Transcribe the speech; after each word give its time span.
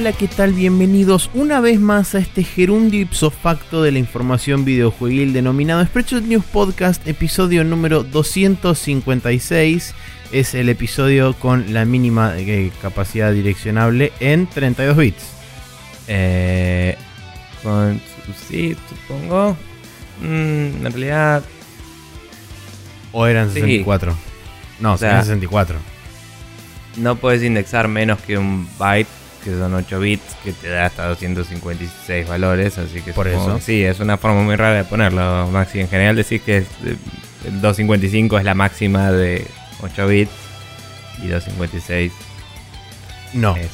Hola, 0.00 0.12
¿qué 0.12 0.28
tal? 0.28 0.52
Bienvenidos 0.52 1.28
una 1.34 1.60
vez 1.60 1.80
más 1.80 2.14
a 2.14 2.20
este 2.20 2.44
gerundio 2.44 3.00
ipso 3.00 3.32
facto 3.32 3.82
de 3.82 3.90
la 3.90 3.98
información 3.98 4.64
videojueguil 4.64 5.32
denominado 5.32 5.84
Spreadshot 5.84 6.22
News 6.22 6.44
Podcast, 6.44 7.04
episodio 7.08 7.64
número 7.64 8.04
256. 8.04 9.96
Es 10.30 10.54
el 10.54 10.68
episodio 10.68 11.34
con 11.34 11.72
la 11.74 11.84
mínima 11.84 12.34
eh, 12.38 12.70
capacidad 12.80 13.32
direccionable 13.32 14.12
en 14.20 14.46
32 14.46 14.96
bits. 14.96 15.32
Eh, 16.06 16.96
con 17.64 18.00
sí, 18.48 18.76
supongo. 18.88 19.56
Mm, 20.22 20.86
en 20.86 20.92
realidad, 20.92 21.42
¿O 23.10 23.26
eran 23.26 23.48
Sí. 23.48 23.54
64? 23.54 24.16
No, 24.78 24.92
O 24.92 24.96
sea, 24.96 25.08
eran 25.10 25.24
64. 25.24 25.76
no 26.98 27.16
puedes 27.16 27.42
indexar 27.42 27.88
menos 27.88 28.20
que 28.20 28.38
un 28.38 28.68
byte, 28.78 29.08
que 29.50 29.58
son 29.58 29.74
8 29.74 30.00
bits, 30.00 30.36
que 30.44 30.52
te 30.52 30.68
da 30.68 30.86
hasta 30.86 31.06
256 31.06 32.28
valores. 32.28 32.78
Así 32.78 33.00
que 33.00 33.12
Por 33.12 33.26
supongo 33.28 33.48
eso. 33.48 33.56
que 33.58 33.62
Sí, 33.62 33.84
es 33.84 34.00
una 34.00 34.16
forma 34.18 34.42
muy 34.42 34.56
rara 34.56 34.76
de 34.78 34.84
ponerlo, 34.84 35.48
Maxi. 35.48 35.80
En 35.80 35.88
general 35.88 36.16
decís 36.16 36.42
que 36.42 36.58
es, 36.58 36.64
eh, 36.84 36.96
el 37.46 37.60
255 37.60 38.38
es 38.38 38.44
la 38.44 38.54
máxima 38.54 39.10
de 39.12 39.46
8 39.82 40.06
bits 40.06 40.30
y 41.22 41.28
256 41.28 42.12
No. 43.34 43.56
es. 43.56 43.68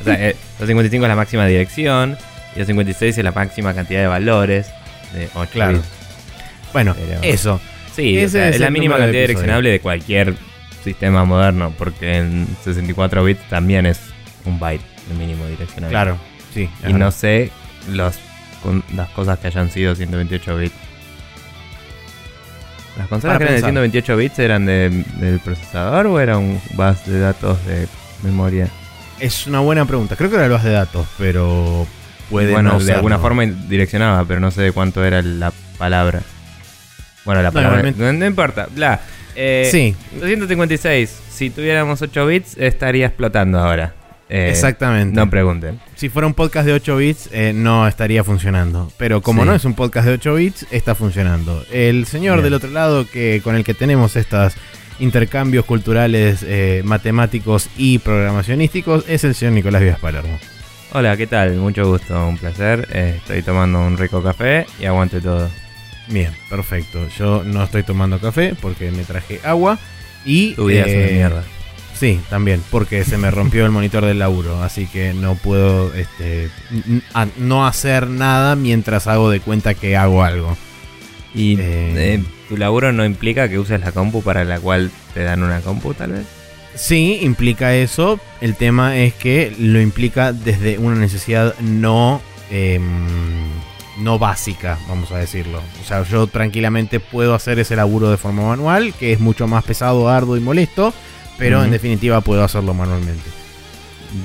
o 0.00 0.04
sea, 0.04 0.14
eh, 0.14 0.36
255 0.58 1.04
es 1.04 1.08
la 1.08 1.16
máxima 1.16 1.46
dirección 1.46 2.16
y 2.54 2.58
256 2.60 3.18
es 3.18 3.24
la 3.24 3.32
máxima 3.32 3.74
cantidad 3.74 4.00
de 4.00 4.06
valores 4.06 4.66
de 5.14 5.28
8 5.34 5.50
Claro. 5.52 5.72
bits. 5.78 5.84
Bueno, 6.72 6.94
Pero- 6.98 7.22
eso. 7.22 7.60
Sí, 7.94 8.22
o 8.24 8.28
sea, 8.28 8.48
es 8.48 8.54
es 8.54 8.60
la 8.60 8.70
mínima 8.70 8.94
de 8.96 9.00
cantidad 9.02 9.22
episodio. 9.24 9.26
direccionable 9.26 9.70
de 9.70 9.80
cualquier 9.80 10.34
sistema 10.84 11.24
moderno, 11.24 11.74
porque 11.76 12.16
en 12.18 12.46
64 12.64 13.24
bits 13.24 13.42
también 13.50 13.84
es 13.84 14.00
un 14.44 14.58
byte 14.58 14.84
el 15.10 15.16
mínimo 15.16 15.46
direccionable. 15.46 15.92
Claro, 15.92 16.18
sí. 16.54 16.68
Y 16.86 16.92
no 16.92 17.10
sé 17.10 17.50
los, 17.90 18.16
con- 18.62 18.84
las 18.94 19.08
cosas 19.10 19.38
que 19.38 19.48
hayan 19.48 19.70
sido 19.70 19.94
128 19.94 20.56
bits. 20.56 20.74
¿Las 22.98 23.08
consolas 23.08 23.36
Para 23.36 23.38
que 23.38 23.44
eran 23.44 23.54
de 23.54 23.62
pensar. 23.62 23.70
128 23.70 24.16
bits 24.16 24.38
eran 24.38 24.66
de- 24.66 25.04
del 25.16 25.40
procesador 25.40 26.06
o 26.06 26.20
era 26.20 26.38
un 26.38 26.60
bus 26.74 27.04
de 27.06 27.20
datos 27.20 27.64
de 27.66 27.86
memoria? 28.22 28.68
Es 29.20 29.46
una 29.46 29.60
buena 29.60 29.84
pregunta. 29.84 30.16
Creo 30.16 30.28
que 30.30 30.36
era 30.36 30.46
el 30.46 30.50
base 30.52 30.68
de 30.68 30.74
datos, 30.74 31.06
pero 31.18 31.86
puede 32.28 32.52
bueno, 32.52 32.72
no 32.72 32.80
de 32.80 32.92
alguna 32.92 33.18
forma 33.18 33.44
direccionaba, 33.44 34.24
pero 34.24 34.40
no 34.40 34.50
sé 34.50 34.62
de 34.62 34.72
cuánto 34.72 35.04
era 35.04 35.22
la 35.22 35.52
palabra. 35.78 36.22
Bueno, 37.24 37.42
la 37.42 37.50
palabra. 37.52 37.82
no 37.96 38.26
importa. 38.26 38.66
Bla. 38.70 39.00
Eh, 39.36 39.68
Sí, 39.70 39.94
256. 40.18 41.08
Si 41.30 41.50
tuviéramos 41.50 42.02
8 42.02 42.26
bits, 42.26 42.56
estaría 42.58 43.06
explotando 43.06 43.58
ahora. 43.60 43.94
Eh, 44.32 44.48
exactamente. 44.50 45.16
No 45.16 45.28
pregunten. 45.28 45.80
Si 45.96 46.08
fuera 46.08 46.26
un 46.28 46.34
podcast 46.34 46.64
de 46.64 46.72
8 46.72 46.96
bits, 46.96 47.28
eh, 47.32 47.52
no 47.52 47.88
estaría 47.88 48.22
funcionando. 48.22 48.90
Pero 48.96 49.20
como 49.22 49.42
Sí. 49.42 49.48
no 49.48 49.54
es 49.56 49.64
un 49.64 49.74
podcast 49.74 50.06
de 50.06 50.12
8 50.14 50.34
bits, 50.36 50.66
está 50.70 50.94
funcionando. 50.94 51.64
El 51.72 52.06
señor 52.06 52.36
Bien. 52.36 52.44
del 52.44 52.54
otro 52.54 52.70
lado, 52.70 53.06
que 53.10 53.40
con 53.42 53.56
el 53.56 53.64
que 53.64 53.74
tenemos 53.74 54.14
estos 54.14 54.52
intercambios 55.00 55.64
culturales, 55.64 56.44
eh, 56.46 56.82
matemáticos 56.84 57.68
y 57.76 57.98
programacionísticos, 57.98 59.04
es 59.08 59.24
el 59.24 59.34
señor 59.34 59.54
Nicolás 59.54 59.82
Vías 59.82 59.98
Palermo. 59.98 60.38
Hola, 60.92 61.16
¿qué 61.16 61.26
tal? 61.26 61.54
Mucho 61.56 61.86
gusto, 61.88 62.28
un 62.28 62.38
placer. 62.38 62.86
Estoy 62.92 63.42
tomando 63.42 63.80
un 63.84 63.96
rico 63.98 64.22
café 64.22 64.66
y 64.78 64.84
aguante 64.84 65.20
todo. 65.20 65.48
Bien, 66.08 66.32
perfecto. 66.48 67.06
Yo 67.18 67.42
no 67.44 67.64
estoy 67.64 67.82
tomando 67.82 68.18
café 68.20 68.54
porque 68.60 68.90
me 68.92 69.02
traje 69.04 69.40
agua. 69.42 69.78
Y. 70.24 70.54
Tu 70.54 70.66
vida 70.66 70.84
es 70.84 70.96
una 71.08 71.12
mierda. 71.16 71.44
Sí, 72.00 72.18
también, 72.30 72.62
porque 72.70 73.04
se 73.04 73.18
me 73.18 73.30
rompió 73.30 73.66
el 73.66 73.70
monitor 73.70 74.06
del 74.06 74.20
laburo, 74.20 74.62
así 74.62 74.86
que 74.86 75.12
no 75.12 75.34
puedo 75.34 75.92
este, 75.92 76.48
no 77.36 77.66
hacer 77.66 78.08
nada 78.08 78.56
mientras 78.56 79.06
hago 79.06 79.28
de 79.28 79.40
cuenta 79.40 79.74
que 79.74 79.98
hago 79.98 80.24
algo. 80.24 80.56
¿Y 81.34 81.60
eh, 81.60 81.60
eh, 81.60 82.24
tu 82.48 82.56
laburo 82.56 82.90
no 82.92 83.04
implica 83.04 83.50
que 83.50 83.58
uses 83.58 83.80
la 83.80 83.92
compu 83.92 84.22
para 84.22 84.44
la 84.44 84.58
cual 84.58 84.90
te 85.12 85.24
dan 85.24 85.42
una 85.42 85.60
compu, 85.60 85.92
tal 85.92 86.12
vez? 86.12 86.26
Sí, 86.74 87.18
implica 87.20 87.74
eso. 87.74 88.18
El 88.40 88.56
tema 88.56 88.96
es 88.96 89.12
que 89.12 89.54
lo 89.58 89.78
implica 89.78 90.32
desde 90.32 90.78
una 90.78 90.96
necesidad 90.96 91.54
no, 91.58 92.22
em, 92.50 92.82
no 93.98 94.18
básica, 94.18 94.78
vamos 94.88 95.12
a 95.12 95.18
decirlo. 95.18 95.60
O 95.82 95.84
sea, 95.86 96.02
yo 96.04 96.26
tranquilamente 96.28 96.98
puedo 96.98 97.34
hacer 97.34 97.58
ese 97.58 97.76
laburo 97.76 98.10
de 98.10 98.16
forma 98.16 98.48
manual, 98.48 98.94
que 98.94 99.12
es 99.12 99.20
mucho 99.20 99.46
más 99.46 99.64
pesado, 99.64 100.08
arduo 100.08 100.38
y 100.38 100.40
molesto, 100.40 100.94
pero 101.40 101.64
en 101.64 101.70
definitiva 101.72 102.20
puedo 102.20 102.44
hacerlo 102.44 102.72
manualmente. 102.74 103.28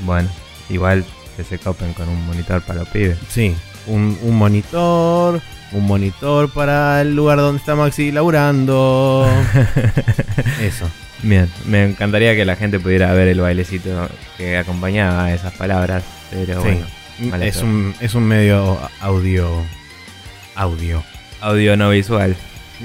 Bueno, 0.05 0.29
igual 0.69 1.03
que 1.35 1.43
se 1.43 1.57
copen 1.57 1.93
con 1.93 2.07
un 2.07 2.25
monitor 2.27 2.61
para 2.61 2.79
los 2.81 2.89
pibes. 2.89 3.17
Sí, 3.29 3.55
un, 3.87 4.17
un 4.21 4.35
monitor, 4.35 5.41
un 5.71 5.85
monitor 5.85 6.49
para 6.51 7.01
el 7.01 7.15
lugar 7.15 7.39
donde 7.39 7.59
está 7.59 7.75
Maxi 7.75 8.11
laburando. 8.11 9.27
Eso. 10.61 10.87
Bien, 11.23 11.49
me 11.65 11.83
encantaría 11.85 12.35
que 12.35 12.45
la 12.45 12.55
gente 12.55 12.79
pudiera 12.79 13.11
ver 13.13 13.27
el 13.29 13.39
bailecito 13.41 14.09
que 14.37 14.57
acompañaba 14.57 15.33
esas 15.33 15.53
palabras, 15.53 16.03
pero 16.29 16.61
Sí. 16.61 16.77
bueno, 17.29 17.43
es, 17.45 17.61
un, 17.61 17.95
es 17.99 18.13
un 18.13 18.23
medio 18.23 18.77
audio. 18.99 19.49
Audio. 20.55 21.03
audio 21.41 21.75
no 21.77 21.89
visual. 21.89 22.35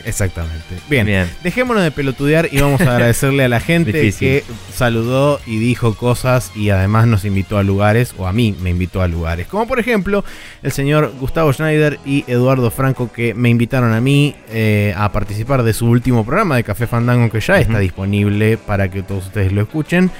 Exactamente. 0.05 0.77
Bien. 0.89 1.07
Bien. 1.07 1.29
Dejémonos 1.43 1.83
de 1.83 1.91
pelotudear 1.91 2.49
y 2.51 2.61
vamos 2.61 2.81
a 2.81 2.93
agradecerle 2.95 3.45
a 3.45 3.49
la 3.49 3.61
gente 3.61 4.13
que 4.13 4.45
saludó 4.73 5.41
y 5.47 5.59
dijo 5.59 5.95
cosas 5.95 6.53
y 6.55 6.71
además 6.71 7.07
nos 7.07 7.25
invitó 7.25 7.59
a 7.59 7.63
lugares, 7.63 8.15
o 8.19 8.27
a 8.27 8.33
mí 8.33 8.55
me 8.61 8.71
invitó 8.71 9.03
a 9.03 9.09
lugares. 9.09 9.47
Como 9.47 9.67
por 9.67 9.79
ejemplo 9.79 10.25
el 10.63 10.73
señor 10.73 11.13
Gustavo 11.19 11.53
Schneider 11.53 11.99
y 12.05 12.25
Eduardo 12.27 12.71
Franco 12.71 13.11
que 13.13 13.35
me 13.35 13.49
invitaron 13.49 13.93
a 13.93 14.01
mí 14.01 14.35
eh, 14.51 14.95
a 14.97 15.13
participar 15.13 15.63
de 15.63 15.73
su 15.73 15.87
último 15.87 16.25
programa 16.25 16.57
de 16.57 16.65
Café 16.65 16.87
Fandango 16.87 17.31
que 17.31 17.41
ya 17.41 17.59
está 17.59 17.79
disponible 17.79 18.59
para 18.59 18.91
que 18.91 19.03
todos 19.03 19.27
ustedes 19.27 19.53
lo 19.53 19.63
escuchen. 19.63 20.11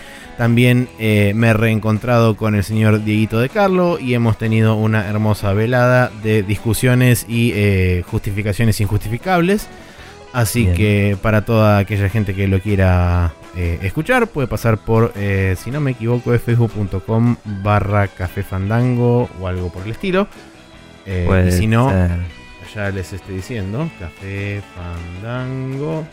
También 0.41 0.89
eh, 0.99 1.33
me 1.37 1.49
he 1.49 1.53
reencontrado 1.53 2.35
con 2.35 2.55
el 2.55 2.65
señor 2.65 3.05
Dieguito 3.05 3.39
de 3.41 3.51
Carlo 3.51 3.99
y 3.99 4.15
hemos 4.15 4.39
tenido 4.39 4.75
una 4.75 5.07
hermosa 5.07 5.53
velada 5.53 6.11
de 6.23 6.43
discusiones 6.43 7.27
y 7.29 7.53
eh, 7.55 8.05
justificaciones 8.07 8.81
injustificables. 8.81 9.69
Así 10.33 10.63
Bien. 10.63 10.75
que 10.75 11.19
para 11.21 11.45
toda 11.45 11.77
aquella 11.77 12.09
gente 12.09 12.35
que 12.35 12.49
lo 12.49 12.59
quiera 12.61 13.35
eh, 13.55 13.81
escuchar, 13.83 14.29
puede 14.29 14.49
pasar 14.49 14.79
por, 14.79 15.13
si 15.59 15.71
no 15.71 15.83
me 15.83 15.91
equivoco, 15.91 16.31
facebook.com 16.31 17.37
barra 17.63 18.09
café 18.09 18.43
fandango 18.43 19.29
o 19.43 19.47
algo 19.47 19.71
por 19.71 19.83
el 19.85 19.91
estilo. 19.91 20.27
Y 21.05 21.53
si 21.53 21.67
no, 21.67 21.91
ser. 21.91 22.13
ya 22.75 22.89
les 22.89 23.13
estoy 23.13 23.35
diciendo, 23.35 23.91
café 23.99 24.63
fandango. 24.75 26.07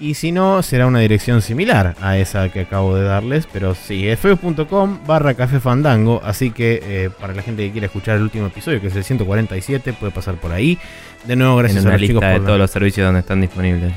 Y 0.00 0.14
si 0.14 0.32
no, 0.32 0.62
será 0.62 0.86
una 0.86 1.00
dirección 1.00 1.42
similar 1.42 1.94
a 2.00 2.16
esa 2.18 2.48
que 2.50 2.60
acabo 2.60 2.94
de 2.96 3.04
darles. 3.04 3.46
Pero 3.52 3.74
sí, 3.74 4.08
es 4.08 4.18
facebook.com 4.18 4.98
barra 5.06 5.34
café 5.34 5.60
fandango. 5.60 6.20
Así 6.24 6.50
que 6.50 6.80
eh, 6.82 7.10
para 7.20 7.34
la 7.34 7.42
gente 7.42 7.64
que 7.66 7.72
quiera 7.72 7.86
escuchar 7.86 8.16
el 8.16 8.22
último 8.22 8.46
episodio, 8.46 8.80
que 8.80 8.86
es 8.88 8.96
el 8.96 9.04
147, 9.04 9.92
puede 9.94 10.12
pasar 10.12 10.36
por 10.36 10.52
ahí. 10.52 10.78
De 11.24 11.34
nuevo, 11.36 11.56
gracias 11.56 11.82
en 11.82 11.86
a 11.88 11.90
una 11.90 11.98
los 11.98 12.06
chicos 12.08 12.14
lista 12.22 12.28
de 12.28 12.34
por 12.34 12.40
la- 12.42 12.46
todos 12.46 12.58
los 12.60 12.70
servicios 12.70 13.04
donde 13.06 13.20
están 13.20 13.40
disponibles. 13.40 13.92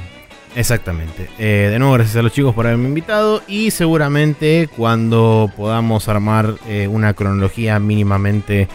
Exactamente. 0.55 1.29
Eh, 1.39 1.69
de 1.71 1.79
nuevo, 1.79 1.93
gracias 1.93 2.17
a 2.17 2.21
los 2.21 2.33
chicos 2.33 2.53
por 2.53 2.67
haberme 2.67 2.87
invitado. 2.89 3.41
Y 3.47 3.71
seguramente 3.71 4.69
cuando 4.75 5.49
podamos 5.55 6.09
armar 6.09 6.55
eh, 6.67 6.87
una 6.89 7.13
cronología 7.13 7.79
mínimamente 7.79 8.67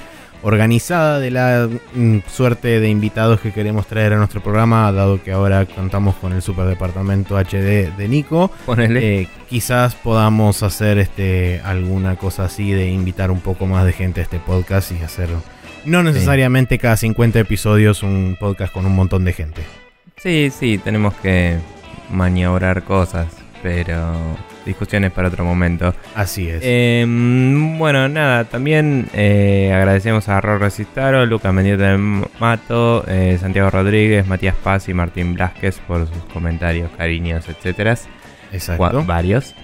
organizada 0.47 1.19
de 1.19 1.33
la 1.33 1.69
mm, 1.95 2.19
suerte 2.29 2.79
de 2.79 2.89
invitados 2.89 3.41
que 3.41 3.51
queremos 3.51 3.89
traer 3.89 4.13
a 4.13 4.17
nuestro 4.17 4.41
programa, 4.41 4.93
dado 4.93 5.21
que 5.21 5.33
ahora 5.33 5.67
contamos 5.67 6.15
con 6.15 6.33
el 6.33 6.41
superdepartamento 6.41 7.37
HD 7.37 7.91
de 7.97 8.07
Nico, 8.09 8.53
Ponele. 8.65 9.23
eh, 9.23 9.29
quizás 9.51 9.97
podamos 9.97 10.63
hacer 10.63 10.99
este 10.99 11.61
alguna 11.65 12.15
cosa 12.15 12.45
así 12.45 12.71
de 12.71 12.89
invitar 12.91 13.33
un 13.33 13.41
poco 13.41 13.67
más 13.67 13.85
de 13.87 13.93
gente 13.93 14.21
a 14.21 14.23
este 14.23 14.39
podcast 14.39 14.93
y 14.93 15.03
hacer 15.03 15.31
no 15.85 16.05
necesariamente 16.05 16.79
cada 16.79 16.97
50 16.97 17.41
episodios 17.41 18.05
un 18.05 18.37
podcast 18.39 18.73
con 18.73 18.87
un 18.87 18.95
montón 18.95 19.25
de 19.25 19.33
gente. 19.33 19.63
Sí, 20.17 20.53
sí, 20.57 20.79
tenemos 20.79 21.15
que 21.15 21.57
maniobrar 22.13 22.85
cosas, 22.85 23.27
pero 23.65 24.15
discusiones 24.67 25.13
para 25.13 25.29
otro 25.29 25.45
momento. 25.45 25.95
Así 26.15 26.49
es. 26.49 26.61
Eh, 26.63 27.07
bueno, 27.09 28.09
nada, 28.09 28.45
también 28.45 29.09
eh, 29.15 29.73
agradecemos 29.75 30.29
a 30.29 30.41
Ror 30.41 30.61
Resistaro, 30.61 31.25
Lucas 31.25 31.55
Mendieta 31.55 31.85
del 31.85 32.25
Mato, 32.39 33.05
eh, 33.09 33.39
Santiago 33.41 33.71
Rodríguez, 33.71 34.27
Matías 34.27 34.57
Paz 34.57 34.89
y 34.91 34.95
Martín 34.95 35.35
Blasquez 35.35 35.79
por 35.87 36.07
sus 36.07 36.25
comentarios, 36.33 36.91
cariños, 36.99 37.49
etcétera. 37.49 37.97
Exacto. 38.53 39.05
Varios. 39.05 39.55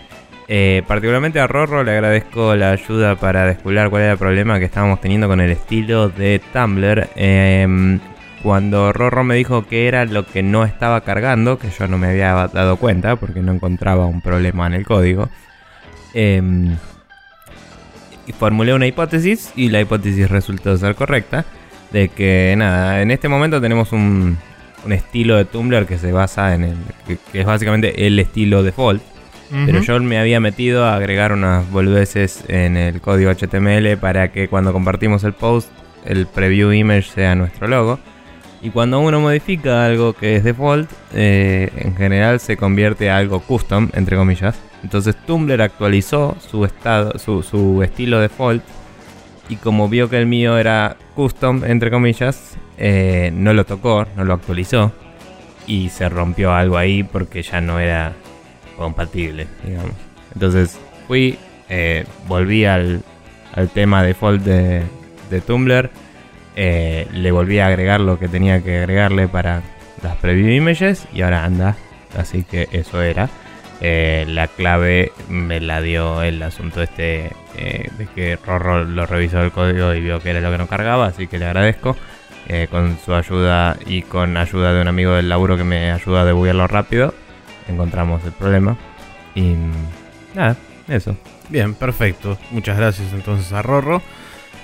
Eh, 0.48 0.82
particularmente 0.86 1.40
a 1.40 1.46
Rorro 1.46 1.82
le 1.82 1.92
agradezco 1.92 2.54
la 2.56 2.72
ayuda 2.72 3.16
para 3.16 3.46
descubrir 3.46 3.88
cuál 3.88 4.02
era 4.02 4.12
el 4.12 4.18
problema 4.18 4.58
que 4.58 4.66
estábamos 4.66 5.00
teniendo 5.00 5.28
con 5.28 5.40
el 5.40 5.50
estilo 5.50 6.08
de 6.08 6.40
Tumblr. 6.52 7.08
Eh, 7.16 7.98
cuando 8.42 8.92
Rorro 8.92 9.24
me 9.24 9.34
dijo 9.36 9.66
que 9.66 9.88
era 9.88 10.04
lo 10.04 10.26
que 10.26 10.42
no 10.42 10.64
estaba 10.64 11.02
cargando, 11.02 11.58
que 11.58 11.68
yo 11.70 11.86
no 11.88 11.98
me 11.98 12.08
había 12.08 12.48
dado 12.48 12.76
cuenta 12.76 13.16
porque 13.16 13.40
no 13.40 13.52
encontraba 13.52 14.06
un 14.06 14.20
problema 14.20 14.66
en 14.66 14.74
el 14.74 14.86
código. 14.86 15.28
eh, 16.14 16.42
y 18.26 18.32
formulé 18.32 18.72
una 18.72 18.86
hipótesis 18.86 19.52
y 19.56 19.68
la 19.68 19.80
hipótesis 19.80 20.30
resultó 20.30 20.76
ser 20.76 20.94
correcta. 20.94 21.44
De 21.90 22.08
que 22.08 22.54
nada, 22.56 23.02
en 23.02 23.10
este 23.10 23.28
momento 23.28 23.60
tenemos 23.60 23.92
un, 23.92 24.38
un 24.84 24.92
estilo 24.92 25.36
de 25.36 25.44
Tumblr 25.44 25.86
que 25.86 25.98
se 25.98 26.12
basa 26.12 26.54
en 26.54 26.64
el. 26.64 26.76
que, 27.06 27.18
que 27.30 27.40
es 27.40 27.46
básicamente 27.46 28.06
el 28.06 28.18
estilo 28.18 28.62
default. 28.62 29.02
Pero 29.66 29.78
Ujú. 29.78 29.86
yo 29.86 30.00
me 30.00 30.18
había 30.18 30.40
metido 30.40 30.86
a 30.86 30.94
agregar 30.94 31.32
unas 31.32 31.70
boludeces 31.70 32.42
en 32.48 32.78
el 32.78 33.02
código 33.02 33.30
HTML 33.30 33.98
para 33.98 34.32
que 34.32 34.48
cuando 34.48 34.72
compartimos 34.72 35.24
el 35.24 35.34
post, 35.34 35.68
el 36.06 36.26
preview 36.26 36.72
image 36.72 37.10
sea 37.10 37.34
nuestro 37.34 37.68
logo. 37.68 37.98
Y 38.62 38.70
cuando 38.70 39.00
uno 39.00 39.18
modifica 39.18 39.84
algo 39.84 40.12
que 40.12 40.36
es 40.36 40.44
default, 40.44 40.88
eh, 41.12 41.68
en 41.76 41.96
general 41.96 42.38
se 42.38 42.56
convierte 42.56 43.10
a 43.10 43.16
algo 43.16 43.40
custom, 43.40 43.88
entre 43.92 44.16
comillas. 44.16 44.56
Entonces 44.84 45.16
Tumblr 45.26 45.60
actualizó 45.60 46.36
su, 46.38 46.64
estado, 46.64 47.18
su, 47.18 47.82
estilo 47.82 48.20
default. 48.20 48.62
Y 49.48 49.56
como 49.56 49.88
vio 49.88 50.08
que 50.08 50.16
el 50.16 50.26
mío 50.26 50.56
era 50.58 50.96
custom, 51.16 51.64
entre 51.64 51.90
comillas, 51.90 52.56
eh, 52.78 53.32
no 53.34 53.52
lo 53.52 53.64
tocó, 53.66 54.06
no 54.16 54.24
lo 54.24 54.34
actualizó. 54.34 54.92
Y 55.66 55.88
se 55.88 56.08
rompió 56.08 56.52
algo 56.52 56.76
ahí 56.76 57.02
porque 57.02 57.42
ya 57.42 57.60
no 57.60 57.80
era 57.80 58.12
compatible, 58.76 59.48
digamos. 59.66 59.92
Entonces 60.34 60.78
fui, 61.08 61.36
eh, 61.68 62.04
volví 62.28 62.64
al, 62.64 63.02
tema 63.74 64.04
default 64.04 64.42
de, 64.42 64.82
de 65.30 65.40
Tumblr. 65.40 65.90
Eh, 66.56 67.06
le 67.12 67.30
volví 67.30 67.58
a 67.58 67.66
agregar 67.66 68.00
lo 68.00 68.18
que 68.18 68.28
tenía 68.28 68.62
que 68.62 68.78
agregarle 68.78 69.28
para 69.28 69.62
las 70.02 70.16
preview 70.16 70.50
images 70.50 71.06
y 71.12 71.22
ahora 71.22 71.44
anda. 71.44 71.76
Así 72.16 72.44
que 72.44 72.68
eso 72.72 73.02
era. 73.02 73.28
Eh, 73.80 74.24
la 74.28 74.46
clave 74.46 75.10
me 75.28 75.58
la 75.60 75.80
dio 75.80 76.22
el 76.22 76.40
asunto 76.42 76.82
este 76.82 77.32
eh, 77.56 77.90
de 77.98 78.06
que 78.06 78.36
Rorro 78.36 78.84
lo 78.84 79.06
revisó 79.06 79.40
el 79.40 79.50
código 79.50 79.92
y 79.92 80.00
vio 80.00 80.20
que 80.20 80.30
era 80.30 80.40
lo 80.40 80.52
que 80.52 80.58
no 80.58 80.68
cargaba, 80.68 81.06
así 81.06 81.26
que 81.26 81.38
le 81.38 81.46
agradezco. 81.46 81.96
Eh, 82.48 82.66
con 82.68 82.98
su 82.98 83.14
ayuda 83.14 83.76
y 83.86 84.02
con 84.02 84.36
ayuda 84.36 84.72
de 84.72 84.82
un 84.82 84.88
amigo 84.88 85.12
del 85.12 85.28
laburo 85.28 85.56
que 85.56 85.62
me 85.62 85.92
ayuda 85.92 86.22
a 86.22 86.24
debuguearlo 86.24 86.66
rápido, 86.66 87.14
encontramos 87.68 88.24
el 88.24 88.32
problema. 88.32 88.76
Y 89.34 89.52
mm, 89.52 89.72
nada, 90.34 90.56
eso. 90.88 91.16
Bien, 91.48 91.74
perfecto. 91.74 92.36
Muchas 92.50 92.76
gracias 92.76 93.12
entonces 93.12 93.52
a 93.52 93.62
Rorro. 93.62 94.02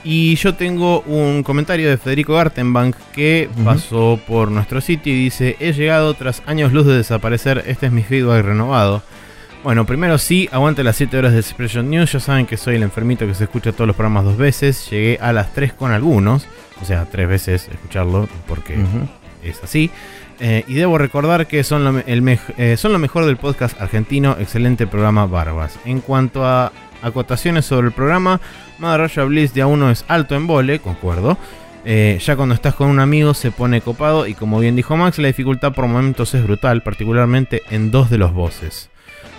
Y 0.04 0.36
yo 0.36 0.54
tengo 0.54 1.00
un 1.02 1.42
comentario 1.42 1.90
de 1.90 1.98
Federico 1.98 2.34
Gartenbank 2.34 2.96
que 3.12 3.48
pasó 3.64 4.18
por 4.26 4.50
nuestro 4.50 4.80
sitio 4.80 5.12
y 5.12 5.24
dice, 5.24 5.56
he 5.60 5.72
llegado 5.72 6.14
tras 6.14 6.42
años 6.46 6.72
luz 6.72 6.86
de 6.86 6.96
desaparecer, 6.96 7.64
este 7.66 7.86
es 7.86 7.92
mi 7.92 8.02
feedback 8.02 8.44
renovado. 8.44 9.02
Bueno, 9.64 9.84
primero 9.86 10.18
sí, 10.18 10.48
aguante 10.52 10.84
las 10.84 10.96
7 10.96 11.18
horas 11.18 11.32
de 11.32 11.40
Expression 11.40 11.90
News, 11.90 12.12
ya 12.12 12.20
saben 12.20 12.46
que 12.46 12.56
soy 12.56 12.76
el 12.76 12.84
enfermito 12.84 13.26
que 13.26 13.34
se 13.34 13.44
escucha 13.44 13.72
todos 13.72 13.88
los 13.88 13.96
programas 13.96 14.24
dos 14.24 14.36
veces, 14.36 14.88
llegué 14.88 15.18
a 15.20 15.32
las 15.32 15.52
3 15.52 15.72
con 15.72 15.90
algunos, 15.90 16.46
o 16.80 16.84
sea, 16.84 17.06
tres 17.06 17.28
veces 17.28 17.68
escucharlo 17.68 18.28
porque 18.46 18.78
es 19.42 19.62
así. 19.62 19.90
Eh, 20.40 20.64
y 20.68 20.74
debo 20.74 20.98
recordar 20.98 21.48
que 21.48 21.64
son 21.64 21.82
lo, 21.82 21.98
el 21.98 22.38
eh, 22.56 22.76
son 22.76 22.92
lo 22.92 23.00
mejor 23.00 23.26
del 23.26 23.36
podcast 23.36 23.80
argentino, 23.80 24.36
excelente 24.38 24.86
programa 24.86 25.26
Barbas. 25.26 25.76
En 25.84 26.00
cuanto 26.00 26.46
a 26.46 26.70
acotaciones 27.02 27.66
sobre 27.66 27.88
el 27.88 27.92
programa, 27.92 28.40
Madaraya 28.78 29.24
Bliss 29.24 29.54
de 29.54 29.62
a 29.62 29.66
uno 29.66 29.90
es 29.90 30.04
alto 30.08 30.34
en 30.34 30.46
vole, 30.46 30.78
concuerdo. 30.80 31.36
Eh, 31.84 32.18
ya 32.22 32.36
cuando 32.36 32.54
estás 32.54 32.74
con 32.74 32.88
un 32.88 33.00
amigo 33.00 33.32
se 33.34 33.50
pone 33.50 33.80
copado 33.80 34.26
y 34.26 34.34
como 34.34 34.58
bien 34.58 34.76
dijo 34.76 34.96
Max, 34.96 35.18
la 35.18 35.28
dificultad 35.28 35.72
por 35.72 35.86
momentos 35.86 36.34
es 36.34 36.42
brutal, 36.42 36.82
particularmente 36.82 37.62
en 37.70 37.90
dos 37.90 38.10
de 38.10 38.18
los 38.18 38.32
bosses. 38.34 38.90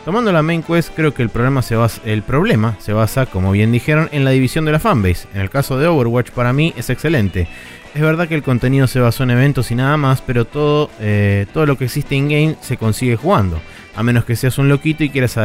Tomando 0.05 0.31
la 0.31 0.41
main 0.41 0.63
quest, 0.63 0.91
creo 0.95 1.13
que 1.13 1.21
el 1.21 1.29
problema, 1.29 1.61
se 1.61 1.75
basa, 1.75 2.01
el 2.05 2.23
problema 2.23 2.75
se 2.79 2.93
basa, 2.93 3.25
como 3.25 3.51
bien 3.51 3.71
dijeron, 3.71 4.09
en 4.11 4.23
la 4.23 4.31
división 4.31 4.65
de 4.65 4.71
la 4.71 4.79
fanbase. 4.79 5.27
En 5.35 5.41
el 5.41 5.49
caso 5.49 5.77
de 5.77 5.87
Overwatch, 5.87 6.31
para 6.31 6.53
mí 6.53 6.73
es 6.77 6.89
excelente. 6.89 7.47
Es 7.93 8.01
verdad 8.01 8.27
que 8.27 8.35
el 8.35 8.43
contenido 8.43 8.87
se 8.87 8.99
basó 8.99 9.23
en 9.23 9.31
eventos 9.31 9.71
y 9.71 9.75
nada 9.75 9.97
más, 9.97 10.21
pero 10.21 10.45
todo, 10.45 10.89
eh, 10.99 11.45
todo 11.53 11.65
lo 11.65 11.77
que 11.77 11.85
existe 11.85 12.15
in-game 12.15 12.55
se 12.61 12.77
consigue 12.77 13.17
jugando. 13.17 13.59
A 13.99 14.03
menos 14.03 14.23
que 14.23 14.37
seas 14.37 14.57
un 14.57 14.69
loquito 14.69 15.03
y 15.03 15.09
quieras, 15.09 15.37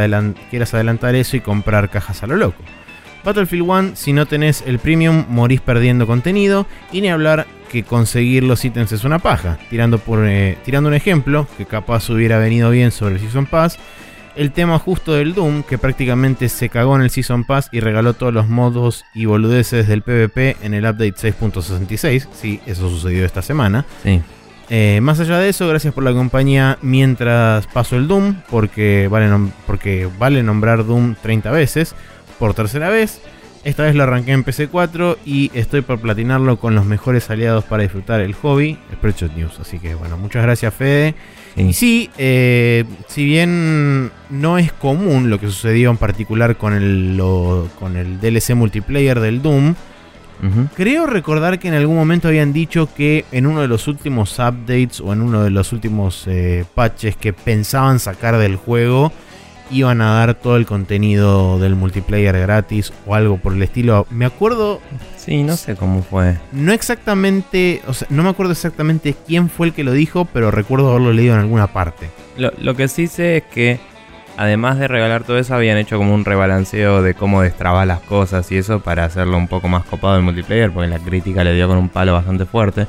quieras 0.48 0.74
adelantar 0.74 1.16
eso 1.16 1.36
y 1.36 1.40
comprar 1.40 1.90
cajas 1.90 2.22
a 2.22 2.28
lo 2.28 2.36
loco. 2.36 2.62
Battlefield 3.24 3.68
1, 3.68 3.90
si 3.96 4.12
no 4.12 4.26
tenés 4.26 4.62
el 4.64 4.78
premium, 4.78 5.24
morís 5.28 5.60
perdiendo 5.60 6.06
contenido. 6.06 6.64
Y 6.92 7.00
ni 7.00 7.08
hablar 7.08 7.48
que 7.68 7.82
conseguir 7.82 8.44
los 8.44 8.64
ítems 8.64 8.92
es 8.92 9.02
una 9.02 9.18
paja. 9.18 9.58
Tirando, 9.70 9.98
por, 9.98 10.24
eh, 10.24 10.56
tirando 10.64 10.88
un 10.88 10.94
ejemplo, 10.94 11.48
que 11.58 11.66
capaz 11.66 12.08
hubiera 12.10 12.38
venido 12.38 12.70
bien 12.70 12.92
sobre 12.92 13.16
el 13.16 13.20
Season 13.20 13.46
Pass. 13.46 13.76
El 14.36 14.52
tema 14.52 14.78
justo 14.78 15.14
del 15.14 15.34
Doom, 15.34 15.64
que 15.64 15.76
prácticamente 15.76 16.48
se 16.48 16.68
cagó 16.68 16.94
en 16.94 17.02
el 17.02 17.10
Season 17.10 17.42
Pass 17.42 17.68
y 17.72 17.80
regaló 17.80 18.14
todos 18.14 18.32
los 18.32 18.48
modos 18.48 19.04
y 19.14 19.24
boludeces 19.24 19.88
del 19.88 20.02
PvP 20.02 20.58
en 20.62 20.74
el 20.74 20.84
update 20.84 21.14
6.66. 21.14 22.28
Sí, 22.32 22.60
eso 22.66 22.88
sucedió 22.88 23.24
esta 23.24 23.42
semana. 23.42 23.84
Sí. 24.04 24.22
Eh, 24.70 25.00
más 25.02 25.20
allá 25.20 25.38
de 25.38 25.50
eso, 25.50 25.68
gracias 25.68 25.92
por 25.92 26.04
la 26.04 26.12
compañía 26.12 26.78
mientras 26.80 27.66
paso 27.66 27.96
el 27.96 28.08
Doom, 28.08 28.36
porque 28.50 29.08
vale, 29.10 29.28
porque 29.66 30.08
vale 30.18 30.42
nombrar 30.42 30.86
Doom 30.86 31.16
30 31.22 31.50
veces, 31.50 31.94
por 32.38 32.54
tercera 32.54 32.88
vez. 32.88 33.20
Esta 33.64 33.82
vez 33.84 33.94
lo 33.94 34.02
arranqué 34.02 34.32
en 34.32 34.44
PC4 34.44 35.16
y 35.24 35.50
estoy 35.54 35.80
por 35.80 35.98
platinarlo 35.98 36.58
con 36.58 36.74
los 36.74 36.84
mejores 36.84 37.30
aliados 37.30 37.64
para 37.64 37.82
disfrutar 37.82 38.20
el 38.20 38.34
hobby, 38.34 38.76
Spreadshot 38.92 39.34
News. 39.34 39.58
Así 39.58 39.78
que 39.78 39.94
bueno, 39.94 40.18
muchas 40.18 40.42
gracias 40.42 40.74
Fede. 40.74 41.14
Y 41.56 41.72
sí, 41.72 42.10
eh, 42.18 42.84
si 43.08 43.24
bien 43.24 44.10
no 44.28 44.58
es 44.58 44.70
común 44.72 45.30
lo 45.30 45.40
que 45.40 45.46
sucedió 45.46 45.90
en 45.90 45.96
particular 45.96 46.56
con 46.56 46.74
el, 46.74 47.16
lo- 47.16 47.68
con 47.78 47.96
el 47.96 48.20
DLC 48.20 48.54
multiplayer 48.54 49.18
del 49.20 49.40
Doom, 49.40 49.74
Creo 50.74 51.06
recordar 51.06 51.58
que 51.58 51.68
en 51.68 51.74
algún 51.74 51.96
momento 51.96 52.28
habían 52.28 52.52
dicho 52.52 52.88
que 52.94 53.24
en 53.32 53.46
uno 53.46 53.60
de 53.62 53.68
los 53.68 53.88
últimos 53.88 54.38
updates 54.38 55.00
o 55.00 55.12
en 55.12 55.22
uno 55.22 55.42
de 55.42 55.50
los 55.50 55.72
últimos 55.72 56.24
eh, 56.26 56.64
patches 56.74 57.16
que 57.16 57.32
pensaban 57.32 57.98
sacar 57.98 58.36
del 58.38 58.56
juego 58.56 59.12
iban 59.70 60.02
a 60.02 60.12
dar 60.14 60.34
todo 60.34 60.56
el 60.56 60.66
contenido 60.66 61.58
del 61.58 61.74
multiplayer 61.74 62.38
gratis 62.38 62.92
o 63.06 63.14
algo 63.14 63.38
por 63.38 63.54
el 63.54 63.62
estilo. 63.62 64.06
Me 64.10 64.26
acuerdo, 64.26 64.80
Sí, 65.16 65.42
no 65.42 65.56
sé 65.56 65.74
cómo 65.74 66.02
fue. 66.02 66.36
no 66.52 66.72
exactamente, 66.72 67.80
o 67.86 67.94
sea, 67.94 68.06
no 68.10 68.22
me 68.22 68.28
acuerdo 68.28 68.52
exactamente 68.52 69.14
quién 69.26 69.48
fue 69.48 69.68
el 69.68 69.72
que 69.72 69.82
lo 69.82 69.92
dijo, 69.92 70.26
pero 70.26 70.50
recuerdo 70.50 70.90
haberlo 70.90 71.12
leído 71.14 71.32
en 71.34 71.40
alguna 71.40 71.68
parte. 71.68 72.10
Lo, 72.36 72.52
lo 72.58 72.76
que 72.76 72.88
sí 72.88 73.06
sé 73.06 73.38
es 73.38 73.44
que, 73.44 73.80
además 74.36 74.78
de 74.78 74.88
regalar 74.88 75.24
todo 75.24 75.38
eso, 75.38 75.54
habían 75.54 75.78
hecho 75.78 75.98
como 75.98 76.14
un 76.14 76.24
rebalanceo 76.24 77.02
de 77.02 77.14
cómo 77.14 77.42
destrabar 77.42 77.86
las 77.86 78.00
cosas 78.00 78.50
y 78.52 78.56
eso 78.58 78.80
para 78.80 79.04
hacerlo 79.04 79.36
un 79.36 79.48
poco 79.48 79.68
más 79.68 79.84
copado 79.84 80.16
el 80.16 80.22
multiplayer, 80.22 80.70
porque 80.70 80.88
la 80.88 80.98
crítica 80.98 81.44
le 81.44 81.54
dio 81.54 81.68
con 81.68 81.78
un 81.78 81.88
palo 81.88 82.12
bastante 82.12 82.44
fuerte. 82.46 82.86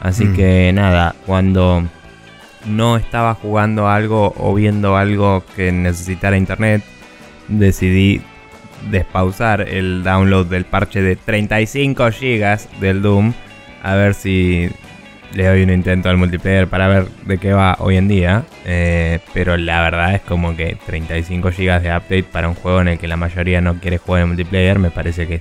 Así 0.00 0.24
Mm. 0.26 0.36
que 0.36 0.72
nada, 0.74 1.14
cuando 1.26 1.82
no 2.66 2.96
estaba 2.96 3.34
jugando 3.34 3.88
algo 3.88 4.34
o 4.38 4.54
viendo 4.54 4.96
algo 4.96 5.44
que 5.56 5.72
necesitara 5.72 6.36
internet, 6.36 6.82
decidí 7.48 8.20
despausar 8.90 9.62
el 9.62 10.02
download 10.02 10.46
del 10.46 10.64
parche 10.64 11.00
de 11.00 11.16
35 11.16 12.04
GB 12.10 12.58
del 12.80 13.00
Doom 13.02 13.32
a 13.82 13.94
ver 13.94 14.14
si 14.14 14.70
le 15.34 15.46
doy 15.46 15.62
un 15.62 15.70
intento 15.70 16.08
al 16.08 16.16
multiplayer 16.16 16.68
para 16.68 16.88
ver 16.88 17.08
de 17.26 17.38
qué 17.38 17.52
va 17.52 17.76
hoy 17.80 17.96
en 17.96 18.08
día. 18.08 18.44
Eh, 18.64 19.20
pero 19.32 19.56
la 19.56 19.82
verdad 19.82 20.14
es 20.14 20.20
como 20.22 20.56
que 20.56 20.76
35 20.86 21.50
GB 21.50 21.80
de 21.80 21.96
update 21.96 22.24
para 22.24 22.48
un 22.48 22.54
juego 22.54 22.80
en 22.80 22.88
el 22.88 22.98
que 22.98 23.08
la 23.08 23.16
mayoría 23.16 23.60
no 23.60 23.80
quiere 23.80 23.98
jugar 23.98 24.22
en 24.22 24.28
multiplayer 24.28 24.78
me 24.78 24.90
parece 24.90 25.26
que 25.26 25.40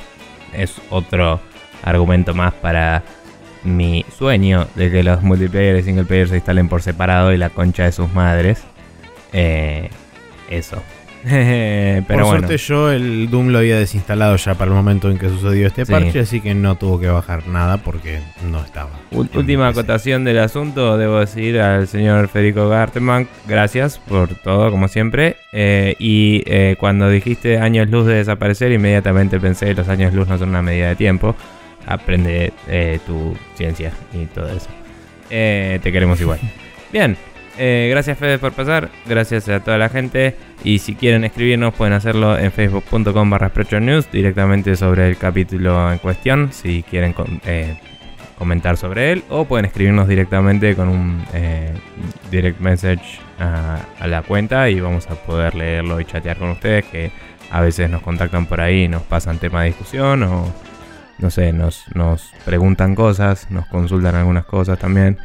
es 0.54 0.82
otro 0.90 1.40
argumento 1.84 2.34
más 2.34 2.54
para 2.54 3.04
mi 3.64 4.06
sueño 4.18 4.68
de 4.76 4.92
que 4.92 5.04
los 5.04 5.22
multiplayer 5.24 5.78
y 5.78 5.84
single 5.84 6.06
player 6.06 6.28
se 6.28 6.36
instalen 6.36 6.68
por 6.68 6.82
separado 6.82 7.32
y 7.32 7.38
la 7.38 7.50
concha 7.50 7.84
de 7.84 7.92
sus 7.92 8.12
madres. 8.14 8.64
Eh, 9.32 9.90
eso. 10.50 10.82
Pero 11.30 12.04
por 12.06 12.16
bueno. 12.16 12.30
suerte 12.48 12.58
yo 12.58 12.92
el 12.92 13.30
Doom 13.30 13.48
lo 13.50 13.60
había 13.60 13.78
desinstalado 13.80 14.36
ya 14.36 14.56
para 14.56 14.70
el 14.72 14.76
momento 14.76 15.10
en 15.10 15.18
que 15.18 15.30
sucedió 15.30 15.68
este 15.68 15.86
Sí. 15.86 15.92
parche, 15.92 16.20
así 16.20 16.42
que 16.42 16.54
no 16.54 16.76
tuvo 16.76 17.00
que 17.00 17.08
bajar 17.08 17.48
nada 17.48 17.78
porque 17.78 18.20
no 18.52 18.62
estaba. 18.64 18.90
Última 19.12 19.70
acotación 19.70 20.24
del 20.26 20.40
asunto, 20.40 20.98
debo 20.98 21.20
decir 21.20 21.60
al 21.62 21.88
señor 21.88 22.28
Federico 22.28 22.68
Garteman, 22.68 23.28
gracias 23.48 24.00
por 24.00 24.30
todo, 24.36 24.70
como 24.70 24.88
siempre. 24.88 25.38
Eh, 25.54 25.96
y 26.00 26.44
eh, 26.46 26.76
cuando 26.80 27.10
dijiste 27.10 27.58
años 27.58 27.90
luz 27.90 28.06
de 28.06 28.16
desaparecer, 28.16 28.72
inmediatamente 28.72 29.40
pensé 29.40 29.74
los 29.74 29.88
años 29.88 30.14
luz 30.14 30.28
no 30.28 30.38
son 30.38 30.50
una 30.50 30.62
medida 30.62 30.90
de 30.90 30.96
tiempo. 30.96 31.36
Aprende 31.86 32.54
eh, 32.68 33.00
tu 33.06 33.36
ciencia 33.56 33.92
y 34.14 34.26
todo 34.26 34.48
eso. 34.50 34.68
Eh, 35.30 35.80
te 35.82 35.92
queremos 35.92 36.20
igual. 36.22 36.40
Bien, 36.94 37.18
eh, 37.58 37.88
gracias 37.92 38.18
Fede 38.18 38.40
por 38.40 38.54
pasar, 38.54 38.90
gracias 39.06 39.48
a 39.50 39.60
toda 39.60 39.78
la 39.78 39.90
gente. 39.90 40.36
Y 40.64 40.80
si 40.80 40.96
quieren 40.96 41.24
escribirnos 41.24 41.74
pueden 41.74 41.94
hacerlo 41.94 42.38
en 42.38 42.52
facebook.com 42.52 43.30
barra 43.30 43.52
News 43.80 44.12
directamente 44.12 44.76
sobre 44.76 45.10
el 45.10 45.18
capítulo 45.18 45.92
en 45.92 46.00
cuestión. 46.00 46.52
Si 46.52 46.84
quieren 46.84 47.14
eh, 47.46 47.78
comentar 48.38 48.78
sobre 48.78 49.12
él 49.12 49.24
o 49.30 49.46
pueden 49.46 49.66
escribirnos 49.66 50.08
directamente 50.08 50.76
con 50.76 50.90
un 50.90 51.24
eh, 51.34 51.72
direct 52.32 52.60
message 52.60 53.20
a, 53.40 54.08
la 54.08 54.22
cuenta 54.22 54.70
y 54.70 54.80
vamos 54.80 55.08
a 55.10 55.16
poder 55.16 55.56
leerlo 55.56 56.00
y 56.00 56.06
chatear 56.06 56.38
con 56.38 56.50
ustedes 56.52 56.86
que 56.86 57.12
a 57.52 57.62
veces 57.62 57.90
nos 57.90 58.02
contactan 58.02 58.46
por 58.46 58.62
ahí, 58.62 58.88
nos 58.88 59.04
pasan 59.04 59.38
tema 59.38 59.62
de 59.62 59.68
discusión 59.68 60.24
o 60.24 60.54
no 61.20 61.30
sé, 61.30 61.54
nos, 61.54 61.86
nos 61.94 62.32
preguntan 62.46 62.96
cosas, 62.96 63.50
nos 63.52 63.68
consultan 63.68 64.16
algunas 64.16 64.46
cosas 64.46 64.80
también. 64.80 65.18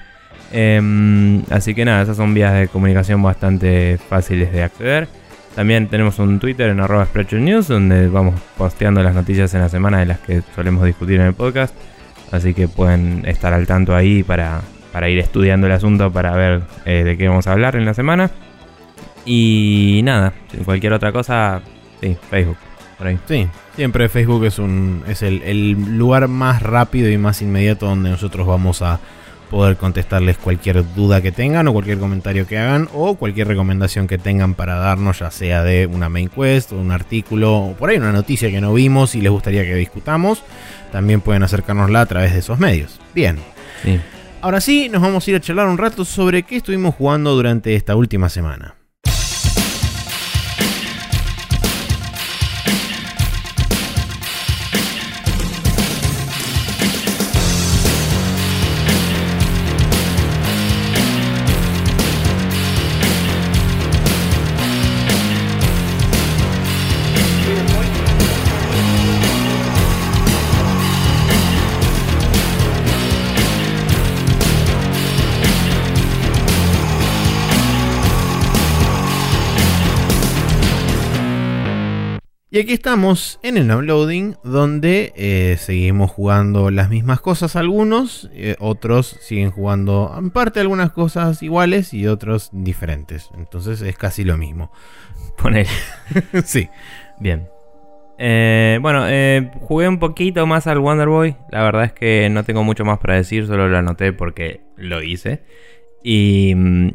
Em, 0.52 1.43
así 1.50 1.75
que 1.75 1.85
nada, 1.85 2.02
esas 2.02 2.17
son 2.17 2.33
vías 2.35 2.55
de 2.55 2.69
comunicación 2.69 3.23
bastante 3.23 3.99
fáciles 4.09 4.52
de 4.52 4.62
acceder. 4.62 5.09
También 5.55 5.88
tenemos 5.88 6.19
un 6.19 6.38
Twitter 6.38 6.71
en 6.71 6.81
arroba 6.81 7.09
News 7.33 7.69
donde 7.69 8.09
vamos 8.09 8.40
posteando 8.57 9.02
las 9.02 9.14
noticias 9.14 9.52
en 9.55 9.61
la 9.61 9.69
semana 9.69 9.99
de 9.99 10.07
las 10.07 10.21
que 10.21 10.43
solemos 10.55 10.85
discutir 10.85 11.21
en 11.21 11.26
el 11.26 11.35
podcast. 11.35 11.75
Así 12.31 12.55
que 12.55 12.69
pueden 12.69 13.25
estar 13.26 13.52
al 13.52 13.67
tanto 13.67 13.95
ahí 13.95 14.23
para, 14.23 14.61
para 14.93 15.09
ir 15.09 15.19
estudiando 15.19 15.67
el 15.67 15.73
asunto 15.73 16.12
para 16.12 16.37
ver 16.37 16.62
eh, 16.85 17.02
de 17.05 17.17
qué 17.17 17.28
vamos 17.28 17.47
a 17.47 17.52
hablar 17.52 17.76
en 17.76 17.85
la 17.85 17.95
semana. 17.95 18.31
Y 19.25 20.00
nada, 20.05 20.33
cualquier 20.64 20.93
otra 20.93 21.12
cosa, 21.12 21.61
sí, 22.00 22.17
Facebook. 22.31 22.57
Por 22.97 23.07
ahí. 23.07 23.19
Sí, 23.26 23.47
siempre 23.76 24.09
Facebook 24.09 24.45
es, 24.45 24.59
un, 24.59 25.05
es 25.07 25.23
el, 25.23 25.43
el 25.43 25.97
lugar 25.97 26.26
más 26.28 26.62
rápido 26.62 27.11
y 27.11 27.19
más 27.19 27.43
inmediato 27.43 27.87
donde 27.87 28.11
nosotros 28.11 28.47
vamos 28.47 28.83
a 28.83 28.99
poder 29.50 29.76
contestarles 29.76 30.38
cualquier 30.38 30.85
duda 30.95 31.21
que 31.21 31.33
tengan 31.33 31.69
o 31.69 31.73
cualquier 31.73 31.99
comentario 31.99 32.47
que 32.47 32.59
hagan 32.59 32.88
o 32.95 33.17
cualquier 33.17 33.49
recomendación 33.49 34.07
que 34.07 34.19
tengan 34.19 34.55
para 34.55 34.76
darnos, 34.76 35.19
ya 35.19 35.31
sea 35.31 35.62
de 35.62 35.87
una 35.87 36.09
main 36.09 36.28
quest 36.28 36.73
o 36.73 36.76
un 36.76 36.90
artículo 36.90 37.57
o 37.57 37.73
por 37.75 37.90
ahí 37.90 37.97
una 37.97 38.12
noticia 38.12 38.50
que 38.50 38.61
no 38.61 38.73
vimos 38.75 39.14
y 39.14 39.21
les 39.21 39.33
gustaría 39.33 39.64
que 39.64 39.75
discutamos. 39.75 40.43
También 40.93 41.21
pueden 41.21 41.43
acercárnosla 41.43 42.00
a 42.00 42.07
través 42.07 42.33
de 42.33 42.38
esos 42.38 42.59
medios. 42.59 43.00
Bien. 43.14 43.38
Ahora 44.40 44.61
sí, 44.61 44.88
nos 44.88 45.02
vamos 45.02 45.26
a 45.26 45.31
ir 45.31 45.37
a 45.37 45.40
charlar 45.40 45.69
un 45.69 45.78
rato 45.78 46.05
sobre 46.05 46.45
qué 46.45 46.57
estuvimos 46.57 46.95
jugando 46.95 47.35
durante 47.35 47.75
esta 47.75 47.97
última 47.97 48.28
semana. 48.28 48.77
Y 82.58 82.62
aquí 82.62 82.72
estamos 82.72 83.38
en 83.44 83.56
el 83.56 83.68
downloading, 83.68 84.34
donde 84.42 85.12
eh, 85.14 85.54
seguimos 85.60 86.10
jugando 86.10 86.72
las 86.72 86.90
mismas 86.90 87.20
cosas 87.20 87.54
algunos, 87.54 88.28
eh, 88.32 88.56
otros 88.58 89.16
siguen 89.20 89.52
jugando 89.52 90.12
en 90.18 90.30
parte 90.30 90.58
algunas 90.58 90.90
cosas 90.90 91.40
iguales 91.40 91.94
y 91.94 92.08
otros 92.08 92.50
diferentes. 92.50 93.30
Entonces 93.38 93.80
es 93.80 93.96
casi 93.96 94.24
lo 94.24 94.36
mismo. 94.36 94.72
Poner. 95.40 95.68
sí. 96.44 96.68
Bien. 97.20 97.48
Eh, 98.18 98.80
bueno, 98.82 99.04
jugué 99.60 99.86
un 99.86 100.00
poquito 100.00 100.44
más 100.48 100.66
al 100.66 100.80
Wonder 100.80 101.06
Boy. 101.06 101.36
La 101.52 101.62
verdad 101.62 101.84
es 101.84 101.92
que 101.92 102.28
no 102.28 102.42
tengo 102.42 102.64
mucho 102.64 102.84
más 102.84 102.98
para 102.98 103.14
decir, 103.14 103.46
solo 103.46 103.68
lo 103.68 103.78
anoté 103.78 104.12
porque 104.12 104.62
lo 104.76 105.00
hice. 105.00 105.44
Y 106.02 106.54
mm, 106.56 106.88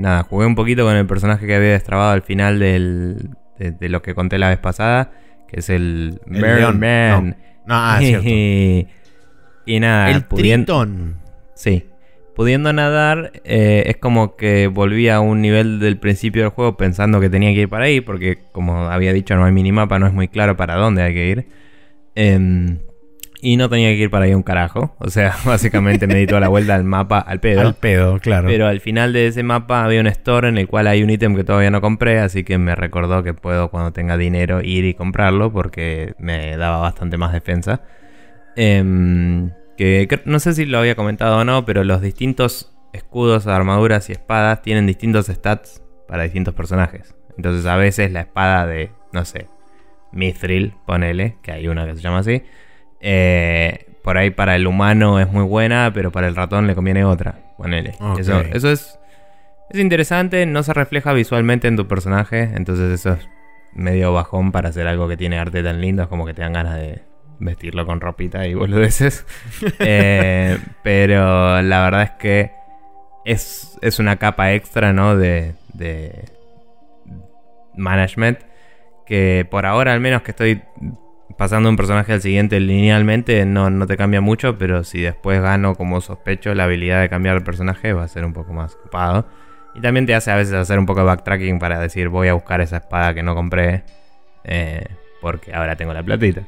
nada, 0.00 0.24
jugué 0.24 0.44
un 0.44 0.54
poquito 0.54 0.84
con 0.84 0.96
el 0.96 1.06
personaje 1.06 1.46
que 1.46 1.54
había 1.54 1.70
destrabado 1.70 2.10
al 2.10 2.20
final 2.20 2.58
del, 2.58 3.30
de, 3.58 3.88
lo 3.88 4.02
que 4.02 4.14
conté 4.14 4.38
la 4.38 4.48
vez 4.50 4.58
pasada, 4.58 5.12
que 5.48 5.60
es 5.60 5.70
el, 5.70 6.20
el 6.30 6.74
Man. 6.74 7.36
No. 7.66 7.74
ah, 7.74 7.96
cierto. 8.00 8.28
y, 8.28 9.80
nada, 9.80 10.10
el 10.10 10.24
tritón. 10.26 11.16
Sí. 11.54 11.86
Pudiendo 12.34 12.70
nadar, 12.72 13.32
eh, 13.44 13.84
es 13.86 13.96
como 13.96 14.36
que 14.36 14.66
volví 14.66 15.08
a 15.08 15.20
un 15.20 15.40
nivel 15.40 15.80
del 15.80 15.98
principio 15.98 16.42
del 16.42 16.50
juego 16.50 16.76
pensando 16.76 17.18
que 17.18 17.30
tenía 17.30 17.54
que 17.54 17.62
ir 17.62 17.68
para 17.68 17.86
ahí, 17.86 18.02
porque 18.02 18.38
como 18.52 18.88
había 18.88 19.14
dicho, 19.14 19.36
no 19.36 19.46
hay 19.46 19.52
minimapa, 19.52 19.98
no 19.98 20.06
es 20.06 20.12
muy 20.12 20.28
claro 20.28 20.54
para 20.56 20.74
dónde 20.76 21.02
hay 21.02 21.14
que 21.14 21.28
ir. 21.28 21.46
Eh, 22.14 22.76
y 23.40 23.56
no 23.56 23.68
tenía 23.68 23.88
que 23.90 23.96
ir 23.96 24.10
para 24.10 24.24
ahí 24.24 24.34
un 24.34 24.42
carajo. 24.42 24.94
O 24.98 25.10
sea, 25.10 25.34
básicamente 25.44 26.06
me 26.06 26.14
di 26.14 26.26
toda 26.26 26.40
la 26.40 26.48
vuelta 26.48 26.74
al 26.74 26.84
mapa 26.84 27.18
al 27.18 27.40
pedo. 27.40 27.60
Al 27.60 27.74
pedo, 27.74 28.18
claro. 28.18 28.48
Pero 28.48 28.66
al 28.66 28.80
final 28.80 29.12
de 29.12 29.26
ese 29.26 29.42
mapa 29.42 29.84
había 29.84 30.00
un 30.00 30.06
store 30.06 30.48
en 30.48 30.58
el 30.58 30.68
cual 30.68 30.86
hay 30.86 31.02
un 31.02 31.10
ítem 31.10 31.36
que 31.36 31.44
todavía 31.44 31.70
no 31.70 31.80
compré. 31.80 32.18
Así 32.20 32.44
que 32.44 32.58
me 32.58 32.74
recordó 32.74 33.22
que 33.22 33.34
puedo, 33.34 33.70
cuando 33.70 33.92
tenga 33.92 34.16
dinero, 34.16 34.60
ir 34.62 34.84
y 34.84 34.94
comprarlo. 34.94 35.52
Porque 35.52 36.14
me 36.18 36.56
daba 36.56 36.78
bastante 36.78 37.16
más 37.16 37.32
defensa. 37.32 37.82
Em, 38.56 39.50
que 39.76 40.08
no 40.24 40.38
sé 40.38 40.54
si 40.54 40.64
lo 40.64 40.78
había 40.78 40.94
comentado 40.94 41.38
o 41.38 41.44
no, 41.44 41.66
pero 41.66 41.84
los 41.84 42.00
distintos 42.00 42.72
escudos, 42.92 43.46
armaduras 43.46 44.08
y 44.08 44.12
espadas 44.12 44.62
tienen 44.62 44.86
distintos 44.86 45.26
stats 45.26 45.82
para 46.08 46.22
distintos 46.22 46.54
personajes. 46.54 47.14
Entonces 47.36 47.66
a 47.66 47.76
veces 47.76 48.10
la 48.10 48.20
espada 48.20 48.66
de, 48.66 48.90
no 49.12 49.26
sé, 49.26 49.48
Mithril, 50.12 50.72
ponele, 50.86 51.36
que 51.42 51.52
hay 51.52 51.68
una 51.68 51.84
que 51.84 51.94
se 51.94 52.00
llama 52.00 52.20
así 52.20 52.42
eh, 53.00 53.86
por 54.02 54.18
ahí 54.18 54.30
para 54.30 54.56
el 54.56 54.66
humano 54.66 55.20
es 55.20 55.30
muy 55.30 55.44
buena, 55.44 55.90
pero 55.92 56.12
para 56.12 56.28
el 56.28 56.36
ratón 56.36 56.66
le 56.66 56.74
conviene 56.74 57.04
otra. 57.04 57.40
Ponele. 57.56 57.94
Eso, 58.18 58.40
eso 58.40 58.70
es, 58.70 58.98
es 59.70 59.80
interesante, 59.80 60.46
no 60.46 60.62
se 60.62 60.72
refleja 60.72 61.12
visualmente 61.12 61.68
en 61.68 61.76
tu 61.76 61.88
personaje, 61.88 62.50
entonces 62.54 62.92
eso 62.92 63.14
es 63.14 63.28
medio 63.72 64.12
bajón 64.12 64.52
para 64.52 64.68
hacer 64.68 64.86
algo 64.86 65.08
que 65.08 65.16
tiene 65.16 65.38
arte 65.38 65.62
tan 65.62 65.80
lindo, 65.80 66.02
es 66.02 66.08
como 66.08 66.24
que 66.24 66.34
te 66.34 66.42
dan 66.42 66.52
ganas 66.52 66.76
de 66.76 67.02
vestirlo 67.38 67.84
con 67.86 68.00
ropita 68.00 68.46
y 68.46 68.54
boludeces. 68.54 69.26
eh, 69.78 70.58
pero 70.82 71.62
la 71.62 71.82
verdad 71.82 72.02
es 72.02 72.10
que 72.12 72.52
es, 73.24 73.78
es 73.82 73.98
una 73.98 74.16
capa 74.16 74.52
extra, 74.52 74.92
¿no? 74.92 75.16
De, 75.16 75.54
de 75.74 76.26
management 77.76 78.38
que 79.04 79.46
por 79.50 79.66
ahora 79.66 79.92
al 79.92 80.00
menos 80.00 80.22
que 80.22 80.32
estoy 80.32 80.62
pasando 81.36 81.68
un 81.68 81.76
personaje 81.76 82.12
al 82.12 82.22
siguiente 82.22 82.60
linealmente 82.60 83.44
no, 83.44 83.70
no 83.70 83.86
te 83.86 83.96
cambia 83.96 84.20
mucho, 84.20 84.58
pero 84.58 84.84
si 84.84 85.00
después 85.00 85.40
gano 85.40 85.74
como 85.74 86.00
sospecho 86.00 86.54
la 86.54 86.64
habilidad 86.64 87.00
de 87.00 87.08
cambiar 87.08 87.36
el 87.36 87.42
personaje 87.42 87.92
va 87.92 88.04
a 88.04 88.08
ser 88.08 88.24
un 88.24 88.32
poco 88.32 88.52
más 88.52 88.74
ocupado. 88.74 89.26
Y 89.74 89.80
también 89.80 90.06
te 90.06 90.14
hace 90.14 90.30
a 90.30 90.36
veces 90.36 90.54
hacer 90.54 90.78
un 90.78 90.86
poco 90.86 91.00
de 91.00 91.06
backtracking 91.06 91.58
para 91.58 91.78
decir 91.78 92.08
voy 92.08 92.28
a 92.28 92.34
buscar 92.34 92.60
esa 92.60 92.78
espada 92.78 93.12
que 93.12 93.22
no 93.22 93.34
compré 93.34 93.84
eh, 94.44 94.86
porque 95.20 95.52
ahora 95.54 95.76
tengo 95.76 95.92
la 95.92 96.02
platita. 96.02 96.42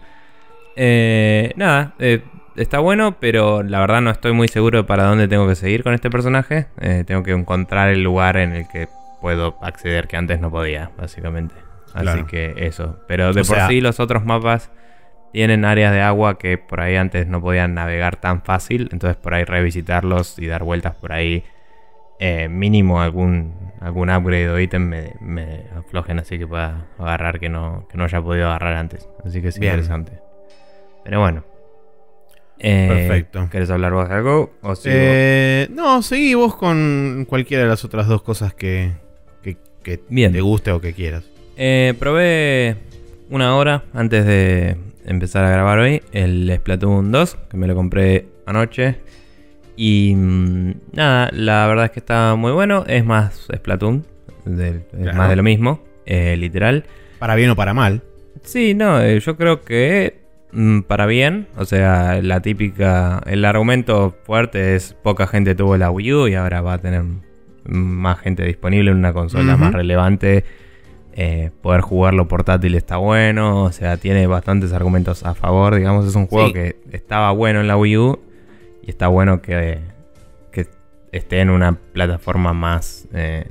Eh, 0.76 1.52
nada, 1.56 1.94
eh, 1.98 2.22
está 2.56 2.78
bueno, 2.78 3.16
pero 3.20 3.62
la 3.62 3.80
verdad 3.80 4.00
no 4.00 4.10
estoy 4.10 4.32
muy 4.32 4.48
seguro 4.48 4.86
para 4.86 5.04
dónde 5.04 5.28
tengo 5.28 5.46
que 5.46 5.56
seguir 5.56 5.82
con 5.82 5.92
este 5.92 6.08
personaje. 6.08 6.66
tengo 7.06 7.22
que 7.22 7.32
encontrar 7.32 7.90
el 7.90 8.02
lugar 8.02 8.36
en 8.36 8.52
el 8.52 8.68
que 8.68 8.88
puedo 9.20 9.58
acceder 9.60 10.06
que 10.06 10.16
antes 10.16 10.40
no 10.40 10.50
podía, 10.50 10.90
básicamente. 10.96 11.67
Así 11.94 12.24
que 12.24 12.54
eso. 12.58 13.00
Pero 13.06 13.32
de 13.32 13.44
por 13.44 13.60
sí 13.68 13.80
los 13.80 14.00
otros 14.00 14.24
mapas 14.24 14.70
tienen 15.32 15.64
áreas 15.64 15.92
de 15.92 16.00
agua 16.00 16.38
que 16.38 16.58
por 16.58 16.80
ahí 16.80 16.96
antes 16.96 17.26
no 17.26 17.40
podían 17.40 17.74
navegar 17.74 18.16
tan 18.16 18.42
fácil. 18.42 18.88
Entonces 18.92 19.16
por 19.16 19.34
ahí 19.34 19.44
revisitarlos 19.44 20.38
y 20.38 20.46
dar 20.46 20.64
vueltas 20.64 20.94
por 20.94 21.12
ahí. 21.12 21.44
Eh, 22.20 22.48
mínimo 22.48 23.00
algún, 23.00 23.72
algún 23.80 24.10
upgrade 24.10 24.50
o 24.50 24.58
ítem 24.58 25.14
me, 25.20 25.66
aflojen 25.76 26.18
así 26.18 26.36
que 26.36 26.48
pueda 26.48 26.88
agarrar 26.98 27.38
que 27.38 27.48
no, 27.48 27.86
que 27.88 27.96
no 27.96 28.04
haya 28.04 28.20
podido 28.20 28.48
agarrar 28.48 28.74
antes. 28.74 29.08
Así 29.24 29.40
que 29.40 29.48
es 29.48 29.56
interesante. 29.56 30.20
Pero 31.04 31.20
bueno. 31.20 31.44
Eh, 32.58 32.86
Perfecto. 32.88 33.48
¿Quieres 33.50 33.70
hablar 33.70 33.92
vos 33.92 34.08
de 34.08 34.14
algo? 34.14 34.52
O 34.62 34.74
eh, 34.84 35.68
no, 35.70 36.02
seguí 36.02 36.34
vos 36.34 36.56
con 36.56 37.24
cualquiera 37.28 37.62
de 37.62 37.68
las 37.68 37.84
otras 37.84 38.08
dos 38.08 38.22
cosas 38.22 38.52
que, 38.52 38.94
que, 39.42 39.56
te 39.98 40.40
guste 40.40 40.72
o 40.72 40.80
que 40.80 40.92
quieras. 40.92 41.24
Eh, 41.60 41.94
probé 41.98 42.76
una 43.30 43.56
hora 43.56 43.82
antes 43.92 44.24
de 44.24 44.76
empezar 45.04 45.44
a 45.44 45.50
grabar 45.50 45.80
hoy 45.80 46.02
el 46.12 46.52
Splatoon 46.56 47.10
2, 47.10 47.36
que 47.50 47.56
me 47.56 47.66
lo 47.66 47.74
compré 47.74 48.26
anoche. 48.46 49.00
Y 49.74 50.14
mm, 50.14 50.72
nada, 50.92 51.28
la 51.32 51.66
verdad 51.66 51.86
es 51.86 51.90
que 51.90 51.98
está 51.98 52.36
muy 52.36 52.52
bueno. 52.52 52.84
Es 52.86 53.04
más 53.04 53.48
Splatoon, 53.52 54.06
es 54.46 55.14
más 55.16 55.28
de 55.28 55.34
lo 55.34 55.42
mismo, 55.42 55.82
eh, 56.06 56.36
literal. 56.36 56.84
Para 57.18 57.34
bien 57.34 57.50
o 57.50 57.56
para 57.56 57.74
mal. 57.74 58.02
Sí, 58.44 58.74
no, 58.74 59.00
eh, 59.02 59.18
yo 59.18 59.36
creo 59.36 59.62
que 59.62 60.20
mm, 60.52 60.82
para 60.82 61.06
bien. 61.06 61.48
O 61.56 61.64
sea, 61.64 62.22
la 62.22 62.40
típica. 62.40 63.20
El 63.26 63.44
argumento 63.44 64.16
fuerte 64.22 64.76
es: 64.76 64.94
poca 65.02 65.26
gente 65.26 65.56
tuvo 65.56 65.76
la 65.76 65.90
Wii 65.90 66.12
U 66.12 66.28
y 66.28 66.36
ahora 66.36 66.60
va 66.60 66.74
a 66.74 66.78
tener 66.78 67.02
más 67.64 68.20
gente 68.20 68.44
disponible 68.44 68.92
en 68.92 68.96
una 68.98 69.12
consola 69.12 69.56
más 69.56 69.72
relevante 69.72 70.44
eh, 71.20 71.50
poder 71.62 71.80
jugarlo 71.80 72.28
portátil 72.28 72.76
está 72.76 72.96
bueno, 72.96 73.64
o 73.64 73.72
sea, 73.72 73.96
tiene 73.96 74.26
bastantes 74.28 74.72
argumentos 74.72 75.24
a 75.24 75.34
favor, 75.34 75.74
digamos, 75.74 76.06
es 76.06 76.14
un 76.14 76.28
juego 76.28 76.52
que 76.52 76.76
estaba 76.92 77.32
bueno 77.32 77.60
en 77.60 77.66
la 77.66 77.76
Wii 77.76 77.98
U 77.98 78.20
y 78.82 78.90
está 78.90 79.08
bueno 79.08 79.42
que, 79.42 79.80
que 80.52 80.68
esté 81.10 81.40
en 81.40 81.50
una 81.50 81.72
plataforma 81.92 82.52
más... 82.52 83.08
Eh, 83.12 83.44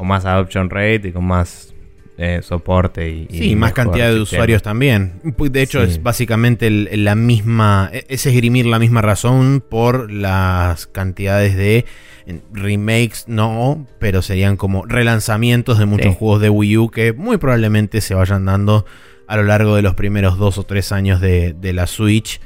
con 0.00 0.08
más 0.08 0.24
adoption 0.24 0.70
rate 0.70 1.08
y 1.08 1.12
con 1.12 1.26
más 1.26 1.74
eh, 2.22 2.42
soporte 2.42 3.08
y, 3.08 3.28
sí, 3.30 3.56
más 3.56 3.72
cantidad 3.72 4.12
de 4.12 4.20
usuarios 4.20 4.62
también. 4.62 5.22
De 5.22 5.62
hecho, 5.62 5.82
es 5.82 6.02
básicamente 6.02 6.68
la 6.68 7.14
misma, 7.14 7.88
e, 7.94 8.04
es 8.10 8.26
esgrimir 8.26 8.66
la 8.66 8.78
misma 8.78 9.00
razón 9.00 9.64
por 9.66 10.12
las 10.12 10.86
cantidades 10.86 11.56
de 11.56 11.86
remakes, 12.52 13.24
no, 13.26 13.86
pero 13.98 14.20
serían 14.20 14.58
como 14.58 14.84
relanzamientos 14.84 15.78
de 15.78 15.86
muchos 15.86 16.14
juegos 16.14 16.42
de 16.42 16.50
Wii 16.50 16.76
U 16.76 16.90
que 16.90 17.14
muy 17.14 17.38
probablemente 17.38 18.02
se 18.02 18.12
vayan 18.12 18.44
dando 18.44 18.84
a 19.26 19.38
lo 19.38 19.44
largo 19.44 19.74
de 19.74 19.80
los 19.80 19.94
primeros 19.94 20.36
dos 20.36 20.58
o 20.58 20.64
tres 20.64 20.92
años 20.92 21.22
de, 21.22 21.72
la 21.72 21.86
Switch. 21.86 22.38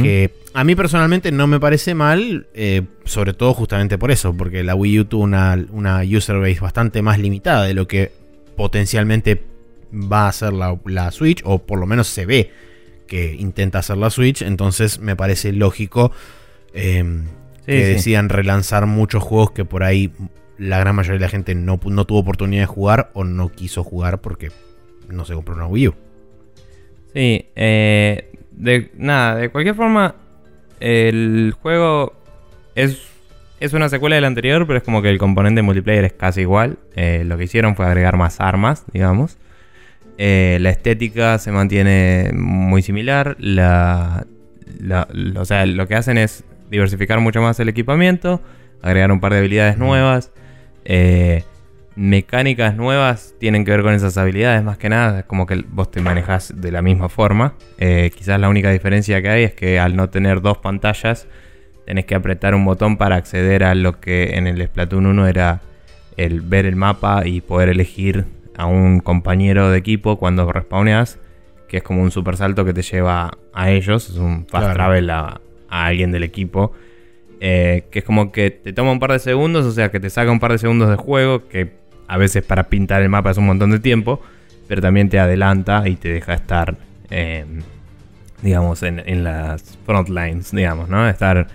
Que 0.00 0.32
a 0.54 0.64
mí 0.64 0.74
personalmente 0.74 1.30
no 1.30 1.46
me 1.46 1.60
parece 1.60 1.94
mal, 1.94 2.46
eh, 2.54 2.82
sobre 3.04 3.34
todo 3.34 3.52
justamente 3.52 3.98
por 3.98 4.10
eso, 4.10 4.34
porque 4.34 4.62
la 4.62 4.74
Wii 4.74 5.00
U 5.00 5.04
tuvo 5.04 5.24
una, 5.24 5.62
una 5.72 6.00
user 6.04 6.38
base 6.38 6.60
bastante 6.60 7.02
más 7.02 7.18
limitada 7.18 7.64
de 7.64 7.74
lo 7.74 7.86
que 7.86 8.19
potencialmente 8.60 9.42
va 9.90 10.28
a 10.28 10.32
ser 10.32 10.52
la, 10.52 11.10
Switch, 11.12 11.40
o 11.46 11.60
por 11.60 11.78
lo 11.78 11.86
menos 11.86 12.08
se 12.08 12.26
ve 12.26 12.50
que 13.06 13.32
intenta 13.32 13.78
hacer 13.78 13.96
la 13.96 14.10
Switch, 14.10 14.42
entonces 14.42 14.98
me 14.98 15.16
parece 15.16 15.54
lógico 15.54 16.12
em, 16.74 17.24
que 17.64 17.86
decidan 17.86 18.28
relanzar 18.28 18.84
muchos 18.84 19.22
juegos 19.22 19.52
que 19.52 19.64
por 19.64 19.82
ahí 19.82 20.12
la 20.58 20.78
gran 20.78 20.94
mayoría 20.94 21.20
de 21.20 21.24
la 21.24 21.30
gente 21.30 21.54
no, 21.54 21.80
no 21.82 22.04
tuvo 22.04 22.18
oportunidad 22.18 22.64
de 22.64 22.66
jugar 22.66 23.10
o 23.14 23.24
no 23.24 23.48
quiso 23.48 23.82
jugar 23.82 24.20
porque 24.20 24.52
no 25.08 25.24
se 25.24 25.32
compró 25.32 25.54
una 25.54 25.66
Wii 25.66 25.88
U. 25.88 25.94
Sí, 27.14 27.46
eh, 27.56 28.30
de 28.50 28.90
nada, 28.98 29.36
de 29.36 29.48
cualquier 29.48 29.74
forma, 29.74 30.16
el 30.80 31.54
juego 31.62 32.12
es 32.74 33.09
es 33.60 33.74
una 33.74 33.90
secuela 33.90 34.16
del 34.16 34.24
anterior, 34.24 34.66
pero 34.66 34.78
es 34.78 34.82
como 34.82 35.02
que 35.02 35.10
el 35.10 35.18
componente 35.18 35.60
multiplayer 35.60 36.04
es 36.04 36.14
casi 36.14 36.40
igual. 36.40 36.78
Eh, 36.96 37.24
lo 37.26 37.36
que 37.36 37.44
hicieron 37.44 37.76
fue 37.76 37.84
agregar 37.84 38.16
más 38.16 38.40
armas, 38.40 38.84
digamos. 38.92 39.36
Eh, 40.16 40.58
la 40.60 40.70
estética 40.70 41.38
se 41.38 41.52
mantiene 41.52 42.30
muy 42.32 42.80
similar. 42.80 43.36
La, 43.38 44.26
o 45.36 45.44
sea, 45.44 45.66
lo 45.66 45.86
que 45.86 45.94
hacen 45.94 46.16
es 46.16 46.42
diversificar 46.70 47.20
mucho 47.20 47.42
más 47.42 47.60
el 47.60 47.68
equipamiento, 47.68 48.40
agregar 48.80 49.12
un 49.12 49.20
par 49.20 49.32
de 49.32 49.38
habilidades 49.38 49.76
nuevas. 49.76 50.32
Eh, 50.86 51.44
mecánicas 51.96 52.76
nuevas 52.76 53.34
tienen 53.38 53.66
que 53.66 53.72
ver 53.72 53.82
con 53.82 53.92
esas 53.92 54.16
habilidades 54.16 54.64
más 54.64 54.78
que 54.78 54.88
nada. 54.88 55.24
Como 55.24 55.44
que 55.44 55.62
vos 55.68 55.90
te 55.90 56.00
manejas 56.00 56.54
de 56.56 56.72
la 56.72 56.80
misma 56.80 57.10
forma. 57.10 57.56
quizás 57.76 58.40
la 58.40 58.48
única 58.48 58.70
diferencia 58.70 59.20
que 59.20 59.28
hay 59.28 59.44
es 59.44 59.52
que 59.52 59.78
al 59.78 59.96
no 59.96 60.08
tener 60.08 60.40
dos 60.40 60.56
pantallas 60.56 61.28
tenés 61.86 62.04
que 62.04 62.14
apretar 62.14 62.54
un 62.54 62.64
botón 62.64 62.96
para 62.96 63.16
acceder 63.16 63.64
a 63.64 63.74
lo 63.74 64.00
que 64.00 64.36
en 64.36 64.46
el 64.46 64.64
Splatoon 64.64 65.06
1 65.06 65.26
era 65.26 65.60
el 66.16 66.40
ver 66.40 66.66
el 66.66 66.76
mapa 66.76 67.26
y 67.26 67.40
poder 67.40 67.68
elegir 67.68 68.26
a 68.56 68.66
un 68.66 69.00
compañero 69.00 69.70
de 69.70 69.78
equipo 69.78 70.18
cuando 70.18 70.50
respawneas, 70.52 71.18
que 71.68 71.78
es 71.78 71.82
como 71.82 72.02
un 72.02 72.10
super 72.10 72.36
salto 72.36 72.64
que 72.64 72.74
te 72.74 72.82
lleva 72.82 73.30
a 73.54 73.70
ellos, 73.70 74.10
es 74.10 74.16
un 74.16 74.46
fast 74.46 74.72
travel 74.74 75.08
a, 75.10 75.40
alguien 75.68 76.12
del 76.12 76.24
equipo. 76.24 76.72
Eh, 77.42 77.84
que 77.90 78.00
es 78.00 78.04
como 78.04 78.32
que 78.32 78.50
te 78.50 78.74
toma 78.74 78.92
un 78.92 78.98
par 78.98 79.12
de 79.12 79.18
segundos, 79.18 79.64
o 79.64 79.72
sea 79.72 79.90
que 79.90 79.98
te 79.98 80.10
saca 80.10 80.30
un 80.30 80.40
par 80.40 80.52
de 80.52 80.58
segundos 80.58 80.90
de 80.90 80.96
juego, 80.96 81.48
que 81.48 81.72
a 82.06 82.18
veces 82.18 82.44
para 82.44 82.64
pintar 82.64 83.00
el 83.00 83.08
mapa 83.08 83.30
es 83.30 83.38
un 83.38 83.46
montón 83.46 83.70
de 83.70 83.78
tiempo, 83.78 84.20
pero 84.68 84.82
también 84.82 85.08
te 85.08 85.18
adelanta 85.18 85.88
y 85.88 85.96
te 85.96 86.10
deja 86.10 86.34
estar, 86.34 86.76
eh, 87.08 87.46
digamos, 88.42 88.82
en, 88.82 89.02
en, 89.06 89.24
las 89.24 89.78
front 89.86 90.10
lines, 90.10 90.50
digamos, 90.50 90.90
¿no? 90.90 91.08
Estar 91.08 91.48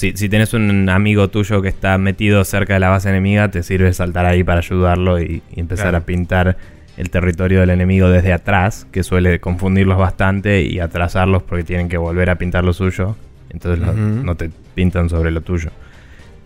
si, 0.00 0.12
si 0.16 0.30
tenés 0.30 0.54
un 0.54 0.88
amigo 0.88 1.28
tuyo 1.28 1.60
que 1.60 1.68
está 1.68 1.98
metido 1.98 2.42
cerca 2.44 2.72
de 2.72 2.80
la 2.80 2.88
base 2.88 3.10
enemiga, 3.10 3.50
te 3.50 3.62
sirve 3.62 3.92
saltar 3.92 4.24
ahí 4.24 4.42
para 4.42 4.60
ayudarlo 4.60 5.20
y, 5.20 5.42
empezar 5.54 5.94
a 5.94 6.00
pintar 6.00 6.56
el 6.96 7.10
territorio 7.10 7.60
del 7.60 7.68
enemigo 7.68 8.08
desde 8.08 8.32
atrás, 8.32 8.86
que 8.92 9.02
suele 9.02 9.40
confundirlos 9.40 9.98
bastante 9.98 10.62
y 10.62 10.80
atrasarlos 10.80 11.42
porque 11.42 11.64
tienen 11.64 11.90
que 11.90 11.98
volver 11.98 12.30
a 12.30 12.36
pintar 12.36 12.64
lo 12.64 12.72
suyo. 12.72 13.14
Entonces 13.50 13.94
no 13.94 14.34
te 14.36 14.50
pintan 14.74 15.10
sobre 15.10 15.30
lo 15.32 15.42
tuyo. 15.42 15.68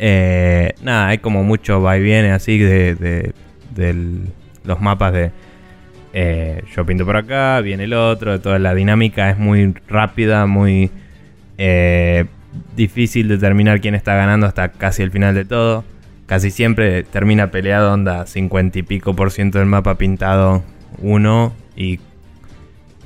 Eh, 0.00 0.72
nada, 0.82 1.06
hay 1.06 1.18
como 1.18 1.44
mucho 1.44 1.80
va 1.80 1.96
y 1.96 2.02
viene 2.02 2.32
así 2.32 2.58
de, 2.58 2.96
de, 2.96 4.04
los 4.64 4.80
mapas 4.80 5.12
de 5.12 5.30
eh, 6.12 6.64
yo 6.74 6.84
pinto 6.84 7.06
por 7.06 7.16
acá, 7.16 7.60
viene 7.60 7.84
el 7.84 7.92
otro, 7.92 8.40
toda 8.40 8.58
la 8.58 8.74
dinámica 8.74 9.30
es 9.30 9.38
muy 9.38 9.74
rápida, 9.86 10.46
muy 10.46 10.90
eh, 11.56 12.24
difícil 12.76 13.28
determinar 13.28 13.80
quién 13.80 13.94
está 13.94 14.14
ganando 14.14 14.46
hasta 14.46 14.70
casi 14.70 15.02
el 15.02 15.10
final 15.10 15.34
de 15.34 15.44
todo. 15.44 15.84
Casi 16.26 16.50
siempre 16.50 17.02
termina 17.02 17.50
peleado, 17.50 17.92
onda 17.92 18.26
50 18.26 18.78
y 18.78 18.82
pico 18.82 19.14
por 19.14 19.30
ciento 19.30 19.58
del 19.58 19.66
mapa 19.66 19.96
pintado 19.96 20.62
uno 20.98 21.52
y 21.76 22.00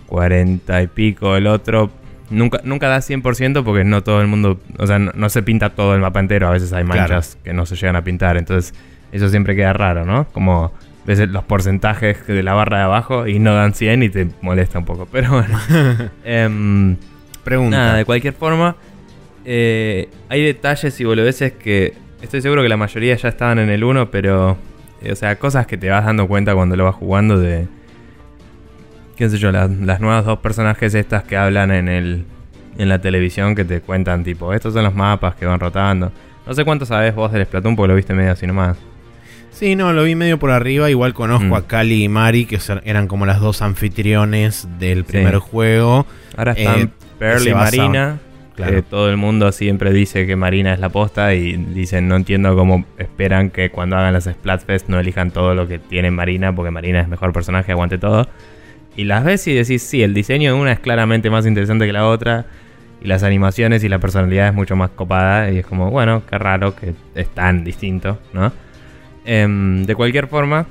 40 0.07 0.83
y 0.83 0.87
pico 0.87 1.37
el 1.37 1.47
otro. 1.47 1.91
Nunca, 2.31 2.61
nunca 2.63 2.89
da 2.89 2.99
100% 2.99 3.65
porque 3.65 3.85
no 3.85 4.03
todo 4.03 4.21
el 4.21 4.27
mundo, 4.27 4.61
o 4.79 4.87
sea, 4.87 4.99
no, 4.99 5.29
se 5.31 5.43
pinta 5.43 5.71
todo 5.71 5.95
el 5.95 6.01
mapa 6.01 6.21
entero, 6.21 6.49
a 6.49 6.51
veces 6.51 6.73
hay 6.75 6.85
manchas 6.85 7.39
que 7.43 7.55
no 7.55 7.65
se 7.65 7.75
llegan 7.75 7.97
a 7.97 8.05
pintar, 8.05 8.37
entonces 8.37 8.75
eso 9.13 9.31
siempre 9.31 9.57
queda 9.57 9.73
raro, 9.73 10.05
¿no? 10.05 10.27
Como 10.33 10.73
ves 11.07 11.27
los 11.27 11.45
porcentajes 11.45 12.27
de 12.27 12.43
la 12.43 12.53
barra 12.53 12.79
de 12.79 12.85
abajo 12.85 13.27
y 13.27 13.39
no 13.39 13.55
dan 13.55 13.73
100 13.73 14.03
y 14.03 14.09
te 14.11 14.29
molesta 14.43 14.79
un 14.79 14.85
poco, 14.85 15.09
pero 15.11 15.31
bueno. 15.31 15.59
Em, 16.25 16.97
Pregunta. 17.45 17.79
Nada, 17.79 17.95
de 17.95 18.05
cualquier 18.05 18.35
forma, 18.35 18.77
eh, 19.51 20.11
hay 20.29 20.45
detalles 20.45 21.01
y 21.01 21.05
boludeces 21.05 21.53
que 21.53 21.95
estoy 22.21 22.43
seguro 22.43 22.63
que 22.63 22.69
la 22.69 22.77
mayoría 22.77 23.17
ya 23.17 23.31
estaban 23.31 23.59
en 23.59 23.71
el 23.71 23.83
1, 23.83 24.11
pero. 24.11 24.59
Eh, 25.01 25.13
o 25.13 25.17
sea, 25.17 25.39
cosas 25.39 25.67
que 25.67 25.79
te 25.79 25.89
vas 25.89 26.05
dando 26.05 26.29
cuenta 26.29 26.55
cuando 26.55 26.77
lo 26.77 26.85
vas 26.85 26.95
jugando 26.95 27.39
de. 27.39 27.67
¿Qué 29.17 29.31
sé 29.31 29.39
yo? 29.39 29.51
Las, 29.51 29.71
nuevas 29.71 30.27
dos 30.27 30.41
personajes 30.41 30.95
estas 30.95 31.23
que 31.23 31.39
hablan 31.39 31.71
en 31.71 31.89
el. 31.89 32.27
En 32.77 32.91
la 32.91 33.01
televisión 33.01 33.55
que 33.55 33.65
te 33.65 33.81
cuentan, 33.81 34.23
tipo, 34.23 34.53
estos 34.53 34.75
son 34.75 34.85
los 34.85 34.95
mapas 34.95 35.35
que 35.35 35.47
van 35.47 35.59
rotando. 35.59 36.13
No 36.47 36.53
sé 36.53 36.65
cuánto 36.67 36.85
sabes 36.85 37.15
vos 37.15 37.33
del 37.33 37.45
Splatoon 37.47 37.75
porque 37.75 37.89
lo 37.89 37.97
viste 37.97 38.13
medio 38.13 38.33
así 38.33 38.47
nomás. 38.47 38.77
Sí, 39.51 39.75
no, 39.77 39.95
lo 39.95 40.05
vi 40.05 40.15
medio 40.15 40.39
por 40.39 40.51
arriba. 40.51 40.91
Igual 40.91 41.15
conozco 41.15 41.47
mm. 41.47 41.55
a 41.55 41.67
Cali 41.67 42.05
y 42.05 42.09
Mari, 42.09 42.45
que 42.45 42.61
eran 42.85 43.09
como 43.09 43.25
las 43.25 43.41
dos 43.41 43.63
anfitriones 43.63 44.69
del 44.79 45.05
primer 45.05 45.39
juego. 45.39 46.07
Ahora 46.37 46.53
están 46.53 46.81
eh, 46.81 46.89
Pearl 47.19 47.49
y 47.49 47.55
Marina. 47.55 48.19
Eh, 48.67 48.83
todo 48.89 49.09
el 49.11 49.17
mundo 49.17 49.53
siempre 49.53 49.93
dice 49.93 50.27
que 50.27 50.37
Marina 50.37 50.73
es 50.73 50.81
la 50.81 50.89
posta 50.89 51.35
y 51.35 51.57
dicen, 51.57 52.09
no 52.09 52.17
entiendo 52.17 52.57
cómo 52.57 52.85
esperan 52.99 53.51
que 53.51 53.71
cuando 53.71 53.97
hagan 53.97 54.13
las 54.13 54.25
Splatfest 54.25 54.89
no 54.89 54.99
elijan 54.99 55.31
todo 55.31 55.55
lo 55.55 55.69
que 55.69 55.79
tiene 55.79 56.11
Marina, 56.11 56.55
porque 56.55 56.71
Marina 56.71 57.01
es 57.01 57.09
mejor 57.09 57.33
personaje, 57.33 57.73
aguante 57.73 57.99
todo. 57.99 58.29
Y 58.97 59.05
las 59.05 59.25
ves 59.25 59.47
y 59.47 59.55
decís, 59.55 59.83
sí, 59.83 60.03
el 60.03 60.13
diseño 60.13 60.55
de 60.55 60.61
una 60.61 60.73
es 60.73 60.81
claramente 60.81 61.31
más 61.31 61.47
interesante 61.47 61.87
que 61.87 61.93
la 61.93 62.07
otra, 62.07 62.47
y 63.01 63.07
las 63.07 63.23
animaciones 63.23 63.85
y 63.85 63.89
la 63.89 64.01
personalidad 64.01 64.49
es 64.49 64.55
mucho 64.55 64.75
más 64.75 64.91
copada, 64.91 65.51
y 65.53 65.59
es 65.59 65.67
como, 65.67 65.91
bueno, 65.91 66.23
qué 66.29 66.37
raro 66.37 66.75
que 66.75 66.95
es 67.15 67.29
tan 67.29 67.63
distinto, 67.63 68.19
¿no? 68.33 68.53
Em, 69.25 69.85
de 69.85 69.95
cualquier 69.95 70.27
forma, 70.27 70.67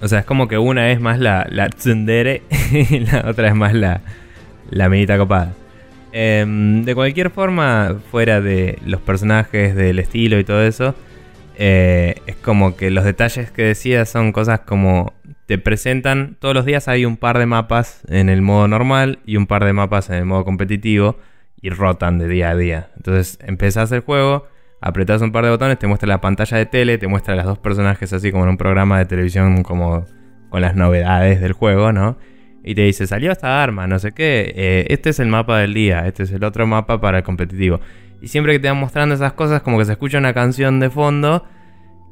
o 0.00 0.08
sea, 0.08 0.20
es 0.20 0.24
como 0.24 0.48
que 0.48 0.56
una 0.56 0.90
es 0.90 1.00
más 1.00 1.18
la, 1.18 1.46
la 1.50 1.68
tsundere 1.68 2.42
y 2.72 3.00
la 3.00 3.24
otra 3.28 3.48
es 3.48 3.54
más 3.54 3.74
la, 3.74 4.00
la 4.70 4.88
minita 4.88 5.18
copada. 5.18 5.52
Em, 6.18 6.86
de 6.86 6.94
cualquier 6.94 7.28
forma, 7.28 7.96
fuera 8.10 8.40
de 8.40 8.78
los 8.86 9.02
personajes, 9.02 9.76
del 9.76 9.98
estilo 9.98 10.38
y 10.38 10.44
todo 10.44 10.62
eso, 10.62 10.94
eh, 11.58 12.22
es 12.26 12.36
como 12.36 12.74
que 12.74 12.90
los 12.90 13.04
detalles 13.04 13.50
que 13.50 13.64
decía 13.64 14.06
son 14.06 14.32
cosas 14.32 14.60
como 14.60 15.12
te 15.44 15.58
presentan, 15.58 16.38
todos 16.40 16.54
los 16.54 16.64
días 16.64 16.88
hay 16.88 17.04
un 17.04 17.18
par 17.18 17.38
de 17.38 17.44
mapas 17.44 18.00
en 18.08 18.30
el 18.30 18.40
modo 18.40 18.66
normal 18.66 19.18
y 19.26 19.36
un 19.36 19.46
par 19.46 19.66
de 19.66 19.74
mapas 19.74 20.08
en 20.08 20.16
el 20.16 20.24
modo 20.24 20.46
competitivo 20.46 21.18
y 21.60 21.68
rotan 21.68 22.18
de 22.18 22.28
día 22.28 22.48
a 22.48 22.56
día. 22.56 22.88
Entonces 22.96 23.38
empezás 23.42 23.92
el 23.92 24.00
juego, 24.00 24.46
apretás 24.80 25.20
un 25.20 25.32
par 25.32 25.44
de 25.44 25.50
botones, 25.50 25.78
te 25.78 25.86
muestra 25.86 26.08
la 26.08 26.22
pantalla 26.22 26.56
de 26.56 26.64
tele, 26.64 26.96
te 26.96 27.08
muestra 27.08 27.34
a 27.34 27.36
los 27.36 27.44
dos 27.44 27.58
personajes 27.58 28.14
así 28.14 28.32
como 28.32 28.44
en 28.44 28.48
un 28.48 28.56
programa 28.56 28.98
de 28.98 29.04
televisión 29.04 29.62
como 29.62 30.06
con 30.48 30.62
las 30.62 30.76
novedades 30.76 31.42
del 31.42 31.52
juego, 31.52 31.92
¿no? 31.92 32.16
Y 32.66 32.74
te 32.74 32.82
dice, 32.82 33.06
salió 33.06 33.30
esta 33.30 33.62
arma, 33.62 33.86
no 33.86 34.00
sé 34.00 34.10
qué, 34.10 34.52
eh, 34.56 34.86
este 34.90 35.10
es 35.10 35.20
el 35.20 35.28
mapa 35.28 35.58
del 35.58 35.72
día, 35.72 36.04
este 36.08 36.24
es 36.24 36.32
el 36.32 36.42
otro 36.42 36.66
mapa 36.66 37.00
para 37.00 37.18
el 37.18 37.24
competitivo. 37.24 37.80
Y 38.20 38.26
siempre 38.26 38.52
que 38.54 38.58
te 38.58 38.68
van 38.68 38.76
mostrando 38.76 39.14
esas 39.14 39.34
cosas, 39.34 39.62
como 39.62 39.78
que 39.78 39.84
se 39.84 39.92
escucha 39.92 40.18
una 40.18 40.34
canción 40.34 40.80
de 40.80 40.90
fondo, 40.90 41.44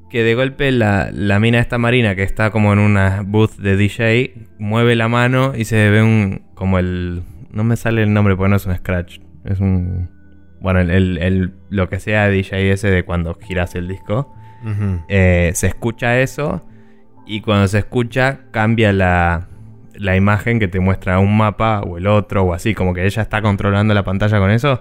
que 0.08 0.22
de 0.22 0.36
golpe 0.36 0.70
la, 0.70 1.10
la 1.12 1.40
mina 1.40 1.58
esta 1.58 1.76
marina, 1.76 2.14
que 2.14 2.22
está 2.22 2.52
como 2.52 2.72
en 2.72 2.78
una 2.78 3.24
booth 3.26 3.56
de 3.56 3.76
DJ, 3.76 4.46
mueve 4.60 4.94
la 4.94 5.08
mano 5.08 5.54
y 5.56 5.64
se 5.64 5.90
ve 5.90 6.02
un, 6.02 6.42
como 6.54 6.78
el, 6.78 7.24
no 7.50 7.64
me 7.64 7.76
sale 7.76 8.04
el 8.04 8.12
nombre 8.12 8.36
porque 8.36 8.50
no 8.50 8.56
es 8.56 8.66
un 8.66 8.76
scratch, 8.76 9.18
es 9.44 9.58
un, 9.58 10.08
bueno, 10.60 10.78
el, 10.78 11.18
el, 11.18 11.52
lo 11.68 11.88
que 11.88 11.98
sea 11.98 12.28
DJ 12.28 12.70
ese 12.70 12.90
de 12.90 13.04
cuando 13.04 13.34
giras 13.34 13.74
el 13.74 13.88
disco. 13.88 14.32
Eh, 15.08 15.50
se 15.52 15.66
escucha 15.66 16.20
eso 16.20 16.66
y 17.26 17.42
cuando 17.42 17.68
se 17.68 17.80
escucha 17.80 18.40
cambia 18.50 18.94
la, 18.94 19.48
la 19.94 20.16
imagen 20.16 20.58
que 20.58 20.68
te 20.68 20.80
muestra 20.80 21.18
un 21.18 21.36
mapa 21.36 21.80
o 21.80 21.98
el 21.98 22.06
otro 22.06 22.42
o 22.44 22.54
así, 22.54 22.74
como 22.74 22.94
que 22.94 23.04
ella 23.04 23.22
está 23.22 23.42
controlando 23.42 23.94
la 23.94 24.02
pantalla 24.02 24.38
con 24.38 24.50
eso. 24.50 24.80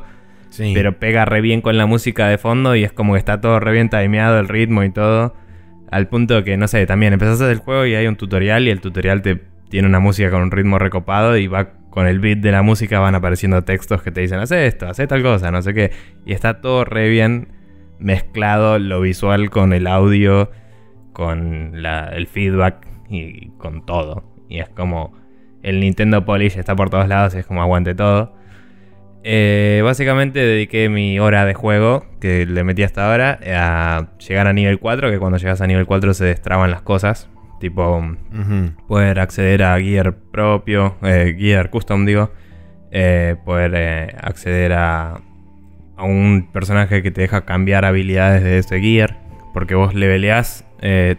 Pero 0.57 0.99
pega 0.99 1.25
re 1.25 1.41
bien 1.41 1.61
con 1.61 1.77
la 1.77 1.87
música 1.87 2.27
de 2.27 2.37
fondo 2.37 2.75
y 2.75 2.83
es 2.83 2.91
como 2.91 3.13
que 3.13 3.19
está 3.19 3.41
todo 3.41 3.59
re 3.59 3.71
bien 3.71 3.89
timeado 3.89 4.39
el 4.39 4.47
ritmo 4.47 4.83
y 4.83 4.91
todo. 4.91 5.35
Al 5.89 6.07
punto 6.07 6.43
que, 6.43 6.57
no 6.57 6.67
sé, 6.67 6.85
también 6.85 7.13
empezás 7.13 7.41
el 7.41 7.57
juego 7.57 7.85
y 7.85 7.95
hay 7.95 8.05
un 8.05 8.15
tutorial 8.15 8.67
y 8.67 8.69
el 8.69 8.79
tutorial 8.79 9.23
te 9.23 9.41
tiene 9.69 9.87
una 9.87 9.99
música 9.99 10.29
con 10.29 10.43
un 10.43 10.51
ritmo 10.51 10.77
recopado 10.77 11.37
y 11.37 11.47
va 11.47 11.71
con 11.89 12.07
el 12.07 12.19
beat 12.19 12.39
de 12.39 12.51
la 12.51 12.63
música 12.63 12.99
van 12.99 13.15
apareciendo 13.15 13.63
textos 13.63 14.01
que 14.01 14.11
te 14.11 14.21
dicen, 14.21 14.39
haz 14.39 14.51
esto, 14.51 14.87
haz 14.87 14.97
tal 14.97 15.21
cosa, 15.21 15.51
no 15.51 15.61
sé 15.61 15.73
qué. 15.73 15.91
Y 16.25 16.33
está 16.33 16.61
todo 16.61 16.85
re 16.85 17.09
bien 17.09 17.49
mezclado 17.99 18.79
lo 18.79 19.01
visual 19.01 19.49
con 19.49 19.73
el 19.73 19.87
audio, 19.87 20.51
con 21.13 21.75
el 21.75 22.27
feedback 22.27 22.87
y 23.09 23.49
con 23.57 23.85
todo. 23.85 24.32
Y 24.49 24.59
es 24.59 24.69
como 24.69 25.13
el 25.63 25.79
Nintendo 25.79 26.25
Polish 26.25 26.57
está 26.57 26.75
por 26.75 26.89
todos 26.89 27.07
lados, 27.07 27.33
es 27.33 27.45
como 27.45 27.61
aguante 27.61 27.95
todo. 27.95 28.33
Eh, 29.23 29.81
básicamente 29.83 30.39
dediqué 30.39 30.89
mi 30.89 31.17
hora 31.19 31.45
de 31.45 31.53
juego, 31.53 32.05
que 32.19 32.45
le 32.45 32.63
metí 32.65 32.83
hasta 32.83 33.09
ahora, 33.09 33.39
a 33.45 34.09
llegar 34.19 34.47
a 34.47 34.53
nivel 34.53 34.79
4, 34.79 35.09
que 35.09 35.17
cuando 35.17 35.37
llegas 35.37 35.61
a 35.61 35.67
nivel 35.67 35.85
4 35.85 36.13
se 36.13 36.25
destraban 36.25 36.69
las 36.69 36.81
cosas. 36.81 37.29
Tipo, 37.61 38.17
poder 38.89 39.21
acceder 39.21 39.63
a 39.63 39.79
gear 39.79 40.17
propio, 40.31 40.97
eh, 41.01 41.33
gear 41.39 41.69
custom 41.69 42.05
digo, 42.05 42.31
eh, 42.91 43.37
poder 43.45 44.17
acceder 44.21 44.73
a, 44.73 45.21
a 45.95 46.03
un 46.03 46.49
personaje 46.51 47.01
que 47.01 47.11
te 47.11 47.21
deja 47.21 47.45
cambiar 47.45 47.85
habilidades 47.85 48.43
de 48.43 48.57
ese 48.57 48.81
gear, 48.81 49.17
porque 49.53 49.75
vos 49.75 49.93
leveleás 49.93 50.65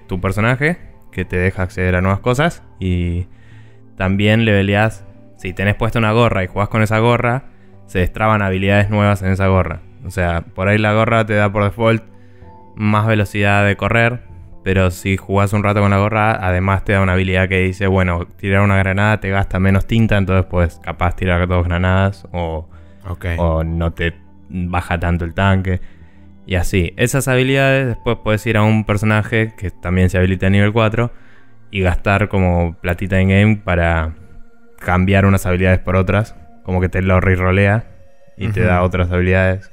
tu 0.06 0.20
personaje, 0.20 0.76
que 1.14 1.24
te 1.24 1.38
deja 1.38 1.62
acceder 1.62 1.96
a 1.96 2.03
nuevas 2.03 2.20
cosas, 2.20 2.62
y 2.79 3.27
también 3.96 4.44
leveleás, 4.44 5.07
si 5.37 5.53
tenés 5.53 5.77
puesta 5.77 5.98
una 5.98 6.12
gorra 6.12 6.44
y 6.44 6.46
jugás 6.46 6.68
con 6.68 6.83
esa 6.83 6.98
gorra, 6.98 7.44
se 7.87 8.00
destraban 8.00 8.42
habilidades 8.42 8.90
nuevas 8.90 9.22
en 9.22 9.31
esa 9.31 9.46
gorra. 9.46 9.81
O 10.05 10.11
sea, 10.11 10.42
por 10.42 10.68
ahí 10.68 10.79
la 10.79 10.92
gorra 10.92 11.24
te 11.24 11.35
da 11.35 11.50
por 11.50 11.64
default 11.64 12.03
más 12.77 13.07
velocidad 13.07 13.64
de 13.64 13.77
correr, 13.77 14.22
pero 14.64 14.90
si 14.90 15.16
jugás 15.16 15.53
un 15.53 15.62
rato 15.62 15.81
con 15.81 15.90
la 15.90 15.98
gorra, 15.98 16.33
además 16.33 16.85
te 16.85 16.92
da 16.92 17.03
una 17.03 17.12
habilidad 17.12 17.48
que 17.48 17.61
dice, 17.61 17.87
bueno, 17.87 18.27
tirar 18.37 18.62
una 18.62 18.77
granada 18.77 19.20
te 19.20 19.31
gasta 19.31 19.61
menos 19.61 19.87
tinta, 19.87 20.16
entonces 20.16 20.46
puedes 20.46 20.79
capaz 20.79 21.16
tirar 21.16 21.46
dos 21.46 21.64
granadas 21.64 22.27
o, 22.33 22.68
o 23.38 23.62
no 23.62 23.92
te 23.92 24.14
baja 24.48 24.98
tanto 24.98 25.24
el 25.24 25.35
tanque. 25.35 25.81
Y 26.46 26.57
así, 26.57 26.92
esas 26.96 27.28
habilidades 27.28 27.88
después 27.88 28.18
puedes 28.22 28.46
ir 28.46 28.57
a 28.57 28.62
un 28.62 28.85
personaje 28.85 29.54
que 29.57 29.70
también 29.70 30.11
se 30.11 30.18
habilita 30.18 30.46
a 30.46 30.50
nivel 30.50 30.72
4 30.72 31.11
y 31.70 31.80
gastar 31.80 32.28
como 32.28 32.76
platita 32.80 33.20
en 33.20 33.28
game 33.28 33.57
para 33.57 34.14
cambiar 34.78 35.24
unas 35.24 35.46
habilidades 35.46 35.78
por 35.78 35.96
otras 35.96 36.35
como 36.64 36.80
que 36.80 36.88
te 36.88 37.02
lo 37.02 37.20
re-rolea 37.20 37.85
y 38.37 38.48
te 38.48 38.62
da 38.62 38.83
otras 38.83 39.12
habilidades 39.12 39.70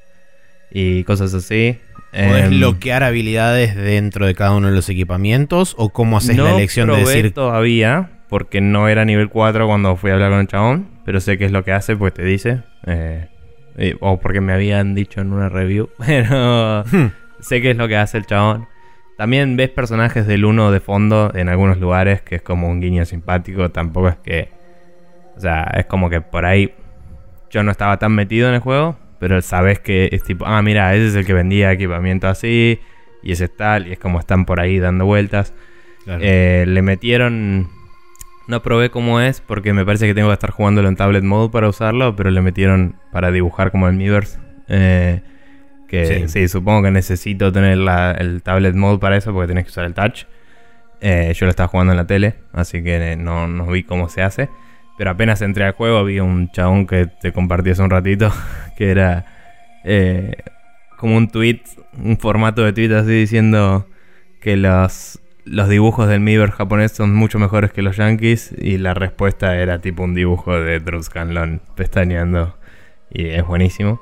y 0.69 1.03
cosas 1.05 1.33
así. 1.33 1.79
¿Puedes 2.11 2.45
em, 2.45 2.57
bloquear 2.57 3.03
habilidades 3.03 3.75
dentro 3.75 4.25
de 4.25 4.35
cada 4.35 4.51
uno 4.51 4.67
de 4.67 4.75
los 4.75 4.89
equipamientos? 4.89 5.73
¿O 5.77 5.89
cómo 5.89 6.17
haces 6.17 6.37
la 6.37 6.53
elección 6.53 6.89
de 6.89 6.97
decir.? 6.97 7.33
todavía, 7.33 8.11
porque 8.29 8.61
no 8.61 8.87
era 8.87 9.05
nivel 9.05 9.29
4 9.29 9.65
cuando 9.65 9.95
fui 9.95 10.11
a 10.11 10.15
hablar 10.15 10.31
con 10.31 10.41
el 10.41 10.47
chabón, 10.47 10.89
pero 11.05 11.19
sé 11.21 11.37
qué 11.37 11.45
es 11.45 11.51
lo 11.51 11.63
que 11.63 11.71
hace, 11.71 11.95
pues 11.95 12.13
te 12.13 12.23
dice. 12.23 12.61
Eh, 12.85 13.27
o 13.99 14.19
porque 14.19 14.41
me 14.41 14.53
habían 14.53 14.95
dicho 14.95 15.21
en 15.21 15.33
una 15.33 15.49
review, 15.49 15.89
pero 16.05 16.83
hmm. 16.83 17.11
sé 17.39 17.61
qué 17.61 17.71
es 17.71 17.77
lo 17.77 17.87
que 17.87 17.97
hace 17.97 18.17
el 18.17 18.25
chabón. 18.25 18.67
También 19.17 19.55
ves 19.55 19.69
personajes 19.69 20.25
del 20.25 20.45
1 20.45 20.71
de 20.71 20.79
fondo 20.79 21.31
en 21.35 21.47
algunos 21.49 21.77
lugares, 21.79 22.21
que 22.21 22.35
es 22.35 22.41
como 22.41 22.67
un 22.69 22.81
guiño 22.81 23.05
simpático. 23.05 23.69
Tampoco 23.69 24.09
es 24.09 24.15
que. 24.17 24.49
O 25.37 25.39
sea, 25.39 25.71
es 25.75 25.85
como 25.85 26.09
que 26.09 26.21
por 26.21 26.45
ahí 26.45 26.73
yo 27.51 27.63
no 27.63 27.71
estaba 27.71 27.97
tan 27.97 28.13
metido 28.13 28.47
en 28.47 28.55
el 28.55 28.61
juego, 28.61 28.97
pero 29.19 29.41
sabes 29.41 29.79
que 29.79 30.09
es 30.11 30.23
tipo, 30.23 30.45
ah, 30.45 30.61
mira, 30.61 30.95
ese 30.95 31.07
es 31.07 31.15
el 31.15 31.25
que 31.25 31.33
vendía 31.33 31.71
equipamiento 31.71 32.27
así, 32.27 32.79
y 33.21 33.31
ese 33.31 33.45
es 33.45 33.55
tal, 33.55 33.87
y 33.87 33.91
es 33.93 33.99
como 33.99 34.19
están 34.19 34.45
por 34.45 34.59
ahí 34.59 34.79
dando 34.79 35.05
vueltas. 35.05 35.53
Eh, 36.07 36.65
le 36.67 36.81
metieron. 36.81 37.69
No 38.47 38.61
probé 38.61 38.89
cómo 38.89 39.21
es, 39.21 39.41
porque 39.41 39.73
me 39.73 39.85
parece 39.85 40.07
que 40.07 40.13
tengo 40.13 40.29
que 40.29 40.33
estar 40.33 40.51
jugándolo 40.51 40.87
en 40.87 40.95
tablet 40.95 41.23
mode 41.23 41.49
para 41.49 41.69
usarlo, 41.69 42.15
pero 42.15 42.31
le 42.31 42.41
metieron 42.41 42.95
para 43.11 43.31
dibujar 43.31 43.71
como 43.71 43.87
el 43.87 43.95
Miiverse. 43.95 44.39
Eh, 44.67 45.21
que 45.87 46.27
sí. 46.29 46.47
supongo 46.47 46.83
que 46.83 46.91
necesito 46.91 47.51
tener 47.51 47.73
el 47.73 48.41
tablet 48.43 48.75
mode 48.75 48.99
para 48.99 49.17
eso, 49.17 49.33
porque 49.33 49.49
tenés 49.49 49.65
que 49.65 49.71
usar 49.71 49.85
el 49.85 49.93
touch. 49.93 50.23
Eh, 51.01 51.33
yo 51.35 51.45
lo 51.45 51.49
estaba 51.49 51.67
jugando 51.67 51.91
en 51.93 51.97
la 51.97 52.07
tele, 52.07 52.35
así 52.53 52.83
que 52.83 53.15
no, 53.17 53.47
no 53.47 53.67
vi 53.67 53.83
cómo 53.83 54.07
se 54.07 54.21
hace. 54.21 54.49
Pero 54.97 55.11
apenas 55.11 55.41
entré 55.41 55.65
al 55.65 55.73
juego 55.73 56.03
vi 56.03 56.19
un 56.19 56.51
chabón 56.51 56.85
que 56.85 57.07
te 57.07 57.33
compartí 57.33 57.71
hace 57.71 57.81
un 57.81 57.89
ratito, 57.89 58.31
que 58.77 58.91
era 58.91 59.25
eh, 59.83 60.35
como 60.97 61.17
un 61.17 61.27
tweet, 61.27 61.61
un 61.97 62.17
formato 62.17 62.63
de 62.63 62.73
tweet 62.73 62.95
así 62.95 63.11
diciendo 63.11 63.87
que 64.39 64.57
los, 64.57 65.19
los 65.51 65.67
dibujos 65.67 66.07
del 66.07 66.21
Miiverse 66.21 66.55
japonés 66.55 66.93
son 66.93 67.13
mucho 67.13 67.37
mejores 67.37 67.73
que 67.73 67.81
los 67.81 67.97
yankees 67.97 68.55
y 68.57 68.77
la 68.77 68.93
respuesta 68.93 69.57
era 69.57 69.81
tipo 69.81 70.03
un 70.03 70.13
dibujo 70.15 70.57
de 70.57 70.79
Drew 70.79 71.03
Scanlon 71.03 71.61
pestañeando 71.75 72.57
y 73.09 73.27
es 73.27 73.45
buenísimo. 73.45 74.01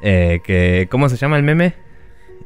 Eh, 0.00 0.40
que, 0.42 0.88
¿Cómo 0.90 1.10
se 1.10 1.16
llama 1.16 1.36
el 1.36 1.42
meme? 1.42 1.74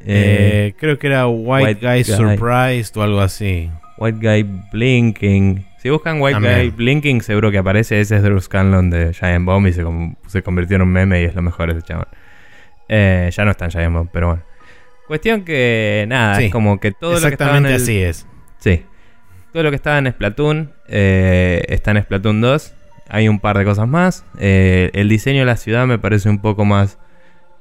Eh, 0.05 0.73
creo 0.77 0.99
que 0.99 1.07
era 1.07 1.27
White, 1.27 1.79
Guy, 1.81 2.03
Surprised 2.03 2.97
o 2.97 3.03
algo 3.03 3.21
así. 3.21 3.71
White 3.97 4.19
Guy 4.19 4.43
Blinking. 4.73 5.65
Si 5.77 5.89
buscan 5.89 6.21
White 6.21 6.39
Guy 6.39 6.71
Blinking, 6.71 7.21
seguro 7.21 7.51
que 7.51 7.57
aparece. 7.57 8.01
Ese 8.01 8.17
es 8.17 8.23
Drew 8.23 8.41
Scanlon 8.41 8.89
de 8.89 9.13
Giant 9.13 9.45
Bomb 9.45 9.67
y 9.67 9.73
se, 9.73 10.41
convirtió 10.43 10.75
en 10.75 10.81
un 10.81 10.89
meme 10.89 11.21
y 11.21 11.25
es 11.25 11.35
lo 11.35 11.41
mejor 11.41 11.69
ese 11.69 11.83
chaval. 11.83 12.09
Eh, 12.89 13.29
ya 13.31 13.45
no 13.45 13.51
está 13.51 13.65
en 13.65 13.71
Giant 13.71 13.93
Bomb, 13.93 14.09
pero 14.11 14.27
bueno. 14.27 14.43
Cuestión 15.07 15.43
que, 15.45 16.05
nada, 16.09 16.41
es 16.41 16.51
como 16.51 16.81
que 16.81 16.91
todo 16.91 17.13
lo 17.13 17.27
que 17.27 17.33
estaba 17.33 17.57
en 17.57 17.65
así 17.65 17.97
es. 17.97 18.27
Sí. 18.61 18.85
Todo 19.51 19.63
lo 19.63 19.69
que 19.69 19.75
estaba 19.75 19.97
en 19.97 20.09
Splatoon 20.09 20.71
eh, 20.87 21.63
está 21.67 21.91
en 21.91 22.01
Splatoon 22.03 22.39
2. 22.39 22.73
Hay 23.09 23.27
un 23.27 23.39
par 23.39 23.57
de 23.57 23.65
cosas 23.65 23.87
más. 23.87 24.23
Eh, 24.39 24.91
el 24.93 25.09
diseño 25.09 25.39
de 25.39 25.45
la 25.45 25.57
ciudad 25.57 25.85
me 25.87 25.99
parece 25.99 26.29
un 26.29 26.39
poco 26.39 26.63
más 26.63 26.97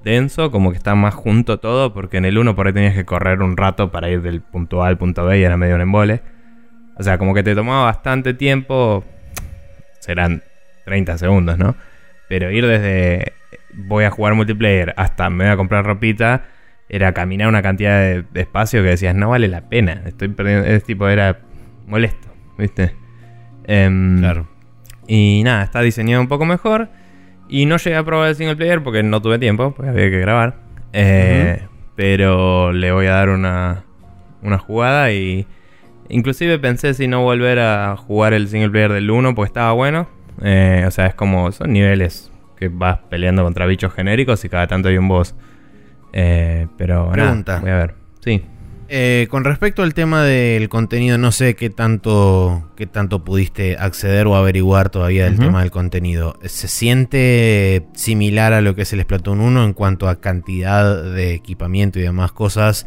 denso, 0.04 0.50
como 0.50 0.70
que 0.70 0.76
está 0.76 0.94
más 0.94 1.14
junto 1.14 1.58
todo, 1.58 1.92
porque 1.92 2.18
en 2.18 2.26
el 2.26 2.38
1 2.38 2.54
por 2.54 2.66
ahí 2.66 2.72
tenías 2.72 2.94
que 2.94 3.04
correr 3.04 3.42
un 3.42 3.56
rato 3.56 3.90
para 3.90 4.08
ir 4.08 4.22
del 4.22 4.40
punto 4.40 4.84
A 4.84 4.88
al 4.88 4.98
punto 4.98 5.24
B 5.24 5.40
y 5.40 5.42
era 5.42 5.56
medio 5.56 5.74
un 5.74 5.80
embole. 5.80 6.20
O 6.96 7.02
sea, 7.02 7.18
como 7.18 7.34
que 7.34 7.42
te 7.42 7.54
tomaba 7.54 7.84
bastante 7.84 8.34
tiempo. 8.34 9.04
Serán 9.98 10.42
30 10.84 11.18
segundos, 11.18 11.58
¿no? 11.58 11.74
Pero 12.28 12.50
ir 12.50 12.66
desde 12.66 13.32
voy 13.72 14.04
a 14.04 14.10
jugar 14.10 14.34
multiplayer 14.34 14.94
hasta 14.96 15.30
me 15.30 15.44
voy 15.44 15.52
a 15.52 15.56
comprar 15.56 15.84
ropita 15.84 16.44
era 16.90 17.12
caminar 17.14 17.48
una 17.48 17.62
cantidad 17.62 18.00
de, 18.00 18.24
espacio 18.35 18.83
que 18.83 18.90
decías, 18.90 19.14
no 19.14 19.31
vale 19.31 19.48
la 19.48 19.68
pena. 19.68 20.03
Estoy 20.05 20.29
perdiendo. 20.29 20.66
Es 20.66 20.85
tipo, 20.85 21.09
era 21.09 21.38
molesto, 21.87 22.29
¿viste? 22.59 22.94
Em, 23.64 24.18
claro. 24.18 24.46
Y 25.07 25.40
nada, 25.44 25.62
está 25.62 25.81
diseñado 25.81 26.20
un 26.20 26.29
poco 26.29 26.44
mejor. 26.44 26.90
Y 27.48 27.66
no 27.66 27.79
llegué 27.79 27.96
a 27.96 28.05
probar 28.05 28.29
el 28.29 28.37
single 28.37 28.57
player 28.57 28.83
porque 28.83 29.03
no 29.03 29.22
tuve 29.22 29.38
tiempo, 29.38 29.72
porque 29.74 29.90
había 29.90 30.11
que 30.11 30.20
grabar. 30.20 30.57
Eh, 30.92 31.62
pero 31.96 32.72
le 32.72 32.92
voy 32.92 33.07
a 33.07 33.12
dar 33.12 33.29
una, 33.31 33.85
una 34.42 34.59
jugada 34.59 35.12
y 35.12 35.46
Inclusive 36.11 36.59
pensé 36.59 36.92
si 36.92 37.07
no 37.07 37.22
volver 37.22 37.61
a 37.61 37.96
jugar 37.96 38.33
el 38.35 38.48
single 38.48 38.70
player 38.70 38.92
del 38.92 39.11
1 39.11 39.35
porque 39.35 39.46
estaba 39.46 39.72
bueno. 39.72 40.09
Eh, 40.42 40.85
o 40.87 40.90
sea, 40.90 41.07
es 41.07 41.14
como, 41.14 41.53
son 41.53 41.72
niveles 41.72 42.33
que 42.57 42.68
vas 42.68 42.98
peleando 43.09 43.44
contra 43.44 43.64
bichos 43.66 43.92
genéricos 43.92 44.44
y 44.44 44.48
cada 44.48 44.66
tanto 44.66 44.88
hay 44.88 44.98
un 44.98 45.07
boss. 45.07 45.37
Eh, 46.12 46.66
pero 46.77 47.11
Pregunta. 47.11 47.61
voy 47.61 47.70
a 47.70 47.77
ver. 47.77 47.94
Sí. 48.20 48.42
Eh, 48.92 49.29
con 49.31 49.44
respecto 49.44 49.85
al 49.85 49.94
tema 49.94 50.25
del 50.25 50.68
contenido, 50.68 51.16
no 51.16 51.31
sé 51.31 51.55
qué 51.55 51.70
tanto, 51.70 52.70
qué 52.77 52.87
tanto 52.87 53.23
pudiste 53.23 53.77
acceder 53.77 54.27
o 54.27 54.35
averiguar 54.35 54.90
todavía 54.90 55.27
del 55.27 55.38
tema 55.38 55.61
del 55.61 55.70
contenido. 55.70 56.37
¿Se 56.42 56.66
siente 56.66 57.87
similar 57.94 58.53
a 58.53 58.61
lo 58.61 58.75
que 58.75 58.83
es 58.83 58.92
el 58.92 59.03
Splatoon 59.03 59.40
1 59.40 59.64
en 59.64 59.73
cuanto 59.75 60.09
a 60.09 60.20
cantidad 60.20 61.05
de 61.05 61.35
equipamiento 61.35 62.01
y 62.01 62.03
demás 62.03 62.33
cosas? 62.33 62.87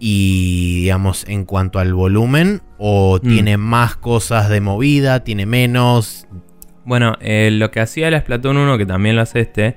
y 0.00 0.82
digamos 0.82 1.24
en 1.28 1.44
cuanto 1.44 1.78
al 1.78 1.92
volumen 1.92 2.62
o 2.78 3.18
mm. 3.22 3.28
tiene 3.28 3.56
más 3.56 3.96
cosas 3.96 4.48
de 4.48 4.60
movida, 4.60 5.24
tiene 5.24 5.46
menos. 5.46 6.26
Bueno, 6.84 7.16
eh, 7.20 7.50
lo 7.52 7.70
que 7.70 7.80
hacía 7.80 8.08
el 8.08 8.18
Splatoon 8.18 8.56
1, 8.56 8.78
que 8.78 8.86
también 8.86 9.16
lo 9.16 9.22
hace 9.22 9.40
este, 9.40 9.76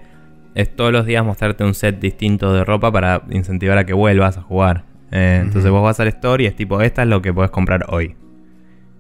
es 0.56 0.76
todos 0.76 0.92
los 0.92 1.06
días 1.06 1.26
mostrarte 1.26 1.64
un 1.64 1.74
set 1.74 2.00
distinto 2.00 2.54
de 2.54 2.64
ropa 2.64 2.92
para 2.92 3.24
incentivar 3.30 3.78
a 3.78 3.86
que 3.86 3.94
vuelvas 3.94 4.38
a 4.38 4.42
jugar. 4.42 4.86
Eh, 5.12 5.40
entonces 5.44 5.70
vos 5.72 5.84
vas 5.84 6.00
al 6.00 6.08
store 6.08 6.44
y 6.44 6.48
es 6.48 6.56
tipo, 6.56 6.82
esta 6.82 7.04
es 7.04 7.08
lo 7.08 7.22
que 7.22 7.34
puedes 7.34 7.52
comprar 7.52 7.86
hoy. 7.90 8.16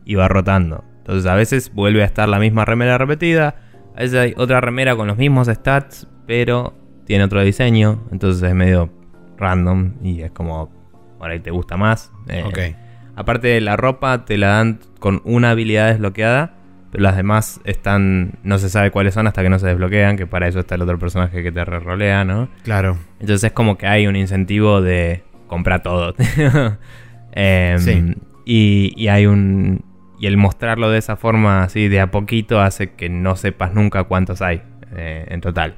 Y 0.06 0.16
va 0.16 0.28
rotando. 0.28 0.84
Entonces 0.98 1.30
a 1.30 1.36
veces 1.36 1.74
vuelve 1.74 2.04
a 2.04 2.06
estar 2.06 2.30
la 2.30 2.40
misma 2.40 2.66
remera 2.66 2.98
repetida, 2.98 3.56
a 3.96 4.02
veces 4.02 4.20
hay 4.20 4.34
otra 4.38 4.62
remera 4.62 4.96
con 4.96 5.08
los 5.08 5.18
mismos 5.18 5.48
stats, 5.48 6.08
pero 6.26 6.74
tiene 7.06 7.24
otro 7.24 7.42
diseño, 7.42 8.08
entonces 8.12 8.42
es 8.44 8.56
medio 8.56 8.90
random 9.38 9.94
y 10.02 10.22
es 10.22 10.32
como 10.32 10.72
por 11.18 11.30
ahí 11.30 11.40
te 11.40 11.52
gusta 11.52 11.76
más. 11.78 12.12
Eh, 12.28 12.76
aparte 13.16 13.48
de 13.48 13.62
la 13.62 13.76
ropa, 13.76 14.26
te 14.26 14.38
la 14.38 14.48
dan 14.48 14.80
con 15.00 15.22
una 15.26 15.52
habilidad 15.52 15.90
desbloqueada, 15.90 16.54
las 16.94 17.16
demás 17.16 17.62
están, 17.64 18.34
no 18.44 18.58
se 18.58 18.70
sabe 18.70 18.92
cuáles 18.92 19.14
son 19.14 19.28
hasta 19.28 19.42
que 19.44 19.50
no 19.50 19.60
se 19.60 19.68
desbloquean, 19.68 20.18
que 20.18 20.28
para 20.28 20.48
eso 20.48 20.60
está 20.60 20.76
el 20.76 20.82
otro 20.82 21.00
personaje 21.00 21.42
que 21.44 21.52
te 21.52 21.64
re-rolea, 21.64 22.24
¿no? 22.26 22.50
Claro. 22.64 22.98
Entonces 23.20 23.46
es 23.46 23.52
como 23.54 23.78
que 23.78 23.88
hay 23.88 24.08
un 24.08 24.16
incentivo 24.16 24.82
de 24.82 25.24
comprar 25.48 25.84
todo. 25.84 26.14
Em, 27.34 27.80
Sí. 27.80 28.16
y, 28.46 28.94
y 28.98 29.08
hay 29.08 29.26
un. 29.26 29.84
Y 30.20 30.28
el 30.28 30.38
mostrarlo 30.38 30.90
de 30.92 31.00
esa 31.00 31.16
forma, 31.16 31.64
así 31.64 31.88
de 31.88 32.00
a 32.02 32.12
poquito, 32.12 32.60
hace 32.62 32.92
que 32.92 33.10
no 33.10 33.36
sepas 33.36 33.74
nunca 33.74 34.04
cuántos 34.04 34.42
hay 34.42 34.62
eh, 34.96 35.26
en 35.30 35.42
total. 35.42 35.76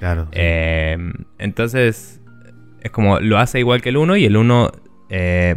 Claro. 0.00 0.28
Eh, 0.32 0.96
entonces, 1.38 2.20
es 2.80 2.90
como 2.90 3.20
lo 3.20 3.38
hace 3.38 3.60
igual 3.60 3.82
que 3.82 3.90
el 3.90 3.96
1 3.98 4.16
y 4.16 4.24
el 4.24 4.36
1 4.36 4.72
eh, 5.10 5.56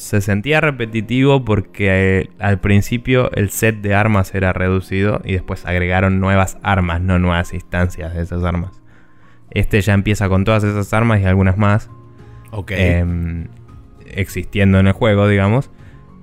se 0.00 0.22
sentía 0.22 0.62
repetitivo 0.62 1.44
porque 1.44 2.20
eh, 2.20 2.30
al 2.38 2.58
principio 2.58 3.30
el 3.32 3.50
set 3.50 3.82
de 3.82 3.94
armas 3.94 4.34
era 4.34 4.52
reducido 4.54 5.20
y 5.24 5.32
después 5.32 5.66
agregaron 5.66 6.20
nuevas 6.20 6.56
armas, 6.62 7.02
no 7.02 7.18
nuevas 7.18 7.52
instancias 7.52 8.14
de 8.14 8.22
esas 8.22 8.42
armas. 8.42 8.80
Este 9.50 9.80
ya 9.82 9.92
empieza 9.92 10.28
con 10.28 10.44
todas 10.44 10.64
esas 10.64 10.92
armas 10.94 11.20
y 11.20 11.24
algunas 11.24 11.58
más 11.58 11.90
ok. 12.50 12.70
em, 12.70 13.48
existiendo 14.06 14.78
en 14.78 14.86
el 14.86 14.94
juego, 14.94 15.28
digamos. 15.28 15.70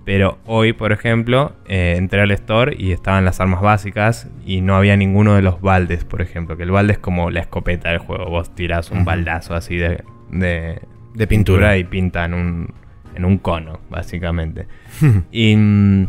Pero 0.05 0.39
hoy, 0.45 0.73
por 0.73 0.91
ejemplo, 0.91 1.53
eh, 1.67 1.95
entré 1.97 2.21
al 2.21 2.31
store 2.31 2.75
y 2.79 2.93
estaban 2.93 3.25
las 3.25 3.39
armas 3.41 3.61
básicas 3.61 4.27
y 4.45 4.61
no 4.61 4.75
había 4.75 4.95
ninguno 4.95 5.35
de 5.35 5.41
los 5.41 5.61
baldes, 5.61 6.03
por 6.03 6.21
ejemplo. 6.21 6.57
Que 6.57 6.63
el 6.63 6.71
balde 6.71 6.93
es 6.93 6.99
como 6.99 7.29
la 7.29 7.41
escopeta 7.41 7.89
del 7.89 7.99
juego. 7.99 8.25
Vos 8.29 8.55
tirás 8.55 8.89
un 8.89 9.05
baldazo 9.05 9.53
así 9.53 9.75
de, 9.75 10.03
de, 10.31 10.81
de 11.13 11.27
pintura. 11.27 11.77
y 11.77 11.83
pinta 11.83 12.23
en 12.23 12.33
un, 12.33 12.73
en 13.17 13.25
un 13.25 13.37
cono, 13.37 13.79
básicamente. 13.89 14.67
y, 15.31 15.55
mm, 15.55 16.07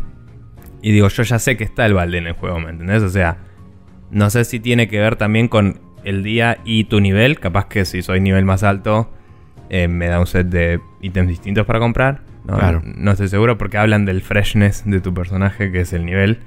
y 0.81 0.91
digo, 0.93 1.09
yo 1.09 1.23
ya 1.23 1.39
sé 1.39 1.57
que 1.57 1.65
está 1.65 1.85
el 1.85 1.93
balde 1.93 2.17
en 2.19 2.27
el 2.27 2.33
juego, 2.33 2.59
¿me 2.59 2.69
entendés? 2.69 3.03
O 3.03 3.09
sea, 3.09 3.37
no 4.11 4.29
sé 4.29 4.45
si 4.45 4.59
tiene 4.61 4.87
que 4.87 4.99
ver 4.99 5.17
también 5.17 5.47
con 5.49 5.81
el 6.05 6.23
día 6.23 6.59
y 6.63 6.85
tu 6.85 7.01
nivel. 7.01 7.39
Capaz 7.39 7.65
que 7.67 7.83
si 7.85 8.01
soy 8.01 8.21
nivel 8.21 8.45
más 8.45 8.63
alto, 8.63 9.11
eh, 9.69 9.87
me 9.89 10.07
da 10.07 10.19
un 10.19 10.27
set 10.27 10.47
de 10.47 10.79
ítems 11.01 11.27
distintos 11.27 11.65
para 11.65 11.79
comprar. 11.79 12.21
No, 12.45 12.57
Claro. 12.57 12.81
no 12.85 13.11
estoy 13.11 13.27
seguro 13.27 13.57
porque 13.57 13.77
hablan 13.77 14.05
del 14.05 14.21
freshness 14.21 14.83
de 14.85 15.01
tu 15.01 15.13
personaje, 15.13 15.71
que 15.71 15.81
es 15.81 15.91
el 15.93 16.05
nivel. 16.05 16.39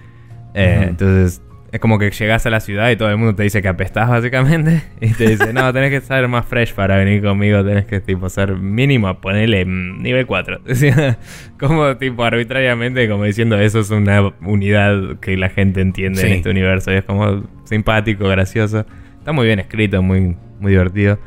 Eh. 0.55 0.87
Entonces, 0.89 1.43
es 1.73 1.81
como 1.81 1.99
que 1.99 2.11
llegas 2.11 2.45
a 2.45 2.51
la 2.51 2.61
ciudad 2.61 2.91
y 2.91 2.97
todo 2.97 3.09
el 3.09 3.17
mundo 3.17 3.35
te 3.35 3.45
dice 3.45 3.63
que 3.63 3.69
apestás, 3.69 4.07
básicamente. 4.07 4.83
Y 5.01 5.15
te 5.15 5.31
dice, 5.31 5.55
no, 5.55 5.73
tenés 5.73 5.89
que 5.89 5.97
estar 5.97 6.27
más 6.29 6.45
fresh 6.45 6.75
para 6.75 6.99
venir 6.99 7.23
conmigo. 7.23 7.65
Tenés 7.65 7.87
que, 7.87 7.99
tipo, 7.99 8.29
ser 8.29 8.57
mínimo, 8.57 9.19
ponerle 9.23 9.65
mm, 9.65 10.03
nivel 10.03 10.27
4. 10.27 10.61
O 10.71 10.75
sea, 10.75 11.19
como, 11.59 11.97
tipo, 11.97 12.25
arbitrariamente, 12.25 13.09
como 13.09 13.25
diciendo, 13.25 13.59
eso 13.59 13.81
es 13.81 13.91
una 13.91 14.33
unidad 14.43 15.19
que 15.21 15.35
la 15.39 15.49
gente 15.49 15.81
entiende 15.81 16.21
en 16.21 16.33
este 16.35 16.51
universo. 16.51 16.93
Y 16.93 16.97
es 16.97 17.05
como 17.05 17.43
simpático, 17.65 18.29
gracioso. 18.29 18.85
Está 19.19 19.33
muy 19.33 19.47
bien 19.47 19.59
escrito, 19.59 20.03
muy, 20.03 20.37
muy 20.61 20.73
divertido. 20.73 21.19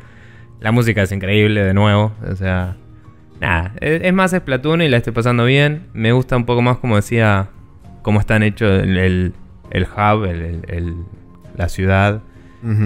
La 0.60 0.70
música 0.70 1.02
es 1.02 1.10
increíble, 1.10 1.64
de 1.64 1.74
nuevo. 1.74 2.12
O 2.24 2.36
sea, 2.36 2.76
nada. 3.40 3.72
Es, 3.80 4.00
es 4.00 4.12
más 4.12 4.30
Splatoon 4.30 4.82
y 4.82 4.88
la 4.88 4.98
estoy 4.98 5.12
pasando 5.12 5.44
bien. 5.44 5.88
Me 5.92 6.12
gusta 6.12 6.36
un 6.36 6.46
poco 6.46 6.62
más, 6.62 6.78
como 6.78 6.94
decía, 6.94 7.48
cómo 8.02 8.20
están 8.20 8.44
hechos 8.44 8.84
el, 8.84 8.96
el, 8.96 9.32
el 9.76 9.84
hub, 9.84 10.24
el- 10.24 10.42
el- 10.42 10.64
el- 10.68 10.94
la 11.56 11.68
ciudad. 11.68 12.22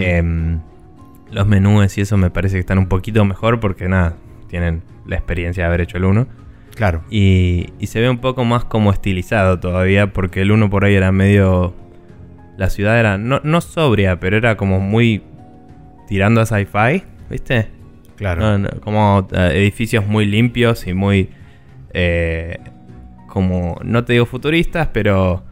Em, 0.01 0.61
los 1.31 1.47
menús 1.47 1.97
y 1.97 2.01
eso 2.03 2.17
me 2.17 2.29
parece 2.31 2.57
que 2.57 2.61
están 2.61 2.79
un 2.79 2.87
poquito 2.89 3.25
mejor 3.25 3.61
porque, 3.61 3.89
nada, 3.89 4.15
tienen 4.49 4.83
la 5.07 5.17
experiencia 5.17 5.63
de 5.63 5.69
haber 5.69 5.81
hecho 5.83 5.97
el 5.97 6.05
1. 6.05 6.27
claro. 6.75 7.03
Y, 7.11 7.69
y 7.79 7.87
se 7.89 8.01
ve 8.01 8.09
un 8.09 8.19
poco 8.19 8.45
más 8.45 8.65
como 8.65 8.91
estilizado 8.93 9.59
todavía, 9.61 10.13
porque 10.13 10.41
el 10.43 10.51
1 10.53 10.71
por 10.71 10.85
ahí 10.85 10.95
era 10.95 11.13
medio. 11.13 11.75
La 12.57 12.69
ciudad 12.71 12.99
era 12.99 13.17
no, 13.19 13.41
no 13.45 13.61
sobria, 13.61 14.19
pero 14.21 14.37
era 14.37 14.57
como 14.57 14.81
muy 14.81 15.23
tirando 16.09 16.41
a 16.41 16.47
sci-fi, 16.47 17.03
¿viste? 17.31 17.69
Claro. 18.17 18.41
No, 18.43 18.59
no, 18.59 18.69
como 18.83 19.27
eh, 19.33 19.51
edificios 19.55 20.07
muy 20.07 20.27
limpios 20.27 20.87
y 20.87 20.95
muy. 20.95 21.31
eh, 21.93 22.59
como. 23.29 23.79
No 23.85 24.05
te 24.05 24.13
digo 24.15 24.27
futuristas, 24.27 24.89
pero. 24.93 25.43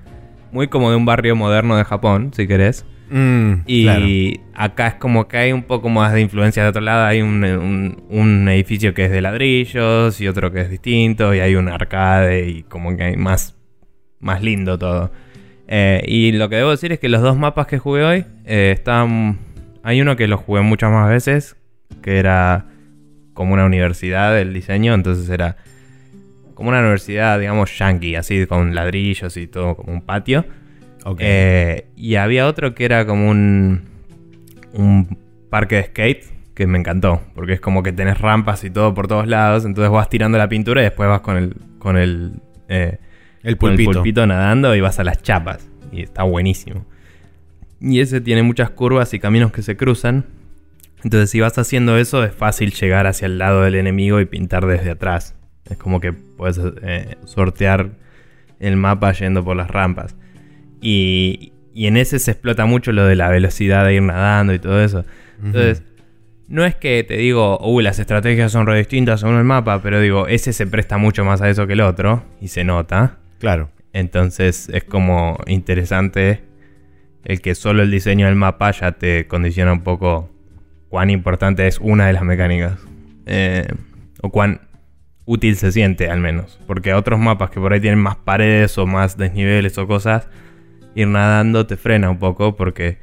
Muy 0.53 0.69
como 0.69 0.91
de 0.91 0.97
un 0.97 1.05
barrio 1.05 1.37
moderno 1.37 1.77
de 1.77 1.85
Japón, 1.85 2.31
si 2.35 2.47
querés. 2.47 2.85
Mm, 3.11 3.53
Y 3.67 3.83
claro. 3.85 4.07
acá 4.55 4.87
es 4.89 4.95
como 4.95 5.29
que 5.29 5.39
hay 5.39 5.53
un 5.53 5.63
poco 5.63 5.89
más 5.89 6.13
de 6.13 6.21
influencia 6.21 6.63
de 6.63 6.69
otro 6.71 6.83
lado. 6.83 7.07
Hay 7.07 7.23
un, 7.23 7.43
un- 7.45 8.03
un 8.11 8.49
edificio 8.49 8.93
que 8.95 9.07
es 9.07 9.11
de 9.11 9.21
ladrillos 9.23 10.21
y 10.21 10.29
otro 10.29 10.51
que 10.53 10.61
es 10.63 10.71
distinto. 10.71 11.35
Y 11.35 11.41
hay 11.41 11.55
un 11.55 11.69
arcade 11.69 12.49
y 12.49 12.63
como 12.65 12.97
que 12.97 13.05
hay 13.05 13.17
más, 13.17 13.57
más 14.21 14.43
lindo 14.43 14.79
todo. 14.79 15.11
Eh, 15.69 16.03
y 16.07 16.33
lo 16.33 16.49
que 16.49 16.57
debo 16.57 16.71
decir 16.71 16.93
es 16.93 16.99
que 16.99 17.09
los 17.09 17.21
dos 17.23 17.37
mapas 17.37 17.67
que 17.67 17.79
jugué 17.79 18.03
hoy 18.05 18.25
eh, 18.45 18.73
están... 18.77 19.39
Hay 19.83 20.01
uno 20.03 20.17
que 20.17 20.27
lo 20.29 20.37
jugué 20.39 20.61
muchas 20.63 20.91
más 20.91 21.09
veces, 21.09 21.57
que 22.03 22.19
era 22.19 22.67
como 23.33 23.55
una 23.55 23.65
universidad 23.65 24.39
el 24.39 24.53
diseño. 24.53 24.93
Entonces 24.95 25.29
era 25.31 25.57
como 26.59 26.71
una 26.71 26.81
universidad, 26.81 27.39
digamos, 27.39 27.79
yankee, 27.79 28.17
así 28.17 28.45
con 28.49 28.75
ladrillos 28.75 29.37
y 29.37 29.47
todo, 29.47 29.77
como 29.77 29.93
un 29.93 30.03
patio. 30.03 30.45
Eh, 31.21 31.87
y 31.95 32.17
había 32.17 32.49
otro 32.49 32.75
que 32.75 32.85
era 32.85 33.07
como 33.07 33.31
un, 33.31 33.83
un 34.73 35.17
parque 35.51 35.77
de 35.77 35.85
skate 35.85 36.25
que 36.55 36.67
me 36.67 36.77
encantó, 36.77 37.23
porque 37.37 37.53
es 37.53 37.61
como 37.61 37.85
que 37.85 37.93
tenés 37.93 38.21
rampas 38.21 38.65
y 38.65 38.71
todo 38.71 38.93
por 38.93 39.07
todos 39.07 39.29
lados, 39.29 39.65
entonces 39.67 39.93
vas 39.93 40.11
tirando 40.11 40.37
la 40.37 40.49
pintura 40.49 40.81
y 40.81 40.85
después 40.87 41.09
vas 41.09 41.21
con 41.21 41.37
el 41.37 41.55
con 41.79 41.97
el, 41.97 42.33
eh, 42.69 42.99
el 43.45 43.57
con 43.57 43.75
el 43.75 43.85
pulpito 43.85 44.27
nadando 44.27 44.75
y 44.75 44.81
vas 44.81 44.99
a 44.99 45.05
las 45.05 45.23
chapas 45.23 45.71
y 45.93 46.03
está 46.03 46.25
buenísimo. 46.25 46.87
Y 47.81 48.01
ese 48.01 48.21
tiene 48.21 48.43
muchas 48.43 48.71
curvas 48.71 49.15
y 49.15 49.21
caminos 49.21 49.53
que 49.53 49.63
se 49.63 49.77
cruzan. 49.77 50.27
Entonces 51.05 51.31
si 51.31 51.39
vas 51.39 51.57
haciendo 51.57 51.97
eso 51.97 52.25
es 52.25 52.35
fácil 52.35 52.73
llegar 52.73 53.07
hacia 53.07 53.27
el 53.27 53.39
lado 53.39 53.63
del 53.63 53.77
enemigo 53.77 54.19
y 54.19 54.25
pintar 54.25 54.67
desde 54.67 54.91
atrás. 54.91 55.38
Es 55.71 55.77
como 55.77 56.01
que 56.01 56.13
puedes 56.13 56.61
eh, 56.83 57.17
sortear 57.25 57.91
el 58.61 58.77
mapa 58.77 59.13
yendo 59.13 59.45
por 59.45 59.57
las 59.57 59.71
rampas. 59.71 60.17
Y, 60.81 61.53
y 61.75 61.87
en 61.87 61.97
ese 61.97 62.19
se 62.19 62.33
explota 62.33 62.67
mucho 62.67 62.93
lo 62.93 63.07
de 63.07 63.17
la 63.17 63.29
velocidad 63.29 63.85
de 63.85 63.95
ir 63.95 64.03
nadando 64.03 64.53
y 64.55 64.59
todo 64.59 64.83
eso. 64.83 65.05
Entonces, 65.43 65.83
no 66.49 66.65
es 66.65 66.75
que 66.75 67.05
te 67.05 67.17
digo, 67.17 67.59
uy, 67.61 67.85
las 67.85 67.99
estrategias 67.99 68.51
son 68.51 68.67
re 68.67 68.79
distintas 68.79 69.21
según 69.21 69.37
el 69.37 69.45
mapa, 69.45 69.83
pero 69.83 70.01
digo, 70.01 70.27
ese 70.27 70.53
se 70.53 70.67
presta 70.67 70.99
mucho 70.99 71.25
más 71.25 71.43
a 71.43 71.49
eso 71.49 71.67
que 71.67 71.75
el 71.75 71.83
otro 71.83 72.25
y 72.41 72.49
se 72.49 72.65
nota. 72.65 73.19
Claro. 73.39 73.71
Entonces 73.93 74.69
es 74.73 74.85
como 74.85 75.39
interesante 75.47 76.43
el 77.25 77.41
que 77.41 77.55
solo 77.55 77.83
el 77.83 77.91
diseño 77.91 78.27
del 78.27 78.37
mapa 78.37 78.71
ya 78.71 78.93
te 78.93 79.27
condiciona 79.27 79.73
un 79.73 79.83
poco 79.83 80.31
cuán 80.89 81.11
importante 81.11 81.67
es 81.67 81.79
una 81.79 82.07
de 82.07 82.15
las 82.15 82.23
mecánicas. 82.23 82.79
Eh, 83.27 83.67
o 84.23 84.31
cuán 84.31 84.63
útil 85.29 85.57
se 85.57 85.71
siente 85.73 86.09
al 86.11 86.21
menos. 86.21 86.59
Porque 86.67 86.95
otros 86.95 87.21
mapas 87.21 87.51
que 87.51 87.61
por 87.61 87.73
ahí 87.73 87.81
tienen 87.81 87.99
más 88.01 88.17
paredes 88.17 88.79
o 88.79 88.87
más 88.87 89.17
desniveles 89.19 89.77
o 89.79 89.87
cosas, 89.87 90.27
ir 90.95 91.07
nadando 91.07 91.67
te 91.67 91.77
frena 91.77 92.09
un 92.11 92.19
poco 92.19 92.57
porque 92.57 92.99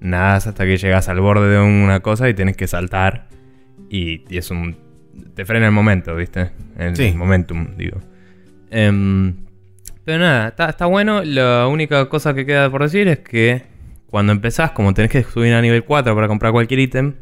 nadas 0.00 0.46
hasta 0.46 0.64
que 0.64 0.76
llegas 0.78 1.08
al 1.08 1.20
borde 1.20 1.48
de 1.50 1.60
una 1.60 2.00
cosa 2.00 2.28
y 2.28 2.34
tienes 2.34 2.56
que 2.56 2.66
saltar. 2.66 3.28
Y, 3.90 4.24
y 4.28 4.38
es 4.38 4.50
un... 4.50 4.76
Te 5.34 5.44
frena 5.44 5.66
el 5.66 5.72
momento, 5.72 6.16
¿viste? 6.16 6.50
El 6.78 6.96
Sí. 6.96 7.12
momentum, 7.14 7.76
digo. 7.76 7.98
Em, 8.70 9.34
pero 10.04 10.18
nada, 10.20 10.48
está, 10.48 10.68
está 10.70 10.86
bueno. 10.86 11.22
La 11.22 11.66
única 11.68 12.08
cosa 12.08 12.34
que 12.34 12.46
queda 12.46 12.70
por 12.70 12.82
decir 12.82 13.08
es 13.08 13.18
que 13.18 13.62
cuando 14.06 14.32
empezás, 14.32 14.70
como 14.70 14.94
tenés 14.94 15.10
que 15.10 15.22
subir 15.22 15.52
a 15.52 15.60
nivel 15.60 15.84
4 15.84 16.14
para 16.14 16.28
comprar 16.28 16.52
cualquier 16.52 16.80
ítem, 16.80 17.14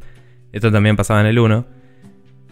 esto 0.52 0.70
también 0.70 0.94
pasaba 0.96 1.20
en 1.20 1.26
el 1.26 1.38
1, 1.38 1.66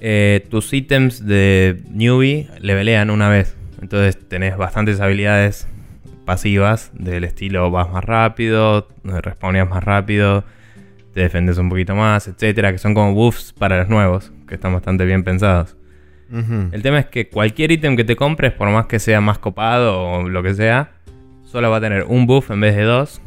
eh, 0.00 0.46
tus 0.50 0.72
ítems 0.72 1.24
de 1.24 1.83
newbie 1.90 2.48
levelean 2.61 3.11
una 3.11 3.28
vez. 3.28 3.57
Entonces 3.80 4.18
tenés 4.28 4.57
bastantes 4.57 5.00
habilidades 5.00 5.68
pasivas 6.24 6.90
del 6.94 7.24
estilo 7.24 7.70
vas 7.70 7.90
más 7.90 8.04
rápido, 8.04 8.88
respawneas 9.04 9.68
más 9.68 9.85
rápido, 9.85 10.44
te 11.12 11.20
defendes 11.20 11.59
un 11.59 11.68
poquito 11.68 11.94
más, 11.94 12.26
etcétera, 12.28 12.72
que 12.72 12.78
son 12.78 12.94
como 12.94 13.14
buffs 13.14 13.52
para 13.52 13.78
los 13.78 13.88
nuevos, 13.88 14.33
que 14.48 14.54
están 14.54 14.72
bastante 14.72 15.04
bien 15.04 15.22
pensados. 15.22 15.76
El 16.72 16.83
tema 16.83 16.98
es 16.98 17.07
que 17.07 17.28
cualquier 17.28 17.70
ítem 17.70 17.96
que 17.96 18.02
te 18.02 18.16
compres, 18.16 18.52
por 18.52 18.68
más 18.68 18.87
que 18.87 18.98
sea 18.98 19.20
más 19.20 19.38
copado 19.38 20.02
o 20.02 20.28
lo 20.28 20.42
que 20.42 20.54
sea, 20.54 20.90
solo 21.44 21.70
va 21.70 21.76
a 21.76 21.80
tener 21.80 22.04
un 22.09 22.26
buff 22.26 22.50
en 22.50 22.61
vez 22.61 22.74
de 22.74 22.83
dos. 22.83 23.20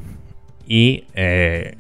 Y 0.67 1.06
eh, 1.13 1.77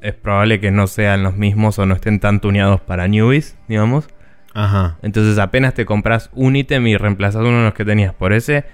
es 0.00 0.14
probable 0.14 0.60
que 0.60 0.70
no 0.70 0.86
sean 0.86 1.22
los 1.22 1.36
mismos 1.36 1.78
o 1.78 1.86
no 1.86 1.94
estén 1.94 2.20
tan 2.20 2.40
tuneados 2.40 2.80
para 2.80 3.08
newbies, 3.08 3.56
digamos. 3.68 4.08
Ajá. 4.54 4.96
Entonces 5.02 5.38
apenas 5.38 5.74
te 5.74 5.84
compras 5.86 6.30
un 6.32 6.56
ítem 6.56 6.86
y 6.86 6.96
reemplazas 6.96 7.42
uno 7.42 7.58
de 7.58 7.64
los 7.64 7.74
que 7.74 7.84
tenías 7.84 8.14
por 8.14 8.32
ese, 8.32 8.64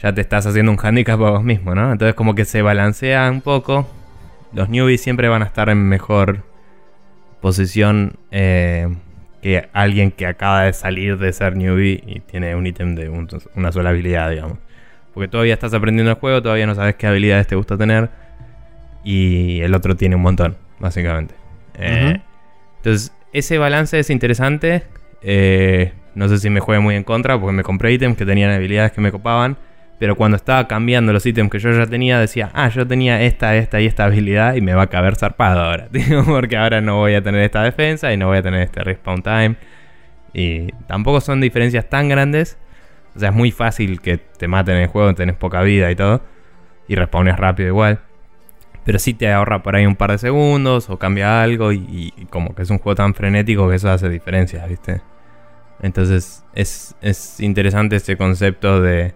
ya 0.00 0.12
te 0.14 0.20
estás 0.20 0.46
haciendo 0.46 0.70
un 0.72 0.78
handicap 0.80 1.20
a 1.22 1.30
vos 1.30 1.42
mismo, 1.42 1.74
¿no? 1.74 1.90
Entonces 1.92 2.14
como 2.14 2.34
que 2.34 2.44
se 2.44 2.62
balancea 2.62 3.30
un 3.30 3.40
poco. 3.40 3.88
Los 4.52 4.68
newbies 4.68 5.02
siempre 5.02 5.28
van 5.28 5.42
a 5.42 5.46
estar 5.46 5.68
en 5.68 5.88
mejor 5.88 6.44
posición 7.40 8.14
eh, 8.30 8.88
que 9.42 9.68
alguien 9.72 10.10
que 10.10 10.26
acaba 10.26 10.62
de 10.62 10.72
salir 10.72 11.18
de 11.18 11.32
ser 11.32 11.56
newbie 11.56 12.02
y 12.06 12.20
tiene 12.20 12.54
un 12.54 12.66
ítem 12.66 12.94
de 12.94 13.08
un- 13.08 13.28
una 13.54 13.70
sola 13.72 13.90
habilidad, 13.90 14.30
digamos. 14.30 14.58
Porque 15.14 15.28
todavía 15.28 15.54
estás 15.54 15.74
aprendiendo 15.74 16.10
el 16.12 16.18
juego, 16.18 16.42
todavía 16.42 16.66
no 16.66 16.74
sabes 16.74 16.96
qué 16.96 17.06
habilidades 17.06 17.46
te 17.46 17.56
gusta 17.56 17.76
tener. 17.76 18.08
Y 19.10 19.62
el 19.62 19.74
otro 19.74 19.96
tiene 19.96 20.16
un 20.16 20.20
montón, 20.20 20.58
básicamente. 20.78 21.34
Eh. 21.78 22.20
Entonces, 22.76 23.10
ese 23.32 23.56
balance 23.56 23.98
es 23.98 24.10
interesante. 24.10 24.82
Eh, 25.22 25.94
No 26.14 26.28
sé 26.28 26.36
si 26.36 26.50
me 26.50 26.60
juegue 26.60 26.82
muy 26.82 26.94
en 26.94 27.04
contra 27.04 27.40
porque 27.40 27.54
me 27.54 27.62
compré 27.62 27.90
ítems 27.94 28.18
que 28.18 28.26
tenían 28.26 28.50
habilidades 28.50 28.92
que 28.92 29.00
me 29.00 29.10
copaban. 29.10 29.56
Pero 29.98 30.14
cuando 30.14 30.36
estaba 30.36 30.68
cambiando 30.68 31.14
los 31.14 31.24
ítems 31.24 31.50
que 31.50 31.58
yo 31.58 31.70
ya 31.72 31.86
tenía, 31.86 32.20
decía, 32.20 32.50
ah, 32.52 32.68
yo 32.68 32.86
tenía 32.86 33.22
esta, 33.22 33.56
esta 33.56 33.80
y 33.80 33.86
esta 33.86 34.04
habilidad 34.04 34.56
y 34.56 34.60
me 34.60 34.74
va 34.74 34.82
a 34.82 34.86
caber 34.88 35.16
zarpado 35.16 35.62
ahora. 35.62 35.88
porque 36.26 36.58
ahora 36.58 36.82
no 36.82 36.96
voy 36.96 37.14
a 37.14 37.22
tener 37.22 37.40
esta 37.40 37.62
defensa 37.62 38.12
y 38.12 38.18
no 38.18 38.26
voy 38.26 38.36
a 38.36 38.42
tener 38.42 38.60
este 38.60 38.84
respawn 38.84 39.22
time. 39.22 39.56
Y 40.34 40.70
tampoco 40.86 41.22
son 41.22 41.40
diferencias 41.40 41.88
tan 41.88 42.10
grandes. 42.10 42.58
O 43.16 43.20
sea, 43.20 43.30
es 43.30 43.34
muy 43.34 43.52
fácil 43.52 44.02
que 44.02 44.18
te 44.18 44.48
maten 44.48 44.76
en 44.76 44.82
el 44.82 44.88
juego, 44.88 45.14
tenés 45.14 45.36
poca 45.36 45.62
vida 45.62 45.90
y 45.90 45.96
todo. 45.96 46.20
Y 46.88 46.94
respawnes 46.94 47.38
rápido 47.38 47.68
igual. 47.70 48.00
Pero 48.84 48.98
sí 48.98 49.14
te 49.14 49.30
ahorra 49.30 49.62
por 49.62 49.76
ahí 49.76 49.86
un 49.86 49.96
par 49.96 50.12
de 50.12 50.18
segundos 50.18 50.88
o 50.88 50.98
cambia 50.98 51.42
algo. 51.42 51.72
Y, 51.72 52.12
como 52.30 52.54
que 52.54 52.62
es 52.62 52.70
un 52.70 52.78
juego 52.78 52.96
tan 52.96 53.14
frenético 53.14 53.68
que 53.68 53.76
eso 53.76 53.90
hace 53.90 54.08
diferencia, 54.08 54.66
¿viste? 54.66 55.02
Entonces 55.82 56.44
es, 56.54 56.96
es 57.00 57.40
interesante 57.40 57.96
este 57.96 58.16
concepto 58.16 58.80
de 58.80 59.14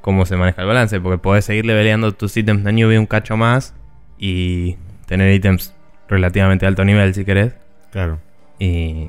cómo 0.00 0.26
se 0.26 0.36
maneja 0.36 0.62
el 0.62 0.68
balance. 0.68 1.00
Porque 1.00 1.18
podés 1.18 1.44
seguir 1.44 1.66
leveleando 1.66 2.12
tus 2.12 2.36
ítems 2.36 2.64
de 2.64 2.72
newbie 2.72 2.98
un 2.98 3.06
cacho 3.06 3.36
más. 3.36 3.74
Y 4.18 4.76
tener 5.06 5.32
ítems 5.32 5.74
relativamente 6.08 6.66
alto 6.66 6.84
nivel 6.84 7.14
si 7.14 7.24
querés. 7.24 7.54
Claro. 7.92 8.18
Y, 8.58 9.08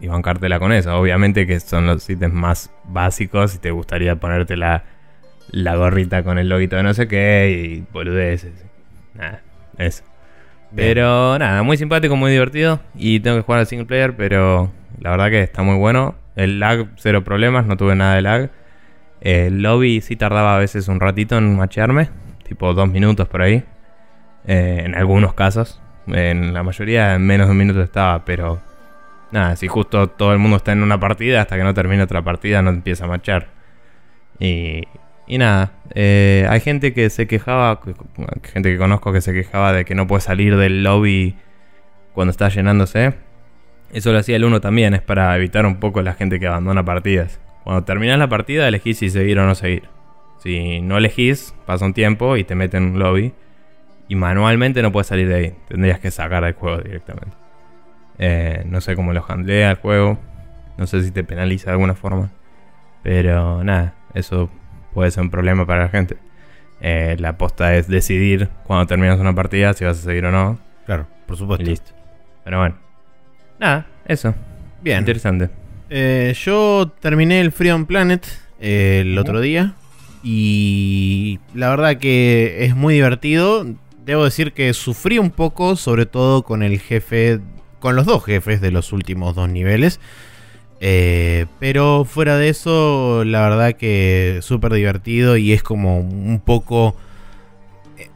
y 0.00 0.06
bancártela 0.06 0.58
con 0.58 0.72
eso. 0.72 0.98
Obviamente 0.98 1.46
que 1.46 1.60
son 1.60 1.86
los 1.86 2.08
ítems 2.08 2.34
más 2.34 2.70
básicos 2.84 3.54
y 3.54 3.58
te 3.58 3.70
gustaría 3.70 4.16
ponerte 4.16 4.56
la, 4.56 4.84
la 5.50 5.76
gorrita 5.76 6.22
con 6.22 6.38
el 6.38 6.48
loguito 6.48 6.76
de 6.76 6.82
no 6.82 6.94
sé 6.94 7.08
qué 7.08 7.50
y 7.50 7.92
boludeces. 7.92 8.52
Nada, 9.14 9.42
eso. 9.78 10.04
Pero 10.74 11.38
nada, 11.38 11.62
muy 11.62 11.76
simpático, 11.76 12.16
muy 12.16 12.32
divertido. 12.32 12.80
Y 12.94 13.20
tengo 13.20 13.36
que 13.36 13.42
jugar 13.42 13.60
al 13.60 13.66
single 13.66 13.86
player, 13.86 14.16
pero 14.16 14.72
la 15.00 15.10
verdad 15.10 15.30
que 15.30 15.42
está 15.42 15.62
muy 15.62 15.76
bueno. 15.76 16.16
El 16.36 16.58
lag, 16.58 16.88
cero 16.96 17.22
problemas, 17.22 17.66
no 17.66 17.76
tuve 17.76 17.94
nada 17.94 18.16
de 18.16 18.22
lag. 18.22 18.50
El 19.20 19.62
lobby 19.62 20.00
sí 20.00 20.16
tardaba 20.16 20.56
a 20.56 20.58
veces 20.58 20.88
un 20.88 21.00
ratito 21.00 21.38
en 21.38 21.56
machearme, 21.56 22.10
tipo 22.46 22.74
dos 22.74 22.88
minutos 22.88 23.28
por 23.28 23.42
ahí. 23.42 23.64
Eh, 24.46 24.82
en 24.84 24.94
algunos 24.94 25.34
casos. 25.34 25.80
En 26.06 26.52
la 26.52 26.62
mayoría 26.62 27.14
en 27.14 27.26
menos 27.26 27.46
de 27.46 27.52
un 27.52 27.58
minuto 27.58 27.80
estaba, 27.80 28.24
pero 28.24 28.60
nada, 29.30 29.56
si 29.56 29.68
justo 29.68 30.08
todo 30.08 30.32
el 30.32 30.38
mundo 30.38 30.58
está 30.58 30.72
en 30.72 30.82
una 30.82 31.00
partida, 31.00 31.40
hasta 31.40 31.56
que 31.56 31.64
no 31.64 31.72
termine 31.72 32.02
otra 32.02 32.22
partida 32.22 32.60
no 32.60 32.70
empieza 32.70 33.04
a 33.04 33.08
marchar. 33.08 33.48
Y, 34.38 34.82
y 35.26 35.38
nada, 35.38 35.72
eh, 35.94 36.46
hay 36.50 36.60
gente 36.60 36.92
que 36.92 37.08
se 37.08 37.26
quejaba, 37.26 37.80
gente 38.42 38.70
que 38.70 38.78
conozco 38.78 39.12
que 39.12 39.20
se 39.20 39.32
quejaba 39.32 39.72
de 39.72 39.84
que 39.84 39.94
no 39.94 40.06
puede 40.06 40.20
salir 40.20 40.56
del 40.56 40.82
lobby 40.82 41.36
cuando 42.12 42.30
está 42.30 42.48
llenándose. 42.48 43.14
Eso 43.92 44.12
lo 44.12 44.18
hacía 44.18 44.36
el 44.36 44.44
uno 44.44 44.60
también, 44.60 44.92
es 44.94 45.02
para 45.02 45.34
evitar 45.36 45.64
un 45.66 45.76
poco 45.76 46.02
la 46.02 46.14
gente 46.14 46.38
que 46.38 46.46
abandona 46.46 46.84
partidas. 46.84 47.40
Cuando 47.62 47.84
terminas 47.84 48.18
la 48.18 48.28
partida 48.28 48.68
elegís 48.68 48.98
si 48.98 49.08
seguir 49.08 49.38
o 49.38 49.46
no 49.46 49.54
seguir. 49.54 49.84
Si 50.38 50.82
no 50.82 50.98
elegís, 50.98 51.54
pasa 51.64 51.86
un 51.86 51.94
tiempo 51.94 52.36
y 52.36 52.44
te 52.44 52.54
meten 52.54 52.82
en 52.82 52.92
un 52.92 52.98
lobby. 52.98 53.32
Y 54.08 54.16
manualmente 54.16 54.82
no 54.82 54.92
puedes 54.92 55.06
salir 55.06 55.28
de 55.28 55.34
ahí. 55.34 55.54
Tendrías 55.68 55.98
que 55.98 56.10
sacar 56.10 56.44
el 56.44 56.52
juego 56.52 56.82
directamente. 56.82 57.34
Eh, 58.18 58.62
no 58.66 58.82
sé 58.82 58.94
cómo 58.94 59.14
lo 59.14 59.24
handlea 59.26 59.70
el 59.70 59.76
juego. 59.76 60.18
No 60.76 60.86
sé 60.86 61.02
si 61.02 61.10
te 61.10 61.24
penaliza 61.24 61.66
de 61.66 61.72
alguna 61.72 61.94
forma. 61.94 62.30
Pero 63.02 63.64
nada, 63.64 63.94
eso 64.12 64.50
puede 64.94 65.10
ser 65.10 65.22
un 65.22 65.30
problema 65.30 65.66
para 65.66 65.84
la 65.84 65.88
gente. 65.88 66.16
Eh, 66.80 67.16
la 67.18 67.30
aposta 67.30 67.74
es 67.76 67.88
decidir 67.88 68.48
cuando 68.66 68.86
terminas 68.86 69.18
una 69.18 69.34
partida 69.34 69.74
si 69.74 69.84
vas 69.84 69.98
a 69.98 70.02
seguir 70.02 70.24
o 70.26 70.32
no. 70.32 70.58
Claro, 70.86 71.06
por 71.26 71.36
supuesto. 71.36 71.64
Y 71.64 71.68
listo. 71.68 71.92
Pero 72.44 72.58
bueno. 72.58 72.76
Nada, 73.58 73.86
eso. 74.06 74.34
Bien. 74.82 75.00
Interesante. 75.00 75.50
Eh, 75.90 76.34
yo 76.36 76.92
terminé 77.00 77.40
el 77.40 77.52
Freedom 77.52 77.86
Planet 77.86 78.26
el 78.60 79.16
otro 79.18 79.40
día. 79.40 79.74
Y 80.22 81.38
la 81.54 81.68
verdad 81.70 81.98
que 81.98 82.64
es 82.64 82.74
muy 82.74 82.94
divertido. 82.94 83.66
Debo 84.04 84.24
decir 84.24 84.52
que 84.52 84.72
sufrí 84.74 85.18
un 85.18 85.30
poco, 85.30 85.76
sobre 85.76 86.06
todo 86.06 86.42
con 86.42 86.62
el 86.62 86.80
jefe 86.80 87.40
con 87.84 87.96
los 87.96 88.06
dos 88.06 88.24
jefes 88.24 88.62
de 88.62 88.70
los 88.70 88.94
últimos 88.94 89.34
dos 89.34 89.50
niveles. 89.50 90.00
Eh, 90.86 91.46
pero 91.60 92.04
fuera 92.04 92.36
de 92.36 92.50
eso, 92.50 93.24
la 93.24 93.48
verdad 93.48 93.72
que 93.72 94.40
súper 94.42 94.70
divertido 94.74 95.38
y 95.38 95.54
es 95.54 95.62
como 95.62 95.98
un 95.98 96.42
poco... 96.44 96.94
Eh, 97.96 98.10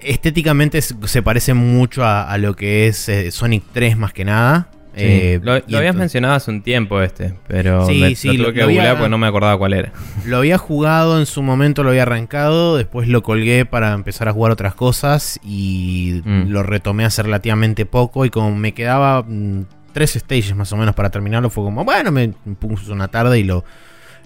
estéticamente 0.00 0.80
se 0.80 1.22
parece 1.22 1.54
mucho 1.54 2.04
a, 2.04 2.38
lo 2.38 2.54
que 2.54 2.86
es 2.86 3.08
eh, 3.08 3.32
Sonic 3.32 3.64
3 3.72 3.96
más 3.96 4.12
que 4.12 4.24
nada. 4.24 4.68
Eh, 4.94 5.40
lo, 5.42 5.54
habías 5.54 5.96
mencionado 5.96 6.34
hace 6.34 6.52
un 6.52 6.62
tiempo 6.62 7.02
este, 7.02 7.34
pero 7.48 7.84
sí, 7.84 8.14
sí, 8.14 8.36
lo, 8.36 8.44
tuve 8.44 8.54
que 8.54 8.62
había, 8.62 8.92
porque 8.92 9.08
no 9.08 9.18
me 9.18 9.26
acordaba 9.26 9.58
cuál 9.58 9.72
era. 9.72 9.92
Lo 10.24 10.36
había 10.36 10.56
jugado 10.56 11.18
en 11.18 11.26
su 11.26 11.42
momento, 11.42 11.82
lo 11.82 11.90
había 11.90 12.02
arrancado, 12.02 12.76
después 12.76 13.08
lo 13.08 13.24
colgué 13.24 13.66
para 13.66 13.92
empezar 13.92 14.28
a 14.28 14.32
jugar 14.32 14.52
otras 14.52 14.76
cosas 14.76 15.40
y 15.42 16.22
mm. 16.24 16.44
lo 16.46 16.62
retomé 16.62 17.04
hace 17.04 17.24
relativamente 17.24 17.86
poco 17.86 18.24
y 18.24 18.30
como 18.30 18.54
me 18.54 18.72
quedaba 18.72 19.24
mm, 19.26 19.64
tres 19.94 20.12
stages 20.12 20.54
más 20.54 20.70
o 20.72 20.76
menos 20.76 20.94
para 20.94 21.08
terminarlo, 21.08 21.48
fue 21.48 21.64
como, 21.64 21.82
bueno, 21.84 22.12
me, 22.12 22.28
puse 22.28 22.92
una 22.92 23.08
tarde 23.08 23.38
y 23.38 23.44
lo, 23.44 23.64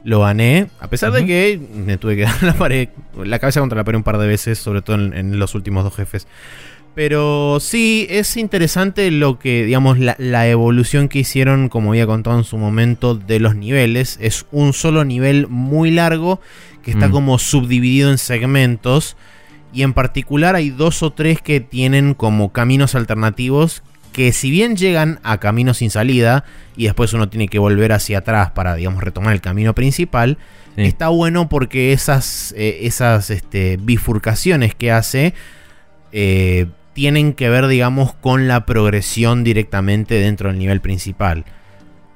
lo 0.02 0.22
gané, 0.22 0.68
a 0.81 0.88
pesar 0.88 1.12
de 1.12 1.24
que 1.24 1.61
me 1.72 1.96
tuve 1.98 2.16
que 2.16 2.22
dar 2.24 2.42
la 2.42 2.54
pared, 2.54 2.88
la 3.16 3.38
cabeza 3.38 3.61
contra 3.61 3.76
la 3.76 3.85
pared 3.85 3.98
un 3.98 4.02
par 4.02 4.18
de 4.18 4.26
veces, 4.26 4.59
sobre 4.59 4.83
todo 4.83 4.96
en 4.96 5.38
los 5.38 5.54
últimos 5.54 5.85
dos 5.85 5.94
jefes. 5.94 6.26
Pero 6.98 7.61
sí, 7.61 8.09
es 8.11 8.37
interesante 8.37 9.12
lo 9.12 9.38
que, 9.38 9.64
digamos, 9.64 10.00
la, 10.00 10.48
evolución 10.48 11.09
que 11.09 11.20
hicieron, 11.20 11.68
como 11.68 11.90
había 11.90 12.09
contado 12.09 12.37
en 12.37 12.42
su 12.42 12.59
momento, 12.59 13.14
de 13.14 13.38
los 13.38 13.54
niveles. 13.54 14.18
Es 14.20 14.46
un 14.50 14.72
solo 14.72 15.04
nivel 15.04 15.46
muy 15.46 15.92
largo 15.92 16.40
que 16.83 16.90
está 16.90 17.07
mm. 17.07 17.12
como 17.12 17.38
subdividido 17.38 18.11
en 18.11 18.18
segmentos. 18.18 19.16
Y 19.72 19.83
en 19.83 19.92
particular 19.92 20.57
hay 20.57 20.70
dos 20.70 21.04
o 21.04 21.12
tres 21.12 21.40
que 21.40 21.61
tienen 21.61 22.14
como 22.14 22.52
caminos 22.52 22.96
alternativos 22.96 23.85
que 24.12 24.33
si 24.33 24.51
bien 24.51 24.77
llegan 24.77 25.21
a 25.23 25.38
caminos 25.38 25.79
sin 25.79 25.90
salida 25.90 26.44
y 26.77 26.85
después 26.85 27.12
uno 27.12 27.29
tiene 27.29 27.49
que 27.49 27.59
volver 27.59 27.92
hacia 27.92 28.18
atrás 28.18 28.51
para, 28.51 28.75
digamos, 28.75 29.03
retomar 29.03 29.33
el 29.33 29.40
camino 29.40 29.75
principal, 29.75 30.38
está 30.77 31.09
bueno 31.09 31.49
porque 31.49 31.92
esas, 31.92 32.55
eh, 32.57 32.81
esas 32.83 33.31
este, 33.31 33.79
bifurcaciones 33.81 34.75
que 34.75 34.92
hace 34.92 35.35
eh, 36.12 36.66
tienen 36.92 37.33
que 37.33 37.49
ver, 37.49 37.66
digamos, 37.68 38.14
con 38.14 38.49
la 38.49 38.66
progresión 38.66 39.44
directamente 39.44 40.16
dentro 40.16 40.51
del 40.51 40.59
nivel 40.59 40.81
principal. 40.81 41.44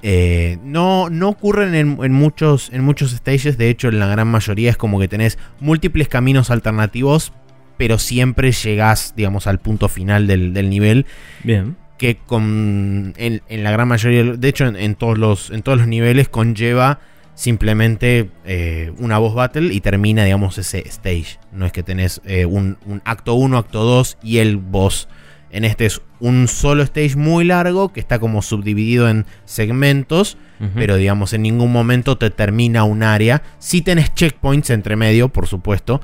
Eh, 0.05 0.59
no, 0.64 1.09
no 1.11 1.28
ocurren 1.28 1.76
en, 1.76 2.12
muchos, 2.12 2.70
en 2.72 2.83
muchos 2.83 3.12
stages, 3.12 3.57
de 3.57 3.70
hecho 3.70 3.88
en 3.88 4.00
la 4.00 4.07
gran 4.07 4.26
mayoría 4.26 4.70
es 4.70 4.76
como 4.76 4.98
que 4.98 5.07
tenés 5.07 5.38
múltiples 5.61 6.09
caminos 6.09 6.50
alternativos, 6.50 7.33
pero 7.76 7.98
siempre 7.98 8.50
llegás, 8.50 9.14
digamos, 9.16 9.46
al 9.46 9.61
punto 9.61 9.88
final 9.88 10.26
del, 10.26 10.68
nivel. 10.68 11.07
Bien. 11.44 11.76
Que 12.02 12.16
con, 12.16 13.14
en, 13.16 13.62
la 13.62 13.70
gran 13.70 13.86
mayoría, 13.86 14.24
de 14.24 14.48
hecho 14.48 14.66
en, 14.66 14.94
todos 14.96 15.18
los, 15.18 15.52
en 15.52 15.62
todos 15.62 15.78
los 15.78 15.86
niveles 15.86 16.28
conlleva 16.28 16.98
simplemente 17.36 18.28
eh, 18.44 18.90
una 18.98 19.18
boss 19.18 19.36
battle 19.36 19.72
y 19.72 19.80
termina, 19.80 20.24
digamos, 20.24 20.59
ese 20.59 20.80
stage. 20.88 21.38
No 21.53 21.64
es 21.64 21.70
que 21.70 21.84
tenés 21.84 22.20
eh, 22.24 22.44
un, 22.44 22.76
acto 23.05 23.34
1, 23.34 23.57
acto 23.57 23.84
2 23.84 24.18
y 24.20 24.38
el 24.38 24.57
boss. 24.57 25.07
En 25.53 25.64
este 25.64 25.86
es 25.86 26.03
un 26.18 26.48
solo 26.48 26.82
stage 26.82 27.14
muy 27.14 27.44
largo 27.44 27.92
que 27.92 28.00
está 28.00 28.18
como 28.18 28.42
subdividido 28.42 29.09
en 29.09 29.24
segmentos, 29.44 30.36
pero 30.74 30.96
digamos 30.96 31.32
en 31.34 31.42
ningún 31.42 31.70
momento 31.70 32.18
te 32.18 32.30
termina 32.30 32.82
un 32.82 33.05
área. 33.05 33.44
Si 33.61 33.80
tenés 33.80 34.12
checkpoints 34.12 34.70
entre 34.70 34.96
medio, 34.96 35.28
por 35.28 35.46
supuesto, 35.46 36.00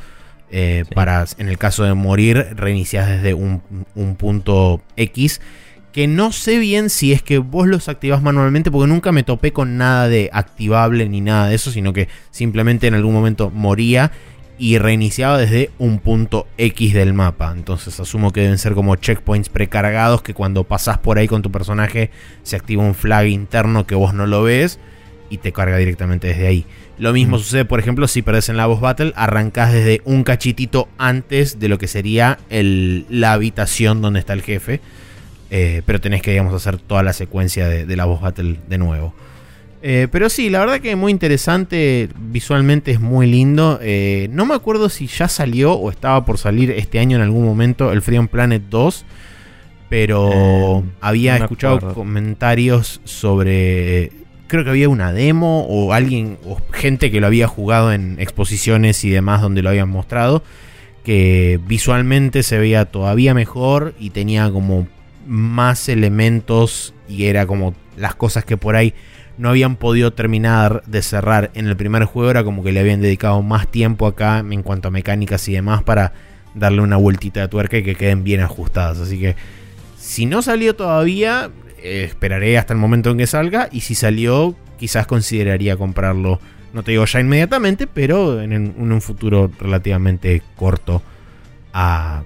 eh, 0.49 0.84
para 0.94 1.24
en 1.38 1.49
el 1.49 1.59
caso 1.59 1.82
de 1.82 1.94
morir 1.94 2.46
reinicias 2.55 3.09
desde 3.09 3.34
un, 3.34 3.62
un 3.96 4.14
punto 4.14 4.80
X 4.94 5.40
que 5.93 6.07
no 6.07 6.32
sé 6.32 6.59
bien 6.59 6.91
si 6.91 7.12
es 7.12 7.22
que 7.22 7.39
vos 7.39 7.66
los 7.66 7.89
activás 7.89 8.22
manualmente, 8.22 8.70
porque 8.70 8.89
nunca 8.89 9.12
me 9.12 9.22
topé 9.22 9.53
con 9.53 9.78
nada 9.78 10.09
de 10.09 10.30
activable 10.32 11.09
ni 11.09 11.20
nada 11.20 11.49
de 11.49 11.55
eso, 11.55 11.70
sino 11.70 11.93
que 11.93 12.09
simplemente 12.30 12.86
en 12.86 12.95
algún 12.95 13.14
momento 13.14 13.51
moría 13.51 14.12
y 14.59 14.78
reiniciaba 14.78 15.39
desde 15.39 15.70
un 15.78 16.01
punto 16.01 16.47
X 16.59 16.93
del 16.93 17.14
mapa. 17.14 17.53
Entonces 17.55 17.99
asumo 18.01 18.32
que 18.32 18.43
deben 18.43 18.59
ser 18.59 18.74
como 18.74 18.97
checkpoints 18.97 19.49
precargados 19.49 20.22
que 20.22 20.34
cuando 20.34 20.64
pasás 20.64 20.99
por 20.99 21.18
ahí 21.18 21.28
con 21.28 21.43
tu 21.43 21.51
personaje 21.51 22.11
se 22.43 22.57
activa 22.57 22.82
un 22.82 22.95
flag 22.95 23.28
interno 23.28 23.86
que 23.86 23.95
vos 23.95 24.14
no 24.14 24.26
lo 24.26 24.43
ves 24.43 24.78
y 25.30 25.39
te 25.39 25.53
carga 25.53 25.76
directamente 25.76 26.28
desde 26.28 26.47
ahí. 26.47 26.66
Lo 26.99 27.12
mismo 27.12 27.39
sucede, 27.39 27.64
por 27.64 27.78
ejemplo, 27.78 28.09
si 28.09 28.22
perdés 28.22 28.49
en 28.49 28.57
la 28.57 28.66
boss 28.66 28.80
battle, 28.80 29.12
arrancás 29.14 29.72
desde 29.72 30.01
un 30.05 30.24
cachitito 30.24 30.89
antes 30.99 31.61
de 31.61 31.68
lo 31.68 31.78
que 31.78 31.86
sería 31.86 32.39
la 32.51 33.32
habitación 33.32 34.03
donde 34.03 34.20
está 34.20 34.32
el 34.32 34.43
jefe. 34.43 34.80
Eh, 35.51 35.82
pero 35.86 36.01
tenés 36.01 36.22
que, 36.22 36.30
digamos, 36.32 36.55
hacer 36.55 36.78
toda 36.78 37.03
la 37.03 37.12
secuencia 37.12 37.68
de, 37.68 37.96
la 37.96 38.05
boss 38.05 38.20
battle 38.20 38.59
de 38.68 38.78
nuevo. 38.78 39.14
Eh, 39.80 40.09
pero 40.11 40.28
sí, 40.28 40.51
la 40.51 40.59
verdad 40.59 40.80
que 40.80 40.90
es 40.90 40.96
muy 40.96 41.12
interesante, 41.12 42.09
visualmente 42.18 42.90
es 42.90 43.01
muy 43.01 43.26
lindo. 43.26 43.78
Eh, 43.80 44.28
no 44.32 44.44
me 44.44 44.55
acuerdo 44.55 44.88
si 44.88 45.07
ya 45.07 45.28
salió 45.28 45.72
o 45.72 45.90
estaba 45.90 46.24
por 46.24 46.38
salir 46.38 46.70
este 46.72 46.99
año 46.99 47.16
en 47.16 47.22
algún 47.22 47.44
momento 47.44 47.92
el 47.92 48.03
Freedom 48.03 48.28
Planet 48.28 48.62
2, 48.68 49.05
pero 49.88 50.84
había 51.01 51.36
escuchado 51.36 51.94
comentarios 51.94 53.01
sobre 53.05 54.12
creo 54.49 54.64
que 54.64 54.70
había 54.70 54.88
una 54.88 55.12
demo 55.12 55.66
o 55.68 55.92
alguien 55.92 56.38
o 56.44 56.59
gente 56.72 57.11
que 57.11 57.20
lo 57.20 57.26
había 57.26 57.46
jugado 57.46 57.92
en 57.92 58.16
exposiciones 58.18 59.05
y 59.05 59.11
demás 59.11 59.42
donde 59.42 59.62
lo 59.62 59.68
habían 59.68 59.90
mostrado 59.90 60.42
que 61.05 61.61
visualmente 61.66 62.42
se 62.42 62.59
veía 62.59 62.84
todavía 62.86 63.32
mejor 63.32 63.94
y 63.99 64.11
tenía 64.11 64.51
como 64.51 64.86
más 65.29 65.89
elementos 65.89 66.95
y 67.09 67.26
era 67.26 67.47
como 67.47 67.74
las 67.97 68.14
cosas 68.14 68.45
que 68.45 68.57
por 68.57 68.74
ahí 68.74 68.95
no 69.37 69.51
habían 69.51 69.76
podido 69.76 70.12
terminar 70.12 70.83
de 70.87 71.03
cerrar 71.03 71.51
en 71.55 71.68
el 71.68 71.76
primer 71.76 72.05
juego 72.05 72.31
era 72.31 72.43
como 72.43 72.64
que 72.64 72.72
le 72.72 72.81
habían 72.81 73.01
dedicado 73.01 73.41
más 73.43 73.68
tiempo 73.68 74.07
acá 74.07 74.41
en 74.41 74.62
cuanto 74.62 74.89
a 74.89 74.91
mecánicas 74.91 75.47
y 75.49 75.53
demás 75.53 75.85
para 75.85 76.12
darle 76.55 76.81
una 76.81 76.97
vueltita 76.97 77.41
de 77.43 77.49
tuerca 77.49 77.79
y 77.79 77.85
que 77.85 77.95
queden 77.95 78.24
bien 78.24 78.41
ajustadas 78.41 78.99
así 78.99 79.20
que 79.20 79.37
si 79.97 80.26
no 80.26 80.43
salió 80.43 80.74
todavía 80.74 81.51
eh, 81.83 82.05
esperaré 82.05 82.59
hasta 82.59 82.72
el 82.72 82.79
momento 82.79 83.11
en 83.11 83.18
que 83.18 83.26
salga. 83.26 83.68
Y 83.70 83.81
si 83.81 83.95
salió, 83.95 84.55
quizás 84.79 85.07
consideraría 85.07 85.76
comprarlo. 85.76 86.41
No 86.72 86.83
te 86.83 86.93
digo 86.93 87.05
ya 87.05 87.20
inmediatamente, 87.20 87.87
pero 87.87 88.41
en, 88.41 88.74
un 88.79 89.01
futuro 89.01 89.51
relativamente 89.59 90.43
corto 90.57 91.03
a 91.72 92.24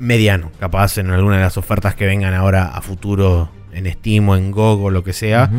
mediano. 0.00 0.50
Capaz 0.58 0.98
en 0.98 1.10
alguna 1.10 1.36
de 1.36 1.42
las 1.42 1.56
ofertas 1.56 1.94
que 1.94 2.06
vengan 2.06 2.34
ahora 2.34 2.66
a 2.66 2.80
futuro 2.80 3.50
en 3.72 3.90
Steam 3.92 4.28
o 4.28 4.36
en 4.36 4.50
GOG 4.50 4.84
o 4.84 4.90
lo 4.90 5.04
que 5.04 5.12
sea. 5.12 5.50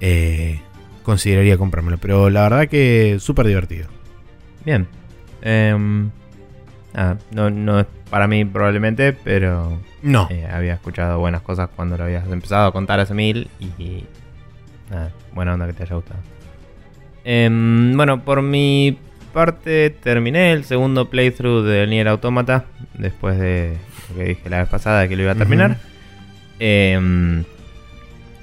Eh, 0.00 0.60
consideraría 1.02 1.58
comprármelo. 1.58 1.98
Pero 1.98 2.30
la 2.30 2.42
verdad 2.42 2.68
que 2.68 3.18
súper 3.20 3.46
divertido. 3.46 3.88
Bien. 4.64 4.86
Em, 5.42 6.10
no, 7.30 7.50
no 7.50 7.80
es 7.80 7.86
para 8.10 8.26
mí 8.26 8.44
probablemente, 8.44 9.12
pero 9.12 9.80
no. 10.02 10.28
Eh, 10.30 10.48
había 10.50 10.74
escuchado 10.74 11.18
buenas 11.18 11.42
cosas 11.42 11.68
cuando 11.74 11.96
lo 11.96 12.04
habías 12.04 12.26
empezado 12.30 12.68
a 12.68 12.72
contar 12.72 13.00
hace 13.00 13.14
mil 13.14 13.50
y 13.60 14.04
nada, 14.90 15.12
buena 15.34 15.54
onda 15.54 15.66
que 15.66 15.74
te 15.74 15.82
haya 15.82 15.96
gustado. 15.96 16.20
Em, 17.24 17.94
bueno, 17.96 18.24
por 18.24 18.40
mi 18.42 18.98
parte 19.38 19.90
terminé 19.90 20.50
el 20.50 20.64
segundo 20.64 21.10
playthrough 21.10 21.64
de 21.64 21.86
Nier 21.86 22.08
Automata 22.08 22.64
después 22.94 23.38
de 23.38 23.76
lo 24.08 24.16
que 24.16 24.24
dije 24.30 24.50
la 24.50 24.58
vez 24.58 24.68
pasada 24.68 25.06
que 25.06 25.14
lo 25.14 25.22
iba 25.22 25.30
a 25.30 25.36
terminar. 25.36 25.76
Em, 26.58 27.44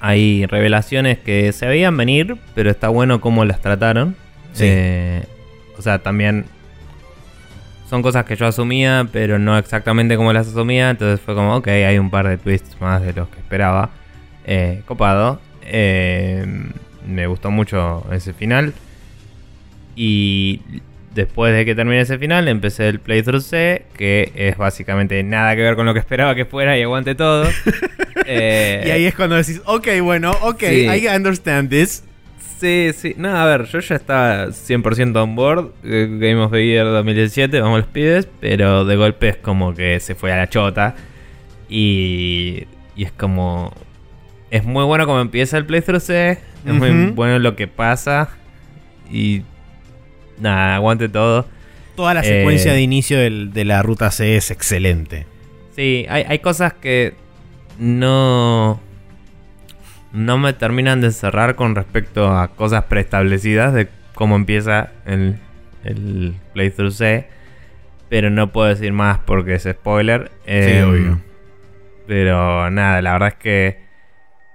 hay 0.00 0.46
revelaciones 0.46 1.18
que 1.18 1.52
se 1.52 1.66
veían 1.66 1.94
venir, 1.98 2.38
pero 2.54 2.70
está 2.70 2.88
bueno 2.88 3.20
cómo 3.20 3.44
las 3.44 3.60
trataron. 3.60 4.16
Eh, 4.58 5.22
o 5.76 5.82
sea, 5.82 5.98
también 5.98 6.46
son 7.90 8.00
cosas 8.00 8.24
que 8.24 8.34
yo 8.34 8.46
asumía, 8.46 9.06
pero 9.12 9.38
no 9.38 9.58
exactamente 9.58 10.16
como 10.16 10.32
las 10.32 10.48
asumía. 10.48 10.88
Entonces 10.88 11.20
fue 11.20 11.34
como, 11.34 11.56
ok, 11.56 11.68
hay 11.68 11.98
un 11.98 12.08
par 12.08 12.26
de 12.26 12.38
twists 12.38 12.74
más 12.80 13.02
de 13.02 13.12
los 13.12 13.28
que 13.28 13.38
esperaba. 13.40 13.90
Eh, 14.46 14.80
copado. 14.86 15.42
Eh, 15.60 16.46
me 17.06 17.26
gustó 17.26 17.50
mucho 17.50 18.02
ese 18.10 18.32
final. 18.32 18.72
Y 19.94 20.60
después 21.16 21.54
de 21.54 21.64
que 21.64 21.74
terminé 21.74 22.02
ese 22.02 22.18
final, 22.18 22.46
empecé 22.46 22.88
el 22.88 23.00
playthrough 23.00 23.42
C, 23.42 23.86
que 23.96 24.30
es 24.36 24.56
básicamente 24.56 25.20
nada 25.22 25.56
que 25.56 25.62
ver 25.62 25.74
con 25.74 25.86
lo 25.86 25.94
que 25.94 25.98
esperaba 25.98 26.34
que 26.34 26.44
fuera 26.44 26.78
y 26.78 26.82
aguante 26.82 27.16
todo. 27.16 27.48
Eh, 28.28 28.82
y 28.84 28.90
ahí 28.90 29.04
es 29.04 29.14
cuando 29.14 29.36
decís, 29.36 29.62
ok, 29.66 29.86
bueno, 30.02 30.32
ok, 30.40 30.62
I 30.64 31.06
understand 31.14 31.70
this. 31.70 32.02
Sí, 32.58 32.90
sí. 32.92 33.14
No, 33.16 33.36
a 33.36 33.44
ver, 33.44 33.66
yo 33.66 33.78
ya 33.78 33.94
estaba 33.94 34.46
100% 34.46 35.16
on 35.22 35.36
board. 35.36 35.72
Eh, 35.84 36.08
Game 36.10 36.36
of 36.36 36.50
the 36.50 36.66
Year 36.66 36.86
2017, 36.86 37.60
vamos 37.60 37.80
los 37.80 37.88
pibes. 37.88 38.26
Pero 38.40 38.84
de 38.84 38.96
golpe 38.96 39.28
es 39.28 39.36
como 39.36 39.74
que 39.74 40.00
se 40.00 40.16
fue 40.16 40.32
a 40.32 40.38
la 40.38 40.48
chota. 40.48 40.96
Y, 41.68 42.64
y 42.96 43.04
es 43.04 43.12
como. 43.12 43.72
Es 44.50 44.64
muy 44.64 44.84
bueno 44.84 45.06
como 45.06 45.20
empieza 45.20 45.56
el 45.58 45.66
playthrough 45.66 46.00
C. 46.00 46.38
Es 46.66 46.72
muy 46.72 47.12
bueno 47.12 47.38
lo 47.38 47.54
que 47.54 47.68
pasa. 47.68 48.30
Y. 49.08 49.42
Nada, 50.38 50.76
aguante 50.76 51.08
todo. 51.08 51.46
Toda 51.94 52.14
la 52.14 52.22
secuencia 52.22 52.72
eh, 52.72 52.76
de 52.76 52.82
inicio 52.82 53.18
de 53.18 53.64
la 53.64 53.82
ruta 53.82 54.10
C 54.10 54.36
es 54.36 54.50
excelente. 54.50 55.26
Sí, 55.74 56.06
hay, 56.08 56.24
hay 56.28 56.38
cosas 56.40 56.74
que 56.74 57.14
no 57.78 58.80
no 60.16 60.38
me 60.38 60.54
terminan 60.54 61.02
de 61.02 61.10
cerrar 61.10 61.56
con 61.56 61.74
respecto 61.74 62.28
a 62.34 62.48
cosas 62.48 62.84
preestablecidas 62.84 63.74
de 63.74 63.88
cómo 64.14 64.34
empieza 64.36 64.92
el, 65.04 65.36
el 65.84 66.34
playthrough 66.54 66.90
C. 66.90 67.28
Pero 68.08 68.30
no 68.30 68.50
puedo 68.50 68.68
decir 68.68 68.92
más 68.92 69.18
porque 69.18 69.54
es 69.54 69.68
spoiler. 69.70 70.30
sí, 70.46 70.52
em, 70.52 70.88
obvio. 70.88 71.20
Pero 72.06 72.70
nada, 72.70 73.02
la 73.02 73.12
verdad 73.12 73.28
es 73.28 73.34
que 73.34 73.80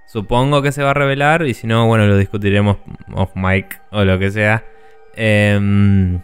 supongo 0.06 0.62
que 0.62 0.72
se 0.72 0.82
va 0.82 0.90
a 0.90 0.94
revelar. 0.94 1.46
Y 1.46 1.54
si 1.54 1.68
no, 1.68 1.86
bueno, 1.86 2.06
lo 2.06 2.16
discutiremos 2.16 2.78
off 3.14 3.30
mic 3.36 3.80
o 3.90 4.04
lo 4.04 4.18
que 4.18 4.30
sea. 4.32 4.64
Em, 5.14 6.20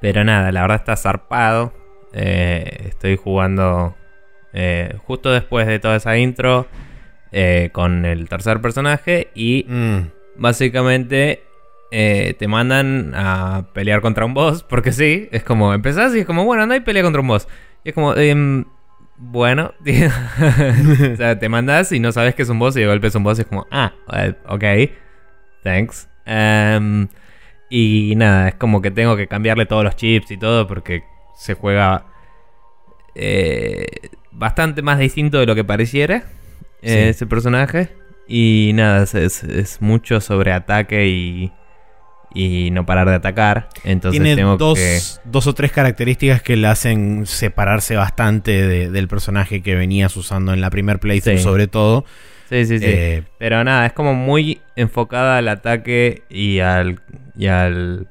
pero 0.00 0.24
nada, 0.24 0.52
la 0.52 0.62
verdad 0.62 0.78
está 0.78 0.96
zarpado. 0.96 1.72
Eh, 2.12 2.86
estoy 2.88 3.16
jugando 3.16 3.96
eh, 4.52 4.96
justo 5.04 5.30
después 5.30 5.66
de 5.66 5.78
toda 5.78 5.96
esa 5.96 6.16
intro. 6.18 6.66
Eh, 7.30 7.68
con 7.72 8.06
el 8.06 8.26
tercer 8.26 8.62
personaje 8.62 9.28
y 9.34 9.66
mm. 9.68 9.98
básicamente 10.36 11.42
te 11.90 12.48
mandan 12.48 13.12
a 13.14 13.66
pelear 13.74 14.00
contra 14.00 14.24
un 14.24 14.32
boss, 14.32 14.62
porque 14.62 14.92
sí, 14.92 15.28
es 15.30 15.42
como 15.44 15.74
empezás 15.74 16.14
y 16.14 16.20
es 16.20 16.26
como, 16.26 16.44
bueno, 16.44 16.62
anda 16.62 16.76
y 16.76 16.80
pelea 16.80 17.02
contra 17.02 17.20
un 17.20 17.28
boss. 17.28 17.46
Y 17.84 17.90
es 17.90 17.94
como, 17.94 18.14
em, 18.14 18.64
bueno, 19.18 19.74
o 21.12 21.16
sea, 21.16 21.38
te 21.38 21.48
mandas 21.48 21.92
y 21.92 22.00
no 22.00 22.12
sabes 22.12 22.34
que 22.34 22.42
es 22.42 22.48
un 22.48 22.58
boss 22.58 22.76
y 22.76 22.80
de 22.80 22.86
golpe 22.86 23.08
es 23.08 23.14
un 23.14 23.24
boss 23.24 23.38
y 23.38 23.42
es 23.42 23.48
como, 23.48 23.66
ah, 23.70 23.92
ok, 24.46 24.64
thanks. 25.64 26.08
Em, 26.24 27.08
y 27.70 28.14
nada, 28.16 28.48
es 28.48 28.54
como 28.54 28.80
que 28.80 28.90
tengo 28.90 29.16
que 29.16 29.26
cambiarle 29.26 29.66
todos 29.66 29.84
los 29.84 29.96
chips 29.96 30.30
y 30.30 30.36
todo 30.36 30.66
porque 30.66 31.04
se 31.36 31.54
juega 31.54 32.06
eh, 33.14 33.86
bastante 34.30 34.82
más 34.82 34.98
distinto 34.98 35.38
de 35.38 35.46
lo 35.46 35.54
que 35.54 35.64
pareciera 35.64 36.24
ese 36.80 37.26
personaje. 37.26 37.90
Y 38.26 38.72
nada, 38.74 39.04
es, 39.04 39.78
mucho 39.80 40.20
sobre 40.20 40.52
ataque 40.52 41.08
y, 41.08 41.52
y 42.34 42.70
no 42.70 42.84
parar 42.84 43.08
de 43.08 43.14
atacar. 43.14 43.68
Entonces 43.84 44.20
Tiene 44.20 44.36
tengo 44.36 44.56
dos, 44.56 45.20
dos 45.24 45.46
o 45.46 45.54
tres 45.54 45.72
características 45.72 46.42
que 46.42 46.56
le 46.56 46.66
hacen 46.68 47.26
separarse 47.26 47.96
bastante 47.96 48.90
del 48.90 49.08
personaje 49.08 49.62
que 49.62 49.74
venías 49.74 50.16
usando 50.16 50.52
en 50.52 50.60
la 50.60 50.70
primer 50.70 51.00
playthrough, 51.00 51.38
sobre 51.38 51.68
todo. 51.68 52.04
Sí, 52.48 52.64
sí, 52.64 52.78
sí. 52.78 52.84
Eh, 52.86 53.22
Pero 53.38 53.62
nada, 53.62 53.86
es 53.86 53.92
como 53.92 54.14
muy 54.14 54.60
enfocada 54.74 55.38
al 55.38 55.48
ataque 55.48 56.22
y 56.30 56.60
al. 56.60 57.00
y 57.36 57.46
al. 57.46 58.08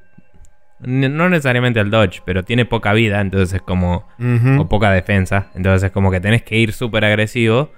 No 0.80 1.28
necesariamente 1.28 1.80
al 1.80 1.90
dodge, 1.90 2.22
pero 2.24 2.44
tiene 2.44 2.64
poca 2.64 2.92
vida, 2.92 3.20
entonces 3.20 3.54
es 3.54 3.62
como. 3.62 4.06
o 4.58 4.68
poca 4.68 4.92
defensa. 4.92 5.48
Entonces 5.56 5.84
es 5.84 5.90
como 5.90 6.12
que 6.12 6.20
tenés 6.20 6.42
que 6.44 6.56
ir 6.56 6.72
súper 6.72 7.04
agresivo. 7.04 7.72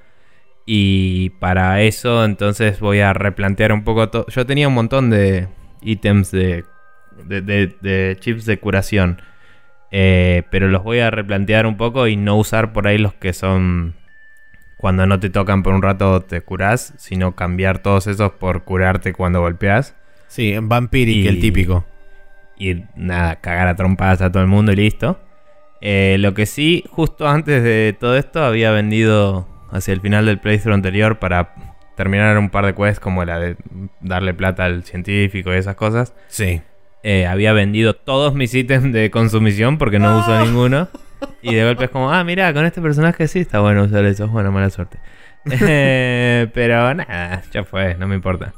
Y 0.66 1.30
para 1.40 1.80
eso 1.80 2.24
entonces 2.24 2.78
voy 2.80 3.00
a 3.00 3.14
replantear 3.14 3.72
un 3.72 3.82
poco 3.82 4.10
todo. 4.10 4.26
Yo 4.28 4.44
tenía 4.44 4.68
un 4.68 4.74
montón 4.74 5.08
de 5.08 5.48
ítems 5.80 6.30
de, 6.30 6.64
de, 7.24 8.16
chips 8.20 8.44
de 8.44 8.58
curación. 8.58 9.22
Eh, 9.92 10.42
pero 10.50 10.68
los 10.68 10.84
voy 10.84 11.00
a 11.00 11.10
replantear 11.10 11.66
un 11.66 11.78
poco 11.78 12.06
y 12.06 12.16
no 12.16 12.36
usar 12.36 12.72
por 12.74 12.86
ahí 12.86 12.98
los 12.98 13.14
que 13.14 13.32
son 13.32 13.94
cuando 14.80 15.06
no 15.06 15.20
te 15.20 15.28
tocan 15.28 15.62
por 15.62 15.74
un 15.74 15.82
rato 15.82 16.22
te 16.22 16.40
curas, 16.40 16.94
sino 16.96 17.36
cambiar 17.36 17.80
todos 17.80 18.06
esos 18.06 18.32
por 18.32 18.64
curarte 18.64 19.12
cuando 19.12 19.40
golpeas. 19.40 19.94
Sí, 20.26 20.54
en 20.54 20.70
Vampiric, 20.70 21.26
el 21.26 21.38
típico. 21.38 21.84
Y 22.58 22.84
nada, 22.96 23.36
cagar 23.36 23.68
a 23.68 23.76
trompadas 23.76 24.22
a 24.22 24.32
todo 24.32 24.42
el 24.42 24.48
mundo 24.48 24.72
y 24.72 24.76
listo. 24.76 25.20
Eh, 25.82 26.16
lo 26.18 26.32
que 26.32 26.46
sí, 26.46 26.82
justo 26.88 27.28
antes 27.28 27.62
de 27.62 27.94
todo 27.98 28.16
esto 28.16 28.42
había 28.42 28.70
vendido 28.70 29.46
hacia 29.70 29.92
el 29.92 30.00
final 30.00 30.24
del 30.24 30.38
playthrough 30.38 30.74
anterior 30.74 31.18
para 31.18 31.54
terminar 31.94 32.38
un 32.38 32.48
par 32.48 32.64
de 32.64 32.74
quests 32.74 33.00
como 33.00 33.22
la 33.26 33.38
de 33.38 33.56
darle 34.00 34.32
plata 34.32 34.64
al 34.64 34.84
científico 34.84 35.52
y 35.52 35.58
esas 35.58 35.76
cosas. 35.76 36.14
Sí. 36.28 36.62
Eh, 37.02 37.26
había 37.26 37.52
vendido 37.52 37.92
todos 37.96 38.34
mis 38.34 38.54
ítems 38.54 38.94
de 38.94 39.10
consumición 39.10 39.76
porque 39.76 39.98
no 39.98 40.20
uso 40.20 40.42
ninguno. 40.42 40.88
Y 41.42 41.54
de 41.54 41.64
golpe 41.64 41.84
es 41.84 41.90
como, 41.90 42.12
ah, 42.12 42.22
mira, 42.24 42.52
con 42.52 42.64
este 42.64 42.80
personaje 42.80 43.26
sí 43.28 43.40
está 43.40 43.60
bueno 43.60 43.84
usar 43.84 44.04
eso. 44.04 44.28
Bueno, 44.28 44.52
mala 44.52 44.70
suerte. 44.70 44.98
Eh, 45.62 46.48
pero 46.52 46.92
nada, 46.92 47.42
ya 47.50 47.64
fue, 47.64 47.94
no 47.94 48.06
me 48.06 48.14
importa. 48.14 48.52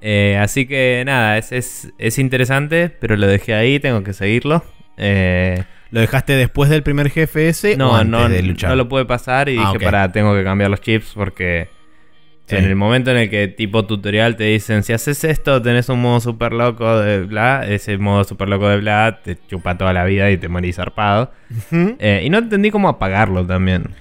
Eh, 0.00 0.38
así 0.40 0.66
que 0.66 1.02
nada, 1.04 1.36
es, 1.38 1.50
es, 1.50 1.92
es, 1.98 2.18
interesante, 2.18 2.90
pero 2.90 3.16
lo 3.16 3.26
dejé 3.26 3.54
ahí, 3.54 3.80
tengo 3.80 4.04
que 4.04 4.12
seguirlo. 4.12 4.64
Eh, 4.96 5.64
¿Lo 5.90 6.00
dejaste 6.00 6.34
después 6.34 6.70
del 6.70 6.82
primer 6.82 7.10
jefe 7.10 7.48
ese 7.48 7.76
no, 7.76 7.90
o 7.90 7.94
antes 7.94 8.10
no, 8.10 8.28
de 8.28 8.42
luchar? 8.42 8.70
No 8.70 8.76
lo 8.76 8.88
pude 8.88 9.04
pasar 9.04 9.48
y 9.48 9.58
ah, 9.58 9.72
dije, 9.72 9.84
para, 9.84 10.10
tengo 10.10 10.34
que 10.34 10.42
cambiar 10.42 10.70
los 10.70 10.80
chips 10.80 11.12
porque 11.14 11.68
en 12.48 12.64
el 12.64 12.76
momento 12.76 13.10
en 13.10 13.16
el 13.16 13.30
que 13.30 13.48
tipo 13.48 13.86
tutorial 13.86 14.36
te 14.36 14.44
dicen, 14.44 14.82
si 14.82 14.92
haces 14.92 15.24
esto 15.24 15.62
tenés 15.62 15.88
un 15.88 16.02
modo 16.02 16.20
super 16.20 16.52
loco 16.52 16.98
de 16.98 17.22
bla, 17.22 17.64
ese 17.66 17.96
modo 17.96 18.24
super 18.24 18.48
loco 18.48 18.68
de 18.68 18.76
bla 18.78 19.20
te 19.24 19.38
chupa 19.48 19.78
toda 19.78 19.92
la 19.94 20.04
vida 20.04 20.30
y 20.30 20.36
te 20.36 20.48
morís 20.48 20.76
zarpado. 20.76 21.30
Eh, 21.72 22.22
y 22.24 22.28
no 22.30 22.38
entendí 22.38 22.70
cómo 22.70 22.88
apagarlo 22.90 23.46
también. 23.46 23.94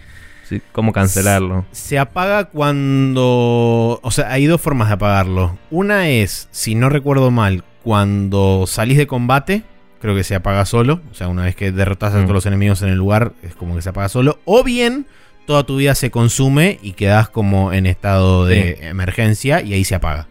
Sí, 0.43 0.61
¿Cómo 0.73 0.91
cancelarlo? 0.91 1.65
Se 1.71 1.97
apaga 1.97 2.45
cuando... 2.45 3.99
O 4.03 4.11
sea, 4.11 4.31
hay 4.31 4.45
dos 4.47 4.59
formas 4.59 4.89
de 4.89 4.95
apagarlo. 4.95 5.57
Una 5.69 6.09
es, 6.09 6.47
si 6.51 6.75
no 6.75 6.89
recuerdo 6.89 7.31
mal, 7.31 7.63
cuando 7.83 8.65
salís 8.67 8.97
de 8.97 9.07
combate, 9.07 9.63
creo 10.01 10.13
que 10.15 10.23
se 10.23 10.35
apaga 10.35 10.65
solo. 10.65 11.01
O 11.09 11.13
sea, 11.13 11.29
una 11.29 11.43
vez 11.43 11.55
que 11.55 11.71
derrotas 11.71 12.13
a 12.13 12.17
Mm. 12.17 12.21
todos 12.23 12.33
los 12.33 12.45
enemigos 12.45 12.81
en 12.81 12.89
el 12.89 12.97
lugar, 12.97 13.31
es 13.43 13.55
como 13.55 13.75
que 13.75 13.81
se 13.81 13.89
apaga 13.89 14.09
solo. 14.09 14.39
O 14.45 14.63
bien, 14.63 15.05
toda 15.51 15.65
tu 15.65 15.75
vida 15.75 15.95
se 15.95 16.11
consume 16.11 16.79
y 16.81 16.93
quedas 16.93 17.27
como 17.27 17.73
en 17.73 17.85
estado 17.85 18.45
de 18.45 18.87
emergencia 18.87 19.61
y 19.61 19.73
ahí 19.73 19.83
se 19.83 19.95
apaga. 19.95 20.29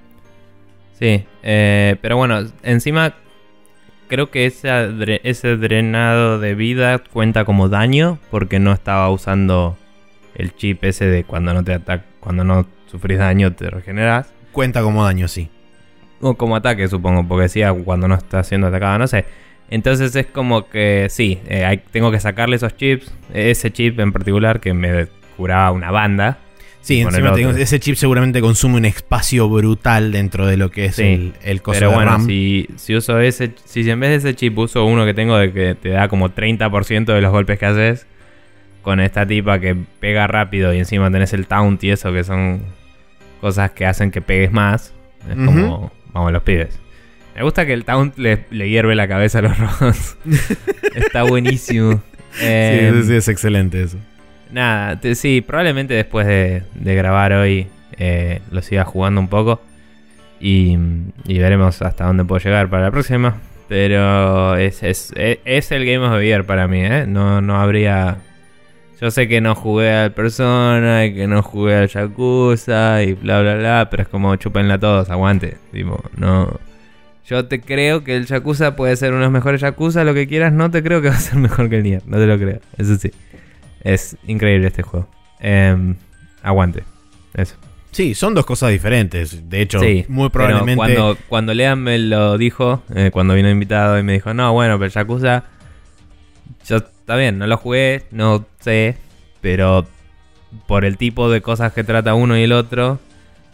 Sí, 0.98 1.26
eh, 1.42 1.96
pero 2.00 2.16
bueno, 2.16 2.40
encima 2.62 3.12
creo 4.08 4.30
que 4.30 4.46
ese, 4.46 4.70
ese 5.22 5.58
drenado 5.58 6.38
de 6.38 6.54
vida 6.54 7.00
cuenta 7.00 7.44
como 7.44 7.68
daño 7.68 8.18
porque 8.30 8.60
no 8.60 8.72
estaba 8.72 9.10
usando 9.10 9.76
el 10.36 10.56
chip 10.56 10.82
ese 10.84 11.04
de 11.04 11.24
cuando 11.24 11.52
no 11.52 11.62
te 11.62 11.74
ataca, 11.74 12.06
cuando 12.20 12.42
no 12.42 12.66
sufrís 12.86 13.18
daño 13.18 13.52
te 13.52 13.68
regeneras. 13.68 14.32
Cuenta 14.52 14.80
como 14.80 15.04
daño, 15.04 15.28
sí. 15.28 15.50
O 16.22 16.32
como 16.32 16.56
ataque, 16.56 16.88
supongo, 16.88 17.28
porque 17.28 17.42
decía 17.42 17.74
cuando 17.74 18.08
no 18.08 18.14
está 18.14 18.42
siendo 18.42 18.68
atacado, 18.68 18.96
no 18.96 19.06
sé. 19.06 19.26
Entonces 19.70 20.14
es 20.16 20.26
como 20.26 20.68
que 20.68 21.06
sí, 21.10 21.38
eh, 21.48 21.64
hay- 21.64 21.78
tengo 21.92 22.10
que 22.10 22.18
sacarle 22.20 22.56
esos 22.56 22.76
chips, 22.76 23.12
ese 23.32 23.70
chip 23.70 23.98
en 24.00 24.12
particular 24.12 24.60
que 24.60 24.74
me 24.74 25.06
curaba 25.36 25.70
una 25.70 25.90
banda. 25.90 26.38
Sí, 26.82 27.00
encima 27.00 27.28
el 27.28 27.34
te 27.34 27.38
digo, 27.40 27.50
otro. 27.50 27.62
ese 27.62 27.78
chip 27.78 27.94
seguramente 27.96 28.40
consume 28.40 28.76
un 28.76 28.86
espacio 28.86 29.48
brutal 29.50 30.12
dentro 30.12 30.46
de 30.46 30.56
lo 30.56 30.70
que 30.70 30.86
es 30.86 30.96
Sí, 30.96 31.02
el, 31.02 31.32
el 31.42 31.60
coso 31.62 31.78
Pero 31.78 31.90
de 31.90 31.96
bueno, 31.96 32.10
RAM. 32.12 32.26
si, 32.26 32.66
si 32.76 32.96
uso 32.96 33.20
ese, 33.20 33.52
si 33.64 33.88
en 33.88 34.00
vez 34.00 34.10
de 34.10 34.16
ese 34.30 34.34
chip 34.36 34.56
uso 34.58 34.84
uno 34.86 35.04
que 35.04 35.12
tengo 35.14 35.36
de 35.36 35.52
que 35.52 35.74
te 35.74 35.90
da 35.90 36.08
como 36.08 36.30
30% 36.30 37.12
de 37.12 37.20
los 37.20 37.30
golpes 37.32 37.58
que 37.58 37.66
haces, 37.66 38.06
con 38.82 38.98
esta 38.98 39.26
tipa 39.26 39.60
que 39.60 39.76
pega 40.00 40.26
rápido 40.26 40.72
y 40.72 40.78
encima 40.78 41.10
tenés 41.10 41.34
el 41.34 41.46
taunt 41.46 41.84
y 41.84 41.90
eso 41.90 42.12
que 42.14 42.24
son 42.24 42.62
cosas 43.42 43.72
que 43.72 43.84
hacen 43.84 44.10
que 44.10 44.22
pegues 44.22 44.50
más, 44.50 44.94
es 45.28 45.36
como, 45.36 45.92
vamos 46.14 46.32
los 46.32 46.42
pibes. 46.42 46.80
Me 47.36 47.42
gusta 47.42 47.64
que 47.66 47.72
el 47.72 47.84
taunt 47.84 48.18
le, 48.18 48.44
le 48.50 48.68
hierve 48.68 48.94
la 48.94 49.08
cabeza 49.08 49.38
a 49.38 49.42
los 49.42 49.56
robots. 49.58 50.16
Está 50.94 51.22
buenísimo. 51.22 52.02
Sí, 52.32 52.40
Eh, 52.42 52.92
sí, 52.94 53.02
sí, 53.08 53.14
es 53.16 53.28
excelente 53.28 53.82
eso. 53.82 53.96
Nada, 54.52 55.00
te- 55.00 55.14
sí, 55.14 55.40
probablemente 55.40 55.94
después 55.94 56.26
de, 56.26 56.62
de 56.74 56.94
grabar 56.94 57.32
hoy 57.32 57.68
eh, 57.98 58.40
lo 58.50 58.62
siga 58.62 58.84
jugando 58.84 59.20
un 59.20 59.28
poco. 59.28 59.62
Y, 60.40 60.76
y 61.26 61.38
veremos 61.38 61.80
hasta 61.82 62.04
dónde 62.06 62.24
puedo 62.24 62.42
llegar 62.42 62.68
para 62.68 62.84
la 62.84 62.90
próxima. 62.90 63.36
Pero 63.68 64.56
es, 64.56 64.82
es, 64.82 65.12
es, 65.16 65.38
es 65.44 65.70
el 65.72 65.84
Game 65.86 66.04
of 66.04 66.18
the 66.18 66.24
Year 66.26 66.44
para 66.44 66.66
mí, 66.66 66.80
¿eh? 66.84 67.04
No, 67.06 67.40
no 67.40 67.60
habría... 67.60 68.16
Yo 69.00 69.10
sé 69.10 69.28
que 69.28 69.40
no 69.40 69.54
jugué 69.54 69.92
al 69.92 70.12
Persona 70.12 71.06
y 71.06 71.14
que 71.14 71.26
no 71.26 71.42
jugué 71.42 71.76
al 71.76 71.88
Yakuza 71.88 73.02
y 73.02 73.14
bla 73.14 73.40
bla 73.40 73.54
bla, 73.54 73.88
pero 73.90 74.02
es 74.02 74.08
como 74.08 74.34
chupenla 74.36 74.78
todos, 74.78 75.08
aguante. 75.10 75.56
Tipo, 75.72 76.02
no... 76.16 76.58
Yo 77.26 77.46
te 77.46 77.60
creo 77.60 78.02
que 78.02 78.16
el 78.16 78.26
Yakuza 78.26 78.76
puede 78.76 78.96
ser 78.96 79.10
uno 79.10 79.20
de 79.20 79.26
los 79.26 79.32
mejores 79.32 79.60
Yakuza, 79.60 80.04
lo 80.04 80.14
que 80.14 80.26
quieras, 80.26 80.52
no 80.52 80.70
te 80.70 80.82
creo 80.82 81.00
que 81.00 81.08
va 81.08 81.14
a 81.14 81.20
ser 81.20 81.38
mejor 81.38 81.68
que 81.68 81.76
el 81.76 81.82
Nier, 81.82 82.02
no 82.06 82.16
te 82.16 82.26
lo 82.26 82.38
creo, 82.38 82.60
eso 82.76 82.96
sí. 82.96 83.10
Es 83.82 84.16
increíble 84.26 84.66
este 84.66 84.82
juego. 84.82 85.08
Em, 85.38 85.96
aguante. 86.42 86.84
Eso. 87.34 87.56
Sí, 87.92 88.14
son 88.14 88.34
dos 88.34 88.46
cosas 88.46 88.70
diferentes. 88.70 89.48
De 89.48 89.62
hecho, 89.62 89.80
Sí, 89.80 90.04
muy 90.08 90.28
probablemente. 90.28 90.76
Cuando, 90.76 91.16
cuando 91.28 91.54
Lean 91.54 91.80
me 91.80 91.98
lo 91.98 92.38
dijo, 92.38 92.82
eh, 92.94 93.10
cuando 93.12 93.34
vino 93.34 93.50
invitado 93.50 93.98
y 93.98 94.02
me 94.02 94.12
dijo, 94.12 94.32
no, 94.34 94.52
bueno, 94.52 94.78
pero 94.78 94.90
Yakuza. 94.90 95.44
Yo, 96.68 96.76
está 96.76 97.16
bien, 97.16 97.38
no 97.38 97.46
lo 97.46 97.56
jugué, 97.56 98.04
no 98.10 98.46
sé. 98.60 98.96
Pero 99.40 99.86
por 100.66 100.84
el 100.84 100.96
tipo 100.96 101.30
de 101.30 101.40
cosas 101.40 101.72
que 101.72 101.84
trata 101.84 102.14
uno 102.14 102.36
y 102.36 102.42
el 102.42 102.52
otro, 102.52 103.00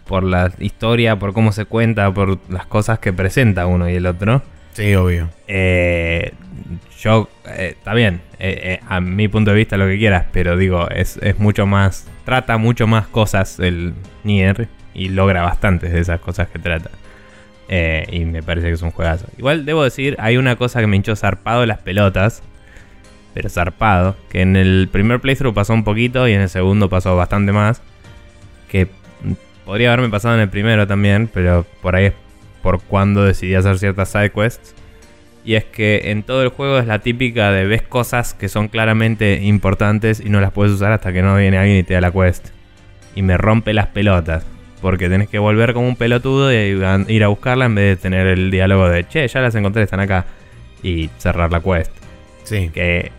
por 0.07 0.22
la 0.24 0.52
historia, 0.59 1.18
por 1.18 1.32
cómo 1.32 1.52
se 1.52 1.64
cuenta, 1.64 2.12
por 2.12 2.38
las 2.50 2.66
cosas 2.66 2.98
que 2.98 3.12
presenta 3.12 3.66
uno 3.66 3.88
y 3.88 3.94
el 3.94 4.07
otro. 4.07 4.42
Sí, 4.72 4.94
obvio. 4.94 5.30
Eh, 5.48 6.32
yo, 7.00 7.28
eh, 7.46 7.74
está 7.76 7.94
bien, 7.94 8.20
eh, 8.38 8.78
a 8.86 9.00
mi 9.00 9.28
punto 9.28 9.50
de 9.50 9.57
vista 9.57 9.76
lo 9.76 9.86
que 9.86 9.98
quieras, 9.98 10.26
pero 10.32 10.57
digo, 10.57 10.88
es, 10.90 11.18
es 11.22 11.38
mucho 11.38 11.66
más, 11.66 12.07
trata 12.24 12.59
mucho 12.59 12.86
más 12.86 13.07
cosas 13.07 13.59
el 13.59 13.94
Nier 14.22 14.68
y 14.94 15.09
logra 15.09 15.42
bastantes 15.42 15.92
de 15.92 16.00
esas 16.00 16.20
cosas 16.20 16.48
que 16.48 16.59
trata. 16.59 16.90
Y 17.68 18.24
me 18.26 18.42
parece 18.42 18.68
que 18.68 18.74
es 18.74 18.82
un 18.82 18.92
juegazo. 18.92 19.26
Igual 19.38 19.64
debo 19.64 19.82
decir, 19.82 20.16
hay 20.20 20.36
una 20.36 20.57
cosa 20.57 20.80
que 20.80 20.86
me 20.86 20.96
hinchó 20.96 21.16
zarpado 21.16 21.66
las 21.66 21.78
pelotas, 21.78 22.42
pero 23.34 23.48
zarpado, 23.48 24.16
que 24.30 24.42
en 24.42 24.57
el 24.57 24.88
primer 24.92 25.20
playthrough 25.20 25.52
pasó 25.52 25.74
un 25.74 25.84
poquito 25.84 26.28
y 26.28 26.32
en 26.32 26.42
el 26.42 26.48
segundo 26.48 26.88
pasó 26.88 27.16
bastante 27.16 27.52
más, 27.52 27.82
que 28.68 28.88
podría 29.66 29.92
haberme 29.92 30.08
pasado 30.08 30.36
en 30.36 30.40
el 30.40 30.48
primero 30.48 30.86
también, 30.86 31.28
pero 31.32 31.66
por 31.82 31.96
ahí 31.96 32.06
es 32.06 32.14
por 32.62 32.80
cuando 32.80 33.24
decidí 33.24 33.54
hacer 33.54 33.78
ciertas 33.78 34.08
side 34.08 34.30
quests. 34.30 34.74
Y 35.44 35.54
es 35.54 35.64
que 35.64 36.10
en 36.10 36.22
todo 36.22 36.42
el 36.42 36.48
juego 36.48 36.78
es 36.78 36.86
la 36.86 37.00
típica 37.00 37.52
de 37.52 37.66
ves 37.66 37.82
cosas 37.82 38.34
que 38.34 38.48
son 38.48 38.68
claramente 38.68 39.40
importantes 39.42 40.20
y 40.24 40.30
no 40.30 40.40
las 40.40 40.52
puedes 40.52 40.72
usar 40.72 40.92
hasta 40.92 41.12
que 41.12 41.22
no 41.22 41.36
viene 41.36 41.58
alguien 41.58 41.78
y 41.78 41.82
te 41.82 41.94
da 41.94 42.00
la 42.00 42.10
quest. 42.10 42.48
Y 43.14 43.22
me 43.22 43.36
rompe 43.36 43.72
las 43.72 43.88
pelotas. 43.88 44.44
Porque 44.80 45.08
tenés 45.08 45.28
que 45.28 45.38
volver 45.38 45.72
como 45.72 45.88
un 45.88 45.96
pelotudo 45.96 46.52
y 46.52 46.56
ir 47.08 47.24
a 47.24 47.28
buscarla 47.28 47.66
en 47.66 47.74
vez 47.74 47.96
de 47.96 48.02
tener 48.02 48.26
el 48.26 48.50
diálogo 48.50 48.88
de 48.88 49.06
che, 49.06 49.26
ya 49.26 49.40
las 49.40 49.54
encontré, 49.54 49.82
están 49.82 50.00
acá. 50.00 50.26
Y 50.82 51.10
cerrar 51.18 51.50
la 51.52 51.60
quest. 51.60 51.92
Sí. 52.44 52.70
Que 52.74 53.10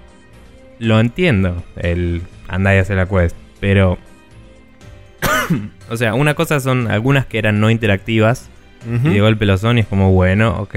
lo 0.79 0.99
entiendo, 0.99 1.63
el 1.77 2.21
andar 2.47 2.75
y 2.75 2.79
hacer 2.79 2.97
la 2.97 3.05
quest. 3.07 3.35
Pero. 3.59 3.97
o 5.89 5.97
sea, 5.97 6.13
una 6.13 6.33
cosa 6.33 6.59
son 6.59 6.89
algunas 6.89 7.25
que 7.25 7.38
eran 7.38 7.59
no 7.59 7.69
interactivas. 7.69 8.49
Y 9.03 9.09
de 9.09 9.19
golpe 9.19 9.45
lo 9.45 9.57
son 9.57 9.77
y 9.77 9.81
es 9.81 9.88
como, 9.88 10.11
bueno, 10.13 10.61
ok, 10.61 10.75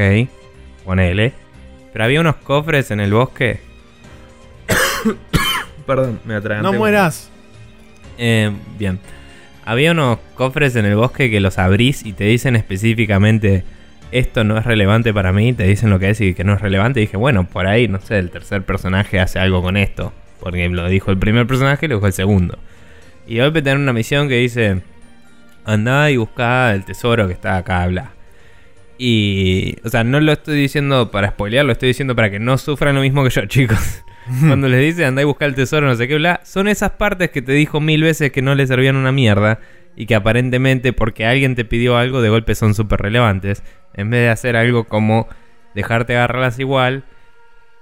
ponele. 0.85 1.33
Pero 1.93 2.05
había 2.05 2.21
unos 2.21 2.37
cofres 2.37 2.91
en 2.91 2.99
el 2.99 3.13
bosque. 3.13 3.61
Perdón, 5.87 6.19
me 6.25 6.35
atraganté. 6.35 6.73
No 6.73 6.77
mueras. 6.77 7.31
Eh, 8.19 8.51
bien. 8.79 8.99
Había 9.65 9.93
unos 9.93 10.19
cofres 10.35 10.75
en 10.75 10.87
el 10.87 10.97
bosque 10.97 11.31
que 11.31 11.39
los 11.39 11.59
abrís 11.59 12.05
y 12.05 12.13
te 12.13 12.25
dicen 12.25 12.57
específicamente 12.57 13.63
esto 14.13 14.43
no 14.45 14.59
es 14.59 14.65
relevante 14.65 15.15
para 15.15 15.33
mí, 15.33 15.53
te 15.53 15.65
dicen 15.65 15.91
lo 15.91 15.99
que 15.99 16.11
es 16.11 16.21
y 16.21 16.35
que 16.35 16.43
no 16.43 16.55
es 16.55 16.61
relevante. 16.61 17.01
Y 17.01 17.05
dije, 17.05 17.17
bueno, 17.17 17.45
por 17.45 17.67
ahí, 17.67 17.87
no 17.87 18.01
sé, 18.01 18.19
el 18.19 18.31
tercer 18.31 18.63
personaje 18.63 19.21
hace 19.21 19.39
algo 19.39 19.63
con 19.63 19.77
esto. 19.77 20.13
Porque 20.41 20.69
lo 20.69 20.89
dijo 20.89 21.11
el 21.11 21.19
primer 21.19 21.47
personaje 21.47 21.87
y 21.87 21.89
lo 21.89 21.97
dijo 21.97 22.07
el 22.07 22.13
segundo. 22.13 22.59
Y 23.27 23.37
de 23.37 23.43
golpe 23.43 23.63
tener 23.63 23.79
una 23.79 23.93
misión 23.93 24.29
que 24.29 24.37
dice, 24.37 24.83
andá 25.65 26.11
y 26.11 26.17
buscá 26.17 26.75
el 26.75 26.85
tesoro 26.85 27.27
que 27.27 27.33
está 27.33 27.57
acá, 27.57 27.87
bla. 27.87 28.13
Y, 28.99 29.77
o 29.83 29.89
sea, 29.89 30.05
no 30.05 30.21
lo 30.21 30.33
estoy 30.33 30.61
diciendo 30.61 31.11
para 31.11 31.31
spoilear, 31.31 31.65
lo 31.65 31.73
estoy 31.73 31.89
diciendo 31.89 32.15
para 32.15 32.31
que 32.31 32.39
no 32.39 32.59
sufran 32.59 32.95
lo 32.95 33.01
mismo 33.01 33.25
que 33.25 33.31
yo, 33.31 33.45
chicos. 33.47 34.05
Cuando 34.47 34.69
les 34.69 34.81
dice 34.81 35.07
andá 35.07 35.23
y 35.23 35.25
buscar 35.25 35.49
el 35.49 35.55
tesoro, 35.55 35.87
no 35.87 35.95
sé 35.95 36.07
qué, 36.07 36.17
bla, 36.17 36.41
son 36.45 36.69
esas 36.69 36.93
partes 36.93 37.31
que 37.31 37.43
te 37.43 37.53
dijo 37.53 37.81
mil 37.81 38.03
veces 38.03 38.31
que 38.31 38.43
no 38.43 38.55
le 38.55 38.67
servían 38.67 38.97
una 38.97 39.11
mierda 39.11 39.59
y 39.97 40.07
que 40.07 40.15
aparentemente 40.15 40.93
porque 40.93 41.27
alguien 41.27 41.55
te 41.55 41.65
pidió 41.65 41.97
algo 41.97 42.21
de 42.21 42.29
golpe 42.29 42.55
son 42.55 42.75
súper 42.75 43.01
relevantes. 43.01 43.63
En 43.95 44.11
vez 44.11 44.21
de 44.21 44.29
hacer 44.29 44.57
algo 44.57 44.85
como 44.85 45.29
dejarte 45.75 46.17
agarrarlas 46.17 46.59
igual, 46.59 47.05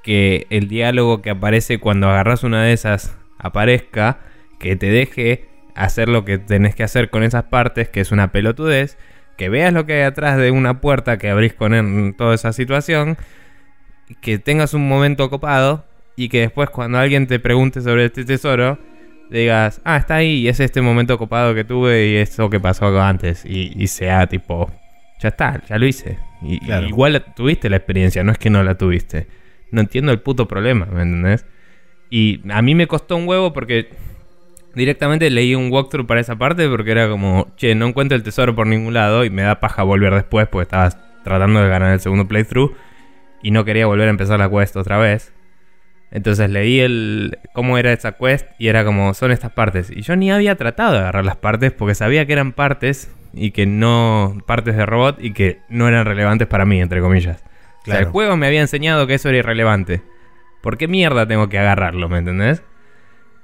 que 0.03 0.47
el 0.51 0.69
diálogo 0.69 1.21
que 1.21 1.31
aparece 1.31 1.79
cuando 1.79 2.09
agarras 2.09 2.45
una 2.45 2.63
de 2.63 2.73
esas 2.73 3.17
aparezca, 3.39 4.21
que 4.59 4.77
te 4.77 4.87
deje 4.87 5.48
hacer 5.85 6.09
lo 6.09 6.25
que 6.25 6.39
tenés 6.39 6.75
que 6.75 6.83
hacer 6.83 7.11
con 7.11 7.23
esas 7.23 7.45
partes, 7.45 7.89
que 7.89 8.01
es 8.01 8.13
una 8.13 8.33
pelotudez, 8.33 8.99
que 9.37 9.49
veas 9.49 9.73
lo 9.73 9.87
que 9.87 9.95
hay 9.95 10.03
atrás 10.03 10.37
de 10.37 10.51
una 10.51 10.81
puerta 10.81 11.19
que 11.19 11.31
abrís 11.31 11.55
con 11.55 11.75
en 11.75 12.15
toda 12.17 12.35
esa 12.35 12.53
situación, 12.53 13.17
que 14.21 14.39
tengas 14.39 14.75
un 14.75 14.89
momento 14.89 15.31
copado 15.31 15.85
y 16.17 16.29
que 16.29 16.41
después 16.41 16.71
cuando 16.71 16.99
alguien 16.99 17.27
te 17.27 17.39
pregunte 17.39 17.81
sobre 17.81 18.07
este 18.07 18.25
tesoro, 18.25 18.79
digas, 19.31 19.81
ah, 19.85 19.99
está 19.99 20.17
ahí 20.17 20.41
y 20.41 20.49
es 20.49 20.59
este 20.61 20.81
momento 20.81 21.19
copado 21.19 21.55
que 21.55 21.65
tuve 21.65 22.07
y 22.09 22.17
eso 22.17 22.51
que 22.51 22.59
pasó 22.59 23.01
antes 23.01 23.45
y, 23.45 23.73
y 23.77 23.87
sea 23.87 24.27
tipo, 24.27 24.71
ya 25.21 25.29
está, 25.29 25.63
ya 25.69 25.79
lo 25.79 25.87
hice. 25.87 26.19
Y, 26.43 26.61
Claro. 26.61 26.87
y 26.87 26.89
igual 26.89 27.25
tuviste 27.37 27.69
la 27.69 27.77
experiencia, 27.77 28.25
no 28.25 28.33
es 28.33 28.39
que 28.39 28.51
no 28.51 28.63
la 28.63 28.77
tuviste. 28.77 29.27
No 29.71 29.81
entiendo 29.83 30.13
el 30.13 30.21
puto 30.21 30.49
problema, 30.49 30.87
¿me 30.87 31.03
entendés? 31.03 31.45
Y 32.11 32.41
a 32.51 32.63
mí 32.63 32.75
me 32.75 32.87
costó 32.87 33.17
un 33.17 33.29
huevo 33.29 33.53
porque 33.53 33.91
directamente 34.79 35.29
leí 35.29 35.55
un 35.57 35.71
walkthrough 35.71 36.07
para 36.07 36.21
esa 36.21 36.37
parte 36.37 36.69
porque 36.69 36.93
era 36.93 37.09
como, 37.09 37.49
che, 37.57 37.75
no 37.75 37.87
encuentro 37.87 38.17
el 38.17 38.23
tesoro 38.23 38.55
por 38.55 38.67
ningún 38.67 38.95
lado 38.95 39.25
y 39.25 39.31
me 39.31 39.43
da 39.43 39.59
paja 39.61 39.83
volver 39.83 40.15
después 40.15 40.47
porque 40.47 40.63
estaba 40.63 40.89
tratando 41.25 41.61
de 41.61 41.69
ganar 41.69 41.93
el 41.93 42.01
segundo 42.01 42.29
playthrough 42.29 42.75
y 43.43 43.51
no 43.51 43.65
quería 43.65 43.87
volver 43.87 44.07
a 44.07 44.11
empezar 44.11 44.39
la 44.39 44.49
quest 44.49 44.77
otra 44.77 44.97
vez. 44.97 45.35
Entonces 46.11 46.49
leí 46.49 46.81
el 46.81 47.39
cómo 47.53 47.77
era 47.77 47.93
esa 47.93 48.13
quest 48.13 48.49
y 48.59 48.69
era 48.69 48.85
como 48.85 49.13
son 49.15 49.33
estas 49.33 49.51
partes 49.51 49.91
y 49.91 50.01
yo 50.03 50.17
ni 50.17 50.31
había 50.31 50.55
tratado 50.55 50.93
de 50.93 50.99
agarrar 51.01 51.25
las 51.25 51.37
partes 51.37 51.73
porque 51.73 51.95
sabía 51.95 52.25
que 52.25 52.33
eran 52.33 52.53
partes 52.53 53.13
y 53.35 53.51
que 53.51 53.67
no 53.67 54.39
partes 54.47 54.77
de 54.77 54.87
robot 54.87 55.19
y 55.21 55.33
que 55.33 55.59
no 55.69 55.89
eran 55.89 56.07
relevantes 56.07 56.47
para 56.47 56.65
mí 56.65 56.81
entre 56.81 57.01
comillas. 57.01 57.45
O 57.83 57.91
sea, 57.91 57.99
el 57.99 58.07
juego 58.07 58.37
me 58.37 58.47
había 58.47 58.61
enseñado 58.61 59.07
que 59.07 59.15
eso 59.15 59.29
era 59.29 59.39
irrelevante. 59.39 60.03
¿Por 60.63 60.79
qué 60.79 60.89
mierda 60.89 61.27
tengo 61.27 61.49
que 61.49 61.59
agarrarlo, 61.59 62.09
me 62.09 62.19
entendés? 62.19 62.63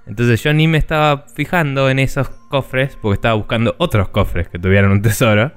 Entonces 0.06 0.42
yo 0.42 0.52
ni 0.52 0.68
me 0.68 0.78
estaba 0.78 1.26
fijando 1.34 1.88
en 1.88 1.98
esos 1.98 2.28
cofres 2.28 2.96
porque 3.00 3.14
estaba 3.14 3.34
buscando 3.34 3.74
otros 3.78 4.08
cofres 4.08 4.48
que 4.48 4.58
tuvieran 4.58 4.90
un 4.90 5.02
tesoro. 5.02 5.52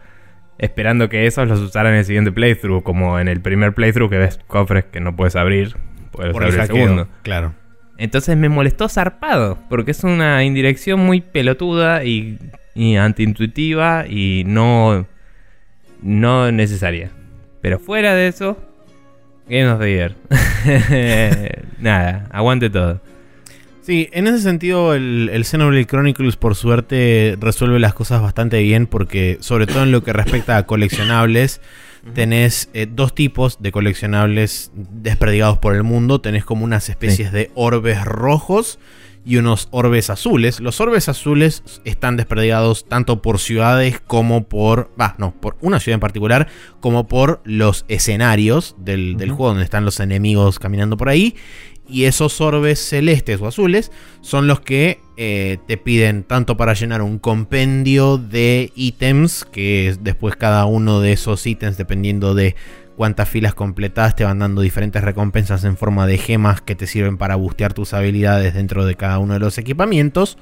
Esperando 0.59 1.07
que 1.07 1.27
esos 1.27 1.47
los 1.47 1.59
usaran 1.59 1.93
en 1.93 1.99
el 1.99 2.05
siguiente 2.05 2.31
playthrough, 2.31 2.81
como 2.81 3.19
en 3.19 3.27
el 3.27 3.41
primer 3.41 3.73
playthrough 3.73 4.09
que 4.09 4.17
ves 4.17 4.39
cofres 4.47 4.85
que 4.85 4.99
no 4.99 5.15
puedes 5.15 5.35
abrir. 5.35 5.75
Puedes 6.11 6.33
Por 6.33 6.43
abrir 6.43 6.59
el 6.59 6.67
segundo. 6.67 7.07
Claro. 7.21 7.53
Entonces 7.97 8.37
me 8.37 8.49
molestó 8.49 8.89
zarpado, 8.89 9.59
porque 9.69 9.91
es 9.91 10.03
una 10.03 10.43
indirección 10.43 10.99
muy 10.99 11.21
pelotuda 11.21 12.03
y, 12.03 12.39
y 12.73 12.95
antiintuitiva 12.95 14.05
y 14.07 14.43
no, 14.45 15.05
no 16.01 16.51
necesaria. 16.51 17.11
Pero 17.61 17.79
fuera 17.79 18.15
de 18.15 18.27
eso, 18.27 18.57
Game 19.49 19.69
of 19.69 19.79
the 19.79 19.91
Year. 19.91 20.15
Nada, 21.79 22.27
aguante 22.31 22.69
todo. 22.69 23.01
Sí, 23.87 24.09
en 24.11 24.27
ese 24.27 24.41
sentido 24.41 24.93
el, 24.93 25.29
el 25.31 25.45
Xenoblade 25.45 25.85
Chronicles 25.85 26.35
por 26.35 26.55
suerte 26.55 27.37
resuelve 27.39 27.79
las 27.79 27.93
cosas 27.93 28.21
bastante 28.21 28.61
bien 28.61 28.85
porque 28.85 29.37
sobre 29.39 29.65
todo 29.65 29.83
en 29.83 29.93
lo 29.93 30.03
que 30.03 30.11
respecta 30.11 30.57
a 30.57 30.65
coleccionables 30.65 31.61
tenés 32.13 32.69
eh, 32.73 32.85
dos 32.91 33.15
tipos 33.15 33.61
de 33.61 33.71
coleccionables 33.71 34.71
desperdigados 34.73 35.59
por 35.59 35.73
el 35.73 35.83
mundo. 35.83 36.19
Tenés 36.19 36.43
como 36.43 36.65
unas 36.65 36.89
especies 36.89 37.31
de 37.31 37.49
orbes 37.55 38.03
rojos 38.03 38.77
y 39.27 39.35
unos 39.35 39.67
orbes 39.71 40.09
azules. 40.09 40.61
Los 40.61 40.79
orbes 40.79 41.09
azules 41.09 41.61
están 41.83 42.15
desperdigados 42.15 42.85
tanto 42.87 43.21
por 43.21 43.39
ciudades 43.39 43.99
como 43.99 44.45
por... 44.45 44.89
Va, 44.99 45.15
no, 45.17 45.33
por 45.33 45.57
una 45.59 45.81
ciudad 45.81 45.95
en 45.95 45.99
particular, 45.99 46.47
como 46.79 47.07
por 47.07 47.41
los 47.43 47.83
escenarios 47.89 48.75
del, 48.79 49.17
juego 49.17 49.49
donde 49.49 49.65
están 49.65 49.83
los 49.83 49.99
enemigos 49.99 50.59
caminando 50.59 50.95
por 50.95 51.09
ahí. 51.09 51.35
Y 51.89 52.03
esos 52.03 52.41
orbes 52.41 52.79
celestes 52.79 53.39
o 53.41 53.47
azules 53.47 53.91
son 54.21 54.47
los 54.47 54.59
que 54.59 54.99
eh, 55.15 55.57
te 55.67 55.77
piden 55.77 56.23
tanto 56.23 56.57
para 56.57 56.73
llenar 56.73 57.01
un 57.01 57.17
compendio 57.17 58.17
de 58.17 58.71
ítems, 58.75 59.45
que 59.45 59.87
es 59.87 60.03
después 60.03 60.35
cada 60.35 60.65
uno 60.65 60.99
de 60.99 61.13
esos 61.13 61.45
ítems, 61.47 61.77
dependiendo 61.77 62.35
de 62.35 62.55
cuántas 62.97 63.29
filas 63.29 63.53
completadas, 63.53 64.15
te 64.15 64.25
van 64.25 64.39
dando 64.39 64.61
diferentes 64.61 65.03
recompensas 65.03 65.63
en 65.63 65.77
forma 65.77 66.07
de 66.07 66.17
gemas 66.17 66.61
que 66.61 66.75
te 66.75 66.87
sirven 66.87 67.17
para 67.17 67.35
bustear 67.35 67.73
tus 67.73 67.93
habilidades 67.93 68.53
dentro 68.53 68.85
de 68.85 68.95
cada 68.95 69.19
uno 69.19 69.33
de 69.33 69.39
los 69.39 69.57
equipamientos. 69.57 70.37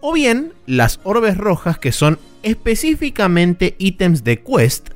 O 0.00 0.12
bien 0.12 0.52
las 0.66 1.00
orbes 1.04 1.36
rojas, 1.36 1.78
que 1.78 1.92
son 1.92 2.18
específicamente 2.42 3.76
ítems 3.78 4.24
de 4.24 4.42
quest, 4.42 4.90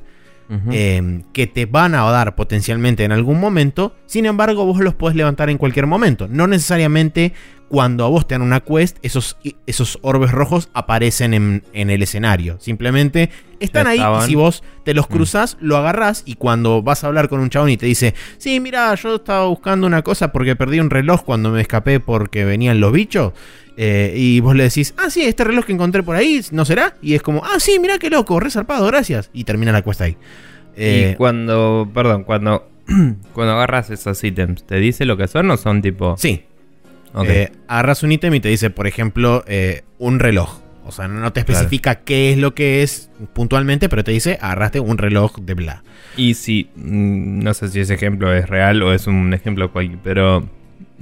Eh, 0.71 1.21
que 1.33 1.47
te 1.47 1.65
van 1.65 1.95
a 1.95 2.03
dar 2.11 2.35
potencialmente 2.35 3.03
en 3.03 3.11
algún 3.11 3.39
momento. 3.39 3.95
Sin 4.05 4.25
embargo, 4.25 4.65
vos 4.65 4.79
los 4.79 4.93
podés 4.93 5.15
levantar 5.15 5.49
en 5.49 5.57
cualquier 5.57 5.87
momento. 5.87 6.27
No 6.29 6.45
necesariamente 6.47 7.33
cuando 7.67 8.05
a 8.05 8.09
vos 8.09 8.27
te 8.27 8.35
dan 8.35 8.43
una 8.43 8.59
quest, 8.59 8.97
esos, 9.01 9.37
esos 9.65 9.97
orbes 10.03 10.31
rojos 10.31 10.69
aparecen 10.73 11.33
en, 11.33 11.63
en 11.73 11.89
el 11.89 12.03
escenario. 12.03 12.57
Simplemente 12.59 13.31
están 13.59 13.87
ahí 13.87 13.99
y 13.99 14.27
si 14.27 14.35
vos 14.35 14.63
te 14.83 14.93
los 14.93 15.09
Mm. 15.09 15.13
cruzas, 15.13 15.57
lo 15.59 15.75
agarrás 15.77 16.21
y 16.27 16.35
cuando 16.35 16.83
vas 16.83 17.03
a 17.03 17.07
hablar 17.07 17.27
con 17.27 17.39
un 17.39 17.49
chabón 17.49 17.71
y 17.71 17.77
te 17.77 17.87
dice, 17.87 18.13
sí, 18.37 18.59
mira, 18.59 18.93
yo 18.93 19.15
estaba 19.15 19.47
buscando 19.47 19.87
una 19.87 20.03
cosa 20.03 20.31
porque 20.31 20.55
perdí 20.55 20.79
un 20.79 20.91
reloj 20.91 21.23
cuando 21.23 21.49
me 21.49 21.61
escapé 21.61 21.99
porque 21.99 22.45
venían 22.45 22.79
los 22.79 22.91
bichos. 22.91 23.33
Eh, 23.77 24.13
y 24.15 24.39
vos 24.39 24.55
le 24.55 24.63
decís, 24.63 24.93
ah, 24.97 25.09
sí, 25.09 25.23
este 25.23 25.43
reloj 25.43 25.65
que 25.65 25.73
encontré 25.73 26.01
por 26.03 26.15
ahí, 26.15 26.41
¿no 26.51 26.65
será? 26.65 26.95
Y 27.01 27.13
es 27.13 27.21
como, 27.21 27.43
ah, 27.43 27.59
sí, 27.59 27.77
mira 27.79 27.97
qué 27.97 28.09
loco, 28.09 28.39
resarpado, 28.39 28.85
gracias. 28.87 29.29
Y 29.33 29.43
termina 29.43 29.71
la 29.71 29.81
cuesta 29.81 30.05
ahí. 30.05 30.17
Eh, 30.77 31.11
y 31.13 31.15
cuando, 31.15 31.89
perdón, 31.93 32.23
cuando, 32.23 32.69
cuando 33.33 33.53
agarras 33.53 33.89
esos 33.89 34.23
ítems, 34.23 34.65
¿te 34.65 34.75
dice 34.77 35.05
lo 35.05 35.17
que 35.17 35.27
son 35.27 35.49
o 35.51 35.57
son 35.57 35.81
tipo... 35.81 36.15
Sí. 36.17 36.43
Eh, 37.25 37.49
agarras 37.67 38.03
un 38.03 38.11
ítem 38.11 38.33
y 38.35 38.39
te 38.41 38.49
dice, 38.49 38.69
por 38.69 38.87
ejemplo, 38.87 39.43
eh, 39.47 39.83
un 39.99 40.19
reloj. 40.19 40.59
O 40.85 40.91
sea, 40.91 41.07
no 41.07 41.33
te 41.33 41.43
Claro. 41.43 41.59
especifica 41.59 41.95
qué 41.95 42.31
es 42.31 42.37
lo 42.37 42.53
que 42.53 42.83
es 42.83 43.09
puntualmente, 43.33 43.89
pero 43.89 44.03
te 44.03 44.11
dice, 44.11 44.37
agarraste 44.41 44.79
un 44.81 44.97
reloj 44.97 45.37
de 45.39 45.53
bla. 45.53 45.83
Y 46.17 46.33
si, 46.35 46.69
mm, 46.75 47.39
no 47.39 47.53
sé 47.53 47.69
si 47.69 47.79
ese 47.79 47.93
ejemplo 47.95 48.33
es 48.33 48.47
real 48.49 48.83
o 48.83 48.93
es 48.93 49.07
un 49.07 49.33
ejemplo 49.33 49.71
cualquier, 49.71 49.99
pero 50.03 50.47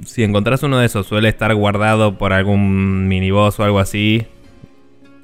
si 0.04 0.22
encontrás 0.22 0.62
uno 0.62 0.78
de 0.78 0.86
esos, 0.86 1.06
suele 1.06 1.28
estar 1.28 1.54
guardado 1.54 2.18
por 2.18 2.32
algún 2.32 3.06
miniboss 3.08 3.60
o 3.60 3.64
algo 3.64 3.78
así. 3.78 4.26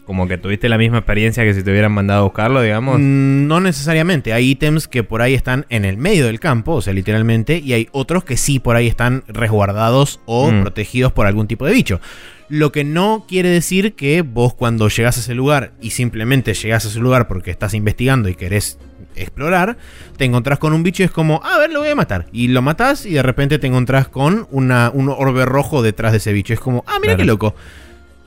Como 0.04 0.26
que 0.26 0.38
tuviste 0.38 0.68
la 0.68 0.76
misma 0.78 0.98
experiencia 0.98 1.44
que 1.44 1.54
si 1.54 1.62
te 1.62 1.70
hubieran 1.70 1.92
mandado 1.92 2.20
a 2.20 2.24
buscarlo, 2.24 2.60
digamos. 2.62 2.98
Mm, 2.98 3.46
No 3.46 3.60
necesariamente. 3.60 4.32
Hay 4.32 4.50
ítems 4.50 4.88
que 4.88 5.04
por 5.04 5.22
ahí 5.22 5.34
están 5.34 5.66
en 5.68 5.84
el 5.84 5.96
medio 5.98 6.26
del 6.26 6.40
campo, 6.40 6.72
o 6.74 6.82
sea, 6.82 6.92
literalmente, 6.92 7.58
y 7.64 7.74
hay 7.74 7.88
otros 7.92 8.24
que 8.24 8.36
sí 8.36 8.58
por 8.58 8.74
ahí 8.74 8.88
están 8.88 9.22
resguardados 9.28 10.18
o 10.26 10.50
Mm. 10.50 10.62
protegidos 10.62 11.12
por 11.12 11.26
algún 11.26 11.46
tipo 11.46 11.64
de 11.66 11.72
bicho. 11.74 12.00
Lo 12.50 12.72
que 12.72 12.82
no 12.84 13.24
quiere 13.28 13.48
decir 13.48 13.94
que 13.94 14.22
vos 14.22 14.54
cuando 14.54 14.88
llegás 14.88 15.16
a 15.16 15.20
ese 15.20 15.34
lugar 15.34 15.72
y 15.80 15.90
simplemente 15.90 16.52
llegás 16.52 16.84
a 16.84 16.88
ese 16.88 16.98
lugar 16.98 17.28
porque 17.28 17.50
estás 17.52 17.74
investigando 17.74 18.28
y 18.28 18.34
querés 18.34 18.76
explorar, 19.16 19.76
te 20.16 20.24
encontrás 20.24 20.58
con 20.58 20.72
un 20.72 20.82
bicho 20.82 21.02
y 21.02 21.06
es 21.06 21.12
como, 21.12 21.40
"Ah, 21.44 21.54
a 21.54 21.58
ver, 21.60 21.72
lo 21.72 21.80
voy 21.80 21.88
a 21.90 21.94
matar. 21.94 22.26
Y 22.32 22.48
lo 22.48 22.60
matás 22.60 23.06
y 23.06 23.14
de 23.14 23.22
repente 23.22 23.58
te 23.58 23.66
encontrás 23.68 24.08
con 24.08 24.48
una, 24.50 24.90
un 24.92 25.08
orbe 25.08 25.44
rojo 25.44 25.80
detrás 25.82 26.10
de 26.12 26.18
ese 26.18 26.32
bicho. 26.32 26.52
Es 26.52 26.60
como, 26.60 26.84
ah, 26.88 26.94
mira 27.00 27.14
Claro. 27.14 27.18
qué 27.18 27.24
loco. 27.24 27.54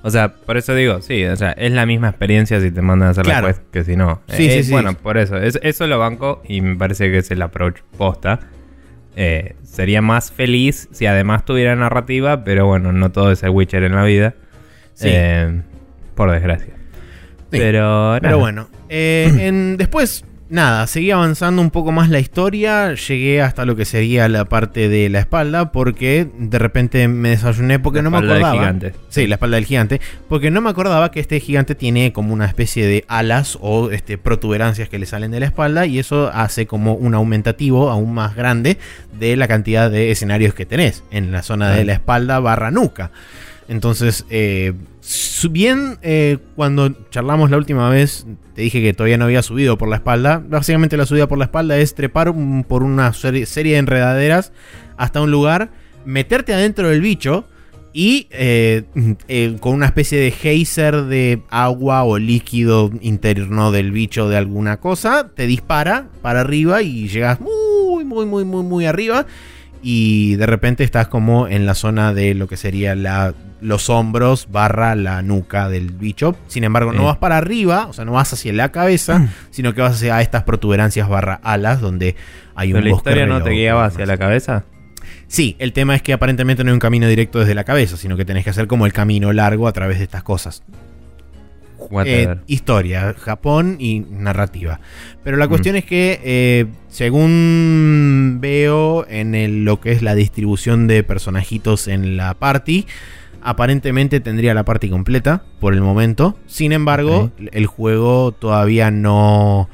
O 0.06 0.10
sea, 0.10 0.34
por 0.34 0.58
eso 0.58 0.74
digo, 0.76 1.02
sí, 1.02 1.24
o 1.26 1.36
sea, 1.38 1.52
es 1.52 1.72
la 1.72 1.86
misma 1.86 2.10
experiencia 2.10 2.60
si 2.60 2.72
te 2.72 2.82
mandan 2.82 3.08
a 3.10 3.12
hacer 3.12 3.24
Claro. 3.24 3.48
la 3.48 3.54
quest 3.54 3.66
que 3.72 3.84
si 3.86 3.96
no. 3.96 4.22
Sí, 4.28 4.48
Eh, 4.48 4.58
sí, 4.58 4.64
sí. 4.66 4.72
Bueno, 4.72 4.94
por 4.96 5.18
eso, 5.18 5.38
es- 5.38 5.60
eso 5.64 5.88
lo 5.88 5.98
banco 6.00 6.42
y 6.48 6.60
me 6.62 6.76
parece 6.76 7.10
que 7.12 7.20
es 7.20 7.32
el 7.32 7.42
approach 7.42 7.78
posta. 7.98 8.40
Eh, 9.16 9.56
sería 9.64 10.02
más 10.02 10.32
feliz 10.32 10.88
si 10.92 11.06
además 11.06 11.46
tuviera 11.46 11.76
narrativa, 11.76 12.44
pero 12.44 12.66
bueno, 12.66 12.92
no 12.92 13.12
todo 13.12 13.32
es 13.32 13.44
el 13.44 13.50
Witcher 13.52 13.84
en 13.84 13.96
la 13.96 14.04
vida. 14.04 14.34
Sí. 14.96 15.10
Eh, 15.12 15.62
por 16.16 16.32
desgracia. 16.32 16.74
Sí. 17.52 17.60
Pero, 17.60 17.82
nada. 17.82 18.20
Pero 18.22 18.40
bueno, 18.40 18.70
eh, 18.90 19.32
en- 19.40 19.78
después, 19.78 20.26
nada, 20.54 20.88
seguí 20.88 21.12
avanzando 21.12 21.62
un 21.62 21.70
poco 21.72 21.92
más 21.92 22.10
la 22.10 22.20
historia. 22.20 22.94
Llegué 22.94 23.42
hasta 23.42 23.66
lo 23.66 23.76
que 23.76 23.84
sería 23.86 24.30
la 24.30 24.46
parte 24.46 24.88
de 24.88 25.10
la 25.10 25.20
espalda, 25.20 25.72
porque 25.72 26.28
de 26.38 26.60
repente 26.60 27.08
me 27.08 27.30
desayuné 27.30 27.80
porque 27.80 27.98
La 28.00 28.04
no 28.04 28.12
me 28.12 28.18
espalda 28.18 28.34
del 28.36 28.44
acordaba. 28.44 28.62
gigante. 28.64 28.94
Sí, 29.10 29.28
la 29.28 29.36
espalda 29.36 29.56
del 29.56 29.66
gigante. 29.66 30.00
Porque 30.30 30.52
no 30.52 30.62
me 30.62 30.70
acordaba 30.70 31.12
que 31.12 31.20
este 31.20 31.40
gigante 31.40 31.76
tiene 31.76 32.14
como 32.14 32.34
una 32.34 32.46
especie 32.46 32.86
de 32.86 33.04
alas 33.08 33.58
o 33.62 33.90
este, 33.92 34.18
protuberancias 34.18 34.88
que 34.88 35.00
le 35.00 35.06
salen 35.06 35.32
de 35.32 35.40
la 35.42 35.48
espalda. 35.48 35.86
Y 35.86 36.00
eso 36.00 36.32
hace 36.34 36.68
como 36.68 36.94
un 36.94 37.16
aumentativo 37.16 37.90
aún 37.90 38.14
más 38.14 38.36
grande 38.36 38.78
de 39.20 39.36
la 39.36 39.48
cantidad 39.48 39.92
de 39.92 40.12
escenarios 40.12 40.54
que 40.54 40.66
tenés 40.66 41.04
en 41.12 41.32
la 41.32 41.44
zona 41.44 41.72
de 41.72 41.84
la 41.84 41.94
espalda 41.94 42.40
barra 42.40 42.72
nuca. 42.72 43.12
Entonces, 43.74 44.24
eh, 44.30 44.74
bien 45.50 45.98
eh, 46.04 46.38
cuando 46.56 46.94
charlamos 47.10 47.50
la 47.50 47.58
última 47.58 47.90
vez, 47.90 48.28
te 48.54 48.62
dije 48.62 48.84
que 48.84 48.94
todavía 48.94 49.18
no 49.18 49.26
había 49.26 49.42
subido 49.42 49.80
por 49.80 49.90
la 49.90 49.96
espalda. 49.96 50.44
Básicamente 50.48 50.96
la 50.96 51.08
subida 51.08 51.28
por 51.28 51.40
la 51.40 51.46
espalda 51.46 51.76
es 51.80 51.96
trepar 51.96 52.32
por 52.68 52.84
una 52.84 53.12
serie, 53.14 53.46
de 53.46 53.78
enredaderas 53.78 54.54
hasta 54.96 55.22
un 55.22 55.32
lugar, 55.32 55.72
meterte 56.06 56.54
adentro 56.54 56.88
del 56.88 57.02
bicho 57.02 57.46
y 57.94 58.28
eh, 58.30 58.84
con 59.60 59.74
una 59.74 59.88
especie 59.88 60.20
de 60.20 60.30
geyser 60.30 61.06
de 61.06 61.42
agua 61.50 62.04
o 62.04 62.20
líquido 62.20 62.92
interno 63.02 63.72
del 63.72 63.92
bicho 63.92 64.30
de 64.30 64.38
alguna 64.38 64.80
cosa, 64.80 65.32
te 65.36 65.48
dispara 65.48 66.10
para 66.22 66.42
arriba 66.42 66.84
y 66.84 67.08
llegas 67.08 67.40
muy, 67.42 68.06
muy, 68.06 68.28
muy, 68.28 68.46
muy, 68.46 68.64
muy 68.64 68.86
arriba. 68.86 69.26
Y 69.86 70.36
de 70.36 70.46
repente 70.46 70.86
estás 70.86 71.08
como 71.08 71.48
en 71.48 71.66
la 71.66 71.76
zona 71.76 72.14
de 72.14 72.36
lo 72.36 72.48
que 72.48 72.56
sería 72.56 72.96
la, 72.96 73.34
los 73.64 73.90
hombros 73.90 74.48
barra 74.52 74.94
la 74.96 75.22
nuca 75.22 75.70
del 75.70 75.92
bicho. 75.92 76.36
Sin 76.48 76.64
embargo, 76.64 76.94
no 76.94 77.06
vas 77.06 77.18
para 77.18 77.38
arriba, 77.38 77.88
o 77.88 77.94
sea, 77.94 78.06
no 78.06 78.12
vas 78.14 78.32
hacia 78.34 78.54
la 78.54 78.72
cabeza, 78.72 79.28
sino 79.50 79.74
que 79.74 79.82
vas 79.82 79.94
hacia 79.96 80.22
estas 80.22 80.44
protuberancias 80.44 81.08
barra 81.10 81.40
alas 81.44 81.82
donde 81.82 82.16
hay 82.56 82.70
un 82.74 82.74
¿Pero 82.80 82.86
la 82.86 82.92
bosque 82.94 83.10
historia 83.10 83.26
no 83.26 83.42
te 83.44 83.50
guiaba 83.52 83.86
hacia 83.86 84.06
la 84.06 84.18
cabeza? 84.18 84.66
Sí, 85.28 85.56
el 85.58 85.74
tema 85.74 85.96
es 85.96 86.02
que 86.04 86.14
aparentemente 86.14 86.64
no 86.64 86.70
hay 86.70 86.74
un 86.74 86.80
camino 86.80 87.08
directo 87.08 87.40
desde 87.40 87.56
la 87.56 87.64
cabeza, 87.64 87.98
sino 87.98 88.16
que 88.18 88.26
tenés 88.26 88.44
que 88.44 88.52
hacer 88.52 88.68
como 88.68 88.86
el 88.86 88.94
camino 88.94 89.34
largo 89.34 89.68
a 89.68 89.74
través 89.74 89.98
de 89.98 90.04
estas 90.04 90.22
cosas. 90.22 90.62
Eh, 92.06 92.36
historia, 92.48 93.14
Japón 93.20 93.76
y 93.80 94.00
narrativa. 94.00 94.80
Pero 95.24 95.36
la 95.38 95.46
Mm. 95.46 95.50
cuestión 95.50 95.76
es 95.76 95.84
que, 95.86 96.20
eh, 96.24 96.66
según 96.88 98.38
veo 98.40 99.06
en 99.10 99.36
el- 99.36 99.66
lo 99.66 99.80
que 99.82 99.92
es 99.92 100.02
la 100.02 100.16
distribución 100.16 100.88
de 100.88 101.04
personajitos 101.04 101.88
en 101.88 102.16
la 102.16 102.36
party, 102.36 102.86
aparentemente 103.44 104.20
tendría 104.20 104.54
la 104.54 104.64
party 104.66 104.90
completa 104.90 105.44
por 105.60 105.74
el 105.74 105.82
momento. 105.82 106.38
Sin 106.48 106.72
embargo, 106.72 107.32
el 107.52 107.66
juego 107.68 108.32
todavía 108.32 108.90
no, 108.92 109.70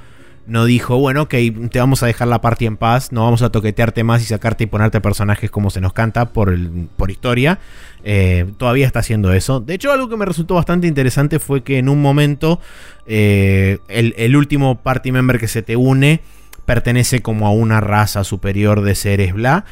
no 0.47 0.65
dijo, 0.65 0.97
bueno, 0.97 1.23
ok, 1.23 1.35
te 1.71 1.79
vamos 1.79 2.01
a 2.03 2.07
dejar 2.07 2.27
la 2.27 2.41
party 2.41 2.65
en 2.65 2.77
paz, 2.77 3.11
no 3.11 3.23
vamos 3.23 3.41
a 3.41 3.51
toquetearte 3.51 4.03
más 4.03 4.21
y 4.21 4.25
sacarte 4.25 4.63
y 4.63 4.67
ponerte 4.67 4.99
personajes 5.01 5.51
como 5.51 5.69
se 5.69 5.81
nos 5.81 5.93
canta 5.93 6.29
por, 6.29 6.49
el- 6.49 6.87
por 6.97 7.11
historia. 7.11 7.59
Eh, 8.03 8.45
todavía 8.57 8.87
está 8.87 8.99
haciendo 8.99 9.33
eso. 9.33 9.59
De 9.59 9.73
hecho, 9.75 9.91
algo 9.91 10.09
que 10.09 10.17
me 10.17 10.25
resultó 10.25 10.55
bastante 10.55 10.87
interesante 10.87 11.37
fue 11.39 11.63
que 11.63 11.77
en 11.77 11.89
un 11.89 12.01
momento 12.01 12.59
eh, 13.05 13.79
el, 13.87 14.13
el 14.17 14.35
último 14.35 14.79
party 14.81 15.11
member 15.11 15.39
que 15.39 15.47
se 15.47 15.61
te 15.61 15.75
une 15.75 16.21
pertenece 16.65 17.21
como 17.21 17.47
a 17.47 17.51
una 17.51 17.81
raza 17.81 18.23
superior 18.23 18.81
de 18.81 18.93
seres 18.95 19.33
bla 19.33 19.65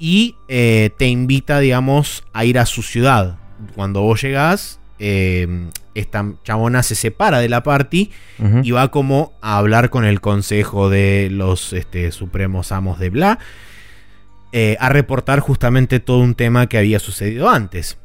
y 0.00 0.34
eh, 0.48 0.90
te 0.96 1.06
invita, 1.06 1.60
digamos, 1.60 2.24
a 2.32 2.46
ir 2.46 2.58
a 2.58 2.66
su 2.66 2.82
ciudad. 2.82 3.38
cuando 3.76 4.00
vos 4.00 4.22
llegás, 4.22 4.80
eh, 4.98 5.68
esta 5.94 6.32
chabona 6.42 6.82
se 6.82 6.94
separa 6.94 7.38
de 7.38 7.50
la 7.50 7.62
party 7.62 8.10
y 8.62 8.70
va 8.70 8.90
como 8.90 9.34
a 9.42 9.58
hablar 9.58 9.90
con 9.90 10.06
el 10.06 10.22
consejo 10.22 10.88
de 10.88 11.28
los 11.30 11.74
este, 11.74 12.10
supremos 12.12 12.72
amos 12.72 12.98
de 12.98 13.10
Bla, 13.10 13.38
eh, 14.52 14.78
a 14.80 14.88
reportar 14.88 15.40
justamente 15.40 16.00
todo 16.00 16.18
un 16.18 16.34
tema 16.34 16.66
que 16.66 16.78
había 16.78 16.98
sucedido 16.98 17.50
antes. 17.50 17.98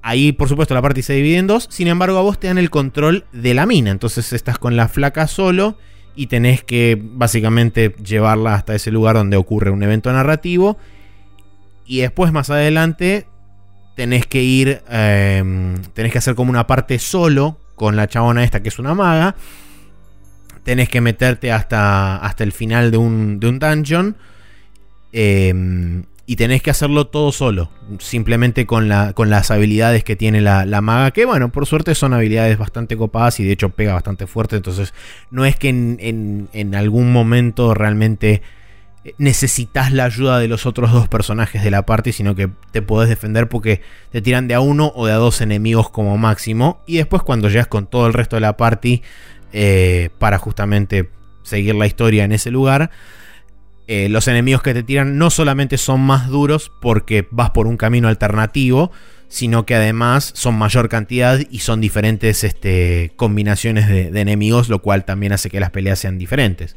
Ahí, 0.00 0.30
por 0.30 0.48
supuesto, 0.48 0.74
la 0.74 0.82
party 0.82 1.02
se 1.02 1.14
divide 1.14 1.38
en 1.38 1.48
dos, 1.48 1.66
sin 1.70 1.88
embargo, 1.88 2.18
a 2.18 2.22
vos 2.22 2.38
te 2.38 2.46
dan 2.46 2.58
el 2.58 2.70
control 2.70 3.24
de 3.32 3.54
la 3.54 3.66
mina, 3.66 3.90
entonces 3.90 4.32
estás 4.32 4.58
con 4.58 4.76
la 4.76 4.88
flaca 4.88 5.26
solo 5.26 5.76
y 6.14 6.26
tenés 6.26 6.62
que 6.62 7.00
básicamente 7.00 7.94
llevarla 8.04 8.54
hasta 8.54 8.74
ese 8.76 8.92
lugar 8.92 9.16
donde 9.16 9.36
ocurre 9.36 9.70
un 9.70 9.82
evento 9.82 10.12
narrativo. 10.12 10.78
Y 11.92 12.00
después, 12.00 12.32
más 12.32 12.48
adelante, 12.48 13.26
tenés 13.96 14.26
que 14.26 14.42
ir, 14.42 14.80
eh, 14.88 15.42
tenés 15.92 16.10
que 16.10 16.16
hacer 16.18 16.34
como 16.34 16.48
una 16.50 16.66
parte 16.66 16.98
solo 16.98 17.58
con 17.74 17.96
la 17.96 18.06
chabona 18.08 18.44
esta 18.44 18.62
que 18.62 18.70
es 18.70 18.78
una 18.78 18.94
maga. 18.94 19.34
Tenés 20.64 20.88
que 20.88 21.02
meterte 21.02 21.52
hasta, 21.52 22.16
hasta 22.16 22.44
el 22.44 22.52
final 22.52 22.90
de 22.92 22.96
un, 22.96 23.40
de 23.40 23.48
un 23.48 23.58
dungeon. 23.58 24.16
eh, 25.12 26.02
y 26.24 26.36
tenés 26.36 26.62
que 26.62 26.70
hacerlo 26.70 27.08
todo 27.08 27.30
solo. 27.32 27.68
Simplemente 27.98 28.64
con, 28.64 28.88
la, 28.88 29.12
con 29.12 29.28
las 29.28 29.50
habilidades 29.50 30.02
que 30.04 30.16
tiene 30.16 30.40
la, 30.40 30.64
la 30.64 30.80
maga. 30.80 31.10
Que 31.10 31.26
bueno, 31.26 31.50
por 31.52 31.66
suerte 31.66 31.94
son 31.94 32.14
habilidades 32.14 32.56
bastante 32.56 32.96
copadas 32.96 33.38
y 33.40 33.44
de 33.44 33.52
hecho 33.52 33.68
pega 33.70 33.92
bastante 33.92 34.26
fuerte. 34.26 34.56
Entonces 34.56 34.94
no 35.30 35.44
es 35.44 35.56
que 35.56 35.68
en, 35.68 36.48
en- 36.54 36.74
algún 36.74 37.12
momento 37.12 37.74
realmente 37.74 38.40
necesitas 39.18 39.92
la 39.92 40.04
ayuda 40.04 40.38
de 40.38 40.48
los 40.48 40.64
otros 40.64 40.92
dos 40.92 41.08
personajes 41.08 41.64
de 41.64 41.70
la 41.70 41.84
party, 41.84 42.12
sino 42.12 42.34
que 42.34 42.48
te 42.70 42.82
podés 42.82 43.08
defender 43.08 43.48
porque 43.48 43.82
te 44.10 44.22
tiran 44.22 44.46
de 44.46 44.54
a 44.54 44.60
uno 44.60 44.92
o 44.94 45.06
de 45.06 45.12
a 45.12 45.16
dos 45.16 45.40
enemigos 45.40 45.90
como 45.90 46.16
máximo. 46.18 46.82
Y 46.86 46.96
después 46.96 47.22
cuando 47.22 47.48
llegas 47.48 47.66
con 47.66 47.86
todo 47.86 48.06
el 48.06 48.12
resto 48.12 48.36
de 48.36 48.40
la 48.40 48.56
party 48.56 49.02
eh, 49.52 50.10
para 50.18 50.38
justamente 50.38 51.10
seguir 51.42 51.74
la 51.74 51.86
historia 51.86 52.24
en 52.24 52.32
ese 52.32 52.50
lugar, 52.50 52.90
eh, 53.88 54.08
los 54.08 54.28
enemigos 54.28 54.62
que 54.62 54.74
te 54.74 54.84
tiran 54.84 55.18
no 55.18 55.30
solamente 55.30 55.78
son 55.78 56.00
más 56.00 56.28
duros 56.28 56.70
porque 56.80 57.26
vas 57.32 57.50
por 57.50 57.66
un 57.66 57.76
camino 57.76 58.06
alternativo, 58.06 58.92
sino 59.26 59.66
que 59.66 59.74
además 59.74 60.30
son 60.36 60.54
mayor 60.54 60.88
cantidad 60.88 61.40
y 61.50 61.58
son 61.58 61.80
diferentes 61.80 62.44
este, 62.44 63.12
combinaciones 63.16 63.88
de, 63.88 64.12
de 64.12 64.20
enemigos, 64.20 64.68
lo 64.68 64.80
cual 64.80 65.04
también 65.04 65.32
hace 65.32 65.50
que 65.50 65.58
las 65.58 65.70
peleas 65.70 65.98
sean 65.98 66.18
diferentes. 66.18 66.76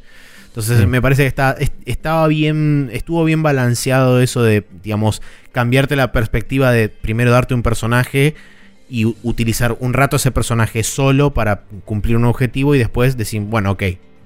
Entonces 0.55 0.79
Sí. 0.79 0.87
me 0.87 1.01
parece 1.01 1.23
que 1.23 1.27
está, 1.27 1.51
est- 1.59 1.73
estaba 1.85 2.25
bien, 2.29 2.89
estuvo 2.93 3.25
bien 3.25 3.43
balanceado 3.43 4.21
eso 4.21 4.41
de, 4.41 4.63
digamos, 4.83 5.21
cambiarte 5.51 5.97
la 5.97 6.13
perspectiva 6.13 6.71
de 6.71 6.87
primero 6.87 7.29
darte 7.31 7.53
un 7.53 7.61
personaje 7.61 8.35
y 8.89 9.03
utilizar 9.23 9.75
un 9.81 9.91
rato 9.91 10.15
ese 10.15 10.31
personaje 10.31 10.83
solo 10.83 11.33
para 11.33 11.63
cumplir 11.83 12.15
un 12.15 12.23
objetivo 12.23 12.73
y 12.73 12.77
después 12.77 13.17
decir, 13.17 13.41
bueno, 13.41 13.71
ok, 13.71 13.83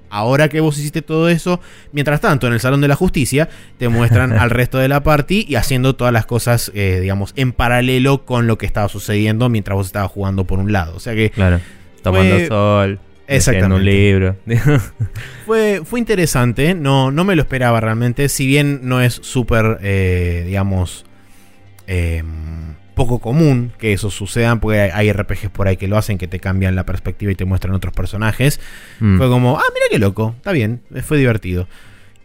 ahora 0.08 0.48
que 0.48 0.60
vos 0.60 0.78
hiciste 0.78 1.02
todo 1.02 1.28
eso, 1.28 1.58
mientras 1.92 2.20
tanto 2.20 2.46
en 2.46 2.52
el 2.52 2.60
Salón 2.60 2.80
de 2.80 2.86
la 2.86 2.94
Justicia 2.94 3.48
te 3.78 3.88
muestran 3.88 4.32
al 4.38 4.50
resto 4.50 4.78
de 4.78 4.86
la 4.86 5.02
party 5.02 5.46
y 5.48 5.56
haciendo 5.56 5.96
todas 5.96 6.12
las 6.12 6.26
cosas, 6.26 6.70
eh, 6.76 6.98
digamos, 7.00 7.32
en 7.34 7.50
paralelo 7.52 8.24
con 8.24 8.46
lo 8.46 8.56
que 8.56 8.66
estaba 8.66 8.88
sucediendo 8.88 9.48
mientras 9.48 9.74
vos 9.74 9.86
estabas 9.86 10.12
jugando 10.12 10.44
por 10.44 10.60
un 10.60 10.70
lado. 10.70 10.94
O 10.94 11.00
sea 11.00 11.14
que 11.16 11.30
Claro. 11.30 11.58
Tomando 12.02 12.36
Fue- 12.36 12.46
sol. 12.46 13.00
Leyendo 13.30 13.76
un 13.76 13.82
Exactamente. 13.82 13.90
libro. 13.90 14.36
Fue, 15.46 15.82
fue 15.84 15.98
interesante, 15.98 16.74
no, 16.74 17.10
no 17.10 17.24
me 17.24 17.34
lo 17.34 17.42
esperaba 17.42 17.80
realmente, 17.80 18.28
si 18.28 18.46
bien 18.46 18.80
no 18.82 19.00
es 19.00 19.14
súper, 19.14 19.78
eh, 19.82 20.44
digamos, 20.46 21.04
eh, 21.88 22.22
poco 22.94 23.18
común 23.18 23.72
que 23.78 23.92
eso 23.92 24.10
suceda, 24.10 24.54
porque 24.60 24.80
hay, 24.80 24.90
hay 24.92 25.12
RPGs 25.12 25.50
por 25.50 25.66
ahí 25.66 25.76
que 25.76 25.88
lo 25.88 25.96
hacen, 25.96 26.18
que 26.18 26.28
te 26.28 26.38
cambian 26.38 26.76
la 26.76 26.84
perspectiva 26.84 27.32
y 27.32 27.34
te 27.34 27.44
muestran 27.44 27.74
otros 27.74 27.94
personajes. 27.94 28.60
Mm. 29.00 29.16
Fue 29.16 29.28
como, 29.28 29.58
ah, 29.58 29.64
mira 29.74 29.86
qué 29.90 29.98
loco, 29.98 30.34
está 30.36 30.52
bien, 30.52 30.82
eh, 30.94 31.02
fue 31.02 31.18
divertido. 31.18 31.66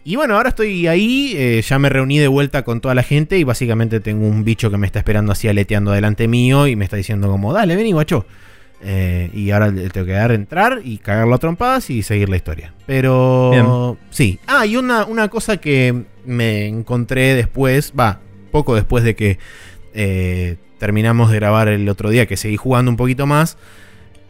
Y 0.04 0.18
bueno, 0.18 0.36
ahora 0.36 0.50
estoy 0.50 0.86
ahí, 0.86 1.34
eh, 1.36 1.64
ya 1.68 1.80
me 1.80 1.90
reuní 1.90 2.20
de 2.20 2.28
vuelta 2.28 2.64
con 2.64 2.80
toda 2.80 2.94
la 2.94 3.02
gente 3.02 3.40
y 3.40 3.44
básicamente 3.44 4.00
tengo 4.00 4.28
un 4.28 4.44
bicho 4.44 4.70
que 4.70 4.78
me 4.78 4.86
está 4.86 5.00
esperando 5.00 5.32
así 5.32 5.48
aleteando 5.48 5.92
delante 5.92 6.28
mío 6.28 6.68
y 6.68 6.76
me 6.76 6.86
está 6.86 6.96
diciendo 6.96 7.28
como, 7.28 7.54
dale, 7.54 7.76
vení 7.76 7.92
guacho. 7.92 8.28
Eh, 8.88 9.32
y 9.34 9.50
ahora 9.50 9.70
le 9.70 9.90
tengo 9.90 10.06
que 10.06 10.14
dar 10.14 10.32
entrar 10.32 10.82
y 10.84 11.00
cagarlo 11.00 11.34
a 11.34 11.38
trompadas 11.40 11.90
y 11.90 12.04
seguir 12.04 12.30
la 12.30 12.36
historia. 12.36 12.72
Pero 12.86 13.98
sí. 14.12 14.38
Ah, 14.46 14.68
y 14.68 14.78
una, 14.78 15.06
una 15.06 15.28
cosa 15.28 15.58
que 15.58 16.04
me 16.24 16.68
encontré 16.68 17.34
después, 17.34 17.94
va, 18.00 18.20
poco 18.52 18.76
después 18.76 19.04
de 19.04 19.16
que 19.16 19.40
eh, 19.96 20.58
terminamos 20.78 21.32
de 21.32 21.38
grabar 21.38 21.68
el 21.68 21.90
otro 21.90 22.12
día, 22.12 22.28
que 22.28 22.38
seguí 22.38 22.58
jugando 22.58 22.92
un 22.92 22.98
poquito 22.98 23.26
más. 23.26 23.58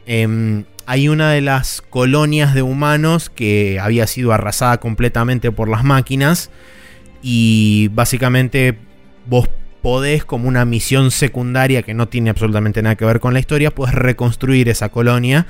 em, 0.05 0.63
hay 0.85 1.09
una 1.09 1.31
de 1.31 1.41
las 1.41 1.81
colonias 1.81 2.53
de 2.53 2.61
humanos 2.61 3.29
que 3.29 3.79
había 3.81 4.07
sido 4.07 4.31
arrasada 4.31 4.79
completamente 4.79 5.51
por 5.51 5.67
las 5.67 5.83
máquinas. 5.83 6.49
Y 7.21 7.89
básicamente 7.89 8.77
vos 9.25 9.49
podés, 9.85 10.25
como 10.25 10.47
una 10.47 10.65
misión 10.65 11.11
secundaria 11.11 11.83
que 11.83 11.93
no 11.93 12.07
tiene 12.07 12.31
absolutamente 12.31 12.81
nada 12.81 12.95
que 12.95 13.05
ver 13.05 13.19
con 13.19 13.35
la 13.35 13.39
historia, 13.39 13.69
podés 13.69 13.93
reconstruir 13.93 14.67
esa 14.67 14.89
colonia. 14.89 15.45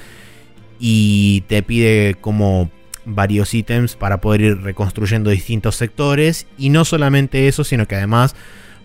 Y 0.77 1.45
te 1.47 1.63
pide 1.63 2.17
como 2.19 2.69
varios 3.05 3.53
ítems 3.53 3.95
para 3.95 4.19
poder 4.19 4.41
ir 4.41 4.61
reconstruyendo 4.61 5.29
distintos 5.29 5.77
sectores. 5.77 6.47
Y 6.57 6.67
no 6.67 6.83
solamente 6.83 7.47
eso, 7.47 7.63
sino 7.63 7.87
que 7.87 7.95
además 7.95 8.35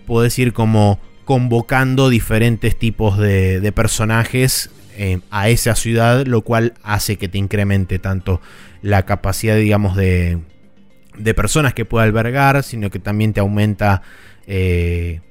podés 0.06 0.38
ir 0.38 0.52
como 0.52 1.00
convocando 1.24 2.10
diferentes 2.10 2.78
tipos 2.78 3.18
de, 3.18 3.72
personajes 3.74 4.70
eh, 4.96 5.18
a 5.32 5.48
esa 5.48 5.74
ciudad, 5.74 6.26
lo 6.26 6.42
cual 6.42 6.74
hace 6.84 7.16
que 7.16 7.26
te 7.26 7.38
incremente 7.38 7.98
tanto 7.98 8.40
la 8.82 9.04
capacidad, 9.04 9.56
digamos, 9.56 9.96
de, 9.96 10.38
de 11.18 11.34
personas 11.34 11.74
que 11.74 11.84
pueda 11.84 12.04
albergar, 12.04 12.62
sino 12.62 12.88
que 12.88 13.00
también 13.00 13.32
te 13.32 13.40
aumenta 13.40 14.02
eh, 14.46 15.22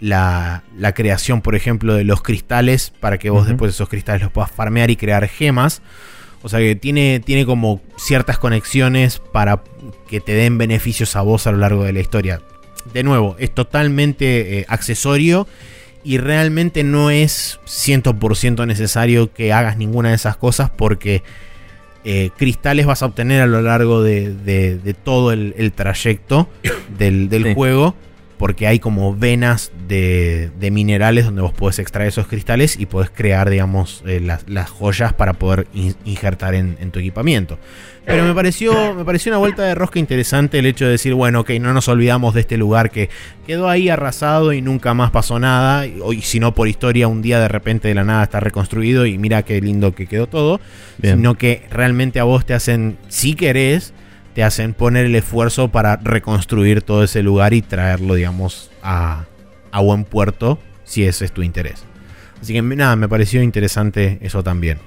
la, 0.00 0.62
la 0.76 0.92
creación, 0.92 1.40
por 1.42 1.54
ejemplo, 1.54 1.94
de 1.94 2.04
los 2.04 2.22
cristales 2.22 2.92
para 3.00 3.18
que 3.18 3.30
vos 3.30 3.46
después 3.46 3.74
esos 3.74 3.88
cristales 3.88 4.22
los 4.22 4.32
puedas 4.32 4.50
farmear 4.50 4.90
y 4.90 4.96
crear 4.96 5.28
gemas. 5.28 5.82
O 6.42 6.48
sea 6.48 6.58
que 6.58 6.74
tiene, 6.74 7.20
tiene 7.24 7.44
como 7.44 7.82
ciertas 7.98 8.38
conexiones 8.38 9.18
para 9.32 9.62
que 10.08 10.20
te 10.20 10.32
den 10.32 10.56
beneficios 10.56 11.14
a 11.16 11.20
vos 11.20 11.46
a 11.46 11.52
lo 11.52 11.58
largo 11.58 11.84
de 11.84 11.92
la 11.92 12.00
historia. 12.00 12.40
De 12.94 13.02
nuevo, 13.02 13.36
es 13.38 13.50
totalmente 13.54 14.60
eh, 14.60 14.64
accesorio 14.68 15.46
y 16.02 16.16
realmente 16.16 16.82
no 16.82 17.10
es 17.10 17.60
100% 17.66 18.66
necesario 18.66 19.34
que 19.34 19.52
hagas 19.52 19.76
ninguna 19.76 20.08
de 20.08 20.14
esas 20.14 20.38
cosas 20.38 20.70
porque 20.70 21.22
eh, 22.04 22.30
cristales 22.38 22.86
vas 22.86 23.02
a 23.02 23.06
obtener 23.06 23.42
a 23.42 23.46
lo 23.46 23.60
largo 23.60 24.02
de, 24.02 24.32
de- 24.34 24.78
de 24.78 24.94
todo 24.94 25.32
el, 25.32 25.54
el 25.58 25.72
trayecto 25.72 26.48
del, 26.96 27.28
del 27.28 27.44
Sí. 27.44 27.54
juego. 27.54 27.94
Porque 28.40 28.66
hay 28.66 28.78
como 28.78 29.14
venas 29.14 29.70
de, 29.86 30.50
de 30.58 30.70
minerales 30.70 31.26
donde 31.26 31.42
vos 31.42 31.52
podés 31.52 31.78
extraer 31.78 32.08
esos 32.08 32.26
cristales 32.26 32.80
y 32.80 32.86
podés 32.86 33.10
crear, 33.10 33.50
digamos, 33.50 34.02
eh, 34.06 34.18
las, 34.18 34.48
las 34.48 34.70
joyas 34.70 35.12
para 35.12 35.34
poder 35.34 35.66
in- 35.74 35.94
injertar 36.06 36.54
en, 36.54 36.78
en 36.80 36.90
tu 36.90 37.00
equipamiento. 37.00 37.58
Pero 38.06 38.24
me 38.24 38.32
pareció, 38.32 38.94
me 38.94 39.04
pareció 39.04 39.30
una 39.30 39.38
vuelta 39.38 39.62
de 39.62 39.74
rosca 39.74 39.98
interesante 39.98 40.58
el 40.58 40.64
hecho 40.64 40.86
de 40.86 40.92
decir, 40.92 41.12
bueno, 41.12 41.40
ok, 41.40 41.50
no 41.60 41.74
nos 41.74 41.86
olvidamos 41.88 42.32
de 42.32 42.40
este 42.40 42.56
lugar 42.56 42.90
que 42.90 43.10
quedó 43.46 43.68
ahí 43.68 43.90
arrasado 43.90 44.54
y 44.54 44.62
nunca 44.62 44.94
más 44.94 45.10
pasó 45.10 45.38
nada. 45.38 45.86
Y, 45.86 46.00
y 46.16 46.22
si 46.22 46.40
no 46.40 46.54
por 46.54 46.66
historia, 46.66 47.08
un 47.08 47.20
día 47.20 47.38
de 47.40 47.48
repente 47.48 47.88
de 47.88 47.94
la 47.94 48.04
nada 48.04 48.24
está 48.24 48.40
reconstruido 48.40 49.04
y 49.04 49.18
mira 49.18 49.42
qué 49.42 49.60
lindo 49.60 49.94
que 49.94 50.06
quedó 50.06 50.26
todo. 50.26 50.62
Bien. 50.96 51.16
Sino 51.16 51.34
que 51.34 51.66
realmente 51.70 52.18
a 52.20 52.24
vos 52.24 52.46
te 52.46 52.54
hacen, 52.54 52.96
si 53.08 53.34
querés, 53.34 53.92
te 54.34 54.42
hacen 54.44 54.74
poner 54.74 55.06
el 55.06 55.14
esfuerzo 55.14 55.68
para 55.68 55.96
reconstruir 55.96 56.82
todo 56.82 57.02
ese 57.04 57.22
lugar 57.22 57.52
y 57.54 57.62
traerlo, 57.62 58.14
digamos, 58.14 58.70
a, 58.82 59.24
a 59.72 59.80
buen 59.80 60.04
puerto, 60.04 60.58
si 60.84 61.04
ese 61.04 61.24
es 61.24 61.32
tu 61.32 61.42
interés. 61.42 61.84
Así 62.40 62.52
que 62.52 62.62
nada, 62.62 62.96
me 62.96 63.08
pareció 63.08 63.42
interesante 63.42 64.18
eso 64.22 64.42
también. 64.42 64.78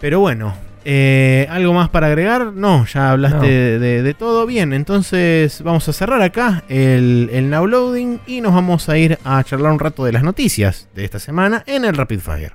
Pero 0.00 0.20
bueno, 0.20 0.54
eh, 0.84 1.46
¿algo 1.50 1.72
más 1.72 1.88
para 1.88 2.06
agregar? 2.08 2.52
No, 2.52 2.84
ya 2.86 3.10
hablaste 3.12 3.36
No. 3.38 3.42
de, 3.42 3.78
de- 3.78 4.02
de 4.02 4.14
todo. 4.14 4.46
Bien, 4.46 4.72
entonces 4.72 5.62
vamos 5.62 5.88
a 5.88 5.92
cerrar 5.92 6.22
acá 6.22 6.64
el, 6.68 7.28
el 7.32 7.50
now 7.50 7.66
loading 7.66 8.18
y 8.26 8.40
nos 8.40 8.54
vamos 8.54 8.88
a 8.88 8.96
ir 8.98 9.18
a 9.24 9.42
charlar 9.44 9.72
un 9.72 9.78
rato 9.78 10.04
de 10.04 10.12
las 10.12 10.22
noticias 10.22 10.88
de 10.94 11.04
esta 11.04 11.18
semana 11.18 11.62
en 11.66 11.84
el 11.84 11.94
Rapid 11.96 12.20
Fire. 12.20 12.52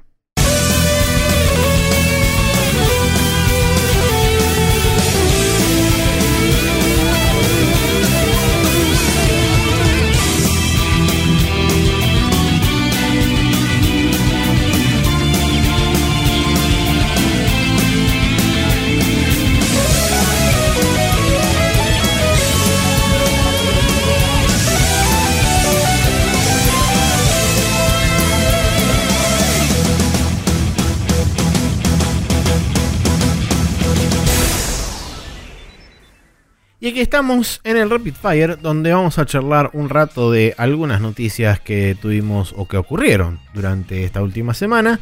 Y 36.84 36.88
aquí 36.88 37.00
estamos 37.00 37.62
en 37.64 37.78
el 37.78 37.92
Rapid 37.92 38.16
Fire, 38.16 38.58
donde 38.60 38.92
vamos 38.92 39.20
a 39.20 39.26
charlar 39.28 39.70
un 39.74 39.88
rato 39.88 40.32
de 40.32 40.56
algunas 40.58 41.00
noticias 41.00 41.60
que 41.60 41.96
tuvimos 42.02 42.56
o 42.58 42.68
que 42.68 42.76
ocurrieron 42.76 43.40
durante 43.54 44.04
esta 44.04 44.24
última 44.24 44.56
semana. 44.56 45.00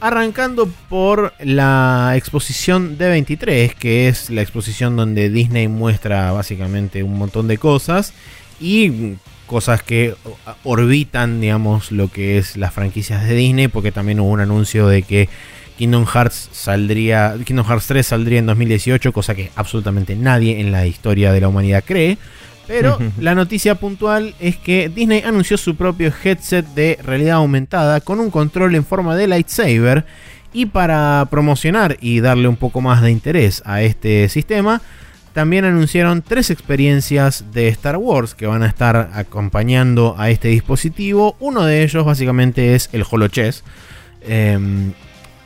Arrancando 0.00 0.68
por 0.90 1.32
la 1.40 2.12
exposición 2.14 2.98
D23, 2.98 3.72
que 3.72 4.08
es 4.08 4.28
la 4.28 4.42
exposición 4.42 4.96
donde 4.96 5.30
Disney 5.30 5.66
muestra 5.66 6.30
básicamente 6.32 7.02
un 7.02 7.16
montón 7.16 7.48
de 7.48 7.56
cosas 7.56 8.12
y 8.60 9.14
cosas 9.46 9.82
que 9.82 10.14
orbitan, 10.62 11.40
digamos, 11.40 11.90
lo 11.90 12.08
que 12.08 12.36
es 12.36 12.58
las 12.58 12.74
franquicias 12.74 13.26
de 13.26 13.34
Disney, 13.34 13.68
porque 13.68 13.92
también 13.92 14.20
hubo 14.20 14.28
un 14.28 14.40
anuncio 14.40 14.88
de 14.88 15.02
que 15.02 15.30
Kingdom 15.76 16.06
Hearts 16.06 16.50
saldría, 16.52 17.34
Kingdom 17.44 17.66
Hearts 17.66 17.86
3 17.88 18.06
saldría 18.06 18.38
en 18.38 18.46
2018, 18.46 19.12
cosa 19.12 19.34
que 19.34 19.50
absolutamente 19.56 20.14
nadie 20.14 20.60
en 20.60 20.72
la 20.72 20.86
historia 20.86 21.32
de 21.32 21.40
la 21.40 21.48
humanidad 21.48 21.82
cree. 21.84 22.18
Pero 22.66 22.98
la 23.20 23.34
noticia 23.34 23.74
puntual 23.74 24.34
es 24.40 24.56
que 24.56 24.88
Disney 24.88 25.22
anunció 25.22 25.56
su 25.56 25.76
propio 25.76 26.12
headset 26.22 26.66
de 26.74 26.98
realidad 27.02 27.36
aumentada 27.36 28.00
con 28.00 28.20
un 28.20 28.30
control 28.30 28.74
en 28.74 28.84
forma 28.84 29.16
de 29.16 29.26
lightsaber. 29.26 30.04
Y 30.52 30.66
para 30.66 31.26
promocionar 31.30 31.96
y 32.00 32.20
darle 32.20 32.46
un 32.46 32.56
poco 32.56 32.80
más 32.80 33.02
de 33.02 33.10
interés 33.10 33.60
a 33.66 33.82
este 33.82 34.28
sistema, 34.28 34.80
también 35.32 35.64
anunciaron 35.64 36.22
tres 36.22 36.50
experiencias 36.50 37.46
de 37.52 37.66
Star 37.66 37.96
Wars 37.96 38.36
que 38.36 38.46
van 38.46 38.62
a 38.62 38.68
estar 38.68 39.10
acompañando 39.14 40.14
a 40.16 40.30
este 40.30 40.46
dispositivo. 40.48 41.34
Uno 41.40 41.64
de 41.64 41.82
ellos 41.82 42.04
básicamente 42.04 42.76
es 42.76 42.88
el 42.92 43.02
HoloChess. 43.02 43.64
Em, 44.20 44.92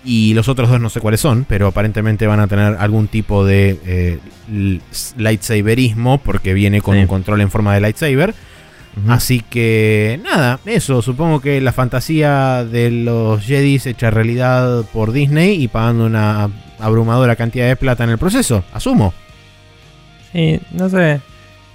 y 0.05 0.35
los 0.35 0.49
otros 0.49 0.71
dos 0.71 0.81
no 0.81 0.91
sé 0.91 1.01
cuáles 1.01 1.21
son, 1.21 1.45
pero 1.45 1.67
aparentemente 1.67 2.27
van 2.27 2.41
a 2.41 2.47
tener 2.47 2.77
algún 2.79 3.09
tipo 3.09 3.45
de 3.45 3.79
eh, 3.85 4.19
lightsaberismo 5.17 6.19
porque 6.19 6.55
viene 6.55 6.81
con 6.81 6.97
un 6.97 7.07
control 7.07 7.41
en 7.41 7.51
forma 7.51 7.75
de 7.75 7.81
lightsaber. 7.81 8.35
Así 9.07 9.41
que 9.41 10.19
nada, 10.25 10.59
eso, 10.65 11.03
supongo 11.03 11.41
que 11.41 11.61
la 11.61 11.73
fantasía 11.73 12.65
de 12.65 12.91
los 12.91 13.45
Jedi 13.45 13.81
hecha 13.85 14.11
realidad 14.11 14.85
por 14.93 15.13
Disney 15.13 15.63
y 15.63 15.69
pagando 15.69 16.07
una 16.07 16.51
abrumadora 16.81 17.37
cantidad 17.37 17.69
de 17.69 17.77
plata 17.77 18.03
en 18.05 18.11
el 18.11 18.19
proceso, 18.19 18.65
asumo. 18.73 19.15
Sí, 20.33 20.61
no 20.73 20.89
sé. 20.89 21.21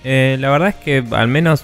Eh, 0.03 0.38
la 0.39 0.49
verdad 0.49 0.69
es 0.69 0.76
que 0.76 1.03
al 1.11 1.30
menos 1.30 1.63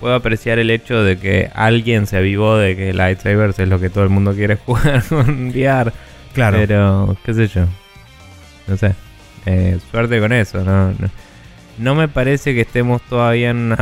puedo 0.00 0.14
apreciar 0.14 0.58
el 0.58 0.70
hecho 0.70 1.02
de 1.02 1.18
que 1.18 1.50
alguien 1.54 2.06
se 2.06 2.16
avivó 2.16 2.56
de 2.56 2.76
que 2.76 2.92
lightsabers 2.92 3.58
es 3.58 3.68
lo 3.68 3.80
que 3.80 3.90
todo 3.90 4.04
el 4.04 4.10
mundo 4.10 4.34
quiere 4.34 4.56
jugar 4.66 5.02
con 5.08 5.48
VR. 5.48 5.92
Claro. 6.34 6.58
Pero, 6.58 7.16
qué 7.24 7.34
sé 7.34 7.48
yo. 7.48 7.66
No 8.66 8.76
sé. 8.76 8.94
Eh, 9.46 9.78
suerte 9.90 10.20
con 10.20 10.32
eso. 10.32 10.62
¿no? 10.62 10.92
No, 11.78 11.94
me 11.94 12.08
parece 12.08 12.54
que 12.54 12.62
estemos 12.62 13.00
todavía 13.02 13.50
en, 13.50 13.74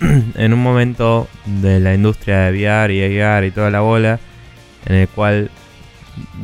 en 0.34 0.52
un 0.52 0.62
momento 0.62 1.28
de 1.46 1.80
la 1.80 1.94
industria 1.94 2.40
de 2.40 2.52
VR 2.52 2.94
y 2.94 3.20
AR 3.20 3.44
y 3.44 3.50
toda 3.50 3.70
la 3.70 3.80
bola 3.80 4.20
en 4.86 4.96
el 4.96 5.08
cual 5.08 5.50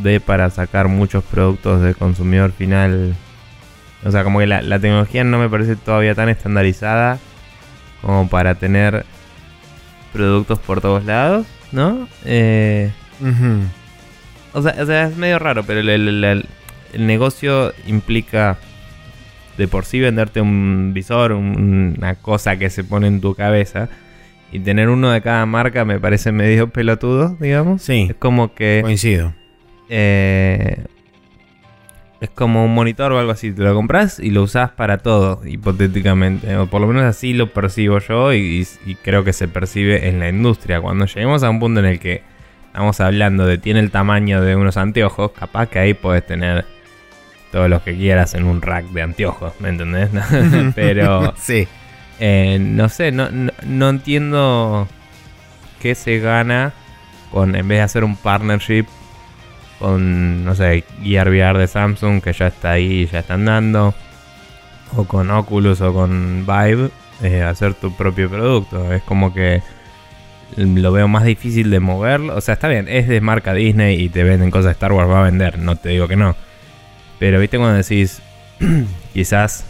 dé 0.03 0.21
para 0.21 0.51
sacar 0.51 0.89
muchos 0.89 1.23
productos 1.25 1.83
de 1.83 1.95
consumidor 1.95 2.53
final. 2.53 3.15
O 4.05 4.11
sea, 4.11 4.25
como 4.25 4.39
que 4.39 4.47
la, 4.47 4.63
la 4.63 4.81
tecnología 4.81 5.23
no 5.23 5.39
me 5.39 5.49
parece 5.49 5.77
todavía 5.77 6.15
tan 6.15 6.29
estandarizada 6.31 7.19
como 8.03 8.29
para 8.29 8.55
tener 8.55 9.05
productos 10.13 10.59
por 10.59 10.81
todos 10.81 11.05
lados, 11.05 11.47
¿no? 11.73 12.09
Eh, 12.25 12.91
o, 14.53 14.63
sea, 14.63 15.05
es 15.07 15.17
medio 15.17 15.39
raro, 15.39 15.65
pero 15.65 15.81
el, 15.81 16.47
negocio 16.95 17.73
implica 17.87 18.59
de 19.57 19.69
por 19.69 19.85
sí 19.85 20.01
venderte 20.01 20.41
un 20.41 20.93
visor, 20.95 21.33
una 21.33 22.15
cosa 22.17 22.57
que 22.57 22.71
se 22.71 22.85
pone 22.85 23.07
en 23.07 23.21
tu 23.21 23.35
cabeza. 23.35 23.89
Y 24.53 24.59
tener 24.59 24.89
uno 24.89 25.13
de 25.13 25.23
cada 25.23 25.47
marca 25.47 25.85
me 25.85 26.01
parece 26.01 26.33
medio 26.33 26.71
pelotudo, 26.71 27.37
digamos. 27.39 27.83
Sí. 27.83 28.09
Es 28.11 28.17
como 28.17 28.53
que. 28.53 28.81
Coincido. 28.83 29.33
Eh, 29.89 30.85
es 32.21 32.29
como 32.31 32.65
un 32.65 32.75
monitor 32.75 33.13
o 33.13 33.19
algo 33.19 33.33
así. 33.33 33.51
Te 33.53 33.63
lo 33.63 33.75
compras 33.75 34.19
y 34.19 34.31
lo 34.31 34.43
usás 34.43 34.71
para 34.71 34.99
todo, 34.99 35.41
hipotéticamente. 35.47 36.57
O 36.57 36.67
por 36.67 36.81
lo 36.81 36.87
menos 36.87 37.05
así 37.05 37.33
lo 37.33 37.53
percibo 37.53 37.99
yo 37.99 38.33
y, 38.35 38.67
creo 39.03 39.25
que 39.25 39.33
se 39.33 39.49
percibe 39.49 40.09
en 40.09 40.21
la 40.21 40.29
industria. 40.29 40.81
Cuando 40.81 41.07
lleguemos 41.07 41.43
a 41.43 41.51
un 41.51 41.61
punto 41.61 41.81
en 41.81 41.87
el 41.87 41.99
que 41.99 42.23
estamos 42.67 43.01
hablando 43.01 43.47
de 43.47 43.59
tiene 43.59 43.81
el 43.81 43.91
tamaño 43.91 44.43
de 44.43 44.55
unos 44.55 44.77
anteojos, 44.77 45.33
capaz 45.33 45.69
que 45.69 45.79
ahí 45.79 45.95
puedes 45.95 46.27
tener 46.27 46.67
todos 47.51 47.69
los 47.69 47.83
que 47.83 47.97
quieras 47.97 48.35
en 48.35 48.45
un 48.45 48.63
rack 48.63 48.85
de 48.91 49.03
anteojos, 49.03 49.55
¿me 49.61 49.71
entendés? 49.71 50.11
Pero... 50.75 51.35
sí. 51.39 51.67
Eh, 52.23 52.59
no 52.61 52.91
sé, 52.91 53.13
no, 53.13 53.29
no 53.31 53.89
entiendo 53.89 54.87
qué 55.81 55.95
se 55.95 56.19
gana 56.19 56.75
con, 57.33 57.57
en 57.57 57.67
vez 57.67 57.79
de 57.79 57.83
hacer 57.83 58.05
un 58.05 58.15
partnership 58.15 58.85
con, 59.81 60.45
no 60.45 60.55
sé, 60.55 60.85
Gear 61.03 61.29
VR 61.29 61.59
de 61.59 61.67
Samsung 61.67 62.23
que 62.23 62.33
ya 62.33 62.49
está 62.49 62.73
ahí, 62.73 63.09
ya 63.11 63.21
está 63.21 63.35
andando, 63.35 63.95
o 64.95 65.05
con 65.05 65.31
Oculus 65.31 65.81
o 65.81 65.93
con 65.93 66.47
Vive, 66.47 66.91
eh, 67.23 67.43
hacer 67.43 67.75
tu 67.75 67.97
propio 67.97 68.31
producto. 68.31 68.93
Es 68.93 69.03
como 69.03 69.33
que 69.35 69.63
lo 70.57 70.93
veo 70.93 71.09
más 71.09 71.25
difícil 71.25 71.71
de 71.71 71.81
moverlo. 71.81 72.37
O 72.37 72.41
sea, 72.41 72.55
está 72.55 72.69
bien, 72.69 72.87
es 72.89 73.09
de 73.09 73.21
marca 73.21 73.55
Disney 73.55 74.01
y 74.01 74.09
te 74.11 74.23
venden 74.23 74.51
cosas 74.51 74.67
de 74.67 74.73
Star 74.73 74.93
Wars, 74.93 75.11
va 75.11 75.21
a 75.21 75.25
vender, 75.25 75.59
no 75.59 75.77
te 75.77 75.89
digo 75.89 76.07
que 76.07 76.17
no. 76.17 76.37
Pero 77.19 77.41
viste 77.41 77.59
cuando 77.59 77.77
decís, 77.77 78.23
quizás 79.15 79.65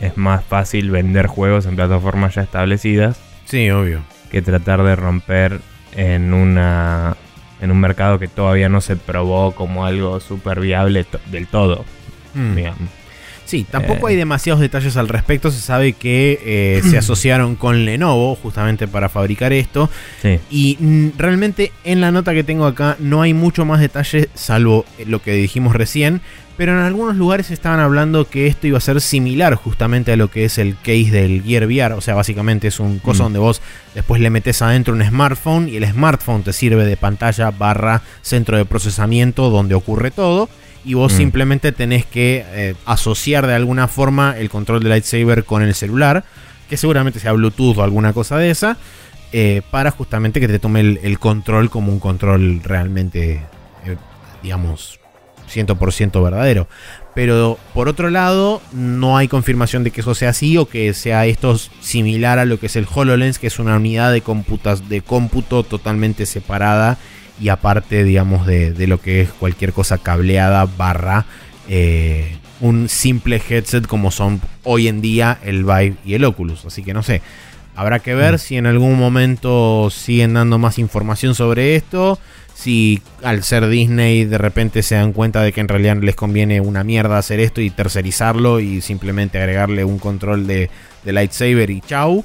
es 0.00 0.16
más 0.16 0.44
fácil 0.44 0.90
vender 0.90 1.28
juegos 1.28 1.66
en 1.66 1.76
plataformas 1.76 2.34
ya 2.34 2.42
establecidas. 2.42 3.20
Sí, 3.44 3.70
obvio. 3.70 4.02
Que 4.30 4.42
tratar 4.42 4.82
de 4.82 4.96
romper 4.96 5.60
en 5.96 6.34
una 6.34 7.16
en 7.64 7.70
un 7.70 7.80
mercado 7.80 8.18
que 8.18 8.28
todavía 8.28 8.68
no 8.68 8.82
se 8.82 8.94
probó 8.94 9.52
como 9.52 9.86
algo 9.86 10.20
súper 10.20 10.60
viable 10.60 11.06
del 11.30 11.46
todo. 11.46 11.86
Mm. 12.34 12.58
Sí, 13.54 13.64
tampoco 13.70 14.08
hay 14.08 14.16
eh. 14.16 14.18
demasiados 14.18 14.60
detalles 14.60 14.96
al 14.96 15.06
respecto. 15.06 15.52
Se 15.52 15.60
sabe 15.60 15.92
que 15.92 16.40
eh, 16.44 16.82
se 16.90 16.98
asociaron 16.98 17.54
con 17.54 17.84
Lenovo 17.84 18.34
justamente 18.34 18.88
para 18.88 19.08
fabricar 19.08 19.52
esto. 19.52 19.88
Y 20.50 20.76
mm, 20.80 21.10
realmente 21.16 21.70
en 21.84 22.00
la 22.00 22.10
nota 22.10 22.34
que 22.34 22.42
tengo 22.42 22.66
acá 22.66 22.96
no 22.98 23.22
hay 23.22 23.32
mucho 23.32 23.64
más 23.64 23.78
detalle 23.78 24.28
salvo 24.34 24.84
lo 25.06 25.22
que 25.22 25.34
dijimos 25.34 25.76
recién 25.76 26.20
pero 26.56 26.72
en 26.72 26.78
algunos 26.78 27.16
lugares 27.16 27.50
estaban 27.50 27.80
hablando 27.80 28.28
que 28.28 28.46
esto 28.46 28.66
iba 28.68 28.78
a 28.78 28.80
ser 28.80 29.00
similar 29.00 29.56
justamente 29.56 30.12
a 30.12 30.16
lo 30.16 30.30
que 30.30 30.44
es 30.44 30.58
el 30.58 30.76
case 30.76 31.10
del 31.10 31.42
Gear 31.42 31.66
VR, 31.66 31.94
o 31.94 32.00
sea, 32.00 32.14
básicamente 32.14 32.68
es 32.68 32.78
un 32.78 33.00
cosa 33.00 33.22
mm. 33.22 33.26
donde 33.26 33.38
vos 33.40 33.60
después 33.94 34.20
le 34.20 34.30
metes 34.30 34.62
adentro 34.62 34.94
un 34.94 35.04
smartphone 35.04 35.68
y 35.68 35.76
el 35.76 35.90
smartphone 35.90 36.44
te 36.44 36.52
sirve 36.52 36.84
de 36.84 36.96
pantalla 36.96 37.50
barra 37.50 38.02
centro 38.22 38.56
de 38.56 38.64
procesamiento 38.64 39.50
donde 39.50 39.74
ocurre 39.74 40.12
todo 40.12 40.48
y 40.84 40.94
vos 40.94 41.12
mm. 41.12 41.16
simplemente 41.16 41.72
tenés 41.72 42.04
que 42.06 42.44
eh, 42.46 42.74
asociar 42.84 43.46
de 43.46 43.54
alguna 43.54 43.88
forma 43.88 44.38
el 44.38 44.50
control 44.50 44.82
de 44.82 44.90
lightsaber 44.90 45.44
con 45.44 45.62
el 45.62 45.74
celular, 45.74 46.24
que 46.68 46.76
seguramente 46.76 47.20
sea 47.20 47.32
Bluetooth 47.32 47.78
o 47.78 47.82
alguna 47.82 48.12
cosa 48.12 48.36
de 48.36 48.50
esa, 48.50 48.76
eh, 49.32 49.62
para 49.70 49.90
justamente 49.90 50.40
que 50.40 50.48
te 50.48 50.58
tome 50.58 50.80
el, 50.80 51.18
control 51.18 51.70
como 51.70 51.92
un 51.92 51.98
control 51.98 52.60
realmente, 52.62 53.42
eh, 53.84 53.96
digamos, 54.42 55.00
100% 55.52 56.22
verdadero. 56.22 56.68
Pero 57.14 57.58
por 57.74 57.88
otro 57.88 58.10
lado, 58.10 58.60
no 58.72 59.16
hay 59.16 59.28
confirmación 59.28 59.84
de 59.84 59.90
que 59.90 60.00
eso 60.00 60.14
sea 60.14 60.30
así 60.30 60.56
o 60.56 60.66
que 60.66 60.92
sea 60.94 61.26
esto 61.26 61.56
similar 61.80 62.38
a 62.38 62.44
lo 62.44 62.58
que 62.58 62.66
es 62.66 62.76
el 62.76 62.86
HoloLens, 62.92 63.38
que 63.38 63.46
es 63.46 63.58
una 63.58 63.76
unidad 63.76 64.12
de, 64.12 64.20
computas, 64.20 64.88
de 64.88 65.00
cómputo 65.00 65.62
totalmente 65.62 66.26
separada 66.26 66.98
y 67.40 67.48
aparte, 67.48 68.04
digamos, 68.04 68.46
de, 68.46 68.74
lo 68.86 69.00
que 69.00 69.22
es 69.22 69.30
cualquier 69.30 69.72
cosa 69.72 69.98
cableada 69.98 70.66
barra 70.66 71.26
eh, 71.68 72.36
un 72.60 72.88
simple 72.88 73.40
headset 73.48 73.86
como 73.86 74.10
son 74.10 74.40
hoy 74.62 74.88
en 74.88 75.00
día 75.00 75.38
el 75.44 75.64
Vive 75.64 75.96
y 76.04 76.14
el 76.14 76.24
Oculus. 76.24 76.64
Así 76.64 76.82
que 76.82 76.94
no 76.94 77.02
sé, 77.02 77.22
habrá 77.74 77.98
que 77.98 78.14
ver 78.14 78.34
mm. 78.34 78.38
si 78.38 78.56
en 78.56 78.66
algún 78.66 78.98
momento 78.98 79.90
siguen 79.90 80.34
dando 80.34 80.58
más 80.58 80.78
información 80.78 81.34
sobre 81.34 81.76
esto 81.76 82.18
si 82.54 83.02
al 83.22 83.42
ser 83.42 83.68
Disney 83.68 84.24
de 84.24 84.38
repente 84.38 84.82
se 84.82 84.94
dan 84.94 85.12
cuenta 85.12 85.42
de 85.42 85.52
que 85.52 85.60
en 85.60 85.68
realidad 85.68 85.96
les 86.00 86.14
conviene 86.14 86.60
una 86.60 86.84
mierda 86.84 87.18
hacer 87.18 87.40
esto 87.40 87.60
y 87.60 87.70
tercerizarlo 87.70 88.60
y 88.60 88.80
simplemente 88.80 89.38
agregarle 89.38 89.84
un 89.84 89.98
control 89.98 90.46
de, 90.46 90.70
lightsaber 91.04 91.68
y 91.70 91.80
chau. 91.80 92.24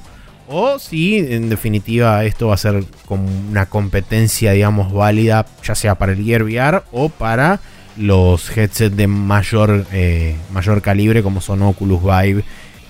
O 0.51 0.79
si 0.79 1.19
en 1.19 1.47
definitiva 1.47 2.25
esto 2.25 2.47
va 2.47 2.55
a 2.55 2.57
ser 2.57 2.83
como 3.05 3.29
una 3.51 3.67
competencia, 3.67 4.51
digamos, 4.51 4.91
válida, 4.91 5.45
ya 5.63 5.75
sea 5.75 5.93
para 5.93 6.13
el 6.13 6.23
Gear 6.25 6.41
VR 6.41 6.81
o 6.91 7.09
para 7.09 7.59
los 7.97 8.57
headsets 8.57 8.95
de 8.97 9.05
mayor, 9.05 9.85
eh, 9.91 10.35
mayor 10.51 10.81
calibre 10.81 11.21
como 11.21 11.39
son 11.39 11.61
Oculus 11.61 12.01
Vive 12.01 12.43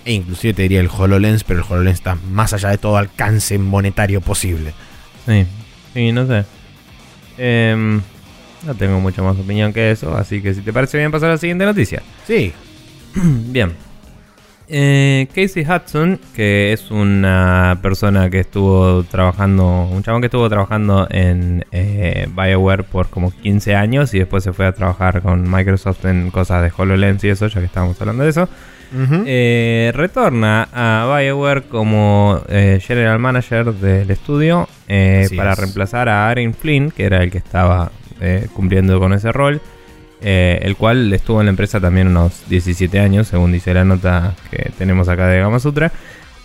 e 0.05 0.14
inclusive 0.14 0.53
te 0.53 0.62
diría 0.62 0.80
el 0.80 0.88
HoloLens, 0.88 1.43
pero 1.43 1.60
el 1.60 1.66
HoloLens 1.70 1.97
está 1.97 2.16
más 2.16 2.53
allá 2.53 2.70
de 2.70 2.78
todo 2.78 2.95
alcance 2.95 3.60
monetario 3.60 4.22
posible. 4.22 4.74
Sí, 5.26 5.45
sí, 5.93 6.12
no 6.14 6.26
sé. 6.28 6.45
Em, 7.38 8.01
no 8.66 8.76
tengo 8.76 9.01
mucha 9.01 9.22
más 9.22 9.38
opinión 9.38 9.74
que 9.74 9.91
eso, 9.91 10.16
así 10.16 10.41
que 10.41 10.53
si 10.53 10.62
te 10.62 10.72
parece 10.72 10.97
bien 10.97 11.12
pasar 11.12 11.30
a 11.30 11.34
la 11.34 11.38
siguiente 11.38 11.66
noticia. 11.66 12.01
Sí. 12.26 12.53
bien. 13.16 13.88
Eh, 14.72 15.28
Casey 15.34 15.65
Hudson, 15.65 16.20
que 16.36 16.72
es 16.72 16.91
una 16.91 17.80
persona 17.82 18.30
que 18.30 18.41
estuvo 18.41 19.03
trabajando, 19.03 19.89
un 19.91 20.03
chabón 20.03 20.22
que 20.22 20.28
estuvo 20.28 20.47
trabajando 20.47 21.07
en 21.09 21.65
eh, 21.72 22.28
BioWare 22.30 22.84
por 22.84 23.09
como 23.09 23.32
15 23.32 23.76
años 23.76 24.13
y 24.13 24.20
después 24.20 24.43
se 24.43 24.53
fue 24.53 24.67
a 24.67 24.72
trabajar 24.72 25.24
con 25.24 25.49
Microsoft 25.49 26.05
en 26.05 26.30
cosas 26.30 26.61
de 26.61 26.72
HoloLens 26.76 27.24
y 27.24 27.30
eso, 27.30 27.47
ya 27.47 27.59
que 27.59 27.65
estábamos 27.65 27.99
hablando 27.99 28.24
de 28.24 28.30
eso. 28.30 28.47
Eh, 29.26 29.91
retorna 29.93 30.67
a 30.74 31.17
BioWare 31.17 31.63
como 31.63 32.41
General 32.47 33.17
Manager 33.20 33.74
del 33.74 34.09
estudio 34.09 34.67
para 35.36 35.55
reemplazar 35.55 36.09
a 36.09 36.30
Aaron 36.30 36.53
Flynn, 36.53 36.91
que 36.91 37.05
era 37.05 37.24
el 37.24 37.32
que 37.32 37.39
estaba 37.39 37.91
cumpliendo 38.53 38.99
con 38.99 39.13
ese 39.13 39.32
rol. 39.32 39.61
Eh, 40.22 40.59
el 40.63 40.76
cual 40.76 41.13
estuvo 41.13 41.39
en 41.39 41.45
la 41.45 41.51
empresa 41.51 41.80
también 41.80 42.07
unos 42.07 42.43
17 42.49 42.99
años, 42.99 43.28
según 43.28 43.53
dice 43.53 43.74
la 43.74 43.86
nota 43.86 44.36
que 44.51 44.72
tenemos 44.78 45.07
acá 45.07 45.28
de 45.28 45.39
Gama 45.39 45.59
Sutra. 45.59 45.91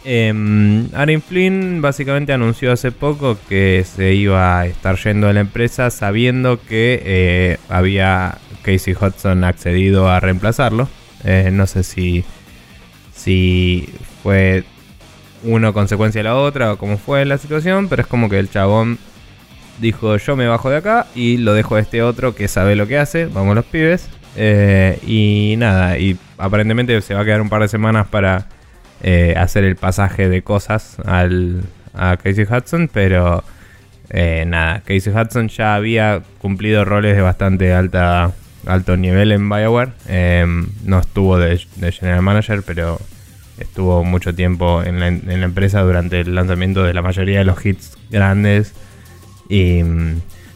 Eh, 0.04 1.20
Flynn 1.26 1.80
básicamente 1.80 2.32
anunció 2.32 2.72
hace 2.72 2.92
poco 2.92 3.38
que 3.48 3.84
se 3.84 4.12
iba 4.14 4.60
a 4.60 4.66
estar 4.66 4.96
yendo 4.98 5.28
de 5.28 5.32
la 5.32 5.40
empresa 5.40 5.90
sabiendo 5.90 6.60
que 6.60 7.02
eh, 7.04 7.58
había 7.70 8.38
Casey 8.62 8.94
Hudson 8.94 9.44
accedido 9.44 10.08
a 10.08 10.20
reemplazarlo. 10.20 10.88
Eh, 11.24 11.48
no 11.52 11.66
sé 11.66 11.84
si, 11.84 12.24
si 13.14 13.88
fue 14.22 14.64
uno 15.42 15.72
consecuencia 15.72 16.20
de 16.20 16.24
la 16.24 16.36
otra 16.36 16.72
o 16.72 16.78
cómo 16.78 16.98
fue 16.98 17.24
la 17.24 17.38
situación, 17.38 17.88
pero 17.88 18.02
es 18.02 18.08
como 18.08 18.28
que 18.28 18.38
el 18.38 18.50
chabón 18.50 18.98
dijo 19.80 20.16
yo 20.16 20.36
me 20.36 20.46
bajo 20.46 20.70
de 20.70 20.76
acá 20.76 21.06
y 21.14 21.38
lo 21.38 21.54
dejo 21.54 21.76
a 21.76 21.80
este 21.80 22.02
otro 22.02 22.34
que 22.34 22.48
sabe 22.48 22.76
lo 22.76 22.86
que 22.86 22.98
hace, 22.98 23.26
vamos 23.26 23.54
los 23.54 23.64
pibes. 23.64 24.08
Eh, 24.36 24.98
y 25.06 25.54
nada, 25.58 25.98
y 25.98 26.16
aparentemente 26.38 27.00
se 27.00 27.14
va 27.14 27.20
a 27.20 27.24
quedar 27.24 27.40
un 27.40 27.48
par 27.48 27.62
de 27.62 27.68
semanas 27.68 28.08
para 28.08 28.48
eh, 29.02 29.34
hacer 29.36 29.64
el 29.64 29.76
pasaje 29.76 30.28
de 30.28 30.42
cosas 30.42 30.96
al, 31.04 31.62
a 31.92 32.16
Casey 32.16 32.44
Hudson, 32.44 32.88
pero 32.92 33.44
eh, 34.10 34.44
nada, 34.46 34.80
Casey 34.80 35.12
Hudson 35.12 35.48
ya 35.48 35.76
había 35.76 36.22
cumplido 36.38 36.84
roles 36.84 37.16
de 37.16 37.22
bastante 37.22 37.72
alta, 37.72 38.32
alto 38.66 38.96
nivel 38.96 39.30
en 39.30 39.48
Bioware. 39.48 39.92
Em, 40.08 40.66
no 40.84 40.98
estuvo 40.98 41.38
de, 41.38 41.58
General 41.92 42.22
Manager, 42.22 42.62
pero 42.66 43.00
estuvo 43.58 44.02
mucho 44.02 44.34
tiempo 44.34 44.82
en 44.82 44.98
la, 44.98 45.08
en 45.08 45.40
la 45.40 45.46
empresa 45.46 45.80
durante 45.82 46.20
el 46.20 46.34
lanzamiento 46.34 46.82
de 46.82 46.92
la 46.92 47.02
mayoría 47.02 47.38
de 47.38 47.44
los 47.44 47.64
hits 47.64 47.96
grandes 48.10 48.74
y, 49.48 49.82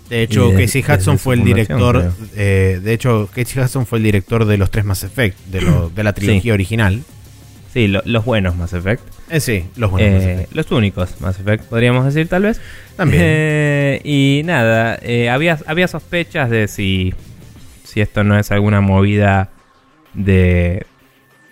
de 0.09 0.23
hecho, 0.23 0.53
Casey 0.55 0.83
Hudson 0.83 1.19
fue 1.19 1.35
el 1.35 1.45
director. 1.45 2.13
Eh, 2.35 2.81
de 2.83 2.93
hecho, 2.93 3.29
Casey 3.35 3.63
Hudson 3.63 3.87
fue 3.87 3.99
el 3.99 4.05
director 4.05 4.45
de 4.47 4.57
los 4.57 4.71
tres 4.71 4.85
Mass 4.85 5.05
Effect, 5.05 5.39
de, 5.47 6.03
la 6.03 6.13
trilogía 6.13 6.55
original. 6.55 7.03
Sí, 7.73 7.89
los 7.89 8.25
buenos 8.25 8.57
Mass 8.57 8.73
Effect. 8.73 9.03
Eh, 9.31 9.41
sí, 9.41 9.67
los 9.77 9.91
buenos 9.91 10.13
Mass 10.15 10.25
Effect. 10.25 10.53
Los 10.55 10.71
únicos 10.73 11.21
Mass 11.21 11.39
Effect, 11.41 11.65
podríamos 11.65 12.07
decir, 12.07 12.27
tal 12.29 12.43
vez. 12.43 12.61
También. 12.97 13.23
Eh, 13.25 14.01
y 14.03 14.43
nada, 14.45 14.99
había, 15.31 15.59
había 15.67 15.89
sospechas 15.89 16.49
de 16.49 16.69
si, 16.69 17.13
si 17.85 18.01
esto 18.01 18.25
no 18.25 18.39
es 18.39 18.51
alguna 18.51 18.81
movida 18.81 19.51
de. 20.15 20.87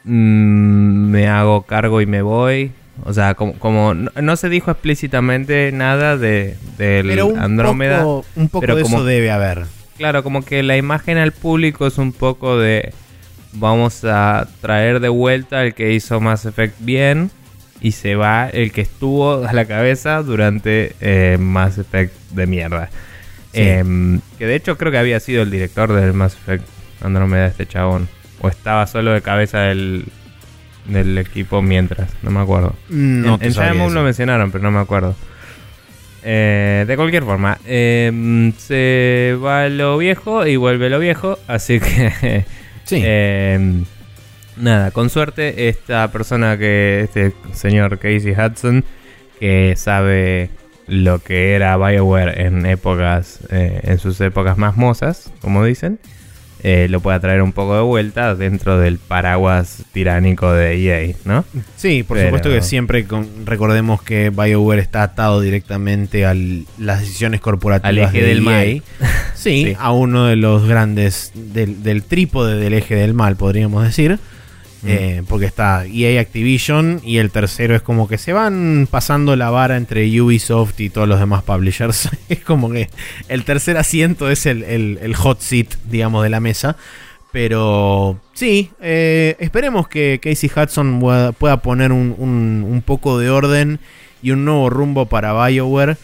Mm, 0.05 1.11
me 1.11 1.29
hago 1.29 1.63
cargo 1.63 2.01
y 2.01 2.07
me 2.07 2.23
voy 2.23 2.73
o 3.05 3.13
sea, 3.13 3.35
como, 3.35 3.95
no, 3.95 4.37
se 4.37 4.49
dijo 4.49 4.71
explícitamente 4.71 5.71
nada 5.73 6.17
de 6.17 6.57
del 6.79 7.19
Andrómeda. 7.39 8.05
un 8.05 8.49
poco 8.49 8.75
de 8.75 8.83
eso 8.83 9.05
debe 9.05 9.31
haber. 9.31 9.65
Claro, 9.97 10.23
como 10.23 10.45
que 10.45 10.63
la 10.63 10.77
imagen 10.77 11.19
al 11.19 11.33
público 11.33 11.87
es 11.87 11.99
un 11.99 12.13
poco 12.13 12.59
de 12.59 12.93
vamos 13.53 14.05
a 14.05 14.47
traer 14.61 15.01
de 15.01 15.09
vuelta 15.09 15.65
el 15.65 15.75
que 15.75 15.93
hizo 15.93 16.21
Mass 16.21 16.45
Effect 16.45 16.75
bien 16.81 17.31
y 17.81 17.93
se 17.93 18.15
va 18.15 18.49
el 18.49 18.73
que 18.73 18.83
estuvo 18.83 19.47
a 19.47 19.53
la 19.53 19.65
cabeza 19.65 20.23
durante 20.23 20.95
eh, 21.01 21.39
Mass 21.39 21.79
Effect 21.79 22.15
de 22.31 22.47
mierda. 22.47 22.91
Em, 23.53 24.21
que 24.39 24.47
de 24.47 24.55
hecho 24.55 24.77
creo 24.77 24.93
que 24.93 24.99
había 24.99 25.19
sido 25.19 25.43
el 25.43 25.51
director 25.51 25.93
del 25.93 26.13
Mass 26.13 26.35
Effect 26.35 26.65
Andrómeda 27.03 27.47
este 27.47 27.67
chabón. 27.67 28.09
O 28.41 28.49
estaba 28.49 28.87
solo 28.87 29.13
de 29.13 29.23
cabeza 29.23 29.61
del, 29.61 30.07
del 30.89 31.19
equipo 31.19 31.63
mientras, 31.63 32.11
no 32.23 32.31
me 32.31 32.41
acuerdo. 32.41 32.75
No 32.89 33.39
en, 33.41 33.53
en 33.53 33.95
lo 33.95 34.03
mencionaron, 34.03 34.51
pero 34.51 34.65
no 34.65 34.71
me 34.71 34.81
acuerdo. 34.81 35.15
Eh, 36.29 36.85
de 36.89 36.97
cualquier 36.97 37.23
forma, 37.23 37.59
em, 37.67 38.53
se 38.55 39.39
va 39.43 39.69
lo 39.69 39.97
viejo 39.97 40.45
y 40.45 40.57
vuelve 40.57 40.91
lo 40.91 40.99
viejo, 40.99 41.39
así 41.47 41.79
que... 41.79 42.45
sí. 42.85 43.01
Em, 43.05 43.85
nada, 44.57 44.91
con 44.91 45.09
suerte, 45.09 45.69
esta 45.69 46.11
persona 46.11 46.59
que, 46.59 47.03
este 47.05 47.33
señor 47.53 47.99
Casey 47.99 48.33
Hudson, 48.33 48.85
que 49.39 49.75
sabe 49.77 50.51
lo 50.89 51.21
que 51.21 51.55
era 51.55 51.77
Bioware 51.77 52.41
en 52.41 52.67
épocas, 52.67 53.41
eh, 53.51 53.81
en 53.85 53.99
sus 53.99 54.21
épocas 54.21 54.59
más 54.59 54.77
mozas, 54.77 55.33
como 55.41 55.65
dicen, 55.65 56.01
eh, 56.69 56.89
lo 56.89 56.99
pueda 56.99 57.21
traer 57.21 57.43
un 57.43 57.53
poco 57.53 57.77
de 57.77 57.83
vuelta 57.83 58.35
dentro 58.35 58.77
del 58.77 58.99
paraguas 58.99 59.85
tiránico 59.93 60.51
de 60.51 60.75
EA, 60.75 61.15
¿no? 61.25 61.45
Sí, 61.77 62.03
por 62.03 62.19
supuesto 62.19 62.51
que 62.51 62.61
siempre 62.61 63.07
recordemos 63.45 64.03
que 64.03 64.31
BioWare 64.31 64.81
está 64.81 65.05
atado 65.05 65.41
directamente 65.41 66.27
a 66.27 66.35
las 66.35 67.03
decisiones 67.03 67.41
corporativas 67.41 67.89
al 67.89 67.99
eje 68.17 68.27
del 68.27 68.39
e 68.39 68.41
mal. 68.41 68.83
Sí, 69.37 69.77
a 69.79 69.93
uno 69.93 70.27
de 70.27 70.35
los 70.35 70.67
grandes 70.67 71.31
del, 71.35 71.85
del 71.85 72.03
trípode 72.03 72.57
del 72.57 72.75
eje 72.75 72.97
del 72.97 73.15
mal, 73.15 73.37
podríamos 73.37 73.85
decir. 73.85 74.19
Eh, 74.85 75.23
porque 75.29 75.47
está 75.47 75.85
EA 75.87 76.21
Activision 76.21 77.01
y 77.03 77.19
el 77.19 77.31
tercero 77.31 77.75
es 77.75 77.83
como 77.83 78.09
que 78.09 78.19
se 78.19 78.33
van 78.33 78.87
pasando 78.91 79.35
la 79.35 79.51
vara 79.51 79.77
entre 79.77 80.21
Ubisoft 80.21 80.79
y 80.81 80.91
todos 80.91 81.09
los 81.09 81.19
demás 81.19 81.43
publishers. 81.43 82.09
es 82.29 82.41
como 82.41 82.71
que 82.71 82.91
el 83.29 83.45
tercer 83.45 83.77
asiento 83.79 84.31
es 84.31 84.47
el, 84.47 85.15
hot 85.17 85.41
seat, 85.41 85.75
digamos, 85.91 86.23
de 86.23 86.31
la 86.31 86.41
mesa. 86.41 86.77
Pero 87.33 88.19
sí, 88.33 88.71
eh, 88.81 89.37
esperemos 89.41 89.89
que 89.89 90.21
Casey 90.23 90.51
Hudson 90.55 91.01
pueda, 91.39 91.57
poner 91.59 91.93
un, 91.93 92.15
un, 92.19 92.83
poco 92.83 93.19
de 93.19 93.29
orden 93.29 93.79
y 94.23 94.31
un 94.31 94.45
nuevo 94.45 94.71
rumbo 94.71 95.07
para 95.07 95.33
BioWare. 95.47 95.97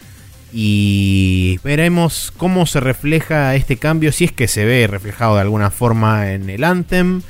Y 0.51 1.59
veremos 1.63 2.31
cómo 2.37 2.67
se 2.67 2.79
refleja 2.79 3.55
este 3.55 3.77
cambio, 3.77 4.11
si 4.11 4.25
es 4.25 4.31
que 4.31 4.47
se 4.47 4.65
ve 4.65 4.85
reflejado 4.85 5.35
de 5.35 5.41
alguna 5.41 5.71
forma 5.71 6.31
en 6.31 6.47
el 6.51 6.63
Anthem 6.63 7.23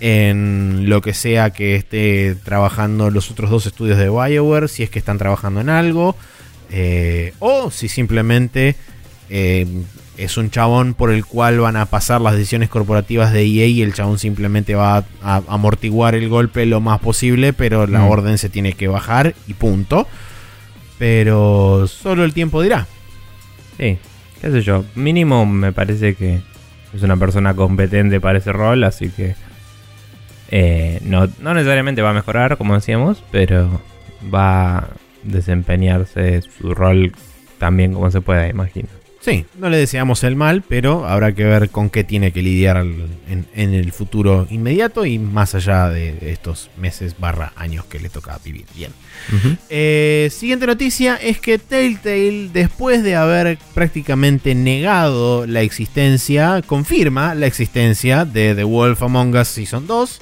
en 0.00 0.88
lo 0.88 1.00
que 1.00 1.14
sea 1.14 1.50
que 1.50 1.74
esté 1.74 2.36
trabajando 2.44 3.10
los 3.10 3.30
otros 3.30 3.50
dos 3.50 3.66
estudios 3.66 3.98
de 3.98 4.08
BioWare, 4.08 4.68
si 4.68 4.82
es 4.82 4.90
que 4.90 4.98
están 4.98 5.18
trabajando 5.18 5.60
en 5.60 5.68
algo, 5.68 6.16
eh, 6.70 7.32
o 7.38 7.70
si 7.70 7.88
simplemente 7.88 8.76
eh, 9.30 9.66
es 10.16 10.36
un 10.36 10.50
chabón 10.50 10.94
por 10.94 11.10
el 11.10 11.24
cual 11.24 11.60
van 11.60 11.76
a 11.76 11.86
pasar 11.86 12.20
las 12.20 12.34
decisiones 12.34 12.68
corporativas 12.68 13.32
de 13.32 13.42
EA 13.42 13.66
y 13.66 13.82
el 13.82 13.94
chabón 13.94 14.18
simplemente 14.18 14.74
va 14.74 15.04
a, 15.22 15.42
amortiguar 15.48 16.14
el 16.14 16.28
golpe 16.28 16.66
lo 16.66 16.80
más 16.80 17.00
posible, 17.00 17.52
pero 17.52 17.86
la 17.86 18.00
mm. 18.00 18.08
orden 18.08 18.38
se 18.38 18.48
tiene 18.48 18.72
que 18.72 18.88
bajar 18.88 19.34
y 19.46 19.54
punto. 19.54 20.06
Pero 20.98 21.86
solo 21.86 22.24
el 22.24 22.34
tiempo 22.34 22.60
dirá. 22.60 22.88
Sí, 23.76 23.98
qué 24.40 24.50
sé 24.50 24.62
yo, 24.62 24.84
mínimo 24.96 25.46
me 25.46 25.72
parece 25.72 26.16
que 26.16 26.40
es 26.92 27.02
una 27.02 27.16
persona 27.16 27.54
competente 27.54 28.20
para 28.20 28.38
ese 28.38 28.52
rol, 28.52 28.82
así 28.82 29.10
que 29.10 29.36
eh, 30.50 31.00
no, 31.02 31.26
necesariamente 31.26 32.02
va 32.02 32.10
a 32.10 32.14
mejorar, 32.14 32.56
como 32.56 32.74
decíamos, 32.74 33.22
pero 33.30 33.80
va 34.32 34.78
a 34.78 34.88
desempeñarse 35.22 36.42
su 36.42 36.74
rol 36.74 37.12
también 37.58 37.92
como 37.92 38.10
se 38.10 38.20
pueda, 38.20 38.48
imagino. 38.48 38.88
Sí, 39.28 39.44
no 39.58 39.68
le 39.68 39.76
deseamos 39.76 40.24
el 40.24 40.36
mal, 40.36 40.62
pero 40.66 41.06
habrá 41.06 41.34
que 41.34 41.44
ver 41.44 41.68
con 41.68 41.90
qué 41.90 42.02
tiene 42.02 42.32
que 42.32 42.40
lidiar 42.40 42.78
en, 42.78 43.46
el 43.54 43.92
futuro 43.92 44.46
inmediato 44.48 45.04
y 45.04 45.18
más 45.18 45.54
allá 45.54 45.90
de 45.90 46.16
estos 46.32 46.70
meses 46.78 47.14
barra 47.18 47.52
años 47.54 47.84
que 47.84 48.00
le 48.00 48.08
toca 48.08 48.40
vivir. 48.42 48.64
Bien. 48.74 48.90
Eh, 49.68 50.30
siguiente 50.32 50.66
noticia 50.66 51.16
es 51.16 51.40
que 51.40 51.58
Telltale, 51.58 52.48
después 52.54 53.02
de 53.02 53.16
haber 53.16 53.58
prácticamente 53.74 54.54
negado 54.54 55.46
la 55.46 55.60
existencia, 55.60 56.62
confirma 56.66 57.34
la 57.34 57.46
existencia 57.46 58.24
de 58.24 58.54
The 58.54 58.64
Wolf 58.64 59.02
Among 59.02 59.36
Us 59.36 59.48
Season 59.48 59.86
2. 59.86 60.20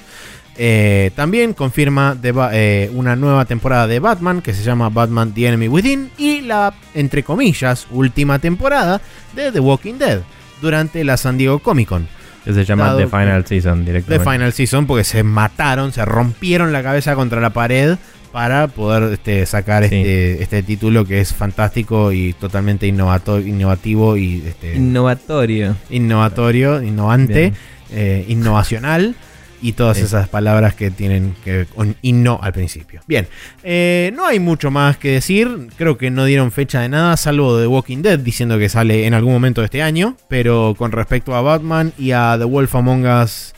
Eh, 0.59 1.11
también 1.15 1.53
confirma 1.53 2.17
eh, 2.23 2.89
una 2.93 3.15
nueva 3.15 3.45
temporada 3.45 3.85
de 3.85 3.99
Batman 3.99 4.41
que 4.41 4.53
se 4.53 4.63
llama 4.63 4.89
Batman 4.89 5.31
The 5.31 5.47
Enemy 5.47 5.67
Within 5.67 6.09
y 6.17 6.41
la, 6.41 6.73
entre 6.95 7.23
comillas, 7.23 7.87
última 7.91 8.39
temporada 8.39 8.99
de 9.35 9.51
The 9.51 9.59
Walking 9.59 9.95
Dead 9.95 10.21
durante 10.59 11.03
la 11.03 11.17
San 11.17 11.37
Diego 11.37 11.59
Comic 11.59 11.89
Con. 11.89 12.07
Que 12.43 12.53
se 12.53 12.65
llama 12.65 12.95
The 12.95 13.07
Final 13.07 13.45
Season 13.45 13.85
directamente. 13.85 14.23
The 14.23 14.31
Final 14.31 14.53
Season 14.53 14.87
porque 14.87 15.03
se 15.03 15.21
mataron, 15.21 15.91
se 15.91 16.03
rompieron 16.05 16.71
la 16.71 16.81
cabeza 16.81 17.13
contra 17.13 17.41
la 17.41 17.51
pared 17.51 17.97
para 18.31 18.67
poder 18.67 19.13
este, 19.13 19.45
sacar 19.45 19.83
este, 19.83 20.41
este, 20.41 20.63
título 20.63 21.05
que 21.05 21.19
es 21.19 21.33
fantástico 21.33 22.11
y 22.11 22.33
totalmente 22.33 22.87
innovativo 22.87 24.15
y 24.17 24.43
este, 24.45 24.75
innovatorio. 24.75 25.75
Innovatorio, 25.89 26.81
innovante, 26.81 27.53
eh, 27.91 28.25
innovacional. 28.27 29.15
Y 29.61 29.73
todas 29.73 29.97
Sí. 29.97 30.03
esas 30.03 30.27
palabras 30.29 30.73
que 30.75 30.91
tienen 30.91 31.35
que 31.43 31.51
ver 31.51 31.67
con 31.67 31.95
y 32.01 32.13
no 32.13 32.39
al 32.41 32.53
principio. 32.53 33.01
Bien, 33.07 33.27
eh, 33.63 34.11
no 34.15 34.25
hay 34.25 34.39
mucho 34.39 34.71
más 34.71 34.97
que 34.97 35.11
decir. 35.11 35.69
Creo 35.77 35.97
que 35.97 36.09
no 36.11 36.25
dieron 36.25 36.51
fecha 36.51 36.81
de 36.81 36.89
nada, 36.89 37.17
salvo 37.17 37.57
de 37.57 37.67
Walking 37.67 38.01
Dead 38.01 38.19
diciendo 38.19 38.57
que 38.59 38.69
sale 38.69 39.05
en 39.07 39.13
algún 39.13 39.33
momento 39.33 39.61
de 39.61 39.65
este 39.65 39.81
año. 39.81 40.15
Pero 40.27 40.75
con 40.77 40.91
respecto 40.91 41.35
a 41.35 41.41
Batman 41.41 41.93
y 41.97 42.11
a 42.11 42.35
The 42.37 42.45
Wolf 42.45 42.75
Among 42.75 43.05
Us 43.07 43.53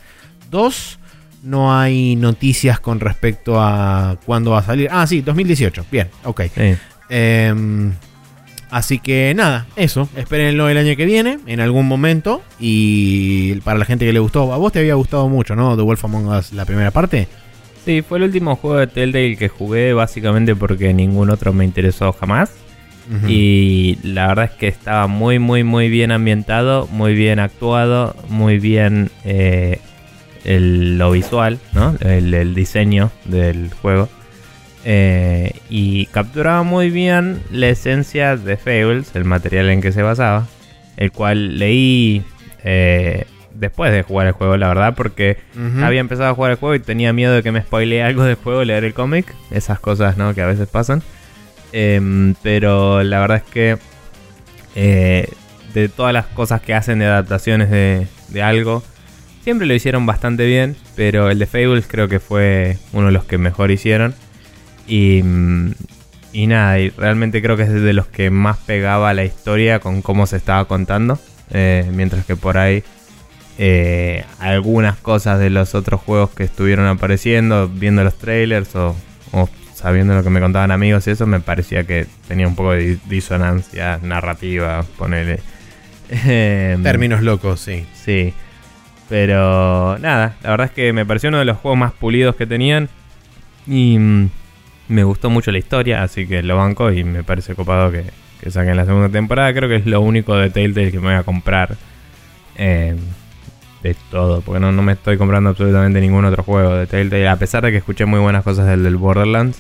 2, 0.52 1.00
no 1.44 1.74
hay 1.78 2.16
noticias 2.16 2.80
con 2.80 3.00
respecto 3.00 3.60
a 3.62 4.18
cuándo 4.26 4.52
va 4.52 4.60
a 4.60 4.64
salir. 4.64 4.90
Ah, 4.92 5.06
sí, 5.08 5.22
2018. 5.22 5.86
Bien, 5.92 6.08
ok. 6.24 6.42
Sí. 6.54 6.76
Em, 7.10 7.94
así 8.70 9.00
que 9.00 9.34
nada, 9.36 9.66
eso. 9.76 10.08
Espérenlo 10.16 10.70
el 10.70 10.78
año 10.78 10.96
que 10.96 11.06
viene, 11.06 11.40
en 11.48 11.60
algún 11.60 11.88
momento. 11.88 12.42
Y 12.60 13.56
para 13.62 13.78
la 13.80 13.86
gente 13.86 14.06
que 14.06 14.14
le 14.14 14.20
gustó, 14.20 14.54
a 14.54 14.58
vos 14.58 14.72
te 14.72 14.80
había 14.80 14.94
gustado 14.96 15.28
mucho, 15.30 15.56
¿no? 15.56 15.76
The 15.76 15.82
Wolf 15.84 16.04
Among 16.06 16.28
Us, 16.28 16.54
la 16.54 16.66
primera 16.66 16.92
parte. 16.92 17.28
Sí, 17.86 18.02
fue 18.02 18.18
el 18.20 18.26
último 18.26 18.56
juego 18.56 18.78
de 18.78 18.88
Telltale 18.88 19.38
que 19.38 19.48
jugué 19.50 19.94
básicamente 19.94 20.56
porque 20.56 20.94
ningún 20.94 21.30
otro 21.30 21.54
me 21.54 21.66
interesó 21.66 22.14
jamás. 22.14 22.52
Y 23.28 23.98
la 24.04 24.28
verdad 24.28 24.46
es 24.46 24.52
que 24.52 24.68
estaba 24.68 25.08
muy, 25.08 25.40
muy, 25.40 25.64
muy 25.64 25.90
bien 25.90 26.12
ambientado, 26.12 26.88
muy 26.92 27.16
bien 27.16 27.40
actuado, 27.40 28.16
muy 28.30 28.60
bien 28.60 29.10
eh, 29.26 29.80
el- 30.46 31.00
lo 31.00 31.10
visual, 31.10 31.58
¿no? 31.74 31.96
El, 32.02 32.32
el 32.36 32.54
diseño 32.54 33.10
del 33.26 33.72
juego. 33.82 34.10
Eh, 34.92 35.52
y 35.70 36.08
capturaba 36.08 36.64
muy 36.64 36.90
bien 36.90 37.44
la 37.52 37.70
esencia 37.70 38.36
de 38.36 38.58
Fables, 38.58 39.12
el 39.14 39.24
material 39.24 39.70
en 39.70 39.82
que 39.82 39.92
se 39.92 40.02
basaba, 40.02 40.48
el 40.98 41.12
cual 41.12 41.60
leí 41.60 42.24
eh, 42.64 43.26
después 43.54 43.92
de 43.92 44.02
jugar 44.02 44.26
el 44.26 44.34
juego, 44.34 44.58
la 44.58 44.68
verdad, 44.70 44.96
porque 44.96 45.38
había 45.84 46.00
empezado 46.00 46.32
a 46.32 46.34
jugar 46.34 46.54
el 46.54 46.58
juego 46.58 46.74
y 46.74 46.80
tenía 46.80 47.14
miedo 47.14 47.34
de 47.34 47.44
que 47.44 47.52
me 47.52 47.62
spoilee 47.62 48.02
algo 48.02 48.24
del 48.24 48.34
juego, 48.34 48.64
leer 48.64 48.84
el 48.84 48.96
cómic. 48.96 49.32
Esas 49.52 49.80
cosas, 49.80 50.18
¿no? 50.18 50.34
Que 50.34 50.42
a 50.42 50.48
veces 50.48 50.68
pasan. 50.68 51.04
Em, 51.72 52.34
pero 52.42 53.04
la 53.04 53.20
verdad 53.20 53.44
es 53.46 53.52
que 53.52 53.78
eh, 54.74 55.30
de 55.76 55.88
todas 55.90 56.14
las 56.14 56.26
cosas 56.26 56.62
que 56.62 56.74
hacen 56.74 56.98
de 56.98 57.06
adaptaciones 57.06 57.70
de, 57.70 58.08
de 58.30 58.42
algo, 58.42 58.82
siempre 59.44 59.68
lo 59.68 59.76
hicieron 59.76 60.08
bastante 60.08 60.48
bien. 60.48 60.76
Pero 60.96 61.30
el 61.30 61.38
de 61.38 61.46
Fables 61.46 61.86
creo 61.88 62.08
que 62.08 62.20
fue 62.20 62.80
uno 62.92 63.06
de 63.06 63.12
los 63.12 63.26
que 63.26 63.38
mejor 63.38 63.70
hicieron. 63.70 64.16
Y, 64.90 65.24
y 66.34 66.48
nada, 66.48 66.80
y 66.80 66.90
realmente 66.90 67.42
creo 67.42 67.56
que 67.56 67.64
es 67.64 67.72
de 67.72 67.94
los 67.94 68.08
que 68.08 68.30
más 68.32 68.58
pegaba 68.58 69.14
la 69.14 69.24
historia 69.24 69.80
con 69.80 70.02
cómo 70.02 70.26
se 70.28 70.36
estaba 70.38 70.66
contando. 70.66 71.18
Eh, 71.52 71.90
mientras 71.94 72.26
que 72.26 72.36
por 72.36 72.58
ahí 72.58 72.84
eh, 73.58 74.24
algunas 74.40 74.98
cosas 74.98 75.40
de 75.40 75.50
los 75.50 75.74
otros 75.76 76.02
juegos 76.02 76.32
que 76.32 76.44
estuvieron 76.44 76.86
apareciendo, 76.88 77.68
viendo 77.68 78.04
los 78.04 78.18
trailers 78.18 78.76
o, 78.76 78.96
o 79.32 79.50
sabiendo 79.74 80.14
lo 80.14 80.24
que 80.24 80.30
me 80.30 80.40
contaban 80.40 80.72
amigos 80.72 81.08
y 81.08 81.12
eso, 81.12 81.26
me 81.28 81.40
parecía 81.40 81.86
que 81.86 82.06
tenía 82.28 82.48
un 82.48 82.56
poco 82.56 82.72
de 82.74 82.80
di- 82.96 83.00
disonancia 83.08 84.00
narrativa, 84.04 84.84
ponele. 84.98 85.40
Em, 86.10 86.82
Términos 86.82 87.22
locos, 87.22 87.60
sí. 87.62 87.86
Sí. 87.94 88.34
Pero 89.10 89.98
nada, 90.00 90.36
la 90.44 90.50
verdad 90.52 90.68
es 90.68 90.72
que 90.74 90.92
me 90.94 91.06
pareció 91.06 91.30
uno 91.30 91.40
de 91.40 91.46
los 91.46 91.58
juegos 91.58 91.78
más 91.80 91.92
pulidos 91.94 92.36
que 92.36 92.46
tenían. 92.48 92.90
Y 93.68 93.98
mm, 93.98 94.30
me 94.90 95.04
gustó 95.06 95.30
mucho 95.30 95.52
la 95.52 95.58
historia, 95.60 96.04
así 96.04 96.28
que 96.28 96.44
lo 96.44 96.58
banco 96.58 96.92
y 96.92 97.04
me 97.06 97.24
parece 97.24 97.56
copado 97.56 97.92
que, 97.92 98.04
que 98.42 98.52
saquen 98.52 98.76
la 98.76 98.86
segunda 98.86 99.08
temporada. 99.10 99.54
Creo 99.54 99.70
que 99.70 99.78
es 99.78 99.86
lo 99.86 100.02
único 100.02 100.36
de 100.36 100.50
Telltale 100.50 100.92
que 100.92 101.00
me 101.00 101.06
voy 101.06 101.16
a 101.16 101.24
comprar. 101.24 101.78
eh, 102.58 102.96
de 103.82 103.96
todo, 104.12 104.42
porque 104.42 104.60
no, 104.60 104.74
no 104.74 104.82
me 104.82 104.92
estoy 104.92 105.18
comprando 105.18 105.52
absolutamente 105.52 106.02
ningún 106.02 106.26
otro 106.26 106.44
juego 106.44 106.76
de 106.76 106.86
Telltale. 106.86 107.30
A 107.30 107.38
pesar 107.38 107.64
de 107.64 107.72
que 107.72 107.78
escuché 107.78 108.06
muy 108.06 108.20
buenas 108.20 108.44
cosas 108.44 108.68
del, 108.68 108.84
del 108.84 108.98
Borderlands, 108.98 109.58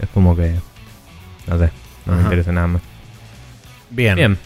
es 0.00 0.08
como 0.08 0.34
que. 0.36 0.52
No 1.46 1.56
sé, 1.58 1.70
no 2.06 2.16
me 2.16 2.22
interesa 2.22 2.50
nada 2.50 2.66
más. 2.66 2.82
Bien. 3.90 4.16
Bien. 4.16 4.38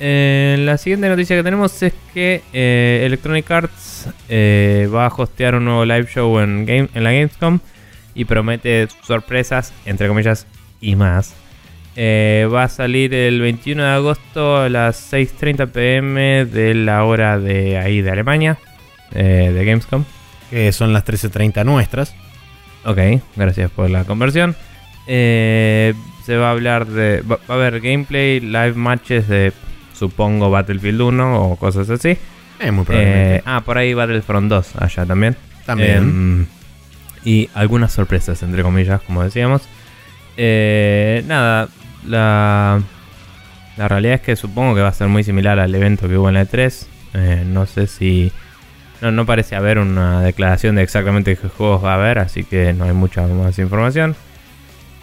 Eh, 0.00 0.56
la 0.58 0.76
siguiente 0.78 1.08
noticia 1.08 1.36
que 1.36 1.44
tenemos 1.44 1.80
es 1.84 1.94
que 2.12 2.42
eh, 2.52 3.02
Electronic 3.06 3.48
Arts 3.48 4.08
va 4.92 5.06
a 5.06 5.14
hostear 5.14 5.54
un 5.54 5.66
nuevo 5.66 5.84
live 5.84 6.08
show 6.12 6.40
en, 6.40 6.66
game, 6.66 6.88
en 6.92 7.04
la 7.04 7.12
Gamescom 7.12 7.60
y 8.14 8.24
promete 8.24 8.88
sorpresas, 9.02 9.72
entre 9.86 10.08
comillas, 10.08 10.46
y 10.80 10.96
más. 10.96 11.34
Eh, 11.96 12.48
va 12.52 12.64
a 12.64 12.68
salir 12.68 13.14
el 13.14 13.40
21 13.40 13.82
de 13.82 13.90
agosto 13.90 14.56
a 14.58 14.68
las 14.68 15.12
6.30 15.12 15.70
pm 15.70 16.44
de 16.44 16.74
la 16.74 17.04
hora 17.04 17.38
de 17.38 17.78
ahí 17.78 18.02
de 18.02 18.10
Alemania, 18.10 18.58
eh, 19.12 19.52
de 19.54 19.64
Gamescom. 19.64 20.04
Que 20.50 20.72
son 20.72 20.92
las 20.92 21.04
13.30 21.04 21.64
nuestras. 21.64 22.14
Ok, 22.84 22.98
gracias 23.36 23.70
por 23.70 23.90
la 23.90 24.04
conversión. 24.04 24.54
Eh, 25.06 25.94
se 26.24 26.36
va 26.36 26.48
a 26.48 26.50
hablar 26.52 26.86
de. 26.86 27.22
Va, 27.22 27.38
va 27.48 27.54
a 27.54 27.58
haber 27.58 27.80
gameplay, 27.80 28.40
live 28.40 28.74
matches 28.74 29.28
de, 29.28 29.52
supongo, 29.94 30.50
Battlefield 30.50 31.00
1 31.00 31.42
o 31.42 31.56
cosas 31.56 31.88
así. 31.90 32.16
Eh, 32.60 32.70
muy 32.70 32.84
probablemente. 32.84 33.36
Eh, 33.36 33.42
ah, 33.44 33.62
por 33.64 33.78
ahí 33.78 33.94
Battlefront 33.94 34.48
2, 34.48 34.76
allá 34.76 35.06
también. 35.06 35.36
También. 35.66 36.46
Y 37.24 37.48
algunas 37.54 37.92
sorpresas, 37.92 38.42
entre 38.42 38.62
comillas, 38.62 39.00
como 39.02 39.22
decíamos. 39.22 39.62
Eh, 40.36 41.22
nada, 41.26 41.68
la, 42.06 42.82
la 43.76 43.88
realidad 43.88 44.16
es 44.16 44.20
que 44.20 44.36
supongo 44.36 44.74
que 44.74 44.82
va 44.82 44.88
a 44.88 44.92
ser 44.92 45.08
muy 45.08 45.24
similar 45.24 45.58
al 45.58 45.74
evento 45.74 46.08
que 46.08 46.16
hubo 46.16 46.28
en 46.28 46.34
la 46.34 46.42
E3. 46.42 46.86
Eh, 47.14 47.44
no 47.46 47.66
sé 47.66 47.86
si. 47.86 48.32
No, 49.00 49.10
no 49.10 49.26
parece 49.26 49.56
haber 49.56 49.78
una 49.78 50.22
declaración 50.22 50.76
de 50.76 50.82
exactamente 50.82 51.36
qué 51.36 51.48
juegos 51.48 51.84
va 51.84 51.92
a 51.92 51.96
haber, 51.96 52.18
así 52.18 52.44
que 52.44 52.72
no 52.72 52.84
hay 52.84 52.92
mucha 52.92 53.26
más 53.26 53.58
información. 53.58 54.14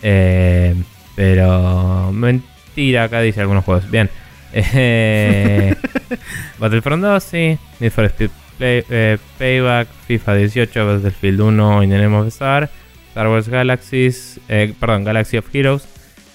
Eh, 0.02 0.76
pero. 1.16 2.12
Mentira, 2.12 3.04
acá 3.04 3.22
dice 3.22 3.42
algunos 3.42 3.66
juegos. 3.66 3.90
Bien. 3.90 4.10
Eh, 4.54 5.76
Battlefront 6.60 7.04
2, 7.04 7.24
sí. 7.24 7.58
Need 7.80 7.92
for 7.92 8.06
Speed 8.06 8.32
Play- 8.62 8.86
eh, 8.92 9.18
Payback, 9.40 9.88
FIFA 10.08 10.36
18, 10.36 10.86
Battlefield 10.86 11.42
1, 11.42 11.84
In 11.84 11.90
the 11.90 11.98
Name 11.98 12.16
of 12.16 12.28
Star, 12.28 12.70
Star 13.10 13.28
Wars 13.28 13.50
Galaxies, 13.50 14.40
eh, 14.48 14.72
perdón, 14.80 15.04
Galaxy 15.04 15.38
of 15.38 15.46
Heroes 15.52 15.88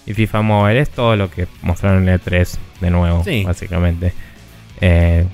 y 0.06 0.12
FIFA 0.12 0.42
Mobile. 0.42 0.80
Es 0.80 0.90
todo 0.90 1.14
lo 1.14 1.30
que 1.30 1.46
mostraron 1.62 2.08
en 2.08 2.18
E3 2.18 2.58
de 2.80 2.90
nuevo, 2.90 3.22
Sí. 3.22 3.44
básicamente. 3.44 4.12
Eh, 4.80 5.24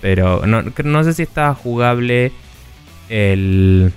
pero 0.00 0.44
no, 0.44 0.64
no 0.82 1.04
sé 1.04 1.12
si 1.12 1.22
estaba 1.22 1.54
jugable 1.54 2.32
el, 3.08 3.92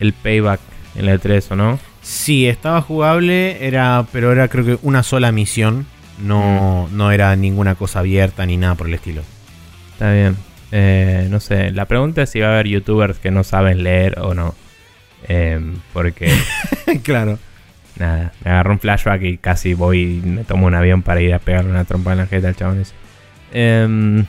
el 0.00 0.12
Payback 0.12 0.60
en 0.96 1.06
la 1.06 1.14
E3 1.14 1.50
o 1.52 1.56
no. 1.56 1.78
Sí, 2.02 2.46
estaba 2.46 2.82
jugable, 2.82 3.66
era, 3.66 4.04
pero 4.12 4.32
era 4.32 4.48
creo 4.48 4.64
que 4.66 4.78
una 4.82 5.02
sola 5.02 5.32
misión. 5.32 5.86
No, 6.18 6.88
Mm. 6.92 6.96
no 6.98 7.10
era 7.12 7.34
ninguna 7.36 7.74
cosa 7.74 8.00
abierta 8.00 8.44
ni 8.44 8.58
nada 8.58 8.74
por 8.74 8.86
el 8.88 8.92
estilo. 8.94 9.22
Está 9.94 10.12
bien. 10.12 10.36
Eh, 10.72 11.26
no 11.30 11.40
sé, 11.40 11.70
la 11.72 11.84
pregunta 11.86 12.22
es 12.22 12.30
si 12.30 12.40
va 12.40 12.48
a 12.48 12.52
haber 12.54 12.68
youtubers 12.68 13.18
que 13.18 13.30
no 13.30 13.44
saben 13.44 13.82
leer 13.82 14.18
o 14.20 14.34
no. 14.34 14.54
Em, 15.28 15.76
porque, 15.92 16.32
claro. 17.02 17.38
nada, 17.98 18.32
me 18.44 18.50
agarró 18.50 18.72
un 18.72 18.80
flashback 18.80 19.22
y 19.22 19.36
casi 19.38 19.74
voy 19.74 20.20
y 20.24 20.26
me 20.26 20.44
tomo 20.44 20.66
un 20.66 20.74
avión 20.74 21.02
para 21.02 21.20
ir 21.20 21.34
a 21.34 21.38
pegarle 21.38 21.70
una 21.70 21.84
trompa 21.84 22.12
en 22.12 22.18
la 22.18 22.26
jeta 22.26 22.48
al 22.48 22.56
chabón 22.56 22.80
ese. 22.80 22.94
Em, 23.52 24.24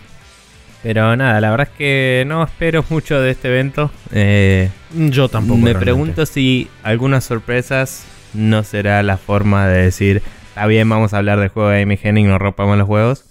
pero 0.84 1.16
nada, 1.16 1.40
la 1.40 1.52
verdad 1.52 1.70
es 1.72 1.78
que 1.78 2.24
no 2.28 2.44
espero 2.44 2.84
mucho 2.90 3.22
de 3.22 3.32
este 3.32 3.48
evento. 3.50 3.92
Eh, 4.12 4.70
Yo 4.94 5.30
tampoco. 5.30 5.58
me 5.58 5.66
realmente. 5.74 5.86
pregunto 5.86 6.26
si 6.26 6.70
algunas 6.84 7.24
sorpresas 7.24 8.04
no 8.34 8.64
será 8.64 9.04
la 9.04 9.18
forma 9.18 9.68
de 9.68 9.84
decir, 9.84 10.22
está 10.50 10.66
bien, 10.66 10.90
vamos 10.90 11.14
a 11.14 11.18
hablar 11.18 11.40
del 11.40 11.50
juego 11.50 11.70
de 11.70 11.84
Amy 11.84 12.00
Henning, 12.02 12.28
nos 12.28 12.40
rompamos 12.40 12.78
los 12.78 12.88
juegos. 12.88 13.26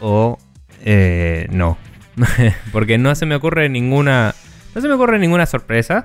O 0.00 0.38
eh, 0.84 1.46
no. 1.50 1.76
Porque 2.72 2.98
no 2.98 3.14
se 3.14 3.26
me 3.26 3.34
ocurre 3.34 3.68
ninguna. 3.68 4.34
No 4.74 4.80
se 4.80 4.88
me 4.88 4.94
ocurre 4.94 5.18
ninguna 5.18 5.46
sorpresa. 5.46 6.04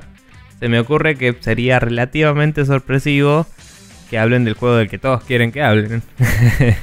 Se 0.59 0.69
me 0.69 0.79
ocurre 0.79 1.15
que 1.15 1.35
sería 1.39 1.79
relativamente 1.79 2.65
sorpresivo 2.65 3.45
que 4.09 4.17
hablen 4.17 4.45
del 4.45 4.53
juego 4.55 4.75
del 4.77 4.89
que 4.89 4.97
todos 4.97 5.23
quieren 5.23 5.51
que 5.51 5.61
hablen. 5.61 6.01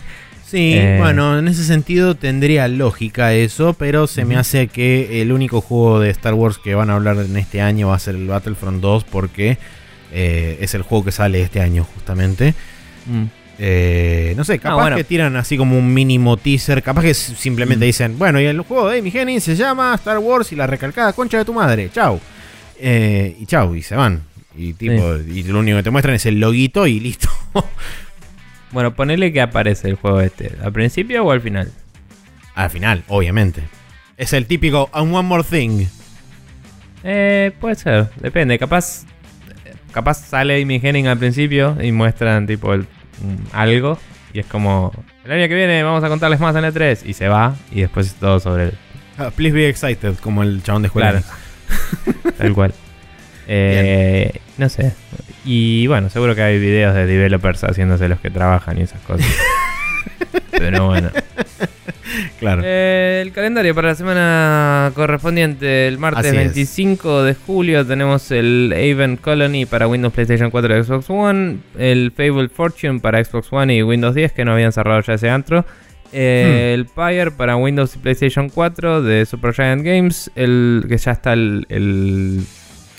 Sí, 0.47 0.75
Eh. 0.77 0.99
bueno, 1.01 1.37
en 1.39 1.49
ese 1.49 1.65
sentido 1.65 2.15
tendría 2.15 2.69
lógica 2.69 3.33
eso, 3.33 3.73
pero 3.75 4.07
se 4.07 4.25
me 4.25 4.37
hace 4.37 4.69
que 4.69 5.21
el 5.21 5.33
único 5.33 5.61
juego 5.61 5.99
de 5.99 6.11
Star 6.11 6.35
Wars 6.35 6.59
que 6.59 6.77
van 6.77 6.91
a 6.91 6.95
hablar 6.95 7.17
en 7.17 7.37
este 7.37 7.61
año 7.61 7.89
va 7.89 7.97
a 7.97 7.99
ser 7.99 8.15
el 8.15 8.29
Battlefront 8.29 8.81
2 8.81 9.03
porque 9.05 9.59
eh, 10.13 10.59
es 10.61 10.75
el 10.75 10.83
juego 10.83 11.07
que 11.07 11.13
sale 11.13 11.41
este 11.43 11.61
año 11.61 11.83
justamente. 11.83 12.55
Mm. 13.07 13.25
Eh, 13.59 14.35
no 14.37 14.43
sé, 14.45 14.59
capaz 14.59 14.81
bueno. 14.83 14.97
que 14.97 15.05
tiran 15.05 15.37
así 15.37 15.57
como 15.57 15.79
un 15.79 15.95
mínimo 15.95 16.37
teaser, 16.37 16.83
capaz 16.83 17.03
que 17.03 17.15
simplemente 17.15 17.85
Mm. 17.85 17.89
dicen, 17.89 18.19
bueno, 18.19 18.41
y 18.41 18.45
el 18.47 18.61
juego 18.63 18.89
de 18.89 18.99
Amy 18.99 19.13
Henning 19.15 19.41
se 19.41 19.55
llama 19.57 19.95
Star 19.95 20.19
Wars 20.19 20.51
y 20.53 20.57
la 20.57 20.67
recalcada 20.67 21.13
concha 21.13 21.39
de 21.39 21.45
tu 21.45 21.55
madre, 21.55 21.89
chau. 21.93 22.19
Eh, 22.81 23.37
y 23.39 23.47
chau, 23.47 23.75
y 23.77 23.83
se 23.83 23.95
van. 23.95 24.23
Y 24.57 24.73
tipo, 24.75 25.17
y 25.17 25.43
lo 25.45 25.59
único 25.61 25.77
que 25.79 25.83
te 25.85 25.91
muestran 25.91 26.15
es 26.17 26.27
el 26.27 26.41
loguito 26.41 26.87
y 26.87 27.01
listo. 27.01 27.29
Bueno, 28.73 28.93
ponele 28.93 29.33
que 29.33 29.41
aparece 29.41 29.89
el 29.89 29.95
juego 29.95 30.21
este. 30.21 30.51
¿Al 30.61 30.73
principio 30.73 31.25
o 31.25 31.31
al 31.31 31.41
final? 31.41 31.71
Al 32.57 32.71
final, 32.71 33.05
obviamente. 33.07 33.63
Es 34.17 34.33
el 34.33 34.47
típico 34.47 34.91
"And 34.93 35.15
one 35.15 35.29
more 35.29 35.45
thing. 35.45 35.87
Eh, 37.05 37.53
puede 37.61 37.77
ser, 37.77 38.09
depende. 38.21 38.59
Capaz, 38.59 39.05
capaz 39.93 40.27
sale 40.27 40.61
Amy 40.61 40.81
Henning 40.83 41.07
al 41.07 41.19
principio 41.19 41.77
y 41.81 41.93
muestran 41.93 42.47
tipo 42.49 42.75
el, 42.75 42.87
algo 43.53 43.99
y 44.33 44.41
es 44.41 44.47
como 44.47 44.93
el 45.25 45.33
año 45.33 45.49
que 45.49 45.55
viene 45.55 45.83
vamos 45.83 46.03
a 46.03 46.09
contarles 46.09 46.41
más 46.41 46.57
en 46.57 46.65
E3 46.65 47.01
y 47.05 47.13
se 47.13 47.29
va 47.29 47.55
y 47.71 47.83
después 47.83 48.09
es 48.09 48.15
todo 48.15 48.41
sobre 48.41 48.65
él. 48.65 48.75
Ah, 49.17 49.31
please 49.35 49.55
be 49.55 49.69
excited, 49.69 50.15
como 50.17 50.43
el 50.43 50.63
chabón 50.63 50.83
de 50.83 50.87
escuela. 50.87 51.11
Claro. 51.13 51.25
Tal 52.39 52.53
cual. 52.53 52.75
Eh, 53.47 54.41
no 54.59 54.69
sé. 54.69 54.93
Y 55.45 55.87
bueno, 55.87 56.11
seguro 56.11 56.35
que 56.35 56.43
hay 56.43 56.59
videos 56.59 56.95
de 56.95 57.07
developers 57.07 57.63
haciéndose 57.63 58.09
los 58.09 58.19
que 58.19 58.31
trabajan 58.31 58.79
y 58.79 58.83
esas 58.83 59.01
cosas. 59.03 59.27
Pero 60.51 60.87
bueno. 60.87 61.11
Claro. 62.39 62.63
Eh, 62.65 63.21
el 63.25 63.33
calendario 63.33 63.75
para 63.75 63.89
la 63.89 63.95
semana 63.95 64.93
correspondiente, 64.95 65.89
el 65.89 65.99
martes 65.99 66.27
Así 66.27 66.37
es. 66.37 66.43
25 66.55 67.23
de 67.23 67.35
julio, 67.35 67.87
tenemos 67.87 68.31
el 68.31 68.73
Avon 68.75 69.17
Colony 69.17 69.67
para 69.67 69.87
Windows, 69.89 70.13
PlayStation 70.13 70.51
4 70.51 70.79
y 70.79 70.83
Xbox 70.85 71.11
One, 71.11 71.59
el 71.79 72.13
Fable 72.15 72.49
Fortune 72.49 73.01
para 73.01 73.25
Xbox 73.25 73.53
One 73.53 73.75
y 73.75 73.83
Windows 73.83 74.15
10, 74.15 74.33
que 74.33 74.45
no 74.45 74.53
habían 74.53 74.73
cerrado 74.73 75.01
ya 75.01 75.15
ese 75.15 75.31
antro. 75.31 75.65
Eh, 76.13 76.73
El 76.75 76.87
Pyre 76.87 77.33
para 77.33 77.57
Windows 77.57 77.97
y 77.97 77.99
PlayStation 77.99 78.49
4 78.49 79.03
de 79.03 79.27
Supergiant 79.27 79.83
Games, 79.85 80.31
el 80.37 80.85
que 80.89 80.97
ya 80.97 81.11
está 81.13 81.33
el, 81.33 81.67
el- 81.69 82.45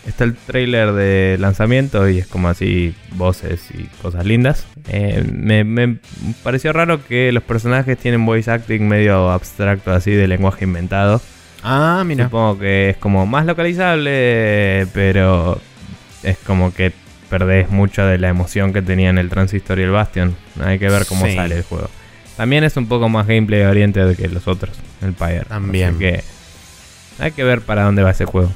está 0.06 0.24
el 0.24 0.36
trailer 0.36 0.92
de 0.94 1.38
lanzamiento 1.40 2.08
y 2.10 2.20
es 2.20 2.28
como 2.28 2.48
así 2.50 2.94
voces 3.14 3.70
y 3.74 3.84
cosas 4.02 4.26
lindas. 4.26 4.66
Eh, 4.88 5.24
me, 5.32 5.64
me 5.64 5.98
pareció 6.44 6.74
raro 6.74 7.04
que 7.06 7.32
los 7.32 7.44
personajes 7.44 7.98
tienen 7.98 8.26
voice 8.26 8.50
acting 8.52 8.88
medio 8.88 9.32
abstracto 9.32 9.92
así 9.92 10.12
de 10.12 10.28
lenguaje 10.28 10.66
inventado. 10.66 11.22
Ah, 11.64 12.04
mira. 12.06 12.26
Supongo 12.26 12.60
que 12.60 12.92
es 12.92 12.98
como 12.98 13.26
más 13.26 13.46
localizable, 13.48 14.86
pero 14.94 15.60
es 16.24 16.38
como 16.46 16.74
que 16.74 16.92
perdés 17.30 17.70
mucho 17.72 18.06
de 18.06 18.20
la 18.20 18.30
emoción 18.30 18.72
que 18.72 18.82
tenía 18.84 19.10
en 19.10 19.18
el 19.18 19.30
Transistor 19.30 19.80
y 19.80 19.84
el 19.84 19.90
Bastion. 19.92 20.36
Hay 20.64 20.78
que 20.78 20.90
ver 20.90 21.06
cómo 21.08 21.26
Sí. 21.26 21.36
sale 21.36 21.58
el 21.58 21.64
juego. 21.64 21.90
También 22.38 22.64
es 22.64 22.78
un 22.78 22.88
poco 22.88 23.10
más 23.10 23.26
gameplay 23.28 23.64
oriented 23.64 24.16
que 24.16 24.28
los 24.28 24.48
otros, 24.48 24.78
el 25.02 25.14
Pyre. 25.14 25.46
También. 25.48 25.90
Así 25.90 25.98
que 26.00 26.24
hay 27.18 27.32
que 27.32 27.44
ver 27.44 27.62
para 27.62 27.84
dónde 27.84 28.04
va 28.04 28.12
ese 28.12 28.26
juego. 28.26 28.52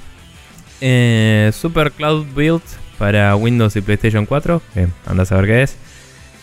Eh, 0.81 1.51
Super 1.53 1.91
Cloud 1.91 2.26
Build 2.35 2.61
para 2.97 3.35
Windows 3.35 3.76
y 3.76 3.81
PlayStation 3.81 4.26
4, 4.26 4.61
que 4.73 4.88
anda 5.06 5.23
a 5.23 5.26
saber 5.26 5.45
qué 5.45 5.64
es. 5.64 5.77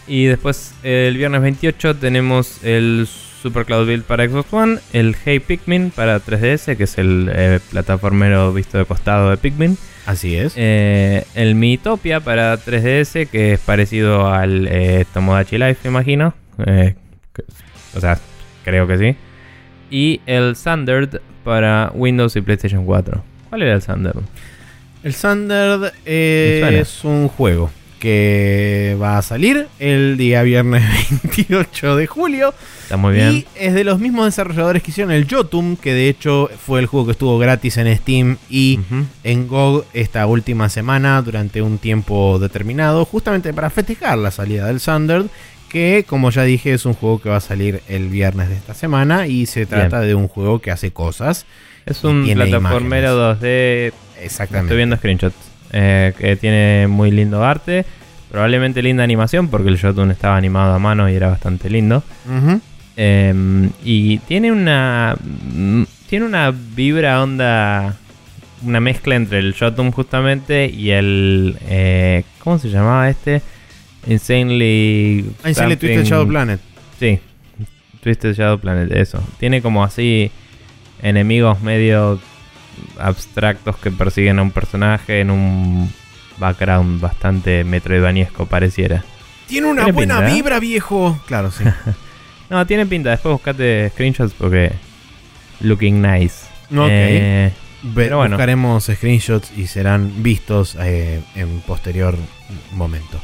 Y 0.09 0.27
después 0.27 0.75
el 0.83 1.17
viernes 1.17 1.43
28 1.43 1.97
tenemos 1.97 2.63
el 2.65 3.09
Super 3.43 3.65
Cloud 3.65 3.87
Build 3.87 4.05
para 4.05 4.27
Xbox 4.29 4.53
One, 4.53 4.79
el 4.93 5.17
Hey 5.25 5.41
Pikmin 5.41 5.91
para 5.91 6.21
3DS, 6.21 6.77
que 6.77 6.85
es 6.85 6.99
el 6.99 7.31
eh, 7.33 7.61
plataformero 7.71 8.53
visto 8.53 8.79
de 8.79 8.85
costado 8.85 9.31
de 9.31 9.37
Pikmin. 9.37 9.77
Así 10.07 10.37
es. 10.37 10.53
Eh, 10.57 11.25
el 11.35 11.55
Miitopia 11.57 12.21
para 12.21 12.57
3DS, 12.59 13.29
que 13.29 13.55
es 13.55 13.61
parecido 13.61 14.29
al 14.33 14.69
eh, 14.71 15.05
Tomodachi 15.13 15.59
Life, 15.59 15.81
me 15.85 15.91
imagino. 15.91 16.35
Que- 16.65 16.95
o 17.95 18.01
sea, 18.01 18.19
creo 18.65 18.87
que 18.87 18.99
sí. 18.99 19.17
Y 19.91 20.21
el 20.27 20.57
Sundered 20.57 21.21
para 21.45 21.91
Windows 21.95 22.37
y 22.37 22.41
PlayStation 22.41 22.85
4. 22.85 23.23
¿Cuál 23.57 23.69
era 23.69 23.77
el 23.77 23.81
Sundered? 23.81 24.21
El 25.03 25.15
Sundered 25.15 25.91
eh, 26.05 26.79
es 26.79 27.05
un 27.05 27.27
juego 27.29 27.71
que 27.99 28.99
va 29.01 29.17
a 29.17 29.23
salir 29.23 29.67
el 29.79 30.19
día 30.19 30.43
viernes 30.43 30.85
28 31.23 31.97
de 31.97 32.07
julio. 32.07 32.53
Está 32.83 32.99
muy 32.99 33.15
bien. 33.15 33.33
Y 33.33 33.47
es 33.55 33.73
de 33.73 33.83
los 33.83 33.99
mismos 33.99 34.27
desarrolladores 34.27 34.83
que 34.83 34.91
hicieron 34.91 35.11
el 35.11 35.27
Jotun, 35.27 35.79
que 35.79 35.95
de 35.95 36.11
hecho 36.11 36.51
fue 36.67 36.81
el 36.81 36.87
juego 36.87 37.07
que 37.07 37.13
estuvo 37.13 37.39
gratis 37.39 37.79
en 37.79 37.97
Steam 37.97 38.37
y 38.51 38.79
en 39.25 39.49
GOG 39.49 39.87
esta 39.95 40.27
última 40.27 40.69
semana 40.69 41.23
durante 41.23 41.63
un 41.63 41.79
tiempo 41.79 42.39
determinado, 42.39 43.07
justamente 43.07 43.55
para 43.55 43.71
festejar 43.71 44.19
la 44.19 44.33
salida 44.33 44.67
del 44.67 44.81
Sundered, 44.81 45.29
que 45.71 46.05
como 46.07 46.29
ya 46.29 46.43
dije 46.43 46.75
es 46.75 46.85
un 46.85 46.93
juego 46.93 47.23
que 47.23 47.31
va 47.31 47.37
a 47.37 47.41
salir 47.41 47.81
el 47.89 48.11
viernes 48.11 48.51
de 48.51 48.57
esta 48.57 48.75
semana 48.75 49.27
y 49.27 49.47
se 49.47 49.65
trata 49.65 50.03
de 50.03 50.15
un 50.15 50.29
juego 50.29 50.59
que 50.59 50.71
hace 50.71 50.91
cosas. 50.91 51.47
Es 51.87 52.03
un 52.05 52.25
plataformero 52.35 53.35
2D. 53.41 53.93
Exactamente. 54.21 54.67
Estoy 54.67 54.77
viendo 54.77 54.97
screenshots. 54.97 55.37
eh, 55.73 56.13
que 56.19 56.37
tiene 56.37 56.87
muy 56.89 57.11
lindo 57.11 57.45
arte. 57.45 57.85
Probablemente 58.31 58.83
linda 58.83 59.03
animación, 59.05 59.49
porque 59.49 59.69
el 59.69 59.81
Jotun 59.81 60.11
estaba 60.11 60.37
animado 60.37 60.75
a 60.75 60.79
mano 60.79 61.09
y 61.09 61.15
era 61.15 61.29
bastante 61.29 61.71
lindo. 61.71 62.03
Eh, 62.97 63.69
y 63.85 64.19
tiene 64.19 64.53
una. 64.53 65.17
mm, 65.55 65.83
Tiene 66.09 66.25
una 66.27 66.51
vibra 66.53 67.23
onda. 67.23 67.97
Una 68.65 68.81
mezcla 68.81 69.15
entre 69.17 69.39
el 69.39 69.55
Jotun 69.59 69.91
justamente 69.93 70.67
y 70.67 70.91
el. 70.91 71.57
eh, 71.69 72.25
¿Cómo 72.39 72.59
se 72.59 72.69
llamaba 72.71 73.09
este? 73.11 73.43
Insanely. 74.07 75.27
Sale 75.43 75.55
something- 75.55 75.77
Twisted 75.79 76.05
Shadow 76.05 76.27
Planet. 76.29 76.61
Sí, 76.99 77.19
Twisted 78.03 78.35
Shadow 78.35 78.59
Planet, 78.59 78.91
eso. 78.93 79.23
Tiene 79.39 79.61
como 79.63 79.85
así 79.85 80.31
enemigos 81.03 81.61
medio 81.61 82.21
abstractos 82.99 83.77
que 83.77 83.91
persiguen 83.91 84.39
a 84.39 84.43
un 84.43 84.51
personaje 84.51 85.21
en 85.21 85.31
un 85.31 85.93
background 86.39 87.01
bastante 87.01 87.65
metroidvaniesco, 87.65 88.47
pareciera. 88.47 89.05
Tiene 89.47 89.69
una 89.69 89.85
Tiene 89.85 89.93
buena 89.93 90.17
pinta, 90.17 90.31
¿eh? 90.31 90.35
vibra, 90.35 90.61
viejo. 90.61 91.19
Claro, 91.27 91.51
sí. 91.51 91.65
No, 92.49 92.65
tiene 92.67 92.87
pinta. 92.87 93.11
Después 93.11 93.33
buscate 93.33 93.91
screenshots 93.91 94.33
porque. 94.35 94.73
Looking 95.61 96.01
nice. 96.01 96.47
Ok. 96.71 96.87
Eh, 96.89 97.53
Pero 97.95 98.19
bueno. 98.19 98.37
Buscaremos 98.37 98.85
screenshots 98.85 99.51
y 99.57 99.67
serán 99.67 100.23
vistos 100.23 100.77
eh, 100.81 101.23
en 101.35 101.61
posterior 101.63 102.17
momento. 102.73 103.21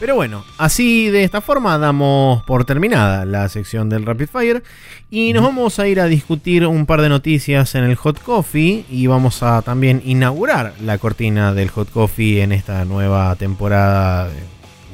Pero 0.00 0.16
bueno, 0.16 0.44
así 0.58 1.08
de 1.08 1.24
esta 1.24 1.40
forma 1.40 1.78
damos 1.78 2.42
por 2.42 2.64
terminada 2.64 3.24
la 3.24 3.48
sección 3.48 3.88
del 3.88 4.04
Rapid 4.04 4.26
Fire 4.26 4.62
y 5.08 5.32
nos 5.32 5.44
vamos 5.44 5.78
a 5.78 5.86
ir 5.86 6.00
a 6.00 6.06
discutir 6.06 6.66
un 6.66 6.84
par 6.84 7.00
de 7.00 7.08
noticias 7.08 7.74
en 7.74 7.84
el 7.84 7.94
Hot 7.94 8.20
Coffee 8.20 8.84
y 8.90 9.06
vamos 9.06 9.42
a 9.42 9.62
también 9.62 10.02
inaugurar 10.04 10.74
la 10.82 10.98
cortina 10.98 11.54
del 11.54 11.70
Hot 11.70 11.90
Coffee 11.90 12.42
en 12.42 12.52
esta 12.52 12.84
nueva 12.84 13.34
temporada 13.36 14.28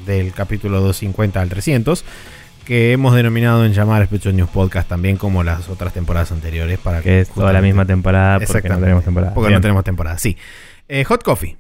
del 0.07 0.33
capítulo 0.33 0.81
250 0.81 1.41
al 1.41 1.49
300 1.49 2.05
que 2.67 2.93
hemos 2.93 3.15
denominado 3.15 3.65
en 3.65 3.73
llamar 3.73 4.05
Special 4.05 4.37
News 4.37 4.51
Podcast 4.51 4.89
también 4.89 5.17
como 5.17 5.43
las 5.43 5.69
otras 5.69 5.93
temporadas 5.95 6.31
anteriores 6.31 6.79
para 6.79 7.01
que 7.01 7.21
es 7.21 7.31
toda 7.31 7.53
la 7.53 7.63
misma 7.63 7.87
temporada 7.87 8.39
porque 8.47 8.69
no 8.69 8.79
tenemos 8.79 9.05
temporada. 9.05 9.35
porque 9.35 9.49
Bien. 9.49 9.59
no 9.59 9.61
tenemos 9.63 9.83
temporada, 9.83 10.19
sí. 10.19 10.37
Eh, 10.89 11.05
Hot 11.05 11.25
Coffee. 11.25 11.57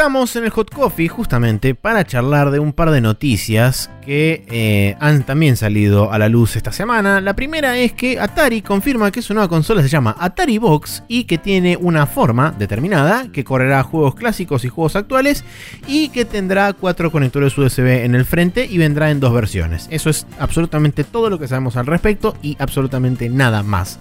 Estamos 0.00 0.34
en 0.34 0.44
el 0.44 0.50
Hot 0.50 0.70
Coffee 0.70 1.08
justamente 1.08 1.74
para 1.74 2.06
charlar 2.06 2.50
de 2.50 2.58
un 2.58 2.72
par 2.72 2.90
de 2.90 3.02
noticias 3.02 3.90
que 4.00 4.46
eh, 4.48 4.96
han 4.98 5.24
también 5.24 5.58
salido 5.58 6.10
a 6.10 6.18
la 6.18 6.30
luz 6.30 6.56
esta 6.56 6.72
semana. 6.72 7.20
La 7.20 7.36
primera 7.36 7.76
es 7.76 7.92
que 7.92 8.18
Atari 8.18 8.62
confirma 8.62 9.10
que 9.10 9.20
su 9.20 9.34
nueva 9.34 9.50
consola 9.50 9.82
se 9.82 9.90
llama 9.90 10.16
Atari 10.18 10.56
Box 10.56 11.02
y 11.06 11.24
que 11.24 11.36
tiene 11.36 11.76
una 11.76 12.06
forma 12.06 12.50
determinada 12.50 13.30
que 13.30 13.44
correrá 13.44 13.82
juegos 13.82 14.14
clásicos 14.14 14.64
y 14.64 14.70
juegos 14.70 14.96
actuales 14.96 15.44
y 15.86 16.08
que 16.08 16.24
tendrá 16.24 16.72
cuatro 16.72 17.12
conectores 17.12 17.58
USB 17.58 18.02
en 18.02 18.14
el 18.14 18.24
frente 18.24 18.64
y 18.64 18.78
vendrá 18.78 19.10
en 19.10 19.20
dos 19.20 19.34
versiones. 19.34 19.86
Eso 19.90 20.08
es 20.08 20.26
absolutamente 20.38 21.04
todo 21.04 21.28
lo 21.28 21.38
que 21.38 21.46
sabemos 21.46 21.76
al 21.76 21.84
respecto 21.84 22.34
y 22.40 22.56
absolutamente 22.58 23.28
nada 23.28 23.62
más 23.62 23.98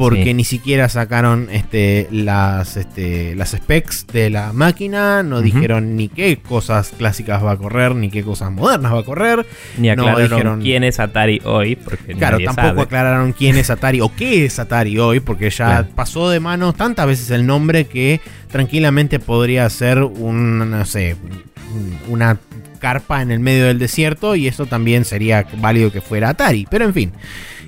porque 0.00 0.24
Sí. 0.24 0.32
ni 0.34 0.44
siquiera 0.44 0.88
sacaron 0.88 1.48
este, 1.52 2.08
las, 2.10 2.78
este, 2.78 3.34
las 3.34 3.50
specs 3.50 4.06
de 4.06 4.30
la 4.30 4.54
máquina, 4.54 5.22
no 5.22 5.42
dijeron 5.42 5.94
ni 5.94 6.08
qué 6.08 6.38
cosas 6.38 6.90
clásicas 6.96 7.44
va 7.44 7.52
a 7.52 7.56
correr, 7.58 7.94
ni 7.94 8.08
qué 8.08 8.22
cosas 8.24 8.50
modernas 8.50 8.94
va 8.94 9.00
a 9.00 9.04
correr. 9.04 9.44
Ni 9.76 9.88
No 9.88 9.92
aclararon 10.04 10.30
dijeron- 10.30 10.60
quién 10.62 10.84
es 10.84 10.98
Atari 11.00 11.42
hoy, 11.44 11.76
porque 11.76 12.14
Claro, 12.14 12.36
nadie 12.36 12.46
tampoco 12.46 12.68
sabe. 12.68 12.80
aclararon 12.82 13.32
quién 13.34 13.56
es 13.58 13.68
Atari 13.68 14.00
o 14.00 14.10
qué 14.16 14.46
es 14.46 14.58
Atari 14.58 14.98
hoy, 14.98 15.20
porque 15.20 15.50
ya 15.50 15.66
Claro. 15.66 15.88
pasó 15.94 16.30
de 16.30 16.40
manos 16.40 16.76
tantas 16.76 17.06
veces 17.06 17.30
el 17.30 17.44
nombre 17.44 17.84
que 17.84 18.22
tranquilamente 18.50 19.18
podría 19.18 19.68
ser 19.68 19.98
un, 20.02 20.70
no 20.70 20.84
sé, 20.86 21.14
un- 21.74 21.98
una 22.14 22.38
carpa 22.78 23.20
en 23.20 23.30
el 23.30 23.40
medio 23.40 23.66
del 23.66 23.78
desierto 23.78 24.34
y 24.34 24.48
eso 24.48 24.64
también 24.64 25.04
sería 25.04 25.46
válido 25.58 25.92
que 25.92 26.00
fuera 26.00 26.30
Atari, 26.30 26.66
pero 26.70 26.86
en 26.86 26.94
fin. 26.94 27.12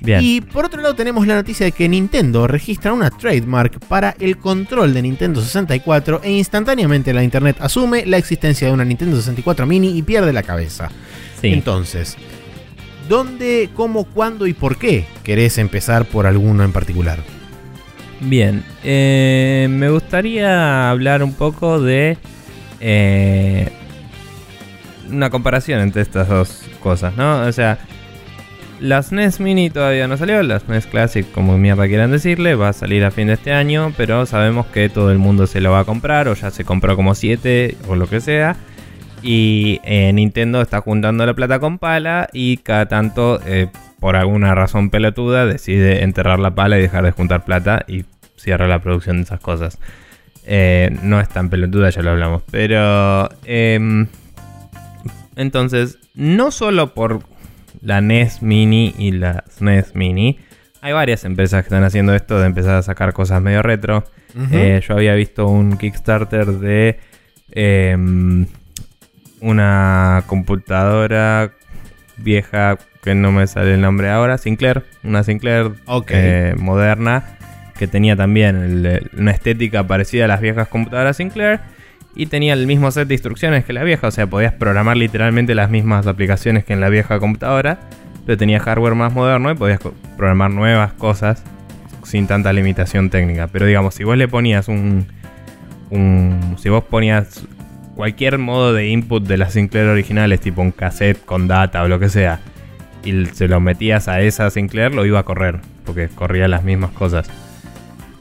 Bien. 0.03 0.19
Y 0.21 0.41
por 0.41 0.65
otro 0.65 0.81
lado 0.81 0.95
tenemos 0.95 1.25
la 1.25 1.35
noticia 1.35 1.65
de 1.65 1.71
que 1.71 1.87
Nintendo 1.87 2.45
registra 2.45 2.91
una 2.91 3.09
trademark 3.09 3.79
para 3.87 4.15
el 4.19 4.37
control 4.37 4.93
de 4.93 5.01
Nintendo 5.01 5.41
64 5.41 6.21
e 6.23 6.31
instantáneamente 6.33 7.13
la 7.13 7.23
internet 7.23 7.55
asume 7.61 8.05
la 8.05 8.17
existencia 8.17 8.67
de 8.67 8.73
una 8.73 8.83
Nintendo 8.83 9.15
64 9.15 9.65
mini 9.65 9.97
y 9.97 10.01
pierde 10.01 10.33
la 10.33 10.43
cabeza. 10.43 10.91
Sí. 11.39 11.47
Entonces, 11.53 12.17
¿dónde, 13.07 13.69
cómo, 13.73 14.03
cuándo 14.03 14.45
y 14.45 14.53
por 14.53 14.77
qué 14.77 15.05
querés 15.23 15.57
empezar 15.57 16.03
por 16.05 16.25
alguno 16.25 16.65
en 16.65 16.73
particular? 16.73 17.19
Bien, 18.19 18.63
eh, 18.83 19.67
me 19.69 19.89
gustaría 19.89 20.89
hablar 20.89 21.23
un 21.23 21.33
poco 21.33 21.81
de 21.81 22.17
eh, 22.79 23.69
una 25.09 25.29
comparación 25.29 25.79
entre 25.81 26.01
estas 26.01 26.27
dos 26.27 26.61
cosas, 26.79 27.15
¿no? 27.15 27.41
O 27.41 27.51
sea, 27.51 27.79
la 28.83 29.01
SNES 29.01 29.39
Mini 29.39 29.69
todavía 29.69 30.09
no 30.09 30.17
salió, 30.17 30.43
la 30.43 30.59
SNES 30.59 30.87
Classic, 30.87 31.31
como 31.31 31.57
mierda 31.57 31.87
quieran 31.87 32.11
decirle, 32.11 32.55
va 32.55 32.67
a 32.67 32.73
salir 32.73 33.05
a 33.05 33.11
fin 33.11 33.27
de 33.27 33.35
este 33.35 33.53
año, 33.53 33.93
pero 33.95 34.25
sabemos 34.25 34.65
que 34.65 34.89
todo 34.89 35.09
el 35.09 35.19
mundo 35.19 35.47
se 35.47 35.61
lo 35.61 35.71
va 35.71 35.79
a 35.79 35.85
comprar 35.85 36.27
o 36.27 36.33
ya 36.33 36.51
se 36.51 36.65
compró 36.65 36.97
como 36.97 37.15
7 37.15 37.77
o 37.87 37.95
lo 37.95 38.09
que 38.09 38.19
sea. 38.19 38.57
Y 39.21 39.79
eh, 39.85 40.11
Nintendo 40.11 40.61
está 40.61 40.81
juntando 40.81 41.25
la 41.25 41.33
plata 41.33 41.59
con 41.59 41.79
pala 41.79 42.27
y 42.33 42.57
cada 42.57 42.89
tanto, 42.89 43.39
eh, 43.45 43.67
por 44.01 44.17
alguna 44.17 44.53
razón 44.53 44.89
pelotuda, 44.89 45.45
decide 45.45 46.03
enterrar 46.03 46.39
la 46.39 46.53
pala 46.53 46.77
y 46.77 46.81
dejar 46.81 47.05
de 47.05 47.11
juntar 47.11 47.45
plata 47.45 47.85
y 47.87 48.03
cierra 48.35 48.67
la 48.67 48.79
producción 48.79 49.15
de 49.15 49.23
esas 49.23 49.39
cosas. 49.39 49.79
Eh, 50.45 50.93
no 51.03 51.21
es 51.21 51.29
tan 51.29 51.49
pelotuda, 51.49 51.89
ya 51.89 52.01
lo 52.01 52.11
hablamos. 52.11 52.43
Pero... 52.51 53.29
em, 53.45 54.07
entonces, 55.37 55.99
no 56.15 56.51
solo 56.51 56.93
por 56.93 57.23
la 57.83 58.01
NES 58.01 58.41
Mini 58.41 58.95
y 58.97 59.11
la 59.11 59.43
SNES 59.49 59.93
Mini, 59.95 60.39
hay 60.81 60.93
varias 60.93 61.23
empresas 61.25 61.61
que 61.63 61.67
están 61.67 61.83
haciendo 61.83 62.15
esto 62.15 62.39
de 62.39 62.47
empezar 62.47 62.75
a 62.75 62.81
sacar 62.81 63.13
cosas 63.13 63.41
medio 63.41 63.61
retro. 63.61 64.03
Eh, 64.51 64.81
yo 64.87 64.95
había 64.95 65.13
visto 65.13 65.47
un 65.47 65.77
Kickstarter 65.77 66.45
de 66.47 66.99
em, 67.51 68.47
una 69.41 70.23
computadora 70.27 71.51
vieja 72.17 72.77
que 73.03 73.15
no 73.15 73.31
me 73.31 73.47
sale 73.47 73.73
el 73.73 73.81
nombre 73.81 74.09
ahora, 74.09 74.37
Sinclair, 74.37 74.83
una 75.03 75.23
Sinclair 75.23 75.71
eh, 76.17 76.55
moderna 76.57 77.37
que 77.77 77.87
tenía 77.87 78.15
también 78.15 78.55
el- 78.57 79.09
una 79.17 79.31
estética 79.31 79.85
parecida 79.85 80.25
a 80.25 80.27
las 80.27 80.41
viejas 80.41 80.67
computadoras 80.69 81.17
Sinclair 81.17 81.59
y 82.15 82.27
tenía 82.27 82.53
el 82.53 82.67
mismo 82.67 82.91
set 82.91 83.07
de 83.07 83.15
instrucciones 83.15 83.65
que 83.65 83.73
la 83.73 83.83
vieja, 83.83 84.07
o 84.07 84.11
sea, 84.11 84.27
podías 84.27 84.53
programar 84.53 84.97
literalmente 84.97 85.55
las 85.55 85.69
mismas 85.69 86.05
aplicaciones 86.07 86.63
que 86.63 86.73
en 86.73 86.79
la 86.79 86.89
vieja 86.89 87.19
computadora, 87.19 87.79
pero 88.25 88.37
tenía 88.37 88.59
hardware 88.59 88.95
más 88.95 89.13
moderno 89.13 89.51
y 89.51 89.55
podías 89.55 89.79
programar 90.15 90.51
nuevas 90.51 90.93
cosas 90.93 91.43
sin 92.03 92.27
tanta 92.27 92.53
limitación 92.53 93.09
técnica. 93.09 93.47
Pero 93.47 93.65
digamos, 93.65 93.95
si 93.95 94.03
vos 94.03 94.17
le 94.17 94.27
ponías 94.27 94.67
un, 94.67 95.07
un 95.89 96.55
si 96.57 96.69
vos 96.69 96.83
ponías 96.83 97.45
cualquier 97.95 98.37
modo 98.37 98.73
de 98.73 98.87
input 98.87 99.23
de 99.25 99.37
las 99.37 99.53
Sinclair 99.53 99.87
originales, 99.87 100.39
tipo 100.39 100.61
un 100.61 100.71
cassette 100.71 101.23
con 101.25 101.47
data 101.47 101.83
o 101.83 101.87
lo 101.87 101.99
que 101.99 102.09
sea, 102.09 102.39
y 103.03 103.25
se 103.27 103.47
lo 103.47 103.59
metías 103.59 104.07
a 104.07 104.21
esa 104.21 104.49
Sinclair, 104.49 104.93
lo 104.93 105.05
iba 105.05 105.19
a 105.19 105.23
correr, 105.23 105.59
porque 105.85 106.09
corría 106.09 106.47
las 106.47 106.63
mismas 106.63 106.91
cosas. 106.91 107.29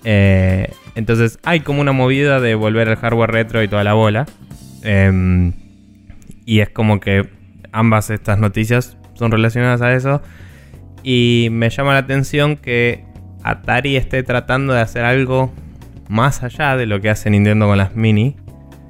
Eh, 0.04 0.72
entonces 0.94 1.38
hay 1.44 1.60
como 1.60 1.80
una 1.80 1.92
movida 1.92 2.40
de 2.40 2.54
volver 2.54 2.88
al 2.88 2.96
hardware 2.96 3.30
retro 3.30 3.62
y 3.62 3.68
toda 3.68 3.84
la 3.84 3.94
bola. 3.94 4.26
Em, 4.82 5.52
y 6.44 6.60
es 6.60 6.70
como 6.70 7.00
que 7.00 7.28
ambas 7.72 8.10
estas 8.10 8.38
noticias 8.38 8.96
son 9.14 9.30
relacionadas 9.30 9.82
a 9.82 9.94
eso. 9.94 10.22
Y 11.02 11.48
me 11.50 11.70
llama 11.70 11.92
la 11.92 12.00
atención 12.00 12.56
que 12.56 13.04
Atari 13.42 13.96
esté 13.96 14.22
tratando 14.22 14.72
de 14.72 14.80
hacer 14.80 15.04
algo 15.04 15.52
más 16.08 16.42
allá 16.42 16.76
de 16.76 16.86
lo 16.86 17.00
que 17.00 17.10
hace 17.10 17.30
Nintendo 17.30 17.66
con 17.66 17.78
las 17.78 17.96
mini. 17.96 18.36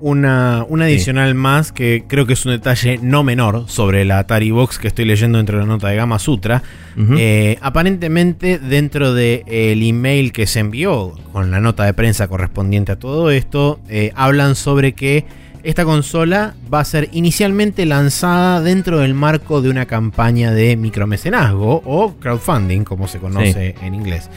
Una, 0.05 0.67
una 0.69 0.87
Sí. 0.87 0.95
adicional 0.95 1.37
más 1.37 1.71
que 1.71 2.03
creo 2.09 2.27
que 2.27 2.33
es 2.33 2.45
un 2.45 2.51
detalle 2.51 2.99
no 3.01 3.23
menor 3.23 3.67
sobre 3.69 4.05
la 4.05 4.19
Atari 4.19 4.51
Box 4.51 4.81
que 4.81 4.89
estoy 4.89 5.05
leyendo 5.05 5.39
dentro 5.39 5.59
de 5.59 5.63
la 5.65 5.69
nota 5.69 5.89
de 5.89 5.95
Gama 5.97 6.19
Sutra. 6.19 6.61
Eh, 7.17 7.57
aparentemente, 7.61 8.59
dentro 8.59 9.15
del 9.15 9.45
email 9.83 10.33
que 10.33 10.49
se 10.49 10.59
envió 10.59 11.15
con 11.33 11.53
la 11.53 11.61
nota 11.61 11.85
de 11.85 11.95
prensa 11.95 12.27
correspondiente 12.27 12.91
a 12.91 12.97
todo 12.99 13.31
esto, 13.31 13.79
eh, 13.89 14.11
hablan 14.17 14.57
sobre 14.57 14.93
que 14.95 15.25
esta 15.63 15.85
consola 15.85 16.55
va 16.75 16.81
a 16.81 16.85
ser 16.85 17.09
inicialmente 17.13 17.87
lanzada 17.87 18.61
dentro 18.61 18.99
del 18.99 19.15
marco 19.15 19.63
de 19.63 19.71
una 19.71 19.87
campaña 19.87 20.51
de 20.51 20.77
micromecenazgo 20.77 21.81
o 21.85 22.15
crowdfunding, 22.19 22.83
como 22.83 23.07
se 23.07 23.21
conoce 23.21 23.77
en 23.81 23.95
inglés. 23.95 24.29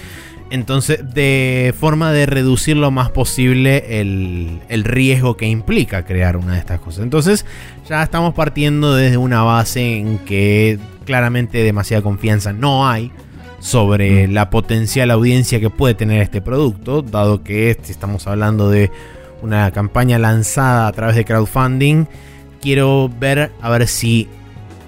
Entonces, 0.52 1.00
de 1.14 1.74
forma 1.78 2.12
de 2.12 2.26
reducir 2.26 2.78
lo 2.78 2.92
más 2.92 3.10
posible 3.10 4.02
el, 4.02 4.62
el 4.70 4.84
riesgo 4.84 5.38
que 5.38 5.48
implica 5.48 6.06
crear 6.06 6.38
una 6.38 6.54
de 6.54 6.60
estas 6.60 6.80
cosas. 6.80 7.04
Entonces, 7.04 7.46
ya 7.90 8.04
estamos 8.04 8.34
partiendo 8.34 8.96
desde 8.96 9.18
una 9.18 9.42
base 9.42 9.98
en 9.98 10.20
que 10.20 10.78
claramente 11.06 11.64
demasiada 11.64 12.04
confianza 12.04 12.54
no 12.54 12.88
hay 12.88 13.12
sobre 13.60 14.28
Mm. 14.28 14.34
la 14.34 14.50
potencial 14.52 15.10
audiencia 15.10 15.60
que 15.60 15.72
puede 15.72 15.96
tener 15.96 16.22
este 16.22 16.42
producto, 16.42 17.02
dado 17.02 17.44
que 17.44 17.72
estamos 17.72 18.28
hablando 18.28 18.70
de 18.70 18.92
una 19.42 19.72
campaña 19.72 20.20
lanzada 20.20 20.88
a 20.88 20.92
través 20.92 21.16
de 21.16 21.26
crowdfunding. 21.26 22.06
Quiero 22.62 23.10
ver 23.20 23.52
a 23.62 23.70
ver 23.70 23.88
si 23.88 24.28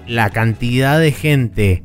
la 0.06 0.30
cantidad 0.30 0.98
de 0.98 1.12
gente 1.12 1.82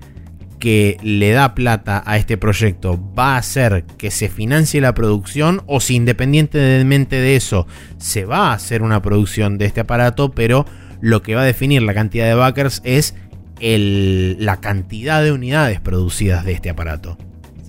que 0.64 0.96
le 1.04 1.32
da 1.32 1.56
plata 1.56 2.02
a 2.06 2.16
este 2.16 2.38
proyecto 2.38 2.98
va 3.20 3.36
a 3.36 3.40
hacer 3.40 3.84
que 3.98 4.12
se 4.12 4.30
financie 4.30 4.80
la 4.80 4.94
producción 4.94 5.62
o 5.66 5.82
si 5.82 5.96
independientemente 5.96 7.18
de 7.18 7.36
eso 7.36 7.68
se 7.98 8.24
va 8.24 8.52
a 8.52 8.54
hacer 8.54 8.82
una 8.82 9.02
producción 9.02 9.58
de 9.58 9.66
este 9.66 9.82
aparato, 9.82 10.32
pero 10.32 10.66
lo 11.02 11.22
que 11.22 11.36
va 11.36 11.42
a 11.42 11.46
definir 11.46 11.82
la 11.82 11.94
cantidad 11.94 12.28
de 12.28 12.36
backers 12.36 12.80
es 12.86 13.14
el- 13.60 14.38
la 14.40 14.62
cantidad 14.62 15.22
de 15.22 15.34
unidades 15.34 15.82
producidas 15.82 16.46
de 16.46 16.54
este 16.54 16.70
aparato. 16.70 17.18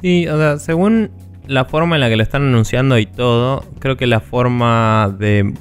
Sí, 0.00 0.28
o 0.28 0.36
sea, 0.38 0.60
según 0.60 1.10
la 1.48 1.64
forma 1.64 1.96
en 1.96 2.00
la 2.00 2.08
que 2.08 2.16
lo 2.16 2.22
están 2.22 2.42
anunciando 2.42 2.96
y 2.96 3.06
todo, 3.06 3.64
creo 3.80 3.96
que 3.96 4.06
la 4.06 4.20
forma 4.20 5.12
de, 5.18 5.52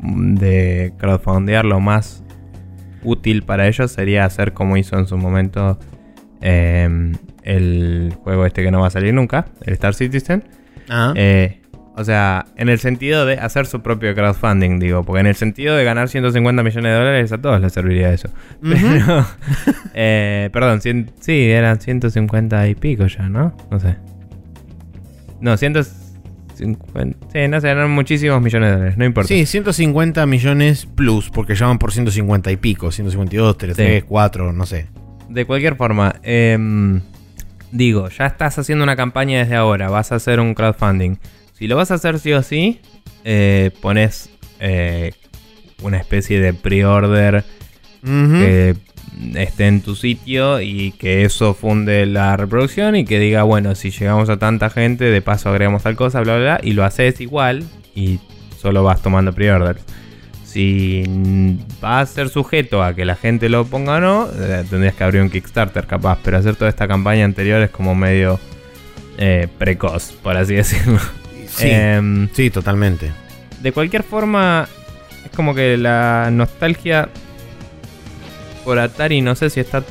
de 0.00 0.92
crowdfundear 0.96 1.64
lo 1.64 1.80
más 1.80 2.22
útil 3.02 3.42
para 3.42 3.66
ellos 3.66 3.90
sería 3.90 4.24
hacer 4.24 4.52
como 4.52 4.76
hizo 4.76 4.96
en 4.96 5.08
su 5.08 5.16
momento 5.16 5.76
eh, 6.40 7.12
el 7.42 8.12
juego 8.22 8.46
este 8.46 8.62
que 8.62 8.70
no 8.70 8.80
va 8.80 8.88
a 8.88 8.90
salir 8.90 9.14
nunca, 9.14 9.46
el 9.64 9.72
Star 9.74 9.94
Citizen. 9.94 10.44
Ah, 10.88 11.12
Eh, 11.16 11.60
o 11.96 12.04
sea, 12.04 12.46
en 12.56 12.68
el 12.68 12.78
sentido 12.78 13.26
de 13.26 13.34
hacer 13.34 13.66
su 13.66 13.82
propio 13.82 14.14
crowdfunding, 14.14 14.78
digo, 14.78 15.02
porque 15.02 15.18
en 15.20 15.26
el 15.26 15.34
sentido 15.34 15.74
de 15.74 15.82
ganar 15.82 16.08
150 16.08 16.62
millones 16.62 16.92
de 16.92 16.96
dólares 16.96 17.32
a 17.32 17.38
todos 17.38 17.60
les 17.60 17.72
serviría 17.72 18.12
eso. 18.12 18.28
Pero, 18.62 19.26
eh, 19.94 20.48
perdón, 20.52 20.78
cien- 20.80 21.10
sí, 21.18 21.50
eran 21.50 21.80
150 21.80 22.68
y 22.68 22.74
pico 22.76 23.06
ya, 23.06 23.28
¿no? 23.28 23.56
No 23.70 23.80
sé. 23.80 23.96
No, 25.40 25.56
150. 25.56 27.16
Sí, 27.32 27.48
no 27.48 27.60
sé, 27.60 27.68
eran 27.68 27.90
muchísimos 27.90 28.40
millones 28.42 28.70
de 28.70 28.76
dólares, 28.76 28.96
no 28.98 29.04
importa. 29.04 29.28
sí, 29.28 29.44
150 29.46 30.24
millones 30.26 30.86
plus, 30.86 31.30
porque 31.30 31.54
ya 31.54 31.66
van 31.66 31.78
por 31.78 31.92
150 31.92 32.50
y 32.52 32.56
pico, 32.56 32.90
152, 32.92 33.58
33, 33.58 34.02
Sí. 34.02 34.06
4, 34.08 34.52
no 34.52 34.66
sé. 34.66 34.86
De 35.28 35.44
cualquier 35.44 35.76
forma, 35.76 36.16
em, 36.22 37.00
digo, 37.70 38.08
ya 38.08 38.26
estás 38.26 38.58
haciendo 38.58 38.84
una 38.84 38.96
campaña 38.96 39.38
desde 39.38 39.56
ahora, 39.56 39.90
vas 39.90 40.12
a 40.12 40.16
hacer 40.16 40.40
un 40.40 40.54
crowdfunding. 40.54 41.16
Si 41.52 41.66
lo 41.66 41.76
vas 41.76 41.90
a 41.90 41.94
hacer 41.94 42.18
sí 42.18 42.32
o 42.32 42.42
sí, 42.42 42.80
eh, 43.24 43.70
pones 43.82 44.30
eh, 44.60 45.12
una 45.82 45.98
especie 45.98 46.40
de 46.40 46.54
pre-order 46.54 47.44
que 48.02 48.76
esté 49.34 49.66
en 49.66 49.80
tu 49.80 49.96
sitio 49.96 50.60
y 50.60 50.92
que 50.92 51.24
eso 51.24 51.52
funde 51.52 52.06
la 52.06 52.36
reproducción 52.36 52.96
y 52.96 53.04
que 53.04 53.18
diga, 53.18 53.42
bueno, 53.42 53.74
si 53.74 53.90
llegamos 53.90 54.30
a 54.30 54.38
tanta 54.38 54.70
gente, 54.70 55.04
de 55.04 55.20
paso 55.20 55.48
agregamos 55.50 55.82
tal 55.82 55.96
cosa, 55.96 56.20
bla, 56.20 56.36
bla, 56.36 56.58
bla, 56.58 56.60
y 56.62 56.72
lo 56.72 56.84
haces 56.84 57.20
igual 57.20 57.64
y 57.94 58.20
solo 58.56 58.84
vas 58.84 59.02
tomando 59.02 59.32
pre-orders. 59.32 59.82
Si 60.58 61.04
va 61.84 62.00
a 62.00 62.06
ser 62.06 62.30
sujeto 62.30 62.82
a 62.82 62.92
que 62.92 63.04
la 63.04 63.14
gente 63.14 63.48
lo 63.48 63.64
ponga 63.64 63.98
o 63.98 64.00
no, 64.00 64.28
eh, 64.40 64.64
tendrías 64.68 64.92
que 64.96 65.04
abrir 65.04 65.22
un 65.22 65.30
Kickstarter 65.30 65.86
capaz, 65.86 66.18
pero 66.24 66.36
hacer 66.36 66.56
toda 66.56 66.68
esta 66.68 66.88
campaña 66.88 67.24
anterior 67.24 67.62
es 67.62 67.70
como 67.70 67.94
medio 67.94 68.40
eh, 69.18 69.46
precoz, 69.56 70.10
por 70.20 70.36
así 70.36 70.54
decirlo. 70.56 70.98
Sí, 71.46 71.68
Em, 71.70 72.28
sí, 72.32 72.50
totalmente. 72.50 73.12
de 73.62 73.70
cualquier 73.70 74.02
forma, 74.02 74.66
es 75.24 75.30
como 75.30 75.54
que 75.54 75.76
la 75.76 76.28
nostalgia 76.32 77.08
por 78.64 78.80
Atari 78.80 79.20
no 79.20 79.36
sé 79.36 79.50
si 79.50 79.60
está 79.60 79.84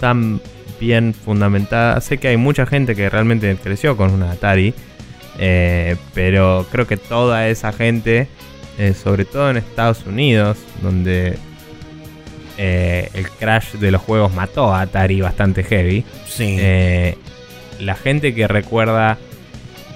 tan 0.00 0.40
bien 0.80 1.12
fundamentada. 1.12 2.00
Sé 2.00 2.16
que 2.16 2.28
hay 2.28 2.38
mucha 2.38 2.64
gente 2.64 2.96
que 2.96 3.10
realmente 3.10 3.54
creció 3.62 3.94
con 3.98 4.10
una 4.10 4.30
Atari, 4.30 4.72
eh, 5.38 5.96
pero 6.14 6.66
creo 6.72 6.86
que 6.86 6.96
toda 6.96 7.46
esa 7.48 7.74
gente, 7.74 8.26
eh, 8.78 8.94
sobre 8.94 9.24
todo 9.24 9.50
en 9.50 9.56
Estados 9.56 10.04
Unidos, 10.06 10.58
donde 10.82 11.38
eh, 12.58 13.08
el 13.14 13.28
crash 13.30 13.72
de 13.74 13.90
los 13.90 14.00
juegos 14.02 14.32
mató 14.32 14.72
a 14.72 14.82
Atari 14.82 15.20
bastante 15.20 15.64
heavy, 15.64 16.04
Sí. 16.26 16.56
eh, 16.58 17.16
la 17.80 17.94
gente 17.96 18.34
que 18.34 18.46
recuerda 18.46 19.18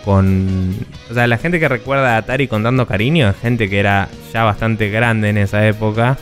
con... 0.04 0.74
O 1.10 1.14
sea, 1.14 1.26
la 1.26 1.38
gente 1.38 1.60
que 1.60 1.68
recuerda 1.68 2.14
a 2.14 2.18
Atari 2.18 2.48
con 2.48 2.62
tanto 2.62 2.86
cariño 2.86 3.28
es 3.28 3.36
gente 3.36 3.68
que 3.68 3.78
era 3.78 4.08
ya 4.32 4.44
bastante 4.44 4.88
grande 4.90 5.28
en 5.28 5.38
esa 5.38 5.66
época. 5.66 6.18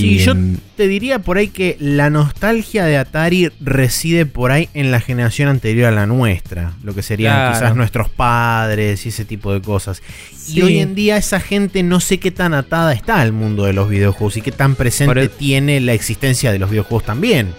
Sí, 0.00 0.18
yo 0.18 0.34
te 0.76 0.88
diría 0.88 1.20
por 1.20 1.38
ahí 1.38 1.48
que 1.48 1.76
la 1.80 2.10
nostalgia 2.10 2.84
de 2.84 2.98
Atari 2.98 3.50
reside 3.60 4.26
por 4.26 4.52
ahí 4.52 4.68
en 4.74 4.90
la 4.90 5.00
generación 5.00 5.48
anterior 5.48 5.88
a 5.88 5.90
la 5.90 6.06
nuestra. 6.06 6.74
Lo 6.82 6.94
que 6.94 7.02
serían 7.02 7.52
quizás 7.52 7.74
nuestros 7.74 8.08
padres 8.10 9.06
y 9.06 9.08
ese 9.08 9.24
tipo 9.24 9.52
de 9.52 9.62
cosas. 9.62 10.02
Y 10.48 10.60
hoy 10.62 10.78
en 10.78 10.94
día 10.94 11.16
esa 11.16 11.40
gente 11.40 11.82
no 11.82 12.00
sé 12.00 12.18
qué 12.18 12.30
tan 12.30 12.54
atada 12.54 12.92
está 12.92 13.20
al 13.20 13.32
mundo 13.32 13.64
de 13.64 13.72
los 13.72 13.88
videojuegos 13.88 14.36
y 14.36 14.42
qué 14.42 14.52
tan 14.52 14.74
presente 14.74 15.28
tiene 15.28 15.80
la 15.80 15.92
existencia 15.94 16.52
de 16.52 16.58
los 16.58 16.70
videojuegos 16.70 17.04
también. 17.04 17.54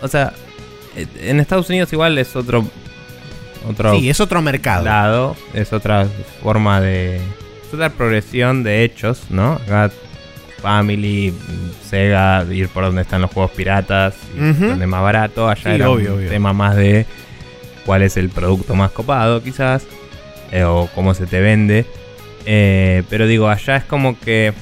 O 0.00 0.08
sea, 0.08 0.32
eh, 0.96 1.06
en 1.20 1.40
Estados 1.40 1.68
Unidos 1.68 1.92
igual 1.92 2.16
es 2.18 2.36
otro... 2.36 2.64
otro 3.68 3.98
sí, 3.98 4.08
es 4.08 4.20
otro 4.20 4.40
mercado. 4.40 4.84
Lado, 4.84 5.36
es 5.52 5.72
otra 5.72 6.06
forma 6.42 6.80
de... 6.80 7.16
Es 7.16 7.74
otra 7.74 7.90
progresión 7.90 8.62
de 8.62 8.84
hechos, 8.84 9.22
¿no? 9.30 9.54
Acá 9.54 9.90
Family, 10.62 11.34
Sega, 11.84 12.46
ir 12.50 12.68
por 12.68 12.84
donde 12.84 13.02
están 13.02 13.20
los 13.20 13.30
juegos 13.30 13.50
piratas, 13.50 14.14
donde 14.34 14.84
es 14.84 14.88
más 14.88 15.02
barato. 15.02 15.48
Allá 15.48 15.74
era 15.74 15.90
un 15.90 16.28
tema 16.28 16.52
más 16.52 16.76
de 16.76 17.04
cuál 17.84 18.02
es 18.02 18.16
el 18.16 18.30
producto 18.30 18.74
más 18.74 18.92
copado, 18.92 19.42
quizás, 19.42 19.84
eh, 20.52 20.62
o 20.64 20.88
cómo 20.94 21.14
se 21.14 21.26
te 21.26 21.40
vende. 21.40 21.84
Eh, 22.46 23.02
pero 23.10 23.26
digo, 23.26 23.48
allá 23.48 23.76
es 23.76 23.84
como 23.84 24.18
que 24.18 24.52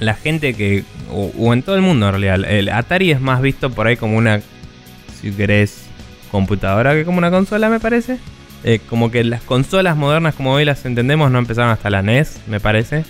la 0.00 0.14
gente 0.14 0.54
que, 0.54 0.84
o, 1.10 1.52
en 1.52 1.62
todo 1.62 1.76
el 1.76 1.82
mundo 1.82 2.06
en 2.06 2.20
realidad, 2.20 2.50
el 2.50 2.70
Atari 2.70 3.12
es 3.12 3.20
más 3.20 3.42
visto 3.42 3.70
por 3.70 3.86
ahí 3.86 3.96
como 3.96 4.16
una, 4.16 4.40
si 5.20 5.30
querés, 5.30 5.86
computadora 6.30 6.94
que 6.94 7.04
como 7.04 7.18
una 7.18 7.30
consola, 7.30 7.68
me 7.68 7.80
parece. 7.80 8.18
Eh, 8.64 8.80
como 8.88 9.10
que 9.10 9.24
las 9.24 9.42
consolas 9.42 9.96
modernas 9.96 10.36
como 10.36 10.52
hoy 10.52 10.64
las 10.64 10.86
entendemos 10.86 11.30
no 11.32 11.38
empezaron 11.38 11.70
hasta 11.70 11.90
la 11.90 12.02
NES, 12.02 12.40
me 12.46 12.60
parece. 12.60 13.04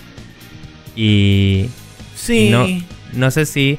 Y, 0.95 1.69
Sí. 2.23 2.49
No, 2.49 2.65
no 3.13 3.31
sé 3.31 3.45
si. 3.45 3.77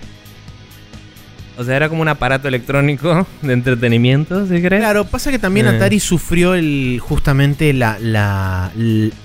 O 1.57 1.63
sea, 1.63 1.77
era 1.77 1.89
como 1.89 2.03
un 2.03 2.09
aparato 2.09 2.49
electrónico 2.49 3.27
de 3.43 3.53
entretenimiento, 3.53 4.47
si 4.47 4.61
crees. 4.61 4.83
Claro, 4.83 5.05
pasa 5.05 5.31
que 5.31 5.39
también 5.39 5.67
eh. 5.67 5.71
Atari 5.71 6.01
sufrió 6.01 6.55
el, 6.55 7.01
justamente 7.01 7.73
la, 7.73 7.99
la, 8.01 8.73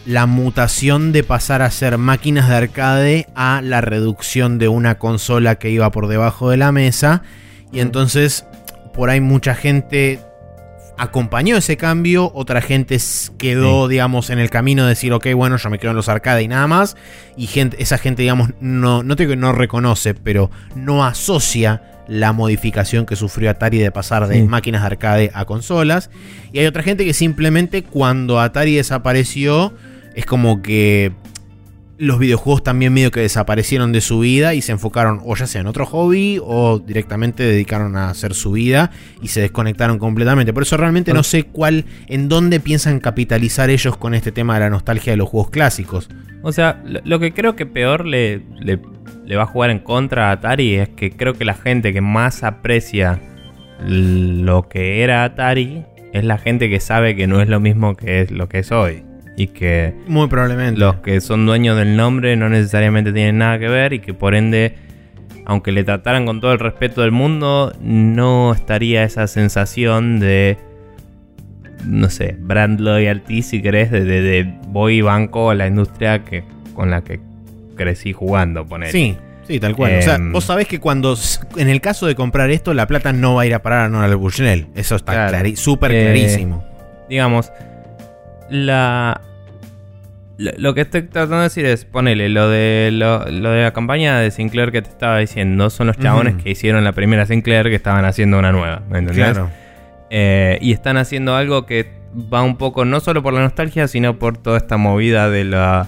la, 0.05 0.25
mutación 0.25 1.11
de 1.11 1.23
pasar 1.23 1.61
a 1.63 1.71
ser 1.71 1.97
máquinas 1.97 2.47
de 2.47 2.55
arcade 2.55 3.27
a 3.35 3.61
la 3.63 3.81
reducción 3.81 4.57
de 4.57 4.67
una 4.67 4.99
consola 4.99 5.55
que 5.55 5.71
iba 5.71 5.91
por 5.91 6.07
debajo 6.07 6.49
de 6.49 6.57
la 6.57 6.71
mesa. 6.71 7.23
Y 7.73 7.79
entonces, 7.81 8.45
por 8.93 9.09
ahí 9.09 9.21
mucha 9.21 9.53
gente 9.55 10.19
acompañó 10.99 11.55
ese 11.55 11.77
cambio, 11.77 12.29
otra 12.35 12.61
gente 12.61 12.97
quedó, 13.37 13.87
digamos, 13.87 14.29
en 14.29 14.37
el 14.37 14.49
camino 14.49 14.83
de 14.83 14.89
decir, 14.89 15.13
ok, 15.13 15.27
bueno, 15.33 15.55
yo 15.55 15.69
me 15.69 15.79
quedo 15.79 15.91
en 15.91 15.97
los 15.97 16.09
arcades 16.09 16.43
y 16.43 16.49
nada 16.49 16.67
más. 16.67 16.97
Y 17.37 17.47
gente, 17.47 17.81
esa 17.81 17.97
gente, 17.97 18.21
digamos, 18.21 18.49
no, 18.59 19.01
no 19.01 19.15
que 19.15 19.37
no 19.37 19.53
reconoce, 19.53 20.13
pero 20.13 20.51
no 20.75 21.05
asocia 21.05 21.81
la 22.09 22.33
modificación 22.33 23.05
que 23.05 23.15
sufrió 23.15 23.49
Atari 23.49 23.77
de 23.77 23.91
pasar 23.91 24.27
de 24.27 24.43
máquinas 24.43 24.81
de 24.81 24.87
arcade 24.87 25.31
a 25.33 25.45
consolas. 25.45 26.09
Y 26.51 26.59
hay 26.59 26.65
otra 26.65 26.83
gente 26.83 27.05
que 27.05 27.13
simplemente 27.13 27.83
cuando 27.83 28.41
Atari 28.41 28.75
desapareció, 28.75 29.73
es 30.15 30.25
como 30.25 30.61
que 30.61 31.13
los 31.99 32.17
videojuegos 32.17 32.63
también 32.63 32.93
medio 32.93 33.11
que 33.11 33.19
desaparecieron 33.19 33.91
de 33.91 33.99
su 33.99 34.19
vida 34.19 34.53
y 34.53 34.61
se 34.61 34.71
enfocaron 34.71 35.19
o 35.25 35.35
ya 35.35 35.45
sea 35.45 35.59
en 35.59 35.67
otro 35.67 35.85
hobby 35.85 36.39
o 36.41 36.79
directamente 36.79 37.43
dedicaron 37.43 37.97
a 37.97 38.09
hacer 38.09 38.33
su 38.33 38.53
vida 38.53 38.91
y 39.21 39.27
se 39.27 39.41
desconectaron 39.41 39.99
completamente. 39.99 40.53
Por 40.53 40.63
eso 40.63 40.77
realmente 40.77 41.13
no 41.13 41.23
sé 41.23 41.43
cuál, 41.43 41.83
en 42.07 42.29
dónde 42.29 42.61
piensan 42.61 43.01
capitalizar 43.01 43.69
ellos 43.69 43.97
con 43.97 44.13
este 44.13 44.31
tema 44.31 44.53
de 44.53 44.61
la 44.61 44.69
nostalgia 44.69 45.11
de 45.11 45.17
los 45.17 45.27
juegos 45.27 45.49
clásicos. 45.49 46.09
O 46.41 46.53
sea, 46.53 46.81
lo 46.85 47.19
que 47.19 47.33
creo 47.33 47.57
que 47.57 47.65
peor 47.65 48.05
le, 48.05 48.43
le, 48.61 49.35
va 49.35 49.43
a 49.43 49.47
jugar 49.47 49.69
en 49.69 49.79
contra 49.79 50.29
a 50.29 50.31
Atari 50.31 50.75
es 50.75 50.89
que 50.89 51.11
creo 51.11 51.33
que 51.33 51.43
la 51.43 51.53
gente 51.53 51.91
que 51.91 51.99
más 51.99 52.43
aprecia 52.43 53.19
lo 53.85 54.69
que 54.69 55.03
era 55.03 55.25
Atari 55.25 55.83
es 56.13 56.23
la 56.23 56.37
gente 56.37 56.69
que 56.69 56.79
sabe 56.79 57.17
que 57.17 57.27
no 57.27 57.41
es 57.41 57.49
lo 57.49 57.59
mismo 57.59 57.97
que 57.97 58.21
es 58.21 58.31
lo 58.31 58.47
que 58.47 58.59
es 58.59 58.71
hoy 58.71 59.08
y 59.39 59.47
que 59.47 59.93
muy 60.05 60.27
probablemente 60.27 60.77
los 60.77 60.97
que 60.97 61.21
son 61.21 61.45
dueños 61.45 61.77
del 61.77 61.95
nombre 61.95 62.35
no 62.35 62.49
necesariamente 62.49 63.13
tienen 63.13 63.37
nada 63.37 63.57
que 63.57 63.69
ver 63.69 63.93
y 63.93 63.99
que 63.99 64.13
por 64.13 64.35
ende 64.35 64.75
aunque 65.45 65.71
le 65.71 65.85
trataran 65.85 66.25
con 66.25 66.41
todo 66.41 66.51
el 66.51 66.59
respeto 66.59 67.01
del 67.01 67.11
mundo 67.11 67.71
no 67.79 68.53
estaría 68.53 69.03
esa 69.03 69.27
sensación 69.27 70.19
de 70.19 70.57
no 71.85 72.09
sé 72.09 72.35
brand 72.37 72.81
loyalty 72.81 73.41
si 73.41 73.61
querés 73.61 73.91
de, 73.91 74.03
de, 74.03 74.53
voy 74.67 74.95
y 74.95 75.01
banco 75.01 75.49
a 75.49 75.55
la 75.55 75.67
industria 75.67 76.25
que 76.25 76.43
con 76.73 76.91
la 76.91 77.01
que 77.01 77.21
crecí 77.77 78.11
jugando 78.11 78.65
poner 78.65 78.91
sí 78.91 79.17
Sí, 79.47 79.59
tal 79.59 79.75
cual. 79.75 79.97
o 79.97 80.01
sea, 80.03 80.15
em, 80.17 80.31
vos 80.31 80.43
sabés 80.43 80.67
que 80.67 80.79
cuando, 80.79 81.17
en 81.57 81.69
el 81.69 81.81
caso 81.81 82.05
de 82.05 82.13
comprar 82.13 82.51
esto, 82.51 82.75
la 82.75 82.85
plata 82.85 83.13
no 83.13 83.33
va 83.33 83.41
a 83.41 83.45
ir 83.47 83.55
a 83.55 83.63
parar 83.63 83.85
a 83.85 83.89
Nora 83.89 84.13
Bushnell. 84.13 84.67
Eso 84.75 84.95
está 84.95 85.31
súper 85.55 85.91
eh, 85.91 86.03
clarísimo. 86.03 86.63
Digamos, 87.09 87.51
la, 88.51 89.21
lo 90.39 90.73
que 90.73 90.81
estoy 90.81 91.01
tratando 91.01 91.37
de 91.37 91.43
decir 91.43 91.65
es, 91.65 91.83
ponele, 91.83 92.29
lo 92.29 92.49
de, 92.49 92.91
lo, 92.93 93.25
de 93.25 93.63
la 93.63 93.73
campaña 93.73 94.19
de 94.19 94.31
Sinclair 94.31 94.71
que 94.71 94.81
te 94.81 94.89
estaba 94.89 95.17
diciendo, 95.17 95.69
son 95.69 95.87
los 95.87 95.97
chabones 95.97 96.41
que 96.41 96.49
hicieron 96.49 96.85
la 96.85 96.93
primera 96.93 97.25
Sinclair 97.25 97.65
que 97.65 97.75
estaban 97.75 98.05
haciendo 98.05 98.39
una 98.39 98.53
nueva, 98.53 98.81
¿me 98.89 98.99
entendés? 98.99 99.37
Eh, 100.09 100.57
y 100.61 100.71
están 100.71 100.95
haciendo 100.95 101.35
algo 101.35 101.65
que 101.65 101.91
va 102.33 102.41
un 102.41 102.57
poco, 102.57 102.85
no 102.85 103.01
solo 103.01 103.21
por 103.21 103.33
la 103.33 103.41
nostalgia, 103.41 103.89
sino 103.89 104.17
por 104.17 104.37
toda 104.37 104.57
esta 104.57 104.77
movida 104.77 105.29
de 105.29 105.43
la, 105.43 105.87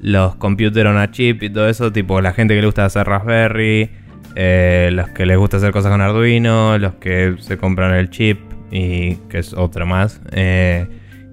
los 0.00 0.36
computers 0.36 0.88
on 0.88 0.96
a 0.96 1.10
chip 1.10 1.42
y 1.42 1.50
todo 1.50 1.68
eso, 1.68 1.92
tipo 1.92 2.20
la 2.22 2.32
gente 2.32 2.54
que 2.54 2.60
le 2.62 2.66
gusta 2.66 2.86
hacer 2.86 3.06
Raspberry, 3.06 3.90
eh, 4.36 4.88
los 4.92 5.10
que 5.10 5.26
les 5.26 5.36
gusta 5.36 5.58
hacer 5.58 5.70
cosas 5.70 5.92
con 5.92 6.00
Arduino, 6.00 6.78
los 6.78 6.94
que 6.94 7.36
se 7.40 7.58
compran 7.58 7.94
el 7.94 8.08
chip 8.08 8.40
y 8.70 9.16
que 9.28 9.38
es 9.38 9.52
otra 9.52 9.84
más. 9.84 10.18
Eh, 10.32 10.86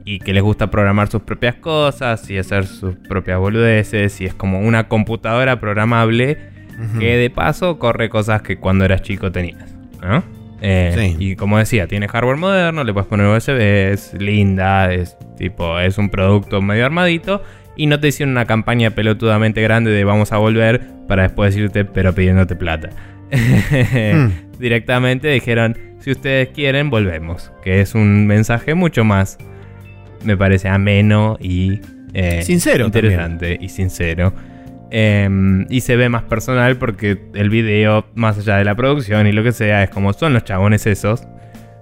y 0.10 0.18
que 0.18 0.34
les 0.34 0.42
gusta 0.42 0.72
programar 0.72 1.08
sus 1.08 1.22
propias 1.22 1.54
cosas 1.54 2.28
y 2.32 2.40
hacer 2.40 2.66
sus 2.66 2.96
propias 2.96 3.38
boludeces 3.38 4.20
y 4.22 4.26
es 4.26 4.34
como 4.34 4.60
una 4.60 4.88
computadora 4.88 5.60
programable 5.60 6.40
que 6.98 7.16
de 7.16 7.30
paso 7.30 7.78
corre 7.78 8.10
cosas 8.10 8.42
que 8.42 8.58
cuando 8.58 8.86
eras 8.86 9.04
chico 9.04 9.32
tenías, 9.32 9.76
¿no? 10.02 10.24
Eh, 10.62 11.16
y 11.20 11.36
como 11.36 11.60
decía, 11.60 11.86
tiene 11.86 12.08
hardware 12.08 12.38
moderno, 12.38 12.84
le 12.84 12.92
puedes 12.92 13.08
poner 13.08 13.28
USB, 13.28 13.92
es 13.92 14.16
linda, 14.16 14.92
es 14.92 15.16
tipo, 15.38 15.78
es 15.78 16.00
un 16.00 16.10
producto 16.10 16.60
medio 16.60 16.88
armadito 16.88 17.44
y 17.76 17.86
no 17.86 18.00
te 18.00 18.08
hicieron 18.08 18.32
una 18.32 18.46
campaña 18.46 18.90
pelotudamente 18.92 19.62
grande 19.62 19.92
de 19.92 20.04
vamos 20.06 20.32
a 20.32 20.38
volver 20.38 20.82
para 21.08 21.24
después 21.24 21.54
decirte 21.54 21.86
pero 21.86 22.16
pidiéndote 22.16 22.56
plata. 22.56 22.90
Hmm. 23.32 24.32
Directamente 24.58 25.28
dijeron, 25.28 25.78
si 26.00 26.12
ustedes 26.12 26.50
quieren, 26.50 26.90
volvemos, 26.90 27.52
que 27.64 27.80
es 27.80 27.94
un 27.94 28.26
mensaje 28.26 28.74
mucho 28.74 29.04
más 29.04 29.38
me 30.24 30.38
parece 30.38 30.68
ameno 30.68 31.38
y 31.40 31.80
eh, 32.14 32.42
sincero 32.44 32.86
interesante 32.86 33.58
y 33.60 33.70
sincero. 33.70 34.34
Em, 34.92 35.68
y 35.70 35.82
se 35.82 35.96
ve 35.96 36.10
más 36.10 36.24
personal 36.24 36.78
porque 36.78 37.20
el 37.36 37.50
video, 37.50 38.06
más 38.16 38.40
allá 38.40 38.58
de 38.58 38.66
la 38.66 38.76
producción 38.76 39.28
y 39.28 39.32
lo 39.32 39.44
que 39.44 39.52
sea, 39.52 39.84
es 39.84 39.90
como 39.90 40.14
son 40.14 40.34
los 40.34 40.44
chabones 40.44 40.88
esos 40.88 41.24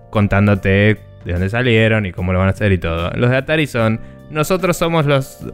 contándote 0.09 0.97
de 1.25 1.33
dónde 1.33 1.49
salieron 1.49 2.05
y 2.05 2.11
cómo 2.11 2.33
lo 2.33 2.39
van 2.39 2.49
a 2.49 2.51
hacer 2.51 2.71
y 2.71 2.77
todo. 2.77 3.11
Los 3.11 3.29
de 3.29 3.37
Atari 3.37 3.67
son, 3.67 3.99
nosotros 4.29 4.77
somos 4.77 5.05
los 5.05 5.45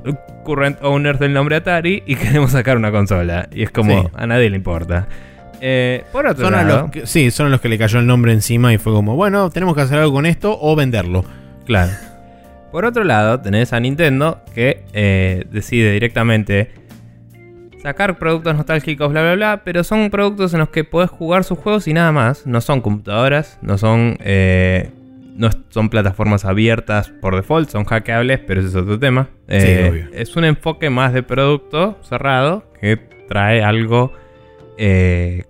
current 0.43 0.77
owners 0.81 1.19
del 1.19 1.33
nombre 1.33 1.55
Atari 1.55 2.03
y 2.05 2.15
queremos 2.17 2.51
sacar 2.51 2.77
una 2.77 2.91
consola. 2.91 3.47
Y 3.51 3.63
es 3.63 3.71
como, 3.71 4.09
a 4.13 4.27
nadie 4.27 4.49
le 4.49 4.55
importa. 4.55 5.07
Eh, 5.61 6.03
por 6.11 6.27
otro 6.27 6.49
lado, 6.49 6.91
sí, 7.05 7.31
son 7.31 7.49
los 7.49 7.61
que 7.61 7.69
le 7.69 7.77
cayó 7.77 7.99
el 7.99 8.05
nombre 8.05 8.33
encima 8.33 8.73
y 8.73 8.77
fue 8.77 8.91
como, 8.91 9.15
bueno, 9.15 9.49
tenemos 9.49 9.75
que 9.75 9.81
hacer 9.81 9.99
algo 9.99 10.13
con 10.13 10.25
esto 10.25 10.57
o 10.59 10.75
venderlo. 10.75 11.23
Claro. 11.65 11.91
Por 12.73 12.85
otro 12.85 13.03
lado, 13.03 13.39
tenés 13.39 13.71
a 13.71 13.79
Nintendo 13.79 14.41
que 14.55 14.83
eh, 14.93 15.45
decide 15.51 15.91
directamente 15.91 16.71
sacar 17.83 18.17
productos 18.17 18.55
nostálgicos, 18.55 19.11
bla, 19.11 19.21
bla, 19.21 19.35
bla, 19.35 19.61
pero 19.63 19.83
son 19.83 20.09
productos 20.09 20.53
en 20.53 20.59
los 20.59 20.69
que 20.69 20.83
podés 20.83 21.11
jugar 21.11 21.43
sus 21.43 21.59
juegos 21.59 21.87
y 21.87 21.93
nada 21.93 22.11
más. 22.11 22.47
No 22.47 22.61
son 22.61 22.81
computadoras, 22.81 23.59
no 23.61 23.77
son, 23.77 24.17
eh, 24.21 24.89
no 25.35 25.51
son 25.69 25.89
plataformas 25.89 26.45
abiertas 26.45 27.09
por 27.09 27.35
default, 27.35 27.69
son 27.69 27.83
hackeables, 27.83 28.39
pero 28.39 28.61
ese 28.61 28.69
es 28.69 28.75
otro 28.75 28.97
tema. 28.97 29.29
Eh, 29.47 30.09
es 30.11 30.35
un 30.35 30.43
enfoque 30.43 30.89
más 30.89 31.13
de 31.13 31.21
producto 31.21 31.99
cerrado 32.01 32.73
que 32.81 32.97
trae 33.29 33.61
algo 33.61 34.13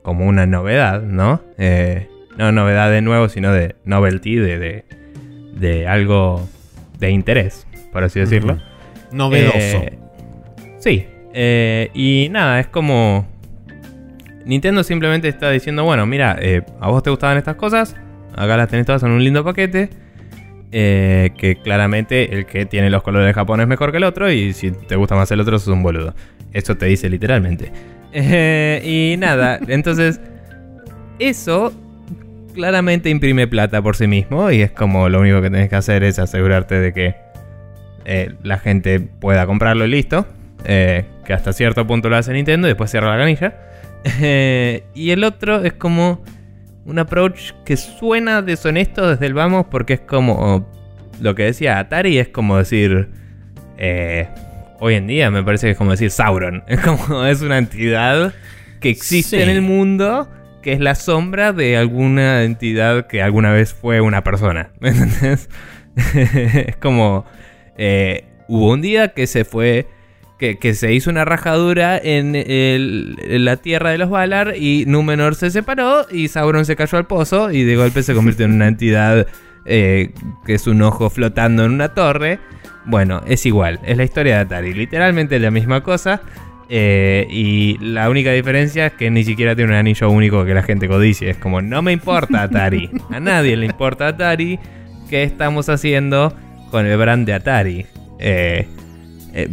como 0.02 0.26
una 0.26 0.46
novedad, 0.46 1.02
¿no? 1.04 1.42
no 2.38 2.52
novedad 2.52 2.92
de 2.92 3.02
nuevo, 3.02 3.30
sino 3.30 3.54
de 3.54 3.78
novelty, 3.86 4.36
de, 4.36 4.84
de 5.54 5.88
algo 5.88 6.50
de 7.00 7.10
interés, 7.12 7.68
por 7.92 8.04
así 8.04 8.20
decirlo. 8.20 8.60
Novedoso. 9.12 9.58
Eh, 9.58 10.00
sí. 10.80 11.06
Eh, 11.34 11.90
y 11.94 12.30
nada, 12.32 12.60
es 12.60 12.68
como... 12.68 13.28
Nintendo 14.46 14.84
simplemente 14.84 15.28
está 15.28 15.50
diciendo, 15.52 15.84
bueno, 15.84 16.06
mira, 16.06 16.38
eh, 16.40 16.64
a 16.80 16.90
vos 16.90 17.02
te 17.02 17.10
gustaban 17.10 17.38
estas 17.38 17.56
cosas, 17.56 17.96
acá 18.36 18.58
las 18.58 18.68
tenés 18.70 18.86
todas 18.86 19.02
en 19.04 19.12
un 19.12 19.24
lindo 19.24 19.44
paquete, 19.44 19.90
Eh, 20.76 21.30
que 21.38 21.58
claramente 21.58 22.34
el 22.34 22.48
que 22.48 22.66
tiene 22.66 22.90
los 22.90 23.04
colores 23.04 23.28
de 23.28 23.34
Japón 23.34 23.62
es 23.62 23.68
mejor 23.68 23.92
que 23.92 23.98
el 23.98 24.04
otro 24.06 24.32
y 24.32 24.54
si 24.54 24.72
te 24.72 24.96
gusta 24.96 25.14
más 25.16 25.30
el 25.30 25.40
otro 25.40 25.60
sos 25.60 25.68
un 25.68 25.84
boludo. 25.84 26.16
Eso 26.52 26.76
te 26.76 26.88
dice 26.88 27.10
literalmente. 27.10 27.72
Eh, 28.16 28.82
y 28.86 29.18
nada, 29.18 29.60
entonces 29.68 30.20
eso 31.18 31.74
claramente 32.54 33.10
imprime 33.10 33.48
plata 33.48 33.82
por 33.82 33.96
sí 33.96 34.08
mismo 34.08 34.52
y 34.52 34.62
es 34.62 34.72
como 34.72 35.10
lo 35.10 35.20
único 35.20 35.42
que 35.42 35.50
tenés 35.50 35.70
que 35.70 35.76
hacer 35.76 36.04
es 36.04 36.20
asegurarte 36.20 36.80
de 36.80 36.94
que 36.94 37.16
eh, 38.06 38.34
la 38.44 38.60
gente 38.60 39.00
pueda 39.00 39.46
comprarlo 39.46 39.86
y 39.86 39.90
listo. 39.90 40.26
Eh, 40.66 41.06
que 41.26 41.34
hasta 41.34 41.52
cierto 41.52 41.86
punto 41.86 42.10
lo 42.10 42.16
hace 42.16 42.32
Nintendo 42.32 42.68
y 42.68 42.72
después 42.72 42.90
cierra 42.90 43.12
la 43.12 43.18
canilla. 43.18 43.56
y 44.94 45.10
el 45.10 45.24
otro 45.24 45.64
es 45.64 45.74
como 45.74 46.24
un 46.86 47.00
approach 47.00 47.52
que 47.66 47.78
suena 47.78 48.42
deshonesto 48.42 49.10
desde 49.10 49.26
el 49.26 49.34
vamos 49.34 49.66
porque 49.72 49.94
es 49.94 50.00
como 50.02 50.70
lo 51.22 51.36
que 51.36 51.44
decía 51.44 51.80
Atari 51.80 52.18
es 52.18 52.28
como 52.28 52.58
decir 52.58 53.10
hoy 54.80 54.96
en 54.96 55.08
día 55.08 55.32
me 55.32 55.42
parece 55.42 55.68
que 55.68 55.72
es 55.72 55.78
como 55.78 55.92
decir 55.92 56.12
Sauron 56.12 56.66
es 56.68 56.82
como 56.82 57.24
es 57.24 57.42
una 57.42 57.58
entidad 57.58 58.34
que 58.82 58.90
existe 58.90 59.42
en 59.42 59.50
el 59.50 59.62
mundo 59.62 60.28
que 60.64 60.74
es 60.74 60.80
la 60.80 60.96
sombra 60.96 61.54
de 61.54 61.78
alguna 61.78 62.44
entidad 62.44 63.06
que 63.06 63.22
alguna 63.22 63.52
vez 63.52 63.74
fue 63.74 64.02
una 64.02 64.24
persona. 64.24 64.72
¿Me 64.80 64.90
entendés? 64.90 65.50
es 66.16 66.76
como. 66.78 67.26
Eh, 67.78 68.26
hubo 68.48 68.72
un 68.72 68.82
día 68.82 69.10
que 69.10 69.28
se 69.28 69.46
fue. 69.46 69.88
Que, 70.40 70.74
se 70.74 70.92
hizo 70.92 71.10
una 71.10 71.24
rajadura 71.24 71.98
en, 71.98 72.34
la 73.46 73.56
tierra 73.56 73.92
de 73.92 73.98
los 73.98 74.10
Valar 74.10 74.56
y 74.58 74.84
Númenor 74.86 75.36
se 75.36 75.50
separó 75.52 76.06
y 76.12 76.28
Sauron 76.28 76.66
se 76.66 76.76
cayó 76.76 76.98
al 76.98 77.08
pozo 77.08 77.50
y 77.50 77.64
de 77.64 77.78
golpe 77.78 78.04
se 78.04 78.14
convirtió 78.14 78.46
en 78.46 78.52
una 78.52 78.68
entidad 78.68 79.26
eh, 79.64 80.12
que 80.46 80.56
es 80.56 80.68
un 80.68 80.82
ojo 80.82 81.10
flotando 81.10 81.64
en 81.64 81.72
una 81.72 81.94
torre. 81.94 82.40
Bueno, 82.84 83.22
es 83.26 83.46
igual, 83.46 83.80
es 83.86 83.96
la 83.96 84.04
historia 84.04 84.36
de 84.36 84.42
Atari, 84.42 84.74
literalmente 84.74 85.40
la 85.40 85.50
misma 85.50 85.82
cosa. 85.82 86.22
Eh, 86.76 87.28
y 87.30 87.78
la 87.78 88.10
única 88.10 88.32
diferencia 88.32 88.88
es 88.88 88.94
que 88.94 89.12
ni 89.12 89.24
siquiera 89.24 89.56
tiene 89.56 89.74
un 89.74 89.78
anillo 89.78 90.10
único 90.10 90.44
que 90.44 90.56
la 90.56 90.64
gente 90.64 90.88
codicie. 90.88 91.30
Es 91.30 91.38
como, 91.38 91.62
no 91.62 91.84
me 91.84 91.92
importa 91.92 92.42
Atari. 92.42 92.90
A 93.12 93.20
nadie 93.20 93.56
le 93.56 93.68
importa 93.68 94.08
Atari. 94.08 94.60
¿Qué 95.08 95.22
estamos 95.22 95.70
haciendo 95.70 96.36
con 96.72 96.88
el 96.88 96.98
brand 96.98 97.28
de 97.28 97.34
Atari? 97.36 97.86
Eh, 98.18 98.68
eh, 99.36 99.50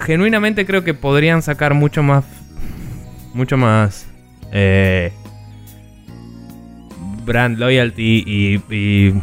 genuinamente 0.00 0.66
creo 0.66 0.82
que 0.82 0.94
podrían 0.94 1.42
sacar 1.42 1.74
mucho 1.74 2.02
más. 2.02 2.24
Mucho 3.34 3.56
más. 3.56 4.08
brand 7.24 7.56
loyalty 7.56 8.24
y, 8.26 8.74
y 8.74 9.14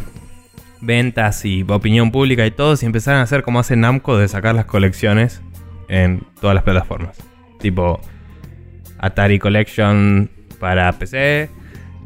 ventas 0.80 1.44
y 1.44 1.66
opinión 1.68 2.12
pública 2.12 2.45
y 2.45 2.52
todo 2.52 2.78
si 2.78 2.86
empezaran 2.86 3.20
a 3.20 3.24
hacer 3.24 3.44
como 3.44 3.60
hace 3.60 3.76
Namco 3.76 4.18
de 4.18 4.30
sacar 4.30 4.56
las 4.56 4.66
colecciones 4.66 5.41
en 5.88 6.24
todas 6.40 6.56
las 6.56 6.64
plataformas. 6.64 7.18
Tipo 7.60 7.99
Atari 8.99 9.40
Collection 9.40 10.30
para 10.60 10.91
PC, 10.94 11.49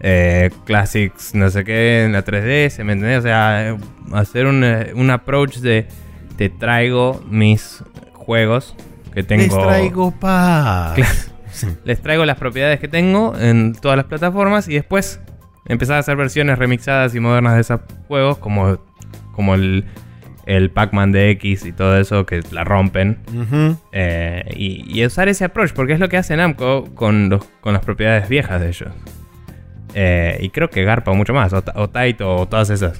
eh, 0.02 0.50
Classics 0.66 1.36
no 1.36 1.50
sé 1.50 1.64
qué 1.64 2.06
en 2.06 2.14
la 2.14 2.24
3DS, 2.24 2.84
¿me 2.84 2.94
entendés? 2.94 3.20
O 3.20 3.22
sea, 3.24 3.78
hacer 4.14 4.46
un, 4.46 4.64
eh, 4.64 4.92
un 4.96 5.10
approach 5.10 5.58
de 5.58 5.88
te 6.38 6.50
traigo 6.50 7.22
mis 7.30 7.84
juegos 8.14 8.76
que 9.14 9.24
tengo. 9.24 9.44
Les 9.44 9.68
traigo 9.68 10.12
paz. 10.12 11.32
Les 11.84 12.02
traigo 12.02 12.26
las 12.26 12.38
propiedades 12.38 12.80
que 12.80 12.88
tengo 12.88 13.36
en 13.38 13.74
todas 13.74 13.98
las 13.98 14.06
plataformas 14.06 14.68
y 14.68 14.76
después 14.76 15.20
empezar 15.66 15.98
a 15.98 16.00
hacer 16.00 16.16
versiones 16.16 16.58
remixadas 16.58 17.14
y 17.16 17.20
modernas 17.20 17.56
de 17.56 17.62
esos 17.62 17.82
juegos 18.08 18.38
como, 18.38 18.78
como 19.34 19.56
el 19.56 19.86
el 20.50 20.72
Pac-Man 20.72 21.12
de 21.12 21.30
X 21.32 21.64
y 21.66 21.72
todo 21.72 21.98
eso 22.00 22.26
que 22.26 22.42
la 22.52 22.64
rompen. 22.64 23.20
Eh, 23.92 24.44
y, 24.56 25.06
usar 25.06 25.30
ese 25.30 25.46
approach, 25.46 25.74
porque 25.74 25.94
es 25.94 26.00
lo 26.00 26.10
que 26.10 26.18
hace 26.18 26.36
Namco 26.36 26.86
con, 26.96 27.30
los, 27.30 27.46
con 27.62 27.74
las 27.74 27.86
propiedades 27.86 28.28
viejas 28.28 28.60
de 28.60 28.68
ellos. 28.68 28.90
Eh, 29.94 30.40
y 30.42 30.50
creo 30.50 30.72
que 30.72 30.84
Garpa 30.84 31.14
mucho 31.14 31.34
más, 31.34 31.54
o, 31.54 31.90
Taito, 31.90 32.36
o 32.36 32.48
todas 32.48 32.72
esas. 32.72 33.00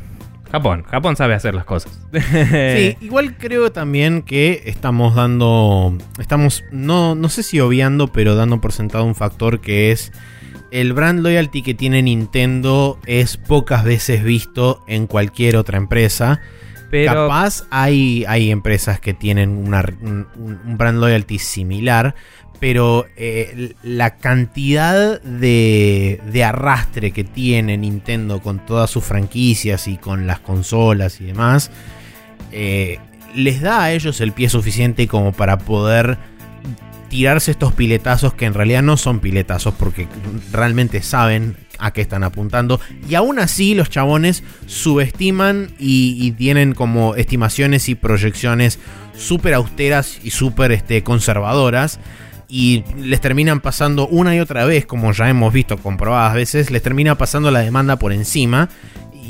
Japón, 0.52 0.84
Japón 0.84 1.16
sabe 1.16 1.34
hacer 1.34 1.56
las 1.56 1.66
cosas. 1.66 2.00
sí, 2.12 2.98
igual 3.02 3.38
creo 3.38 3.72
también 3.72 4.22
que 4.22 4.62
estamos 4.66 5.16
dando, 5.16 5.98
estamos, 6.20 6.64
no, 6.72 7.16
no 7.16 7.30
sé 7.30 7.42
si 7.42 7.60
obviando, 7.60 8.12
pero 8.12 8.36
dando 8.36 8.62
por 8.62 8.74
sentado 8.74 9.06
un 9.06 9.16
factor 9.16 9.60
que 9.60 9.92
es 9.92 10.12
el 10.72 10.94
brand 10.94 11.22
loyalty 11.22 11.64
que 11.64 11.74
tiene 11.74 12.04
Nintendo 12.04 13.00
es 13.08 13.38
pocas 13.38 13.84
veces 13.84 14.24
visto 14.24 14.84
en 14.88 15.08
cualquier 15.08 15.56
otra 15.56 15.78
empresa. 15.78 16.42
Capaz 16.92 17.66
hay, 17.70 18.26
hay 18.28 18.52
empresas 18.52 19.00
que 19.00 19.14
tienen 19.14 19.50
un, 19.52 20.78
brand 20.78 21.00
loyalty 21.00 21.40
similar, 21.40 22.16
pero 22.60 23.06
eh, 23.16 23.74
la 23.84 24.18
cantidad 24.18 25.22
de, 25.22 26.20
de, 26.32 26.44
arrastre 26.44 27.12
que 27.12 27.24
tiene 27.24 27.78
Nintendo 27.78 28.42
con 28.42 28.66
todas 28.66 28.90
sus 28.90 29.04
franquicias 29.04 29.88
y 29.88 29.98
con 29.98 30.28
las 30.28 30.40
consolas 30.40 31.22
y 31.22 31.26
demás, 31.26 31.72
eh, 32.52 33.00
les 33.36 33.62
da 33.62 33.84
a 33.84 33.92
ellos 33.92 34.22
el 34.22 34.32
pie 34.32 34.50
suficiente 34.50 35.08
como 35.08 35.32
para 35.32 35.60
poder 35.60 36.18
tirarse 37.10 37.52
estos 37.52 37.74
piletazos 37.74 38.34
que 38.34 38.46
en 38.46 38.54
realidad 38.54 38.82
no 38.82 38.98
son 38.98 39.20
piletazos 39.20 39.74
porque 39.76 40.08
realmente 40.52 41.02
saben 41.02 41.56
a 41.80 41.92
qué 41.92 42.02
están 42.02 42.24
apuntando. 42.24 42.80
Y 43.08 43.16
aún 43.16 43.40
así 43.40 43.76
los 43.76 43.90
chabones 43.90 44.44
subestiman 44.66 45.72
y, 45.80 46.32
tienen 46.32 46.74
como 46.74 47.16
estimaciones 47.16 47.90
y 47.90 47.96
proyecciones 47.96 48.80
súper 49.16 49.54
austeras 49.54 50.20
y 50.24 50.30
súper 50.30 50.72
este, 50.72 51.04
conservadoras. 51.04 52.00
Y 52.48 52.84
les 52.98 53.22
terminan 53.22 53.60
pasando 53.60 54.08
una 54.08 54.36
y 54.36 54.40
otra 54.40 54.66
vez, 54.66 54.86
como 54.86 55.12
ya 55.12 55.30
hemos 55.30 55.54
visto 55.54 55.78
comprobadas 55.78 56.34
veces, 56.34 56.72
les 56.72 56.82
termina 56.82 57.16
pasando 57.16 57.52
la 57.52 57.60
demanda 57.60 57.98
por 57.98 58.12
encima. 58.12 58.70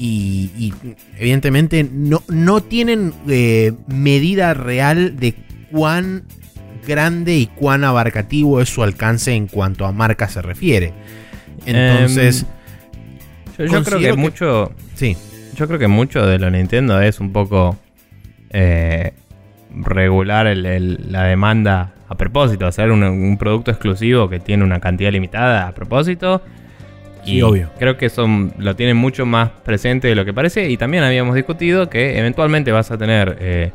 Y, 0.02 0.74
evidentemente 1.18 1.86
no, 1.92 2.24
no 2.30 2.62
tienen 2.62 3.14
eh, 3.28 3.74
medida 3.88 4.54
real 4.54 5.18
de 5.18 5.36
cuán 5.72 6.24
grande 6.88 7.36
y 7.36 7.48
cuán 7.48 7.84
abarcativo 7.84 8.62
es 8.62 8.70
su 8.70 8.84
alcance 8.84 9.34
en 9.34 9.48
cuanto 9.48 9.86
a 9.86 9.92
marca 9.92 10.28
se 10.28 10.42
refiere. 10.42 10.94
Entonces. 11.66 12.46
Em, 13.58 13.68
yo, 13.68 13.84
creo 13.84 14.00
que, 14.00 14.14
mucho. 14.14 14.72
Sí. 14.96 15.18
Yo 15.56 15.68
creo 15.68 15.80
que 15.80 15.88
mucho 15.88 16.26
de 16.26 16.40
lo 16.40 16.50
Nintendo 16.50 17.02
es 17.02 17.20
un 17.20 17.32
poco. 17.32 17.78
Eh, 18.52 19.14
regular 19.72 20.48
la 20.58 21.24
demanda 21.24 21.94
a 22.08 22.16
propósito, 22.16 22.66
hacer 22.66 22.92
un, 22.92 23.38
producto 23.38 23.70
exclusivo 23.70 24.30
que 24.30 24.40
tiene 24.40 24.64
una 24.64 24.80
cantidad 24.80 25.12
limitada 25.12 25.68
a 25.68 25.74
propósito. 25.74 26.42
Y 27.26 27.42
obvio. 27.44 27.70
creo 27.78 27.98
que 27.98 28.08
eso 28.08 28.28
lo 28.58 28.76
tienen 28.76 28.98
mucho 28.98 29.26
más 29.26 29.50
presente 29.50 30.08
de 30.08 30.16
lo 30.16 30.26
que 30.26 30.34
parece. 30.34 30.70
Y 30.70 30.78
también 30.78 31.04
habíamos 31.04 31.36
discutido 31.36 31.90
que 31.90 32.18
eventualmente 32.18 32.72
vas 32.72 32.90
a 32.90 32.98
tener 32.98 33.38
eh, 33.40 33.72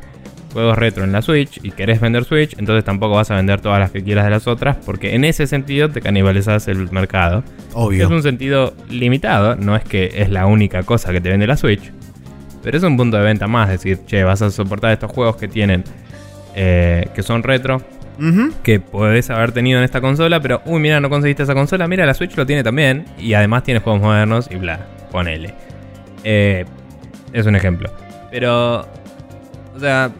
juegos 0.55 0.77
retro 0.77 1.03
en 1.03 1.11
la 1.11 1.21
Switch 1.21 1.59
y 1.63 1.71
querés 1.71 1.99
vender 1.99 2.23
Switch, 2.23 2.57
entonces 2.57 2.85
tampoco 2.85 3.15
vas 3.15 3.29
a 3.29 3.35
vender 3.35 3.59
todas 3.59 3.77
las 3.77 3.91
que 3.91 4.01
quieras 4.01 4.23
de 4.23 4.31
las 4.31 4.47
otras, 4.47 4.77
porque 4.85 5.13
en 5.13 5.25
ese 5.25 5.47
sentido 5.47 5.89
te 5.89 5.99
canibalizas 5.99 6.69
el 6.69 6.89
mercado. 6.91 7.43
Obvio. 7.73 8.05
Es 8.05 8.09
un 8.09 8.23
sentido 8.23 8.73
limitado, 8.89 9.57
no 9.57 9.75
es 9.75 9.83
que 9.83 10.13
es 10.15 10.29
la 10.29 10.45
única 10.45 10.83
cosa 10.83 11.11
que 11.11 11.19
te 11.19 11.27
vende 11.27 11.45
la 11.45 11.57
Switch, 11.57 11.91
pero 12.63 12.77
es 12.77 12.83
un 12.83 12.95
punto 12.95 13.17
de 13.17 13.23
venta 13.23 13.47
más, 13.47 13.67
decir, 13.67 13.99
che, 14.05 14.23
vas 14.23 14.41
a 14.41 14.49
soportar 14.49 14.93
estos 14.93 15.11
juegos 15.11 15.35
que 15.35 15.49
tienen, 15.49 15.83
eh, 16.55 17.09
que 17.13 17.21
son 17.21 17.43
retro, 17.43 17.81
que 18.63 18.79
podés 18.79 19.29
haber 19.31 19.51
tenido 19.51 19.79
en 19.79 19.83
esta 19.83 19.99
consola, 19.99 20.39
pero, 20.39 20.61
uy, 20.65 20.79
mira, 20.79 21.01
no 21.01 21.09
conseguiste 21.09 21.43
esa 21.43 21.53
consola, 21.53 21.85
mira, 21.89 22.05
la 22.05 22.13
Switch 22.13 22.33
lo 22.37 22.45
tiene 22.45 22.63
también, 22.63 23.03
y 23.19 23.33
además 23.33 23.63
tiene 23.63 23.81
juegos 23.81 24.01
modernos 24.01 24.49
y 24.49 24.55
bla, 24.55 24.87
ponele. 25.11 25.53
Eh, 26.23 26.63
es 27.33 27.45
un 27.45 27.57
ejemplo. 27.57 27.91
Pero, 28.31 28.87
o 29.75 29.79
sea, 29.79 30.11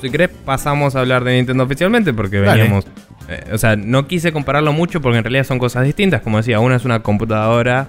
si 0.00 0.10
querés, 0.10 0.30
pasamos 0.44 0.94
a 0.94 1.00
hablar 1.00 1.24
de 1.24 1.34
Nintendo 1.34 1.64
oficialmente, 1.64 2.12
porque 2.12 2.40
veníamos. 2.40 2.86
Eh, 3.28 3.50
o 3.52 3.58
sea, 3.58 3.74
no 3.74 4.06
quise 4.06 4.32
compararlo 4.32 4.72
mucho 4.72 5.00
porque 5.00 5.18
en 5.18 5.24
realidad 5.24 5.44
son 5.44 5.58
cosas 5.58 5.84
distintas. 5.84 6.22
Como 6.22 6.36
decía, 6.36 6.60
una 6.60 6.76
es 6.76 6.84
una 6.84 7.00
computadora. 7.00 7.88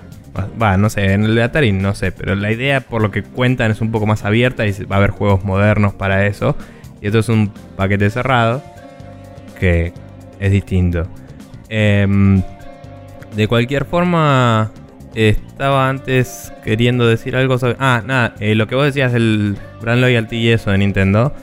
Va, 0.61 0.78
no 0.78 0.90
sé, 0.90 1.14
en 1.14 1.24
el 1.24 1.34
de 1.34 1.41
Atari 1.41 1.72
no 1.72 1.95
sé, 1.95 2.11
pero 2.11 2.36
la 2.36 2.52
idea 2.52 2.82
por 2.82 3.02
lo 3.02 3.10
que 3.10 3.24
cuentan 3.24 3.72
es 3.72 3.82
un 3.82 3.91
poco 3.91 4.06
más 4.06 4.24
abierta 4.24 4.68
y 4.68 4.72
va 4.84 4.98
a 4.98 4.99
haber 4.99 5.10
juegos 5.10 5.44
modernos 5.44 5.94
para 5.94 6.28
eso. 6.28 6.56
Y 7.02 7.07
esto 7.07 7.19
es 7.19 7.30
un 7.30 7.52
paquete 7.76 8.10
cerrado 8.10 8.64
que 9.60 9.94
es 10.40 10.52
distinto. 10.52 11.07
Em, 11.69 12.44
de 13.36 13.48
cualquier 13.48 13.86
forma, 13.86 14.72
estaba 15.18 15.89
antes 15.89 16.53
queriendo 16.64 17.07
decir 17.07 17.35
algo 17.35 17.57
sobre. 17.57 17.76
Ah, 17.80 18.03
nada, 18.06 18.35
eh, 18.39 18.56
lo 18.56 18.68
que 18.68 18.76
vos 18.76 18.85
decías 18.85 19.11
del 19.14 19.57
Brand 19.81 20.02
Loyalty 20.02 20.38
y 20.38 20.49
eso 20.49 20.72
de 20.72 20.77
Nintendo. 20.77 21.34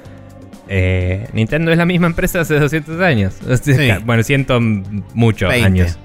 Eh, 0.69 1.27
Nintendo 1.33 1.73
es 1.73 1.79
la 1.79 1.85
misma 1.85 2.07
empresa 2.07 2.41
hace 2.41 2.59
200 2.59 3.01
años. 3.01 3.37
Bueno, 4.05 4.23
siento 4.23 4.61
muchos 4.61 5.53
años. 5.53 5.99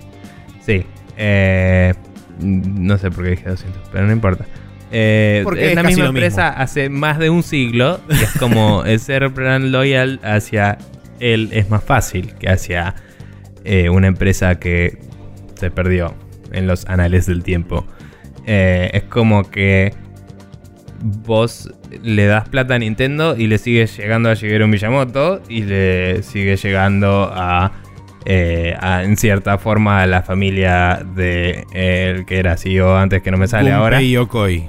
Sí. 0.66 0.86
Eh, 1.18 1.94
no 2.40 2.98
sé 2.98 3.12
por 3.12 3.24
qué 3.24 3.32
dije 3.32 3.50
200, 3.50 3.82
pero 3.92 4.06
no 4.08 4.14
importa. 4.14 4.46
Eh, 4.92 5.42
Porque 5.44 5.66
es 5.66 5.70
es 5.70 5.76
la 5.76 5.84
misma 5.84 6.06
mismo. 6.06 6.18
empresa 6.18 6.50
hace 6.50 6.90
más 6.90 7.20
de 7.20 7.30
un 7.30 7.44
siglo. 7.44 8.00
Y 8.10 8.14
es 8.24 8.32
como 8.40 8.84
el 8.86 9.00
ser 9.00 9.28
brand 9.30 9.66
loyal 9.66 10.20
hacia 10.24 10.78
él 11.20 11.50
es 11.52 11.70
más 11.70 11.84
fácil 11.84 12.34
que 12.36 12.50
hacia 12.50 12.96
eh, 13.64 13.90
una 13.90 14.08
empresa 14.08 14.56
que 14.60 14.98
se 15.56 15.70
perdió 15.70 16.16
en 16.52 16.68
los 16.68 16.86
anales 16.88 17.26
del 17.26 17.44
tiempo. 17.44 17.86
Eh, 18.46 18.90
es 18.94 19.04
como 19.04 19.50
que 19.50 19.94
vos 21.02 21.70
le 22.04 22.26
das 22.26 22.48
plata 22.50 22.76
a 22.76 22.80
Nintendo 22.80 23.36
y 23.38 23.48
le 23.48 23.58
sigue 23.58 23.86
llegando 23.86 24.30
a 24.30 24.34
Shigeru 24.34 24.68
Miyamoto 24.68 25.42
y 25.48 25.64
le 25.64 26.24
sigue 26.24 26.56
llegando 26.58 27.30
a, 27.34 27.72
eh, 28.26 28.76
a, 28.80 29.04
en 29.04 29.18
cierta 29.18 29.58
forma 29.58 30.02
a 30.02 30.08
la 30.08 30.22
familia 30.22 31.02
de 31.16 31.66
eh, 31.74 32.14
el 32.16 32.26
que 32.26 32.40
era 32.40 32.58
CEO 32.58 32.98
antes 32.98 33.22
que 33.22 33.32
no 33.32 33.38
me 33.38 33.48
sale 33.48 33.72
ahora. 33.72 33.98
Gunpei 33.98 34.12
Yokoi. 34.12 34.68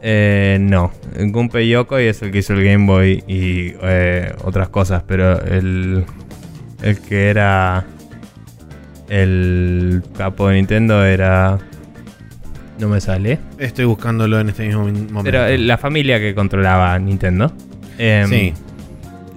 Eh, 0.00 0.58
no, 0.60 0.92
Gunpei 1.18 1.68
Yokoi 1.68 2.06
es 2.06 2.22
el 2.22 2.30
que 2.30 2.38
hizo 2.38 2.54
el 2.54 2.64
Game 2.64 2.86
Boy 2.86 3.24
y 3.26 3.74
otras 4.44 4.68
cosas, 4.68 5.02
pero 5.06 5.40
el, 5.44 6.04
el 6.82 7.00
que 7.00 7.30
era 7.30 7.84
el 9.08 10.02
capo 10.16 10.48
de 10.48 10.56
Nintendo 10.56 11.04
era... 11.04 11.58
No 12.78 12.88
me 12.88 13.00
sale. 13.00 13.40
Estoy 13.58 13.86
buscándolo 13.86 14.38
en 14.38 14.50
este 14.50 14.66
mismo 14.66 14.82
momento. 14.82 15.22
Pero 15.24 15.46
eh, 15.46 15.58
la 15.58 15.78
familia 15.78 16.20
que 16.20 16.34
controlaba 16.34 16.96
Nintendo. 16.98 17.52
Em, 17.98 18.28
sí, 18.28 18.54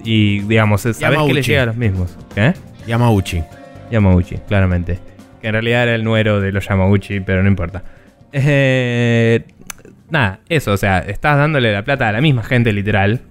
Y 0.04 0.40
digamos, 0.40 0.82
sabes 0.82 1.18
que 1.26 1.34
le 1.34 1.42
llega 1.42 1.62
a 1.62 1.66
los 1.66 1.76
mismos. 1.76 2.16
¿Qué? 2.34 2.54
Yamauchi. 2.86 3.42
Yamauchi, 3.90 4.36
claramente. 4.46 5.00
Que 5.40 5.48
en 5.48 5.54
realidad 5.54 5.82
era 5.84 5.94
el 5.96 6.04
nuero 6.04 6.40
de 6.40 6.52
los 6.52 6.68
Yamauchi, 6.68 7.18
pero 7.20 7.42
no 7.42 7.48
importa. 7.48 7.82
Eh, 8.30 9.44
nada, 10.08 10.38
eso, 10.48 10.72
o 10.72 10.76
sea, 10.76 11.00
estás 11.00 11.36
dándole 11.36 11.72
la 11.72 11.82
plata 11.82 12.08
a 12.08 12.12
la 12.12 12.20
misma 12.20 12.44
gente 12.44 12.72
literal. 12.72 13.22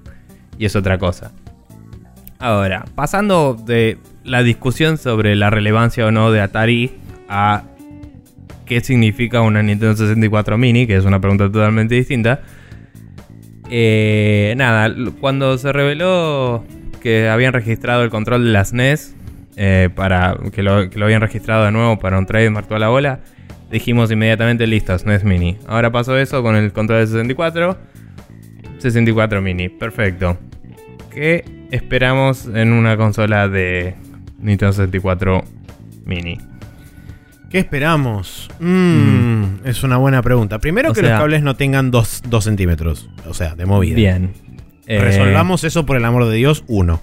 Y 0.58 0.66
es 0.66 0.76
otra 0.76 0.98
cosa. 0.98 1.32
Ahora, 2.38 2.84
pasando 2.96 3.54
de 3.54 3.98
la 4.24 4.44
discusión 4.44 4.98
sobre 4.98 5.36
la 5.36 5.50
relevancia 5.50 6.06
o 6.06 6.12
no 6.12 6.32
de 6.32 6.42
Atari 6.42 6.92
a 7.28 7.64
qué 8.66 8.82
significa 8.82 9.42
una 9.42 9.62
Nintendo 9.62 9.96
64 9.96 10.58
Mini, 10.58 10.88
que 10.88 10.96
es 10.96 11.06
una 11.06 11.20
pregunta 11.20 11.52
totalmente 11.52 11.96
distinta. 11.96 12.42
Eh, 13.70 14.54
nada, 14.58 14.94
cuando 15.20 15.58
se 15.58 15.72
reveló 15.72 16.64
que 17.02 17.30
habían 17.30 17.54
registrado 17.54 18.04
el 18.04 18.10
control 18.10 18.46
de 18.46 18.52
las 18.52 18.74
NES, 18.74 19.16
eh, 19.58 19.90
para 19.94 20.38
que 20.54 20.64
lo, 20.64 20.90
que 20.90 21.00
lo 21.00 21.06
habían 21.06 21.22
registrado 21.22 21.66
de 21.66 21.72
nuevo 21.72 22.00
para 22.00 22.18
un 22.18 22.26
trademark 22.26 22.68
toda 22.68 22.80
la 22.80 22.90
bola, 22.90 23.20
dijimos 23.72 24.12
inmediatamente 24.12 24.68
listo, 24.68 24.98
SNES 24.98 25.24
Mini. 25.24 25.58
Ahora 25.68 25.92
pasó 25.92 26.18
eso 26.18 26.44
con 26.44 26.56
el 26.56 26.72
control 26.72 27.02
de 27.02 27.08
64, 27.08 27.78
64 28.78 29.42
Mini, 29.42 29.70
perfecto. 29.70 30.38
¿Qué 31.14 31.44
esperamos 31.72 32.48
en 32.54 32.72
una 32.72 32.98
consola 32.98 33.48
de 33.48 33.96
Nintendo 34.42 34.74
64 34.74 35.44
Mini? 36.06 36.38
¿Qué 37.50 37.60
esperamos? 37.60 38.50
Mm, 38.60 39.66
Es 39.66 39.84
una 39.84 39.98
buena 39.98 40.22
pregunta. 40.22 40.60
Primero 40.60 40.92
O 40.92 40.94
que 40.94 41.02
sea- 41.02 41.10
los 41.12 41.20
cables 41.20 41.44
no 41.44 41.56
tengan 41.56 41.92
2 41.92 42.22
centímetros. 42.42 43.10
O 43.28 43.34
sea, 43.34 43.56
de 43.56 43.66
movida. 43.66 43.96
Bien. 43.96 44.34
Eh, 44.88 45.00
Resolvamos 45.00 45.64
eso 45.66 45.86
por 45.86 45.98
el 45.98 46.06
amor 46.06 46.26
de 46.28 46.36
Dios, 46.36 46.64
uno. 46.68 47.02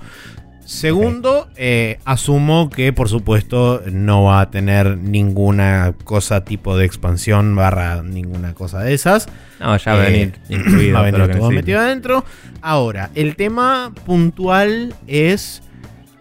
Segundo, 0.65 1.49
eh, 1.57 1.99
asumo 2.05 2.69
que 2.69 2.93
por 2.93 3.09
supuesto 3.09 3.83
no 3.91 4.25
va 4.25 4.43
a 4.43 4.51
tener 4.51 4.99
ninguna 4.99 5.95
cosa 6.05 6.45
tipo 6.45 6.77
de 6.77 6.85
expansión 6.85 7.55
barra 7.57 8.03
ninguna 8.03 8.53
cosa 8.53 8.81
de 8.81 8.93
esas. 8.93 9.29
No, 9.61 9.75
ya 9.79 9.95
va 9.95 10.03
a 10.03 10.09
Eh, 10.09 10.13
venir 10.13 10.35
incluido. 10.51 10.95
va 10.95 11.01
a 11.01 11.03
venir 11.05 11.15
todo 11.21 11.27
lo 11.27 11.33
que 11.33 11.39
todo 11.39 11.51
necesite. 11.51 11.63
metido 11.63 11.81
adentro. 11.81 12.25
Ahora, 12.61 13.11
el 13.15 13.37
tema 13.37 13.93
puntual 14.05 14.95
es 15.07 15.63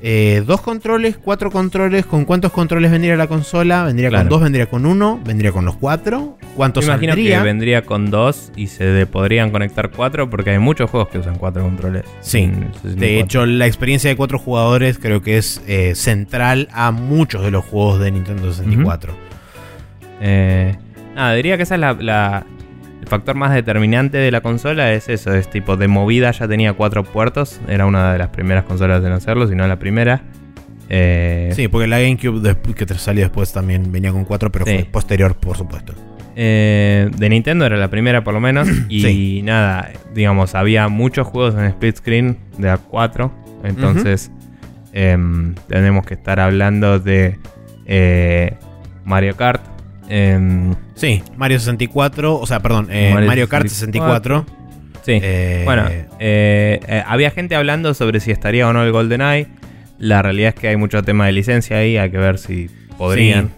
eh, 0.02 0.44
dos 0.46 0.62
controles, 0.62 1.18
cuatro 1.18 1.50
controles. 1.50 2.06
¿Con 2.06 2.26
cuántos 2.26 2.52
controles 2.52 2.92
vendría 2.92 3.16
la 3.16 3.28
consola? 3.28 3.84
¿Vendría 3.84 4.10
Claro. 4.10 4.24
con 4.26 4.30
dos? 4.30 4.42
¿Vendría 4.44 4.66
con 4.68 4.86
uno? 4.86 5.20
¿Vendría 5.26 5.52
con 5.52 5.66
los 5.66 5.76
cuatro? 5.76 6.38
¿Cuántos 6.56 6.86
Me 6.86 6.92
imagino 6.94 7.14
saldría? 7.14 7.38
que 7.40 7.44
vendría 7.44 7.82
con 7.84 8.12
dos 8.12 8.52
y 8.56 8.68
se 8.68 8.86
le 8.94 9.06
podrían 9.08 9.50
conectar 9.52 9.90
cuatro 9.92 10.30
porque 10.30 10.52
hay 10.52 10.60
muchos 10.60 10.90
juegos 10.90 11.10
que 11.10 11.18
usan 11.20 11.38
cuatro 11.38 11.64
controles. 11.64 12.04
Sí, 12.22 12.40
en 12.44 12.54
64. 12.74 13.00
De 13.00 13.20
hecho, 13.20 13.46
la 13.46 13.66
experiencia 13.68 14.10
de 14.10 14.16
cuatro 14.16 14.38
jugadores 14.40 15.00
creo 15.00 15.22
que 15.22 15.38
es 15.38 15.62
eh, 15.68 15.94
central 15.96 16.68
a 16.74 16.92
muchos 16.92 17.44
de 17.44 17.52
los 17.52 17.66
juegos 17.66 18.00
de 18.00 18.12
Nintendo 18.12 18.52
64. 18.54 19.14
Eh, 20.22 20.76
nada, 21.16 21.34
diría 21.34 21.58
que 21.58 21.64
esa 21.64 21.76
es 21.76 21.82
la, 21.82 22.46
factor 23.08 23.36
más 23.36 23.54
determinante 23.54 24.18
de 24.18 24.32
la 24.32 24.42
consola. 24.42 24.94
Es 24.94 25.10
eso, 25.10 25.34
es 25.34 25.50
tipo 25.50 25.78
de 25.78 25.88
movida 25.88 26.32
ya 26.32 26.48
tenía 26.48 26.74
cuatro 26.74 27.04
puertos. 27.04 27.60
Era 27.68 27.86
una 27.86 28.12
de 28.14 28.20
las 28.20 28.30
primeras 28.30 28.64
consolas 28.66 29.04
en 29.04 29.12
hacerlo, 29.12 29.48
si 29.48 29.56
no 29.56 29.68
la 29.68 29.80
primera. 29.80 30.22
Eh, 30.90 31.52
Sí, 31.54 31.68
porque 31.68 31.88
la 31.88 32.00
GameCube 32.00 32.56
que 32.76 32.86
te 32.86 32.94
salió 32.96 33.24
después 33.24 33.52
también 33.52 33.92
venía 33.92 34.12
con 34.12 34.24
cuatro, 34.26 34.52
pero 34.52 34.66
Sí. 34.66 34.74
fue 34.76 34.86
posterior, 34.86 35.36
por 35.36 35.58
supuesto. 35.58 35.94
Eh, 36.36 37.10
de 37.18 37.30
Nintendo 37.30 37.66
era 37.66 37.78
la 37.78 37.90
primera 37.90 38.24
por 38.24 38.34
lo 38.34 38.40
menos. 38.40 38.68
Y 38.90 39.02
Sí. 39.02 39.42
nada, 39.44 39.90
digamos, 40.14 40.54
había 40.56 40.88
muchos 40.88 41.28
juegos 41.28 41.56
en 41.56 41.66
split 41.66 41.98
screen 41.98 42.38
de 42.58 42.70
A4. 42.72 43.32
Entonces, 43.64 44.32
em, 44.94 45.56
tenemos 45.68 46.06
que 46.06 46.14
estar 46.14 46.40
hablando 46.40 47.00
de 47.00 47.38
eh, 47.88 48.54
Mario 49.06 49.36
Kart. 49.36 49.62
Em, 50.10 50.74
Sí, 50.96 51.22
Mario 51.36 51.60
64, 51.60 52.40
o 52.40 52.46
sea, 52.48 52.60
perdón, 52.60 52.88
eh, 52.92 53.12
Mario 53.14 53.28
Mario, 53.28 53.50
Kart 53.50 53.68
64. 53.68 54.46
sí. 55.04 55.20
eh, 55.22 55.62
bueno, 55.66 55.86
eh, 56.20 56.80
eh, 56.88 57.04
había 57.06 57.32
gente 57.32 57.56
hablando 57.56 57.94
sobre 57.94 58.20
si 58.20 58.32
estaría 58.32 58.68
o 58.68 58.74
no 58.74 58.84
el 58.84 58.92
GoldenEye. 58.92 59.48
La 60.00 60.22
realidad 60.22 60.54
es 60.56 60.62
que 60.62 60.68
hay 60.68 60.76
mucho 60.76 61.02
tema 61.04 61.26
de 61.26 61.32
licencia 61.32 61.78
ahí. 61.78 61.98
Hay 61.98 62.12
que 62.12 62.18
ver 62.18 62.38
si 62.38 62.70
podrían. 62.98 63.48
Sí. 63.48 63.57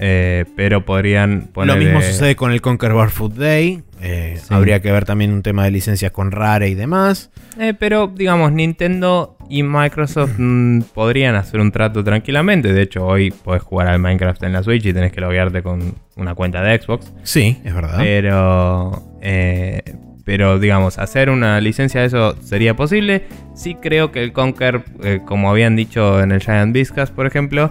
Eh, 0.00 0.44
pero 0.56 0.84
podrían 0.84 1.48
poner. 1.52 1.74
lo 1.76 1.82
mismo 1.82 2.00
sucede 2.00 2.36
con 2.36 2.52
el 2.52 2.60
Conquer 2.60 2.92
Bar 2.92 3.10
Food 3.10 3.32
Day. 3.34 3.82
eh, 4.00 4.38
Sí. 4.40 4.54
Habría 4.54 4.80
que 4.80 4.92
ver 4.92 5.04
también 5.04 5.32
un 5.32 5.42
tema 5.42 5.64
de 5.64 5.72
licencias 5.72 6.12
con 6.12 6.30
Rare 6.30 6.68
y 6.68 6.74
demás. 6.74 7.30
Eh, 7.58 7.74
pero 7.76 8.06
digamos, 8.06 8.52
Nintendo 8.52 9.36
y 9.50 9.64
Microsoft 9.64 10.34
mm, 10.38 10.82
podrían 10.94 11.34
hacer 11.34 11.58
un 11.60 11.72
trato 11.72 12.04
tranquilamente. 12.04 12.72
De 12.72 12.82
hecho, 12.82 13.04
hoy 13.04 13.30
podés 13.32 13.62
jugar 13.62 13.88
al 13.88 13.98
Minecraft 13.98 14.40
en 14.44 14.52
la 14.52 14.62
Switch 14.62 14.86
y 14.86 14.92
tenés 14.92 15.10
que 15.12 15.20
loguearte 15.20 15.62
con 15.62 15.94
una 16.16 16.34
cuenta 16.36 16.62
de 16.62 16.80
Xbox. 16.80 17.12
Sí, 17.24 17.58
es 17.64 17.74
verdad. 17.74 17.98
Pero, 17.98 19.02
pero 20.24 20.58
digamos, 20.60 20.98
hacer 20.98 21.30
una 21.30 21.60
licencia 21.60 22.02
de 22.02 22.06
eso 22.06 22.36
sería 22.42 22.76
posible. 22.76 23.24
Sí 23.54 23.74
creo 23.74 24.12
que 24.12 24.22
el 24.22 24.32
Conquer, 24.32 24.82
como 25.26 25.50
habían 25.50 25.74
dicho 25.74 26.20
en 26.22 26.30
el 26.32 26.40
Giant 26.40 26.72
Viscas, 26.72 27.10
por 27.10 27.26
ejemplo, 27.26 27.70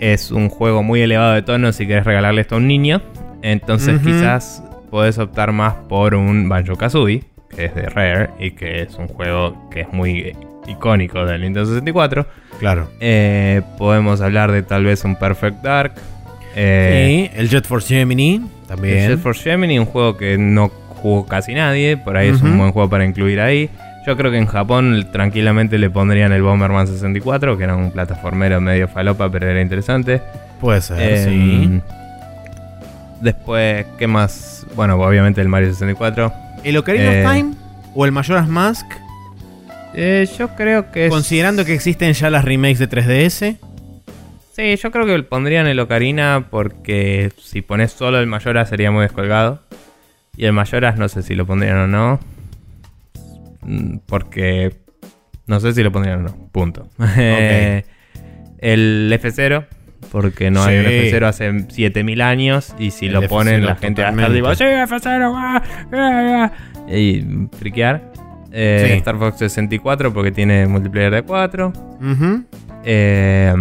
es 0.00 0.30
un 0.30 0.48
juego 0.48 0.82
muy 0.82 1.02
elevado 1.02 1.34
de 1.34 1.42
tono 1.42 1.72
si 1.72 1.86
querés 1.86 2.04
regalarle 2.04 2.40
esto 2.40 2.56
a 2.56 2.58
un 2.58 2.66
niño. 2.66 3.02
Entonces 3.42 4.00
quizás 4.00 4.62
podés 4.90 5.18
optar 5.18 5.52
más 5.52 5.74
por 5.88 6.14
un 6.14 6.48
Banjo 6.48 6.76
Kazooie, 6.76 7.24
que 7.54 7.66
es 7.66 7.74
de 7.74 7.82
Rare 7.82 8.30
y 8.38 8.50
que 8.52 8.82
es 8.82 8.96
un 8.96 9.08
juego 9.08 9.68
que 9.70 9.82
es 9.82 9.92
muy 9.92 10.34
icónico 10.66 11.24
del 11.24 11.42
Nintendo 11.42 11.66
64. 11.66 12.26
claro. 12.58 12.90
Eh, 13.00 13.62
podemos 13.78 14.20
hablar 14.20 14.52
de 14.52 14.62
tal 14.62 14.84
vez 14.84 15.04
un 15.04 15.16
Perfect 15.16 15.62
Dark. 15.62 15.94
Eh, 16.56 17.30
y 17.34 17.38
el 17.38 17.48
Jet 17.48 17.66
Force 17.66 17.94
Gemini 17.94 18.42
también. 18.66 18.98
el 18.98 19.10
Jet 19.10 19.20
Force 19.20 19.48
Gemini, 19.48 19.78
un 19.78 19.86
juego 19.86 20.16
que 20.16 20.36
no 20.36 20.68
jugó 20.68 21.26
casi 21.26 21.54
nadie, 21.54 21.96
por 21.96 22.16
ahí 22.16 22.28
es 22.28 22.42
un 22.42 22.58
buen 22.58 22.72
juego 22.72 22.88
para 22.90 23.04
incluir 23.04 23.40
ahí. 23.40 23.70
Yo 24.06 24.16
creo 24.16 24.30
que 24.30 24.38
en 24.38 24.46
Japón 24.46 25.08
tranquilamente 25.12 25.78
le 25.78 25.90
pondrían 25.90 26.32
el 26.32 26.42
Bomberman 26.42 26.86
64, 26.86 27.58
que 27.58 27.64
era 27.64 27.76
un 27.76 27.90
plataformero 27.90 28.60
medio 28.60 28.88
falopa, 28.88 29.30
pero 29.30 29.48
era 29.48 29.60
interesante. 29.60 30.22
Puede 30.60 30.80
ser, 30.80 30.98
Eh, 31.00 31.24
sí. 31.24 31.80
Después, 33.20 33.86
¿qué 33.98 34.06
más? 34.06 34.66
Bueno, 34.74 34.94
obviamente 34.96 35.40
el 35.40 35.48
Mario 35.48 35.68
64. 35.72 36.32
¿El 36.64 36.76
Ocarina 36.78 37.12
eh, 37.12 37.24
of 37.26 37.32
Time 37.34 37.54
o 37.94 38.06
el 38.06 38.12
Majora's 38.12 38.48
Mask? 38.48 38.86
Eh, 39.94 40.26
yo 40.38 40.48
creo 40.56 40.90
que 40.90 41.06
es- 41.06 41.10
Considerando 41.10 41.64
que 41.64 41.74
existen 41.74 42.12
ya 42.14 42.30
las 42.30 42.44
remakes 42.44 42.78
de 42.78 42.88
3DS. 42.88 43.56
Sí, 44.56 44.76
yo 44.76 44.90
creo 44.90 45.06
que 45.06 45.22
pondrían 45.22 45.66
el 45.66 45.78
Ocarina 45.80 46.46
porque 46.50 47.32
si 47.38 47.60
pones 47.62 47.92
solo 47.92 48.18
el 48.18 48.26
Mayoras 48.26 48.68
sería 48.70 48.90
muy 48.90 49.02
descolgado. 49.02 49.60
Y 50.36 50.46
el 50.46 50.52
Mayoras 50.52 50.96
no 50.96 51.08
sé 51.08 51.22
si 51.22 51.34
lo 51.34 51.46
pondrían 51.46 51.76
o 51.78 51.86
no. 51.86 52.20
Mm, 53.62 53.98
Porque 54.06 54.76
no 55.46 55.60
sé 55.60 55.72
si 55.72 55.82
lo 55.82 55.92
pondrían 55.92 56.20
o 56.20 56.22
no. 56.28 56.48
Punto. 56.52 56.88
Eh, 57.18 57.84
el 58.58 59.10
F0. 59.20 59.66
Porque 60.12 60.50
no 60.50 60.62
hay 60.62 60.78
un 60.78 60.84
Sí. 60.86 60.90
F0 61.12 61.26
hace 61.26 61.66
7000 61.68 62.20
años. 62.22 62.74
Y 62.78 62.90
si 62.90 63.06
El 63.06 63.12
lo 63.14 63.22
ponen, 63.28 63.60
F0 63.62 63.64
la 63.66 63.76
gente 63.76 64.02
va 64.02 64.08
a 64.08 64.12
estar 64.12 64.32
tipo, 64.32 64.54
¡Sí, 64.54 64.64
F0! 64.64 65.32
ah, 65.36 65.62
ah, 65.92 66.52
ah", 66.88 66.92
Y 66.96 67.24
friquear. 67.58 68.10
Eh, 68.52 68.86
Sí. 68.88 68.92
Star 68.98 69.16
Fox 69.18 69.38
64 69.38 70.12
porque 70.12 70.32
tiene 70.32 70.66
multiplayer 70.66 71.12
de 71.12 71.22
4. 71.22 71.68
Ujú. 71.68 72.44
Eh, 72.84 73.54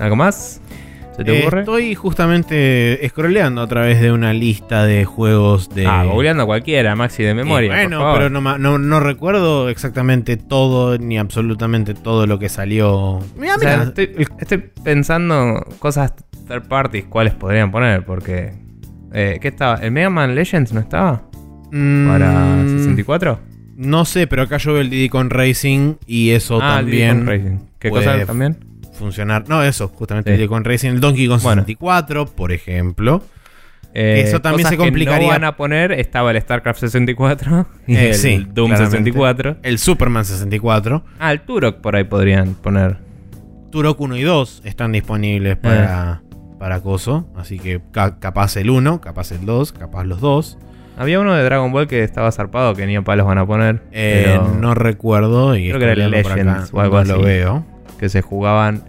¿Algo 0.00 0.16
más? 0.16 0.60
¿Se 1.18 1.24
te 1.24 1.36
Eh, 1.36 1.42
ocurre? 1.42 1.60
estoy 1.60 1.94
justamente 1.96 3.00
scrolleando 3.10 3.60
a 3.60 3.66
través 3.66 4.00
de 4.00 4.12
una 4.12 4.32
lista 4.32 4.86
de 4.86 5.04
juegos 5.04 5.68
de. 5.68 5.86
Ah, 5.86 6.04
googleando 6.04 6.46
cualquiera, 6.46 6.94
Maxi 6.94 7.22
de 7.24 7.34
memoria. 7.34 7.70
bueno, 7.70 7.98
favor. 7.98 8.14
pero 8.18 8.30
no, 8.30 8.56
no, 8.58 8.78
no 8.78 9.00
recuerdo 9.00 9.68
exactamente 9.68 10.36
todo 10.36 10.96
ni 10.96 11.18
absolutamente 11.18 11.92
todo 11.94 12.26
lo 12.26 12.38
que 12.38 12.48
salió. 12.48 13.18
Mira, 13.36 13.56
O 13.56 13.58
sea, 13.58 13.78
mira, 13.78 13.82
estoy, 13.88 14.26
estoy 14.38 14.58
pensando 14.84 15.62
cosas 15.80 16.14
third 16.46 16.68
parties, 16.68 17.04
cuáles 17.08 17.34
podrían 17.34 17.70
poner, 17.70 18.04
porque. 18.04 18.52
Eh, 19.12 19.38
¿Qué 19.42 19.48
estaba? 19.48 19.76
¿El 19.76 19.90
Mega 19.90 20.10
Man 20.10 20.34
Legends 20.34 20.72
no 20.72 20.80
estaba? 20.80 21.22
mm, 21.72 22.06
¿Para 22.08 22.62
64? 22.64 23.40
No 23.76 24.04
sé, 24.04 24.26
pero 24.26 24.42
acá 24.42 24.58
yo 24.58 24.72
veo 24.72 24.82
el 24.82 24.90
Diddy 24.90 25.08
Con 25.08 25.30
Racing 25.30 25.94
y 26.06 26.30
eso 26.30 26.58
ah, 26.62 26.76
también 26.78 27.24
Diddy 27.24 27.26
Kong 27.26 27.28
Racing. 27.28 27.58
¿Qué 27.78 27.90
cosa 27.90 28.24
también? 28.26 28.56
Funcionar. 28.98 29.44
No, 29.48 29.62
eso, 29.62 29.88
justamente 29.88 30.36
Sí. 30.36 30.46
Con 30.46 30.64
Racing, 30.64 30.90
el 30.90 31.00
Donkey 31.00 31.26
Kong 31.28 31.40
Bueno. 31.42 31.62
64, 31.62 32.26
por 32.26 32.52
ejemplo. 32.52 33.22
Eh, 33.94 34.22
Eso 34.26 34.40
también 34.42 34.64
cosas 34.64 34.72
se 34.72 34.76
complicaría. 34.76 35.18
Que 35.18 35.24
no 35.24 35.30
van 35.32 35.44
a 35.44 35.56
poner, 35.56 35.92
estaba 35.92 36.30
el 36.30 36.40
StarCraft 36.40 36.78
64 36.80 37.66
y 37.86 37.96
Eh, 37.96 38.08
el 38.10 38.14
sí, 38.14 38.46
Doom 38.52 38.68
claramente. 38.68 38.90
64. 38.98 39.56
El 39.62 39.78
Superman 39.78 40.24
64. 40.26 41.04
Ah, 41.18 41.32
el 41.32 41.40
Turok 41.40 41.80
por 41.80 41.96
ahí 41.96 42.04
podrían 42.04 42.54
poner. 42.54 42.98
Turok 43.70 43.98
1 44.00 44.16
y 44.16 44.22
2 44.22 44.62
están 44.64 44.92
disponibles 44.92 45.56
para, 45.56 46.20
Eh. 46.22 46.28
para 46.58 46.80
Coso. 46.80 47.28
Así 47.36 47.58
que 47.58 47.80
ca- 47.92 48.18
capaz 48.18 48.56
el 48.56 48.68
1, 48.70 49.00
capaz 49.00 49.32
el 49.32 49.46
2, 49.46 49.72
capaz 49.72 50.04
los 50.04 50.20
dos. 50.20 50.58
Había 50.98 51.20
uno 51.20 51.32
de 51.34 51.42
Dragon 51.44 51.70
Ball 51.72 51.86
que 51.86 52.02
estaba 52.02 52.30
zarpado 52.32 52.74
que 52.74 52.84
ni 52.86 52.96
a 52.96 53.02
palos 53.02 53.24
van 53.26 53.38
a 53.38 53.46
poner. 53.46 53.82
Eh, 53.92 54.22
pero 54.26 54.48
No 54.60 54.74
recuerdo. 54.74 55.56
Y 55.56 55.68
Creo 55.68 55.78
que 55.78 55.84
era 55.86 56.08
Legends 56.08 56.70
o 56.74 56.80
algo 56.80 56.96
no 56.96 57.02
así. 57.02 57.12
lo 57.12 57.22
veo. 57.22 57.64
Que 57.98 58.08
se 58.08 58.22
jugaban 58.22 58.82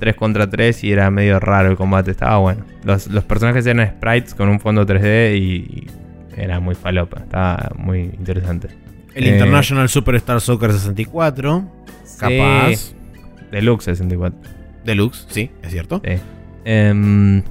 3 0.00 0.14
contra 0.16 0.48
3 0.50 0.84
y 0.84 0.92
era 0.92 1.10
medio 1.10 1.38
raro 1.40 1.70
el 1.70 1.76
combate. 1.76 2.10
Estaba 2.10 2.38
bueno. 2.38 2.64
Los, 2.84 3.06
los 3.08 3.24
personajes 3.24 3.64
eran 3.66 3.86
sprites 3.88 4.34
con 4.34 4.48
un 4.48 4.60
fondo 4.60 4.84
3D 4.86 5.36
y, 5.38 5.40
y 5.40 5.86
era 6.36 6.60
muy 6.60 6.74
falopa. 6.74 7.20
Estaba 7.20 7.70
muy 7.76 8.00
interesante. 8.00 8.68
El 9.14 9.24
Eh, 9.24 9.30
International 9.30 9.88
Superstar 9.88 10.40
Soccer 10.40 10.72
64. 10.72 11.64
Capaz. 12.18 12.74
Sí, 12.74 12.94
Deluxe 13.50 13.84
64. 13.86 14.38
Deluxe, 14.84 15.26
sí, 15.30 15.50
es 15.62 15.70
cierto. 15.72 16.00
Sí. 16.04 16.12
Em, 16.64 17.42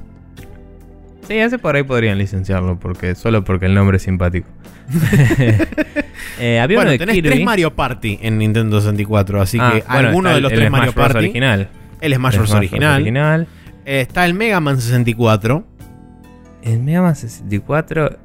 sí, 1.28 1.34
ese 1.38 1.58
por 1.58 1.76
ahí 1.76 1.84
podrían 1.84 2.18
licenciarlo, 2.18 2.78
porque 2.80 3.16
solo 3.16 3.44
porque 3.44 3.66
el 3.66 3.74
nombre 3.74 3.98
es 3.98 4.04
simpático. 4.04 4.48
Eh, 6.40 6.60
había 6.60 6.78
Bueno, 6.78 6.90
uno 6.90 6.92
de 6.92 6.98
tenés 6.98 7.16
Kirby. 7.16 7.30
tres 7.30 7.44
Mario 7.46 7.74
Party 7.76 8.20
en 8.22 8.38
Nintendo 8.38 8.80
64, 8.82 9.42
así 9.42 9.58
Ah, 9.62 9.72
que 9.74 9.84
bueno, 9.90 10.08
alguno 10.10 10.30
de 10.30 10.36
el- 10.36 10.44
los 10.44 10.52
el 10.52 10.58
tres 10.60 10.72
Mario. 10.72 10.92
Party. 10.94 11.18
original. 11.18 11.70
El 12.02 12.14
Smash 12.16 12.34
El 12.34 12.40
Bros. 12.40 12.52
original. 12.54 12.96
original. 12.96 13.48
Eh, 13.86 14.02
está 14.02 14.26
el 14.26 14.34
Mega 14.34 14.60
Man 14.60 14.80
64, 14.82 15.66
El 16.64 16.80
Mega 16.82 17.02
Man 17.04 17.16
64 17.16 18.18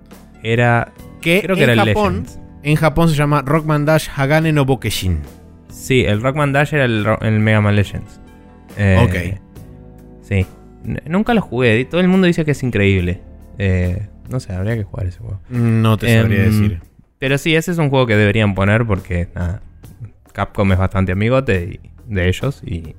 era. 0.43 0.93
que, 1.21 1.43
Creo 1.43 1.55
que 1.57 1.65
en 1.65 1.71
era 1.71 1.83
el 1.83 1.89
Japón, 1.91 2.13
Legends. 2.15 2.39
en 2.63 2.77
Japón 2.77 3.09
se 3.11 3.15
llama 3.15 3.43
Rockman 3.43 3.85
Dash 3.85 4.09
Hagane 4.17 4.53
no 4.53 4.65
Bokeshin. 4.65 5.21
Sí, 5.69 6.05
el 6.05 6.21
Rockman 6.21 6.53
Dash 6.53 6.75
era 6.75 6.87
el, 6.87 7.07
el 7.21 7.39
Mega 7.39 7.61
Man 7.61 7.77
Legends. 7.77 8.21
Eh, 8.77 8.99
Ok. 9.05 9.41
Sí. 10.23 10.47
N- 10.85 11.03
nunca 11.07 11.33
lo 11.35 11.43
jugué. 11.43 11.85
Todo 11.85 12.01
el 12.01 12.09
mundo 12.09 12.27
dice 12.27 12.45
que 12.45 12.53
es 12.53 12.63
increíble. 12.63 13.21
Eh, 13.63 14.09
no 14.31 14.41
sé, 14.41 14.55
habría 14.55 14.75
que 14.75 14.85
jugar 14.85 15.07
ese 15.07 15.19
juego. 15.19 15.39
No 15.51 15.99
te 15.99 16.17
sabría 16.19 16.45
Em, 16.45 16.51
decir. 16.51 16.81
Pero 17.19 17.37
sí, 17.37 17.55
ese 17.55 17.73
es 17.73 17.79
un 17.79 17.91
juego 17.91 18.07
que 18.07 18.17
deberían 18.17 18.55
poner 18.55 18.87
porque 18.87 19.29
nada, 19.35 19.61
Capcom 20.33 20.73
es 20.73 20.79
bastante 20.79 21.13
amigote 21.13 21.81
de 22.07 22.29
ellos 22.29 22.63
y 22.65 22.95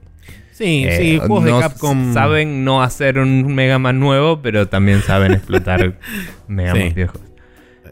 Sí, 0.51 0.83
eh, 0.87 0.97
sí, 0.99 1.17
juegos 1.17 1.45
no 1.45 1.55
de 1.55 1.61
Capcom. 1.63 2.13
saben 2.13 2.63
no 2.63 2.83
hacer 2.83 3.17
un 3.17 3.55
Mega 3.55 3.79
Man 3.79 3.99
nuevo, 3.99 4.41
pero 4.43 4.67
también 4.67 5.01
saben 5.01 5.31
explotar 5.31 5.97
Mega 6.47 6.75
Man 6.75 6.89
Sí, 6.89 6.93
viejos. 6.93 7.19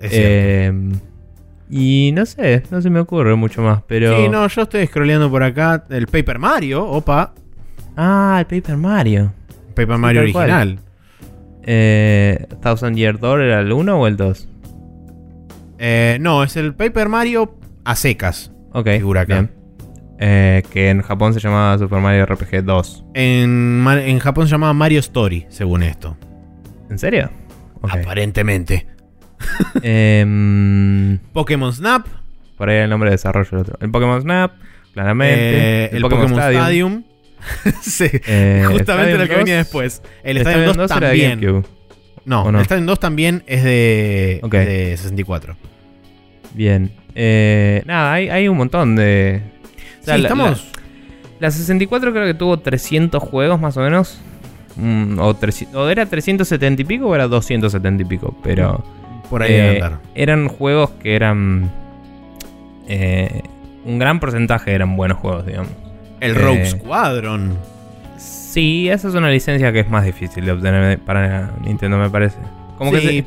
Eh, 0.02 0.72
y 1.72 2.12
no 2.14 2.26
sé, 2.28 2.64
no 2.70 2.82
se 2.82 2.90
me 2.92 3.00
ocurre 3.00 3.34
mucho 3.36 3.62
más, 3.64 3.82
pero 3.88 4.16
Sí, 4.16 4.30
no, 4.30 4.48
yo 4.48 4.62
estoy 4.64 4.86
scrolleando 4.86 5.32
por 5.32 5.42
acá. 5.44 5.84
El 5.90 6.06
Paper 6.08 6.38
Mario, 6.38 6.86
opa. 6.86 7.34
ah, 7.98 8.38
el 8.40 8.46
Paper 8.46 8.78
Mario. 8.78 9.34
Paper 9.74 9.98
Mario 9.98 10.32
cual. 10.32 10.80
Eh, 11.72 12.48
Thousand 12.64 12.98
Year 12.98 13.20
Door 13.20 13.42
era 13.42 13.60
el 13.60 13.72
1 13.72 13.96
o 14.00 14.08
el 14.08 14.18
2? 14.18 14.48
Eh, 15.78 16.18
no, 16.20 16.44
es 16.44 16.58
el 16.58 16.74
Paper 16.74 17.10
Mario 17.10 17.60
a 17.86 17.96
secas. 17.96 18.52
Ok, 18.74 18.88
Figura 18.90 19.22
acá. 19.22 19.36
bien. 19.36 19.52
Eh, 20.20 20.64
que 20.72 20.90
en 20.90 21.04
Japón 21.04 21.36
se 21.36 21.40
llamaba 21.40 21.78
Super 21.78 22.00
Mario 22.00 22.26
RPG 22.26 22.64
2. 22.64 23.06
En, 23.14 23.86
en 23.88 24.18
Japón 24.20 24.48
se 24.48 24.52
llamaba 24.52 24.74
Mario 24.74 25.00
Story, 25.00 25.46
según 25.50 25.84
esto. 25.84 26.18
¿En 26.90 26.98
serio? 26.98 27.30
Aparentemente. 27.84 28.88
Em, 29.84 31.20
Pokémon 31.34 31.72
Snap. 31.72 32.08
por 32.58 32.70
ahí 32.70 32.78
el 32.80 32.90
nombre 32.90 33.10
de 33.10 33.14
desarrollo 33.14 33.50
del 33.52 33.60
otro. 33.60 33.78
El 33.80 33.92
Pokémon 33.92 34.22
Snap, 34.22 34.54
claramente. 34.94 35.86
eh, 35.86 35.90
el, 35.94 36.02
Pokémon, 36.02 36.32
Stadium. 36.34 37.04
sí, 37.82 38.06
Eh, 38.28 38.64
justamente 38.70 39.12
Stadium 39.14 39.20
lo 39.22 39.28
que 39.28 39.36
venía 39.36 39.58
2. 39.58 39.66
después. 39.66 40.02
El 40.24 40.38
El 40.38 40.42
Stadium 40.48 40.76
2 40.76 40.92
era 40.92 41.00
de 41.00 41.06
también. 41.08 41.40
GameCube. 41.42 41.66
No, 42.26 42.44
¿o 42.44 42.52
no? 42.52 42.60
el 42.60 42.64
Stadium 42.64 42.86
2 42.88 43.00
también 43.00 43.44
es 43.48 43.64
de, 43.64 44.40
Ok. 44.44 44.52
de 44.54 44.98
64. 44.98 45.56
Bien. 46.54 46.92
Eh, 47.16 47.82
nada, 47.86 48.14
hay, 48.14 48.30
hay 48.30 48.48
un 48.48 48.58
montón 48.58 48.96
de. 48.96 49.42
o 50.02 50.04
sea, 50.04 50.16
sí, 50.16 50.22
la- 50.22 50.28
estamos. 50.28 50.68
La, 51.40 51.48
la 51.48 51.52
64 51.52 52.12
creo 52.12 52.26
que 52.26 52.34
tuvo 52.34 52.60
300 52.60 53.22
juegos 53.24 53.60
más 53.60 53.78
o 53.78 53.82
menos. 53.82 54.20
Mm, 54.76 55.20
o, 55.20 55.34
300 55.36 55.76
o 55.76 55.90
era 55.90 56.06
370 56.06 56.82
y 56.82 56.86
pico 56.86 57.08
o 57.08 57.16
era 57.16 57.28
270 57.28 58.04
y 58.04 58.06
pico. 58.06 58.38
Pero. 58.44 58.84
por 59.30 59.42
ahí 59.44 59.54
eh, 59.54 59.82
eran 60.16 60.48
juegos 60.48 60.92
que 61.02 61.16
eran. 61.16 61.70
eh, 62.88 63.42
un 63.86 63.98
gran 64.00 64.20
porcentaje 64.20 64.72
eran 64.74 64.96
buenos 64.96 65.18
juegos, 65.18 65.46
digamos. 65.46 65.72
El 66.20 66.32
eh, 66.32 66.34
Rogue 66.36 66.66
Squadron. 66.66 67.58
Sí, 68.18 68.90
esa 68.90 69.08
es 69.08 69.14
una 69.14 69.30
licencia 69.30 69.72
que 69.72 69.82
es 69.82 69.90
más 69.90 70.04
difícil 70.06 70.46
de 70.46 70.52
obtener 70.52 71.00
para 71.00 71.54
Nintendo, 71.64 71.98
me 71.98 72.10
parece. 72.10 72.38
Como, 72.78 72.92
que 72.92 73.00
Sí. 73.02 73.08
se, 73.08 73.26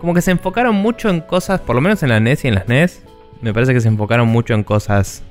como 0.00 0.14
que 0.14 0.22
se 0.22 0.30
enfocaron 0.30 0.74
mucho 0.74 1.08
en 1.10 1.20
cosas, 1.20 1.60
por 1.60 1.76
lo 1.76 1.82
menos 1.82 2.02
en 2.02 2.08
la 2.08 2.18
NES 2.20 2.44
y 2.44 2.48
en 2.48 2.54
las 2.54 2.66
NES, 2.68 3.02
me 3.40 3.52
parece 3.52 3.74
que 3.74 3.80
se 3.80 3.88
enfocaron 3.88 4.28
mucho 4.28 4.54
en 4.54 4.64
cosas 4.64 5.22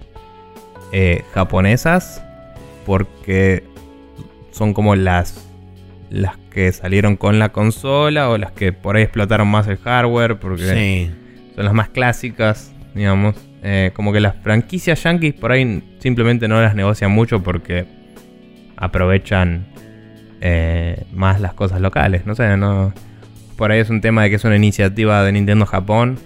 eh, 0.91 1.23
japonesas, 1.34 2.22
porque 2.85 3.64
son 4.52 4.73
como 4.73 4.95
las, 4.95 5.48
las 6.10 6.38
que 6.52 6.72
salieron 6.73 7.15
con 7.15 7.39
la 7.39 7.49
consola 7.49 8.30
o 8.30 8.38
las 8.38 8.52
que 8.52 8.73
por 8.73 8.95
ahí 8.98 9.03
explotaron 9.03 9.48
más 9.48 9.68
el 9.68 9.77
hardware, 9.77 10.38
porque 10.39 10.64
Sí. 11.10 11.11
son 11.56 11.65
las 11.65 11.73
más 11.73 11.89
clásicas, 11.89 12.72
digamos. 12.93 13.35
Eh, 13.63 13.91
como 13.93 14.11
que 14.11 14.19
las 14.19 14.35
franquicias 14.41 15.03
yankees 15.03 15.33
por 15.35 15.51
ahí 15.51 15.83
simplemente 15.99 16.47
no 16.47 16.59
las 16.61 16.73
negocian 16.75 17.11
mucho 17.11 17.43
porque 17.43 17.85
aprovechan 18.77 19.65
eh, 20.41 21.03
más 21.13 21.39
las 21.39 21.53
cosas 21.53 21.81
locales. 21.81 22.25
No 22.25 22.35
sé, 22.35 22.57
no. 22.57 22.93
Por 23.57 23.71
ahí 23.71 23.79
es 23.79 23.89
un 23.89 24.01
tema 24.01 24.23
de 24.23 24.29
que 24.31 24.35
es 24.38 24.43
una 24.43 24.55
iniciativa 24.55 25.23
de 25.23 25.31
Nintendo 25.31 25.65
Japón 25.65 26.17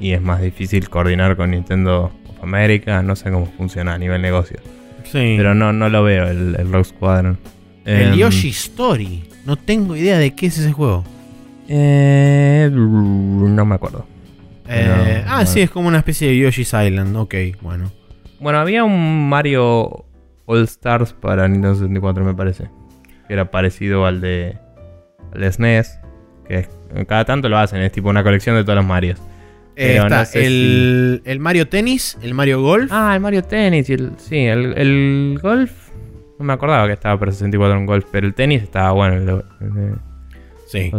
y 0.00 0.12
es 0.12 0.20
más 0.20 0.42
difícil 0.42 0.88
coordinar 0.88 1.36
con 1.36 1.52
Nintendo 1.52 2.10
of 2.28 2.42
America. 2.42 3.02
No 3.02 3.14
sé 3.14 3.30
cómo 3.30 3.46
funciona 3.46 3.94
a 3.94 3.98
nivel 3.98 4.20
negocio. 4.22 4.58
sí. 5.04 5.34
Pero 5.36 5.54
no, 5.54 5.72
no 5.72 5.88
lo 5.88 6.02
veo 6.02 6.26
el, 6.26 6.56
el 6.58 6.72
Rogue 6.72 6.84
Squadron. 6.84 7.38
el 7.84 8.08
Em, 8.08 8.14
Yoshi 8.16 8.48
Story. 8.48 9.24
No 9.46 9.56
tengo 9.56 9.94
idea 9.94 10.18
de 10.18 10.32
qué 10.34 10.46
es 10.46 10.58
ese 10.58 10.72
juego. 10.72 11.04
eh, 11.68 12.68
no 12.72 13.64
me 13.64 13.74
acuerdo. 13.76 14.06
Eh, 14.70 15.22
No, 15.26 15.32
ah, 15.36 15.46
sí, 15.46 15.60
es 15.60 15.70
como 15.70 15.88
una 15.88 15.98
especie 15.98 16.28
de 16.28 16.38
Yoshi's 16.38 16.72
Island. 16.74 17.16
Ok, 17.16 17.34
bueno. 17.60 17.90
Bueno, 18.38 18.58
había 18.58 18.84
un 18.84 19.28
Mario 19.28 20.04
All 20.46 20.62
Stars 20.64 21.12
para 21.12 21.46
Nintendo 21.48 21.74
64, 21.74 22.24
me 22.24 22.34
parece. 22.34 22.70
Que 23.26 23.34
era 23.34 23.50
parecido 23.50 24.06
al 24.06 24.20
de, 24.20 24.56
al 25.34 25.40
de 25.40 25.52
SNES. 25.52 25.98
Que 26.48 26.58
es- 26.60 26.68
cada 27.06 27.24
tanto 27.24 27.48
lo 27.48 27.58
hacen, 27.58 27.80
es 27.82 27.92
tipo 27.92 28.08
una 28.08 28.22
colección 28.22 28.56
de 28.56 28.62
todos 28.64 28.76
los 28.76 28.86
Marios. 28.86 29.20
Eh, 29.76 29.96
está 29.96 30.18
no 30.20 30.24
sé 30.24 30.46
el, 30.46 31.22
el 31.24 31.38
Mario 31.38 31.68
Tennis, 31.68 32.18
el 32.22 32.34
Mario 32.34 32.60
Golf. 32.60 32.90
Ah, 32.92 33.12
el 33.14 33.20
Mario 33.20 33.42
Tennis 33.44 33.88
y 33.88 33.92
el. 33.94 34.12
Sí, 34.18 34.36
el, 34.38 34.76
el 34.76 35.38
Golf. 35.40 35.90
No 36.38 36.44
me 36.44 36.52
acordaba 36.52 36.86
que 36.86 36.94
estaba 36.94 37.18
para 37.18 37.30
64 37.32 37.78
en 37.78 37.86
Golf, 37.86 38.04
pero 38.10 38.26
el 38.26 38.34
tenis 38.34 38.62
estaba 38.62 38.90
bueno. 38.92 39.16
El, 39.16 39.26
de- 39.74 39.94
sí. 40.66 40.90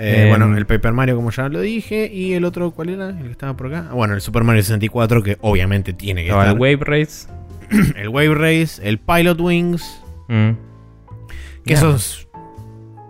Eh, 0.00 0.22
Em, 0.22 0.28
bueno, 0.30 0.56
el 0.56 0.66
Paper 0.66 0.92
Mario, 0.92 1.16
como 1.16 1.30
ya 1.30 1.48
lo 1.48 1.60
dije. 1.60 2.10
Y 2.12 2.32
el 2.32 2.44
otro, 2.44 2.70
¿cuál 2.70 2.88
era? 2.88 3.10
El 3.10 3.22
que 3.24 3.30
estaba 3.30 3.54
por 3.56 3.66
acá. 3.68 3.88
Ah, 3.90 3.94
Bueno, 3.94 4.14
el 4.14 4.20
Super 4.20 4.42
Mario 4.44 4.62
64, 4.62 5.22
que 5.22 5.36
obviamente 5.42 5.92
tiene 5.92 6.22
que 6.22 6.28
Estaba 6.28 6.44
estar. 6.44 6.54
el 6.56 6.60
Wave 6.60 6.84
Race. 6.84 7.28
el 7.96 8.08
Wave 8.08 8.34
Race, 8.34 8.80
el 8.88 8.98
Pilot 8.98 9.38
Wings. 9.40 10.02
Mm. 10.28 10.50
Que 11.64 11.74
esos. 11.74 12.26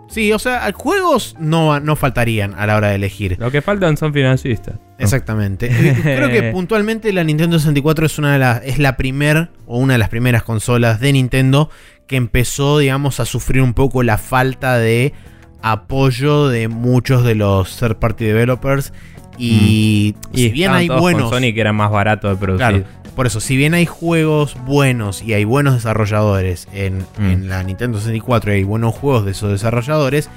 Sí, 0.09 0.33
o 0.33 0.39
sea, 0.39 0.69
juegos 0.73 1.37
no, 1.39 1.79
no 1.79 1.95
faltarían 1.95 2.53
a 2.55 2.67
la 2.67 2.75
hora 2.75 2.89
de 2.89 2.95
elegir. 2.95 3.37
Lo 3.39 3.49
que 3.49 3.61
faltan 3.61 3.95
son 3.95 4.11
financistas. 4.13 4.75
Exactamente. 4.99 5.69
Creo 6.03 6.29
que 6.29 6.51
puntualmente 6.51 7.13
la 7.13 7.23
Nintendo 7.23 7.57
64 7.57 8.05
es 8.05 8.17
una 8.19 8.33
de 8.33 8.39
las. 8.39 8.61
es 8.65 8.77
la 8.77 8.97
primer 8.97 9.51
o 9.65 9.77
una 9.77 9.93
de 9.93 9.99
las 9.99 10.09
primeras 10.09 10.43
consolas 10.43 10.99
de 10.99 11.13
Nintendo 11.13 11.69
que 12.07 12.17
empezó, 12.17 12.79
digamos, 12.79 13.21
a 13.21 13.25
sufrir 13.25 13.61
un 13.61 13.73
poco 13.73 14.03
la 14.03 14.17
falta 14.17 14.77
de 14.77 15.13
apoyo 15.61 16.47
de 16.47 16.67
muchos 16.67 17.23
de 17.23 17.35
los 17.35 17.77
third 17.77 17.97
party 17.97 18.25
developers. 18.25 18.93
Y, 19.37 20.15
mm. 20.31 20.35
si 20.35 20.49
bien 20.49 20.71
hay 20.71 20.87
buenos. 20.87 21.29
Sony 21.29 21.53
que 21.53 21.61
era 21.61 21.73
más 21.73 21.91
barato 21.91 22.29
de 22.29 22.35
producir. 22.35 22.85
por 23.15 23.27
eso, 23.27 23.39
si 23.39 23.57
bien 23.57 23.73
hay 23.73 23.85
juegos 23.85 24.55
buenos 24.65 25.21
y 25.23 25.33
hay 25.33 25.43
buenos 25.43 25.73
desarrolladores 25.75 26.67
en, 26.73 26.99
mm. 27.17 27.25
en 27.25 27.49
la 27.49 27.63
Nintendo 27.63 27.99
64 27.99 28.51
y 28.51 28.55
hay 28.57 28.63
buenos 28.63 28.95
juegos 28.95 29.25
de 29.25 29.31
esos 29.31 29.51
desarrolladores, 29.51 30.29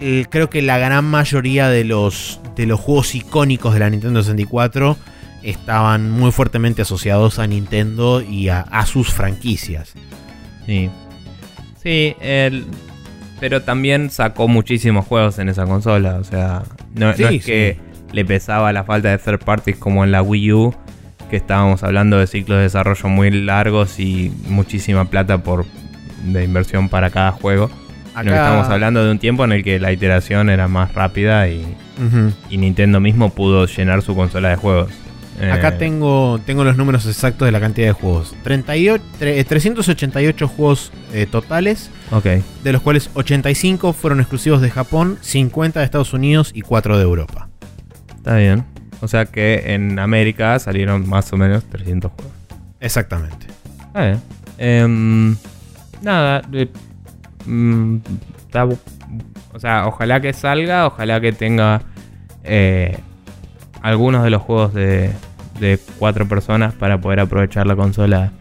eh, 0.00 0.26
creo 0.30 0.48
que 0.48 0.62
la 0.62 0.78
gran 0.78 1.04
mayoría 1.04 1.68
de 1.68 1.84
los, 1.84 2.40
de 2.54 2.66
los 2.66 2.78
juegos 2.78 3.14
icónicos 3.14 3.74
de 3.74 3.80
la 3.80 3.90
Nintendo 3.90 4.22
64 4.22 4.96
estaban 5.42 6.10
muy 6.10 6.30
fuertemente 6.30 6.82
asociados 6.82 7.38
a 7.38 7.46
Nintendo 7.46 8.22
y 8.22 8.48
a, 8.48 8.64
sus 8.86 9.12
franquicias. 9.12 9.94
Sí. 10.66 10.90
Sí, 11.82 12.14
pero 13.40 13.62
también 13.62 14.10
sacó 14.10 14.48
muchísimos 14.48 15.06
juegos 15.06 15.38
en 15.38 15.48
esa 15.48 15.64
consola. 15.66 16.16
O 16.16 16.24
sea, 16.24 16.62
no, 16.94 17.10
es 17.10 17.44
que 17.44 17.78
le 18.12 18.24
pesaba 18.24 18.72
la 18.72 18.84
falta 18.84 19.10
de 19.10 19.18
third 19.18 19.40
parties 19.40 19.76
como 19.76 20.04
en 20.04 20.12
la 20.12 20.22
Wii 20.22 20.52
U, 20.52 20.74
que 21.30 21.36
estábamos 21.36 21.82
hablando 21.82 22.18
de 22.18 22.26
ciclos 22.26 22.58
de 22.58 22.64
desarrollo 22.64 23.08
muy 23.08 23.30
largos 23.30 24.00
y 24.00 24.32
muchísima 24.46 25.04
plata 25.06 25.38
por 25.38 25.66
de 26.24 26.44
inversión 26.44 26.88
para 26.88 27.10
cada 27.10 27.32
juego. 27.32 27.70
Acá... 28.14 28.30
estamos 28.30 28.68
hablando 28.68 29.04
de 29.04 29.12
un 29.12 29.18
tiempo 29.18 29.44
en 29.44 29.52
el 29.52 29.62
que 29.62 29.78
la 29.78 29.92
iteración 29.92 30.50
era 30.50 30.66
más 30.66 30.92
rápida 30.94 31.48
y, 31.48 31.64
y 32.50 32.56
Nintendo 32.56 32.98
mismo 32.98 33.30
pudo 33.30 33.66
llenar 33.66 34.02
su 34.02 34.16
consola 34.16 34.48
de 34.48 34.56
juegos. 34.56 34.90
Acá 35.40 35.68
eh, 35.68 35.72
tengo, 35.72 36.40
tengo 36.44 36.64
los 36.64 36.76
números 36.76 37.06
exactos 37.06 37.46
de 37.46 37.52
la 37.52 37.60
cantidad 37.60 37.86
de 37.86 37.92
juegos. 37.92 38.34
38, 38.42 39.04
388 39.18 40.44
eh, 40.44 40.48
juegos 40.48 40.92
eh, 41.12 41.26
totales. 41.30 41.90
De 42.64 42.72
los 42.72 42.82
cuales 42.82 43.10
85 43.14 43.92
fueron 43.92 44.20
exclusivos 44.20 44.60
de 44.60 44.70
Japón, 44.70 45.18
50 45.20 45.78
de 45.78 45.84
Estados 45.84 46.12
Unidos 46.12 46.50
y 46.54 46.62
4 46.62 46.96
de 46.96 47.04
Europa. 47.04 47.48
Está 48.16 48.36
bien. 48.36 48.64
O 49.00 49.06
sea 49.06 49.26
que 49.26 49.74
en 49.74 49.98
América 49.98 50.58
salieron 50.58 51.08
más 51.08 51.32
o 51.32 51.36
menos 51.36 51.64
300 51.64 52.10
juegos. 52.10 52.32
Exactamente. 52.80 53.46
Está 53.86 54.06
bien. 54.06 54.22
Em, 54.58 55.36
nada. 56.02 56.42
Mm, 57.46 57.98
o 59.52 59.60
sea, 59.60 59.86
ojalá 59.86 60.20
que 60.20 60.32
salga, 60.32 60.86
ojalá 60.86 61.20
que 61.20 61.32
tenga 61.32 61.82
algunos 63.82 64.24
de 64.24 64.30
los 64.30 64.42
juegos 64.42 64.74
de, 64.74 65.12
de 65.60 65.78
cuatro 65.98 66.26
personas 66.28 66.74
para 66.74 67.00
poder 67.00 67.20
aprovechar 67.20 67.66
la 67.66 67.76
consola 67.76 68.32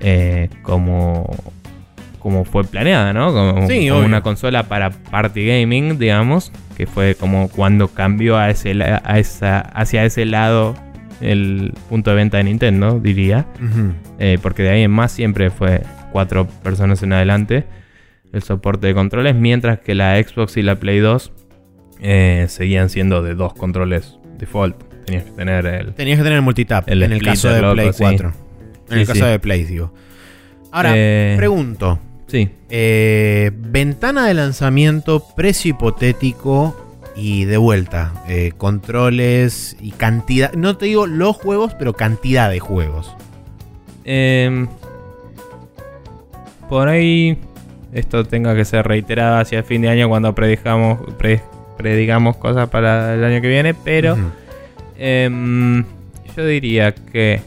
eh, 0.00 0.48
como, 0.62 1.30
como 2.18 2.44
fue 2.44 2.64
planeada, 2.64 3.12
¿no? 3.12 3.32
Como, 3.32 3.66
una 3.98 4.20
consola 4.22 4.64
para 4.64 4.90
party 4.90 5.46
gaming, 5.46 5.98
digamos, 5.98 6.52
que 6.76 6.86
fue 6.86 7.14
como 7.14 7.48
cuando 7.48 7.88
cambió 7.88 8.36
a 8.36 8.50
ese, 8.50 8.72
a 8.82 9.18
esa, 9.18 9.60
hacia 9.60 10.04
ese 10.04 10.26
lado 10.26 10.74
el 11.20 11.72
punto 11.88 12.10
de 12.10 12.16
venta 12.16 12.36
de 12.36 12.44
Nintendo, 12.44 13.00
diría. 13.00 13.46
Eh, 14.18 14.38
porque 14.42 14.62
de 14.62 14.70
ahí 14.70 14.82
en 14.82 14.90
más 14.90 15.12
siempre 15.12 15.50
fue 15.50 15.82
cuatro 16.12 16.46
personas 16.62 17.02
en 17.02 17.12
adelante 17.12 17.64
el 18.32 18.42
soporte 18.42 18.86
de 18.88 18.94
controles, 18.94 19.34
mientras 19.34 19.80
que 19.80 19.94
la 19.94 20.22
Xbox 20.22 20.56
y 20.56 20.62
la 20.62 20.76
Play 20.76 20.98
2 20.98 21.32
eh, 22.00 22.46
seguían 22.48 22.90
siendo 22.90 23.22
de 23.22 23.34
dos 23.34 23.54
controles 23.54 24.18
default. 24.36 24.85
Tenías 25.06 25.24
que 25.24 25.30
tener 25.30 25.66
el. 25.66 25.94
Tenías 25.94 26.18
que 26.18 26.24
tener 26.24 26.36
el 26.36 26.42
multitap. 26.42 26.88
en 26.90 27.12
el 27.12 27.22
caso 27.22 27.48
de 27.48 27.62
Play 27.62 27.90
4. 27.96 28.32
En 28.90 28.98
el 28.98 29.06
caso 29.06 29.26
de 29.26 29.38
Play, 29.38 29.64
digo. 29.64 29.92
Ahora, 30.72 30.92
eh, 30.94 31.34
pregunto. 31.36 31.98
Sí. 32.26 32.50
Eh, 32.68 33.52
ventana 33.54 34.26
de 34.26 34.34
lanzamiento, 34.34 35.24
precio 35.36 35.70
hipotético 35.70 36.76
y 37.14 37.44
de 37.44 37.56
vuelta. 37.56 38.12
Eh, 38.28 38.52
controles 38.56 39.76
y 39.80 39.92
cantidad. 39.92 40.52
No 40.54 40.76
te 40.76 40.86
digo 40.86 41.06
los 41.06 41.36
juegos, 41.36 41.74
pero 41.78 41.92
cantidad 41.92 42.50
de 42.50 42.58
juegos. 42.58 43.16
Em, 44.04 44.66
por 46.68 46.88
ahí 46.88 47.38
esto 47.92 48.24
tenga 48.24 48.54
que 48.56 48.64
ser 48.64 48.86
reiterado 48.86 49.38
hacia 49.38 49.58
el 49.58 49.64
fin 49.64 49.82
de 49.82 49.88
año 49.88 50.08
cuando 50.08 50.34
predijamos, 50.34 50.98
predigamos 51.76 52.36
cosas 52.36 52.68
para 52.68 53.14
el 53.14 53.24
año 53.24 53.40
que 53.40 53.48
viene, 53.48 53.72
pero 53.72 54.16
Em, 54.98 55.84
yo 56.36 56.46
diría 56.46 56.94
que. 56.94 57.40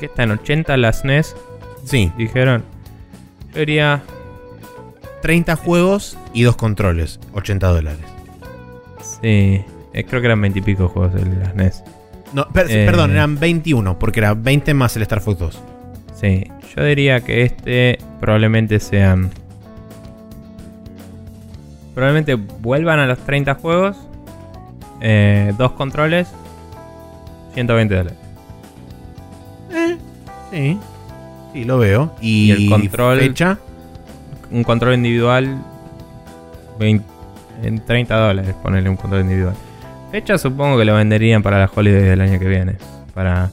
¿Qué 0.00 0.06
está 0.06 0.24
en 0.24 0.32
80 0.32 0.76
las 0.76 1.04
NES? 1.04 1.34
Sí. 1.84 2.12
Dijeron. 2.16 2.64
Yo 3.54 3.60
diría. 3.60 4.02
30 5.22 5.56
juegos 5.56 6.16
y 6.34 6.42
dos 6.42 6.56
controles. 6.56 7.18
80 7.32 7.66
dólares. 7.68 8.04
Sí. 9.00 9.64
Eh, 9.92 10.04
creo 10.08 10.20
que 10.20 10.26
eran 10.26 10.40
20 10.40 10.58
y 10.58 10.62
pico 10.62 10.88
juegos 10.88 11.14
de 11.14 11.24
las 11.36 11.54
NES. 11.54 11.82
No, 12.32 12.46
eh, 12.54 12.84
perdón, 12.86 13.12
eran 13.12 13.38
21, 13.38 13.98
porque 13.98 14.20
era 14.20 14.34
20 14.34 14.74
más 14.74 14.94
el 14.96 15.02
Star 15.02 15.20
Fox 15.20 15.38
2. 15.38 15.62
Sí, 16.14 16.44
yo 16.76 16.84
diría 16.84 17.20
que 17.20 17.42
este 17.42 17.98
probablemente 18.20 18.80
sean. 18.80 19.30
Probablemente 21.94 22.34
vuelvan 22.34 22.98
a 22.98 23.06
los 23.06 23.18
30 23.20 23.54
juegos. 23.54 23.96
Eh, 25.00 25.52
dos 25.56 25.72
controles 25.72 26.28
120 27.56 27.94
dólares. 27.94 28.18
Eh, 29.72 29.96
sí. 30.52 30.78
Sí, 31.54 31.64
lo 31.64 31.78
veo. 31.78 32.14
Y, 32.20 32.50
el 32.50 32.68
control. 32.68 33.18
Fecha. 33.20 33.58
Un 34.50 34.62
control 34.62 34.94
individual. 34.94 35.58
en 36.78 37.84
30 37.84 38.14
dólares, 38.14 38.54
ponerle 38.62 38.90
un 38.90 38.96
control 38.96 39.22
individual. 39.22 39.54
Fecha 40.12 40.36
supongo 40.36 40.76
que 40.76 40.84
lo 40.84 40.94
venderían 40.94 41.42
para 41.42 41.58
la 41.58 41.70
holiday 41.74 42.02
del 42.02 42.20
año 42.20 42.38
que 42.38 42.46
viene. 42.46 42.76
Para. 43.14 43.50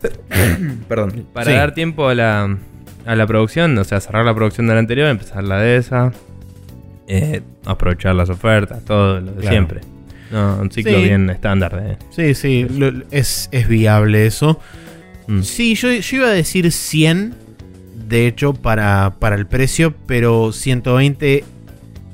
Perdón. 0.88 1.26
Para 1.34 1.52
dar 1.52 1.74
tiempo 1.74 2.08
a 2.08 2.14
la, 2.14 2.56
a 3.04 3.14
la 3.14 3.26
producción, 3.26 3.76
o 3.76 3.84
sea, 3.84 4.00
cerrar 4.00 4.24
la 4.24 4.34
producción 4.34 4.66
de 4.68 4.72
la 4.72 4.80
anterior, 4.80 5.08
empezar 5.08 5.44
la 5.44 5.58
de 5.60 5.76
esa. 5.76 6.12
Eh, 7.08 7.42
aprovechar 7.66 8.14
las 8.14 8.30
ofertas, 8.30 8.82
todo 8.86 9.20
lo 9.20 9.32
de 9.32 9.46
siempre. 9.46 9.82
No, 10.30 10.58
un 10.60 10.70
ciclo 10.70 11.00
bien 11.00 11.30
estándar. 11.30 11.80
Eh. 11.82 11.96
Sí, 12.10 12.34
sí, 12.34 12.66
es, 13.10 13.48
viable 13.68 14.26
eso. 14.26 14.60
Mm. 15.26 15.42
Sí, 15.42 15.74
yo, 15.74 15.88
iba 15.90 16.28
a 16.28 16.32
decir 16.32 16.70
100, 16.70 17.34
de 18.08 18.26
hecho, 18.26 18.54
para, 18.54 19.14
para 19.18 19.36
el 19.36 19.46
precio, 19.46 19.94
pero 20.06 20.52
120, 20.52 21.44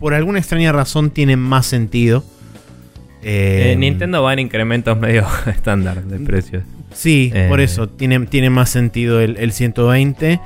por 0.01 0.15
alguna 0.15 0.39
extraña 0.39 0.73
razón, 0.73 1.11
tiene 1.11 1.37
más 1.37 1.67
sentido. 1.67 2.25
Eh, 3.23 3.77
Nintendo 3.79 4.23
va 4.23 4.33
en 4.33 4.41
incrementos 4.41 4.99
medio 4.99 5.27
estándar 5.47 6.05
de 6.05 6.19
precios. 6.19 6.65
Sí, 6.93 7.33
por 7.49 7.61
eh. 7.61 7.65
eso, 7.65 7.89
tiene, 7.89 8.21
tiene 8.27 8.51
más 8.51 8.71
sentido 8.71 9.21
el, 9.21 9.37
el 9.39 9.53
120. 9.53 10.41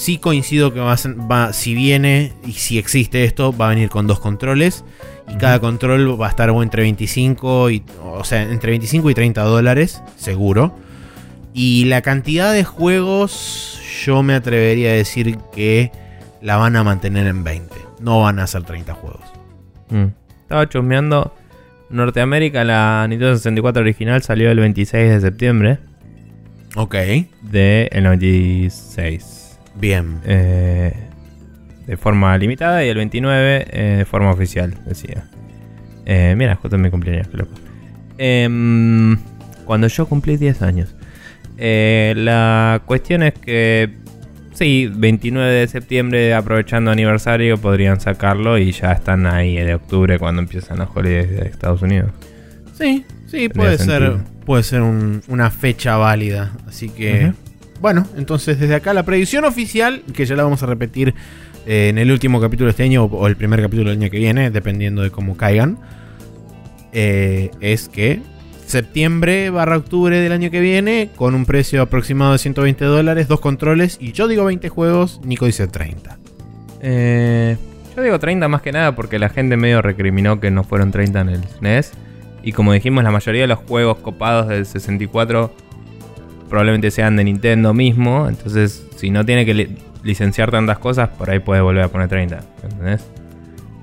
Sí 0.00 0.16
coincido 0.16 0.72
que 0.72 0.80
va, 0.80 0.96
va, 1.30 1.52
si 1.52 1.74
viene 1.74 2.32
y 2.46 2.52
si 2.52 2.78
existe 2.78 3.24
esto, 3.24 3.54
va 3.54 3.66
a 3.66 3.68
venir 3.68 3.90
con 3.90 4.06
dos 4.06 4.18
controles. 4.18 4.82
Y 5.28 5.34
cada 5.36 5.60
control 5.60 6.18
va 6.18 6.28
a 6.28 6.30
estar 6.30 6.48
entre 6.48 6.84
25 6.84 7.68
y. 7.68 7.82
O 8.02 8.24
sea, 8.24 8.40
entre 8.44 8.70
25 8.70 9.10
y 9.10 9.14
30 9.14 9.42
dólares, 9.42 10.02
seguro. 10.16 10.74
Y 11.52 11.84
la 11.84 12.00
cantidad 12.00 12.50
de 12.54 12.64
juegos, 12.64 13.78
yo 14.02 14.22
me 14.22 14.32
atrevería 14.32 14.88
a 14.88 14.94
decir 14.94 15.36
que 15.52 15.92
la 16.40 16.56
van 16.56 16.76
a 16.76 16.82
mantener 16.82 17.26
en 17.26 17.44
20. 17.44 17.76
No 18.00 18.22
van 18.22 18.38
a 18.38 18.46
ser 18.46 18.62
30 18.62 18.94
juegos. 18.94 19.20
Mm. 19.90 20.06
Estaba 20.40 20.66
chusmeando. 20.66 21.34
Norteamérica, 21.90 22.64
la 22.64 23.06
Nintendo 23.06 23.36
64 23.36 23.82
original 23.82 24.22
salió 24.22 24.50
el 24.50 24.60
26 24.60 25.10
de 25.10 25.20
septiembre. 25.20 25.78
Ok. 26.74 26.94
De 27.42 27.90
el 27.92 28.04
96. 28.04 29.39
Bien. 29.80 30.20
Eh, 30.24 30.92
de 31.86 31.96
forma 31.96 32.36
limitada 32.36 32.84
y 32.84 32.88
el 32.88 32.96
29 32.96 33.66
eh, 33.70 33.96
de 33.98 34.04
forma 34.04 34.30
oficial, 34.30 34.74
decía. 34.86 35.24
Eh, 36.06 36.34
mira, 36.36 36.54
justo 36.56 36.76
en 36.76 36.82
mi 36.82 36.90
cumpleaños, 36.90 37.28
qué 37.28 37.36
loco. 37.38 37.52
Em, 38.18 39.16
cuando 39.64 39.88
yo 39.88 40.06
cumplí 40.06 40.36
10 40.36 40.62
años. 40.62 40.94
la 41.56 42.82
cuestión 42.86 43.22
es 43.22 43.34
que, 43.34 43.90
sí, 44.52 44.90
29 44.92 45.52
de 45.52 45.68
septiembre, 45.68 46.34
aprovechando 46.34 46.90
aniversario, 46.90 47.58
podrían 47.58 48.00
sacarlo 48.00 48.58
y 48.58 48.72
ya 48.72 48.92
están 48.92 49.26
ahí 49.26 49.56
de 49.56 49.74
octubre 49.74 50.18
cuando 50.18 50.42
empiezan 50.42 50.78
los 50.78 50.88
holidays 50.94 51.30
de 51.30 51.48
Estados 51.48 51.82
Unidos. 51.82 52.10
Sí, 52.74 53.04
sí, 53.26 53.48
puede 53.48 53.78
ser, 53.78 54.18
puede 54.44 54.62
ser 54.62 54.82
una 54.82 55.50
fecha 55.50 55.96
válida. 55.96 56.52
Así 56.66 56.88
que. 56.88 57.32
Bueno, 57.80 58.06
entonces 58.16 58.60
desde 58.60 58.74
acá 58.74 58.92
la 58.92 59.04
predicción 59.04 59.44
oficial, 59.44 60.02
que 60.14 60.26
ya 60.26 60.36
la 60.36 60.42
vamos 60.42 60.62
a 60.62 60.66
repetir 60.66 61.14
eh, 61.66 61.88
en 61.88 61.98
el 61.98 62.10
último 62.10 62.40
capítulo 62.40 62.66
de 62.66 62.70
este 62.70 62.82
año 62.82 63.04
o 63.04 63.26
el 63.26 63.36
primer 63.36 63.60
capítulo 63.62 63.90
del 63.90 63.98
año 63.98 64.10
que 64.10 64.18
viene, 64.18 64.50
dependiendo 64.50 65.02
de 65.02 65.10
cómo 65.10 65.36
caigan, 65.36 65.78
eh, 66.92 67.50
es 67.60 67.88
que 67.88 68.20
septiembre 68.66 69.50
barra 69.50 69.76
octubre 69.76 70.20
del 70.20 70.32
año 70.32 70.50
que 70.50 70.60
viene, 70.60 71.10
con 71.16 71.34
un 71.34 71.46
precio 71.46 71.82
aproximado 71.82 72.32
de 72.32 72.38
120 72.38 72.84
dólares, 72.84 73.28
dos 73.28 73.40
controles, 73.40 73.96
y 74.00 74.12
yo 74.12 74.28
digo 74.28 74.44
20 74.44 74.68
juegos, 74.68 75.20
Nico 75.24 75.46
dice 75.46 75.66
30. 75.66 76.18
Eh, 76.82 77.56
yo 77.96 78.02
digo 78.02 78.18
30 78.18 78.46
más 78.48 78.62
que 78.62 78.72
nada 78.72 78.94
porque 78.94 79.18
la 79.18 79.28
gente 79.28 79.56
medio 79.56 79.82
recriminó 79.82 80.38
que 80.38 80.50
no 80.50 80.64
fueron 80.64 80.92
30 80.92 81.20
en 81.20 81.28
el 81.30 81.44
SNES. 81.44 81.92
Y 82.42 82.52
como 82.52 82.72
dijimos, 82.72 83.04
la 83.04 83.10
mayoría 83.10 83.42
de 83.42 83.48
los 83.48 83.58
juegos 83.58 83.98
copados 83.98 84.48
del 84.48 84.64
64 84.64 85.52
probablemente 86.50 86.90
sean 86.90 87.16
de 87.16 87.24
Nintendo 87.24 87.72
mismo. 87.72 88.28
Entonces, 88.28 88.86
si 88.96 89.10
no 89.10 89.24
tiene 89.24 89.46
que 89.46 89.70
licenciar 90.02 90.50
tantas 90.50 90.78
cosas, 90.78 91.08
por 91.08 91.30
ahí 91.30 91.38
puede 91.38 91.62
volver 91.62 91.84
a 91.84 91.88
poner 91.88 92.08
30. 92.08 92.40
¿Entendés? 92.62 93.06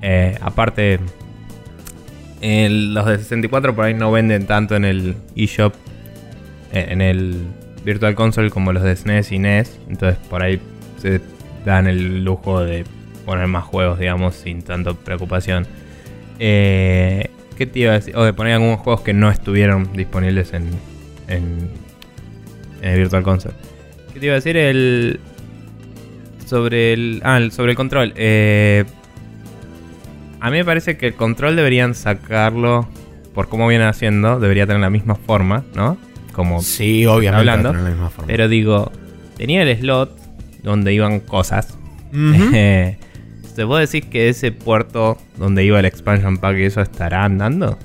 Eh, 0.03 0.37
aparte, 0.41 0.99
los 2.41 3.05
de 3.05 3.17
64 3.17 3.75
por 3.75 3.85
ahí 3.85 3.93
no 3.95 4.11
venden 4.11 4.45
tanto 4.45 4.75
en 4.75 4.85
el 4.85 5.15
eShop, 5.35 5.73
eh, 6.73 6.87
en 6.89 7.01
el 7.01 7.47
Virtual 7.83 8.13
Console 8.13 8.51
como 8.51 8.73
los 8.73 8.83
de 8.83 8.95
SNES 8.95 9.31
y 9.31 9.39
NES. 9.39 9.79
Entonces, 9.89 10.19
por 10.29 10.43
ahí 10.43 10.59
se 11.01 11.21
dan 11.65 11.87
el 11.87 12.23
lujo 12.23 12.63
de 12.63 12.83
poner 13.25 13.47
más 13.47 13.63
juegos, 13.63 13.99
digamos, 13.99 14.35
sin 14.35 14.61
tanta 14.61 14.93
preocupación. 14.93 15.65
Eh, 16.39 17.29
¿Qué 17.57 17.65
te 17.65 17.79
iba 17.79 17.91
a 17.91 17.95
decir? 17.95 18.15
O 18.15 18.23
de 18.23 18.33
poner 18.33 18.53
algunos 18.53 18.79
juegos 18.79 19.01
que 19.01 19.13
no 19.13 19.31
estuvieron 19.31 19.91
disponibles 19.93 20.53
en, 20.53 20.69
el 22.81 22.99
Virtual 22.99 23.23
Console. 23.23 23.55
¿Qué 24.13 24.19
te 24.19 24.25
iba 24.25 24.33
a 24.33 24.35
decir? 24.35 24.57
El. 24.57 25.19
Sobre 26.45 26.93
el. 26.93 27.21
Ah, 27.23 27.39
sobre 27.51 27.71
el 27.71 27.77
control. 27.77 28.13
Eh, 28.15 28.85
a 30.39 30.49
mí 30.49 30.57
me 30.57 30.65
parece 30.65 30.97
que 30.97 31.07
el 31.07 31.13
control 31.13 31.55
deberían 31.55 31.95
sacarlo. 31.95 32.87
Por 33.33 33.49
cómo 33.49 33.67
viene 33.67 33.85
haciendo, 33.85 34.39
debería 34.39 34.65
tener 34.65 34.81
la 34.81 34.89
misma 34.89 35.15
forma, 35.15 35.63
¿no? 35.75 35.97
Como. 36.33 36.61
Sí, 36.61 37.05
obviamente. 37.05 37.39
Hablando. 37.39 37.73
La 37.73 37.89
misma 37.89 38.09
forma. 38.09 38.27
Pero 38.27 38.47
digo, 38.47 38.91
tenía 39.37 39.63
el 39.63 39.77
slot 39.77 40.17
donde 40.63 40.93
iban 40.93 41.19
cosas. 41.19 41.77
¿Te 42.11 42.97
puedo 43.55 43.75
decir 43.75 44.09
que 44.09 44.29
ese 44.29 44.51
puerto 44.51 45.17
donde 45.37 45.63
iba 45.63 45.79
el 45.79 45.85
expansion 45.85 46.37
pack 46.37 46.57
y 46.57 46.63
eso 46.63 46.81
estará 46.81 47.23
andando? 47.23 47.77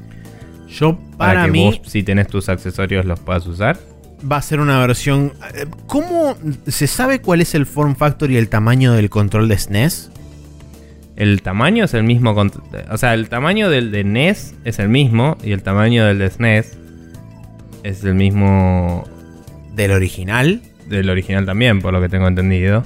Yo 0.69 0.99
para, 1.19 1.45
que 1.45 1.51
mí, 1.51 1.65
vos, 1.67 1.91
si 1.91 2.03
tenés 2.03 2.29
tus 2.29 2.49
accesorios, 2.49 3.05
los 3.05 3.21
puedas 3.21 3.47
usar. 3.47 3.79
Va 4.31 4.37
a 4.37 4.43
ser 4.43 4.61
una 4.61 4.79
versión. 4.81 5.33
Eh, 5.55 5.67
¿Cómo 5.87 6.37
se 6.67 6.87
sabe 6.87 7.21
cuál 7.21 7.41
es 7.41 7.55
el 7.55 7.67
form 7.67 7.97
factor 7.97 8.31
y 8.31 8.37
el 8.37 8.49
tamaño 8.49 8.93
del 8.93 9.11
control 9.11 9.49
de 9.49 9.59
SNES? 9.59 10.11
El 11.17 11.43
tamaño 11.43 11.85
es 11.85 11.95
el 11.95 12.05
mismo. 12.05 12.35
O 12.91 12.99
sea, 12.99 13.15
el 13.15 13.29
tamaño 13.29 13.69
del 13.69 13.91
de 13.91 14.05
NES 14.05 14.55
es 14.65 14.79
el 14.79 14.89
mismo 14.89 15.37
y 15.43 15.53
el 15.53 15.63
tamaño 15.63 16.07
del 16.07 16.19
de 16.19 16.31
SNES 16.31 16.79
es 17.83 18.05
el 18.05 18.15
mismo. 18.15 19.05
¿Del 19.75 19.91
original? 19.93 20.63
Del 20.89 21.09
original 21.11 21.47
también, 21.47 21.81
por 21.81 21.93
lo 21.93 22.01
que 22.01 22.09
tengo 22.09 22.29
entendido. 22.29 22.85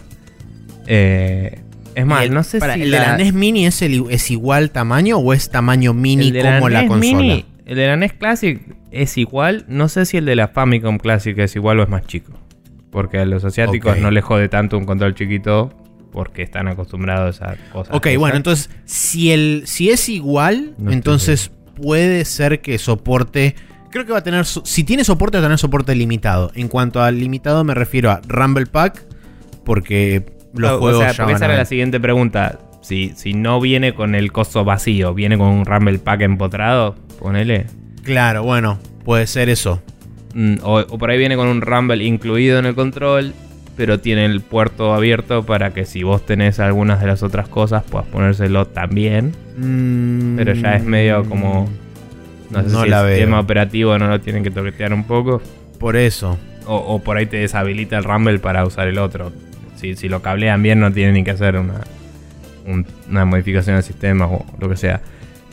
Eh, 0.86 1.60
es 1.94 2.06
más, 2.06 2.28
no 2.30 2.42
sé 2.44 2.60
si. 2.60 2.82
¿El 2.82 2.90
de 2.90 2.98
la 2.98 3.16
NES 3.16 3.32
Mini 3.32 3.66
es, 3.66 3.80
es 3.82 4.30
igual 4.30 4.70
tamaño 4.70 5.18
o 5.18 5.32
es 5.32 5.50
tamaño 5.50 5.94
mini 5.94 6.32
como 6.32 6.68
la, 6.68 6.84
e 6.84 6.88
consola? 6.88 7.44
el 7.66 7.76
de 7.76 7.86
la 7.86 7.96
NES 7.96 8.12
Classic 8.12 8.60
es 9.02 9.18
igual. 9.18 9.64
No 9.68 9.88
sé 9.88 10.06
si 10.06 10.16
el 10.16 10.24
de 10.24 10.36
la 10.36 10.48
Famicom 10.48 10.98
Classic 10.98 11.36
es 11.38 11.56
igual 11.56 11.80
o 11.80 11.82
es 11.82 11.88
más 11.88 12.06
chico. 12.06 12.32
Porque 12.90 13.18
a 13.18 13.24
los 13.24 13.44
asiáticos 13.44 13.98
no 13.98 14.10
les 14.10 14.24
jode 14.24 14.48
tanto 14.48 14.78
un 14.78 14.84
control 14.84 15.14
chiquito 15.14 15.70
porque 16.12 16.42
están 16.42 16.66
acostumbrados 16.66 17.42
a 17.42 17.56
cosas. 17.72 17.94
Ok, 17.94 18.08
bueno, 18.16 18.36
entonces, 18.36 18.70
si, 18.86 19.32
el, 19.32 19.64
si 19.66 19.90
es 19.90 20.08
igual, 20.08 20.74
entonces 20.88 21.50
puede 21.74 22.24
ser 22.24 22.62
que 22.62 22.78
soporte. 22.78 23.54
Creo 23.90 24.06
que 24.06 24.12
va 24.12 24.18
a 24.18 24.22
tener. 24.22 24.46
Si 24.46 24.84
tiene 24.84 25.04
soporte, 25.04 25.36
va 25.36 25.44
a 25.44 25.46
tener 25.46 25.58
soporte 25.58 25.94
limitado. 25.94 26.50
En 26.54 26.68
cuanto 26.68 27.02
al 27.02 27.20
limitado, 27.20 27.64
me 27.64 27.74
refiero 27.74 28.10
a 28.10 28.22
Rumble 28.26 28.66
Pack. 28.66 29.04
Porque 29.64 30.24
los 30.54 30.78
juegos. 30.78 31.04
O 31.04 31.12
sea, 31.12 31.30
esa 31.30 31.44
era 31.44 31.56
la 31.56 31.64
siguiente 31.66 32.00
pregunta. 32.00 32.60
Si, 32.80 33.12
si 33.16 33.34
no 33.34 33.60
viene 33.60 33.94
con 33.94 34.14
el 34.14 34.32
coso 34.32 34.64
vacío, 34.64 35.12
viene 35.12 35.36
con 35.36 35.48
un 35.48 35.66
Rumble 35.66 35.98
Pack 35.98 36.22
empotrado, 36.22 36.94
ponele. 37.18 37.66
Claro, 38.06 38.44
bueno, 38.44 38.78
puede 39.04 39.26
ser 39.26 39.48
eso. 39.48 39.82
Mm, 40.32 40.58
o, 40.62 40.86
por 40.96 41.10
ahí 41.10 41.18
viene 41.18 41.34
con 41.34 41.48
un 41.48 41.60
Rumble 41.60 42.04
incluido 42.04 42.60
en 42.60 42.66
el 42.66 42.76
control, 42.76 43.34
pero 43.76 43.98
tiene 43.98 44.24
el 44.24 44.40
puerto 44.42 44.94
abierto 44.94 45.44
para 45.44 45.74
que 45.74 45.84
si 45.84 46.04
vos 46.04 46.24
tenés 46.24 46.60
algunas 46.60 47.00
de 47.00 47.08
las 47.08 47.24
otras 47.24 47.48
cosas, 47.48 47.82
puedas 47.82 48.06
ponérselo 48.06 48.68
también. 48.68 49.32
Mm, 49.56 50.36
pero 50.36 50.54
ya 50.54 50.76
es 50.76 50.84
medio 50.84 51.24
como. 51.28 51.68
No 52.50 52.62
sé 52.62 52.70
si 52.70 52.76
el 52.76 53.08
sistema 53.08 53.40
operativo 53.40 53.98
no 53.98 54.06
lo 54.06 54.20
tienen 54.20 54.44
que 54.44 54.52
toquetear 54.52 54.92
un 54.92 55.02
poco. 55.02 55.42
Por 55.80 55.96
eso. 55.96 56.38
O, 56.64 56.76
o, 56.76 57.02
por 57.02 57.16
ahí 57.16 57.26
te 57.26 57.38
deshabilita 57.38 57.98
el 57.98 58.04
Rumble 58.04 58.38
para 58.38 58.64
usar 58.64 58.86
el 58.86 58.98
otro. 58.98 59.32
Si, 59.74 60.08
lo 60.08 60.22
cablean 60.22 60.62
bien 60.62 60.78
no 60.78 60.92
tienen 60.92 61.14
ni 61.14 61.24
que 61.24 61.32
hacer 61.32 61.56
una, 61.56 61.80
una 63.08 63.24
modificación 63.24 63.74
del 63.74 63.82
sistema 63.82 64.26
o 64.26 64.46
lo 64.60 64.68
que 64.68 64.76
sea. 64.76 65.00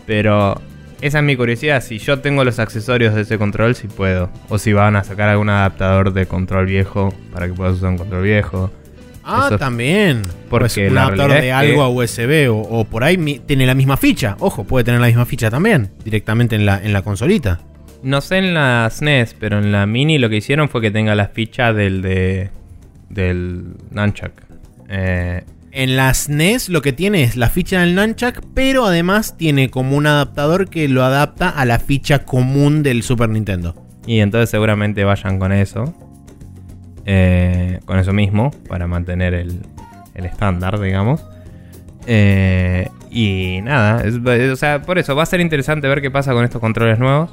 Pero 0.05 0.61
esa 1.03 1.19
es 1.19 1.23
mi 1.25 1.35
curiosidad. 1.35 1.83
Si 1.83 1.97
yo 1.97 2.19
tengo 2.19 2.45
los 2.45 2.59
accesorios 2.59 3.13
de 3.13 3.21
ese 3.21 3.37
control, 3.37 3.75
si 3.75 3.89
puedo. 3.89 4.29
O 4.47 4.57
si 4.57 4.71
van 4.71 4.95
a 4.95 5.03
sacar 5.03 5.27
algún 5.27 5.49
adaptador 5.49 6.13
de 6.13 6.27
control 6.27 6.65
viejo 6.65 7.13
para 7.33 7.47
que 7.47 7.53
puedas 7.53 7.75
usar 7.75 7.89
un 7.89 7.97
control 7.97 8.23
viejo. 8.23 8.71
Ah, 9.21 9.51
también. 9.59 10.21
Porque 10.49 10.65
pues 10.65 10.91
un 10.91 10.97
adaptador 10.97 11.41
de 11.41 11.51
algo 11.51 11.81
a 11.81 11.89
USB 11.89 12.49
o, 12.49 12.85
por 12.85 13.03
ahí 13.03 13.17
tiene 13.45 13.65
la 13.65 13.75
misma 13.75 13.97
ficha. 13.97 14.37
Ojo, 14.39 14.63
puede 14.63 14.85
tener 14.85 15.01
la 15.01 15.07
misma 15.07 15.25
ficha 15.25 15.51
también. 15.51 15.91
Directamente 16.05 16.55
en 16.55 16.65
la, 16.65 16.81
en 16.81 16.93
la 16.93 17.01
consolita. 17.01 17.59
No 18.01 18.21
sé 18.21 18.37
en 18.37 18.53
la 18.53 18.89
SNES, 18.89 19.35
pero 19.37 19.59
en 19.59 19.73
la 19.73 19.85
Mini 19.85 20.19
lo 20.19 20.29
que 20.29 20.37
hicieron 20.37 20.69
fue 20.69 20.79
que 20.79 20.91
tenga 20.91 21.15
la 21.15 21.27
ficha 21.27 21.73
del 21.73 22.01
de 22.01 22.49
del 23.09 23.75
Nunchuck. 23.91 24.31
Eh, 24.87 25.43
en 25.73 25.95
las 25.95 26.29
NES 26.29 26.69
lo 26.69 26.83
que 26.83 26.93
tiene 26.93 27.23
es 27.23 27.35
la 27.35 27.49
ficha 27.49 27.81
del 27.81 27.95
Nunchuck, 27.95 28.41
pero 28.53 28.85
además 28.85 29.35
tiene 29.37 29.71
como 29.71 29.97
un 29.97 30.05
adaptador 30.05 30.69
que 30.69 30.87
lo 30.87 31.03
adapta 31.03 31.49
a 31.49 31.65
la 31.65 31.79
ficha 31.79 32.25
común 32.25 32.83
del 32.83 33.01
Super 33.01 33.29
Nintendo. 33.29 33.75
Y 34.05 34.19
entonces 34.19 34.51
seguramente 34.51 35.03
vayan 35.03 35.39
con 35.39 35.51
eso. 35.51 35.93
Eh, 37.05 37.79
con 37.85 37.97
eso 37.97 38.13
mismo, 38.13 38.51
para 38.69 38.85
mantener 38.87 39.33
el, 39.33 39.61
estándar, 40.13 40.79
digamos. 40.79 41.25
Eh, 42.05 42.87
y 43.09 43.59
nada, 43.63 44.03
o 44.51 44.55
sea, 44.55 44.83
por 44.83 44.99
eso 44.99 45.15
va 45.15 45.23
a 45.23 45.25
ser 45.25 45.41
interesante 45.41 45.87
ver 45.87 46.01
qué 46.01 46.11
pasa 46.11 46.33
con 46.33 46.43
estos 46.43 46.61
controles 46.61 46.99
nuevos. 46.99 47.31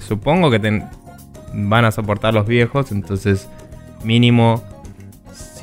supongo 0.00 0.52
que 0.52 0.82
van 1.52 1.84
a 1.84 1.90
soportar 1.90 2.32
los 2.32 2.46
viejos, 2.46 2.92
entonces 2.92 3.48
mínimo, 4.04 4.62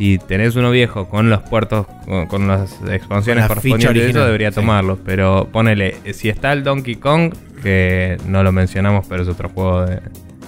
si 0.02 0.18
tenés 0.18 0.56
uno 0.56 0.72
viejo 0.72 1.08
con 1.08 1.30
los 1.30 1.42
puertos, 1.42 1.86
con, 2.28 2.48
las 2.48 2.80
expansiones 2.90 3.46
correspondientes, 3.46 4.10
eso 4.10 4.26
debería 4.26 4.50
tomarlo. 4.50 4.98
Pero 5.06 5.48
ponele, 5.52 5.96
si 6.14 6.28
está 6.28 6.54
el 6.54 6.64
Donkey 6.64 6.96
Kong, 6.96 7.32
que 7.62 8.18
no 8.26 8.42
lo 8.42 8.52
mencionamos, 8.52 9.06
pero 9.08 9.22
es 9.22 9.30
otro 9.30 9.50
juego 9.50 9.86
de 9.86 10.00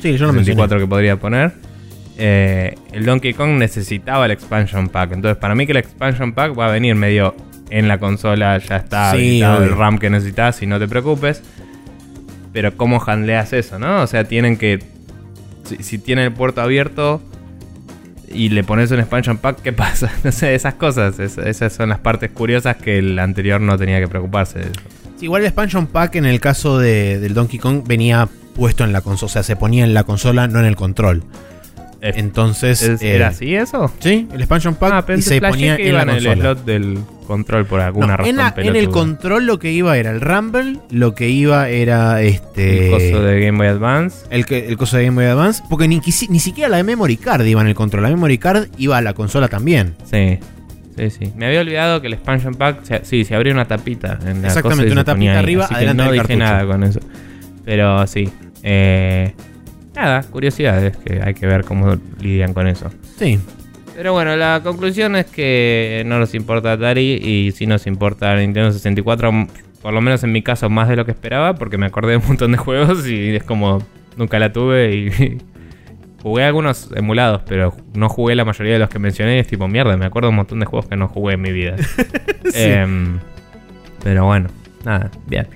sí, 0.01 0.17
yo 0.17 0.31
64 0.31 0.79
que 0.79 0.87
podría 0.87 1.17
poner. 1.17 1.51
Eh, 2.17 2.75
el 2.93 3.05
Donkey 3.05 3.35
Kong 3.35 3.51
necesitaba 3.59 4.25
el 4.25 4.31
expansion 4.31 4.89
pack. 4.89 5.11
Entonces, 5.11 5.37
para 5.37 5.53
mí 5.53 5.67
que 5.67 5.73
el 5.73 5.77
expansion 5.77 6.33
pack 6.33 6.57
va 6.57 6.69
a 6.69 6.71
venir 6.71 6.95
medio 6.95 7.35
en 7.69 7.87
la 7.87 7.99
consola, 7.99 8.57
ya 8.57 8.77
está 8.77 9.15
el 9.15 9.69
RAM 9.69 9.99
que 9.99 10.09
necesitas 10.09 10.63
y 10.63 10.65
no 10.65 10.79
te 10.79 10.87
preocupes. 10.87 11.43
Pero 12.53 12.75
¿cómo 12.75 12.99
handleas 13.05 13.53
eso, 13.53 13.77
no? 13.77 14.01
O 14.01 14.07
sea, 14.07 14.23
tienen 14.23 14.57
que... 14.57 14.79
Si, 15.65 15.77
si 15.83 15.99
tienen 15.99 16.25
el 16.25 16.33
puerto 16.33 16.59
abierto, 16.59 17.21
y 18.33 18.49
le 18.49 18.63
pones 18.63 18.91
un 18.91 18.99
expansion 18.99 19.37
pack, 19.37 19.61
¿qué 19.61 19.73
pasa? 19.73 20.11
No 20.23 20.31
sé, 20.31 20.55
esas 20.55 20.75
cosas, 20.75 21.19
esas 21.19 21.73
son 21.73 21.89
las 21.89 21.99
partes 21.99 22.31
curiosas 22.31 22.77
que 22.77 22.97
el 22.97 23.19
anterior 23.19 23.61
no 23.61 23.77
tenía 23.77 23.99
que 23.99 24.07
preocuparse. 24.07 24.61
igual 25.21 25.41
el 25.41 25.47
expansion 25.47 25.87
pack 25.87 26.15
en 26.15 26.25
el 26.25 26.39
caso 26.39 26.77
de, 26.79 27.19
del 27.19 27.33
Donkey 27.33 27.59
Kong 27.59 27.83
venía 27.85 28.27
puesto 28.55 28.83
en 28.83 28.93
la 28.93 29.01
consola, 29.01 29.27
o 29.27 29.29
sea, 29.29 29.43
se 29.43 29.55
ponía 29.55 29.83
en 29.83 29.93
la 29.93 30.03
consola, 30.03 30.47
no 30.47 30.59
en 30.59 30.65
el 30.65 30.75
control. 30.75 31.23
Entonces. 32.03 32.83
¿Era 33.01 33.25
eh, 33.25 33.29
así 33.29 33.55
eso? 33.55 33.91
Sí, 33.99 34.27
el 34.33 34.41
expansion 34.41 34.75
pack 34.75 35.09
ah, 35.09 35.13
y 35.15 35.21
se 35.21 35.39
ponía 35.39 35.75
en, 35.75 35.95
la 35.95 36.05
consola. 36.05 36.33
el 36.33 36.39
slot 36.39 36.65
del 36.65 36.99
control 37.25 37.65
por 37.65 37.79
alguna 37.79 38.17
razón. 38.17 38.39
En, 38.57 38.75
el 38.75 38.89
control 38.89 39.45
lo 39.45 39.57
que 39.57 39.71
iba 39.71 39.97
era 39.97 40.11
el 40.11 40.19
Rumble, 40.19 40.79
lo 40.91 41.15
que 41.15 41.29
iba 41.29 41.69
era 41.69 42.21
este. 42.21 42.87
El 42.87 42.91
coso 42.91 43.23
de 43.23 43.39
Game 43.39 43.57
Boy 43.57 43.67
Advance. 43.67 44.25
El, 44.29 44.45
el 44.49 44.77
coso 44.77 44.97
de 44.97 45.05
Game 45.05 45.15
Boy 45.15 45.25
Advance. 45.25 45.63
Porque 45.69 45.87
ni, 45.87 46.01
ni 46.29 46.39
siquiera 46.39 46.69
la 46.69 46.77
de 46.77 46.83
Memory 46.83 47.17
Card 47.17 47.45
iba 47.45 47.61
en 47.61 47.67
el 47.67 47.75
control. 47.75 48.03
La 48.03 48.09
Memory 48.09 48.37
Card 48.37 48.67
iba 48.77 48.97
a 48.97 49.01
la 49.01 49.13
consola 49.13 49.47
también. 49.47 49.95
Sí. 50.03 50.39
Sí, 50.97 51.09
sí. 51.09 51.33
Me 51.35 51.47
había 51.47 51.61
olvidado 51.61 52.01
que 52.01 52.07
el 52.07 52.13
expansion 52.13 52.53
pack, 52.53 53.03
sí, 53.03 53.25
se 53.25 53.33
abría 53.33 53.53
una 53.53 53.65
tapita. 53.65 54.19
En 54.27 54.41
la 54.41 54.49
Exactamente, 54.49 54.91
una 54.91 55.03
tapita 55.03 55.39
arriba, 55.39 55.67
adelante 55.71 56.03
que 56.03 56.09
no 56.09 56.11
dije 56.11 56.35
nada 56.35 56.65
con 56.67 56.83
eso. 56.83 56.99
Pero 57.65 58.05
sí. 58.05 58.29
Eh, 58.61 59.33
nada, 59.95 60.23
curiosidades 60.23 60.97
que 60.97 61.21
hay 61.21 61.33
que 61.33 61.45
ver 61.45 61.63
cómo 61.63 61.97
lidian 62.19 62.53
con 62.53 62.67
eso. 62.67 62.89
Sí. 63.17 63.39
Pero 63.95 64.13
bueno, 64.13 64.35
la 64.35 64.61
conclusión 64.63 65.15
es 65.15 65.27
que 65.27 66.03
no 66.05 66.17
nos 66.17 66.33
importa 66.33 66.73
Atari 66.73 67.13
y 67.13 67.51
sí 67.51 67.67
nos 67.67 67.85
importa 67.85 68.35
Nintendo 68.35 68.71
64, 68.71 69.31
por 69.81 69.93
lo 69.93 70.01
menos 70.01 70.23
en 70.23 70.31
mi 70.31 70.41
caso 70.41 70.69
más 70.69 70.89
de 70.89 70.95
lo 70.95 71.05
que 71.05 71.11
esperaba, 71.11 71.53
porque 71.55 71.77
me 71.77 71.85
acordé 71.85 72.11
de 72.11 72.17
un 72.17 72.27
montón 72.27 72.51
de 72.53 72.57
juegos 72.57 73.07
y 73.07 73.35
es 73.35 73.43
como 73.43 73.83
nunca 74.17 74.39
la 74.39 74.51
tuve 74.51 74.95
y 74.95 75.37
jugué 76.23 76.43
algunos 76.43 76.89
emulados, 76.95 77.43
pero 77.45 77.75
no 77.93 78.09
jugué 78.09 78.33
la 78.33 78.45
mayoría 78.45 78.73
de 78.73 78.79
los 78.79 78.89
que 78.89 78.97
mencioné. 78.97 79.39
Es 79.39 79.47
tipo, 79.47 79.67
mierda, 79.67 79.95
me 79.95 80.05
acuerdo 80.05 80.29
un 80.29 80.35
montón 80.37 80.59
de 80.59 80.65
juegos 80.65 80.87
que 80.87 80.95
no 80.95 81.07
jugué 81.07 81.35
en 81.35 81.41
mi 81.41 81.51
vida. 81.51 81.75
Em, 82.55 83.19
pero 84.03 84.25
bueno, 84.25 84.49
nada, 84.83 85.09
bien. 85.27 85.47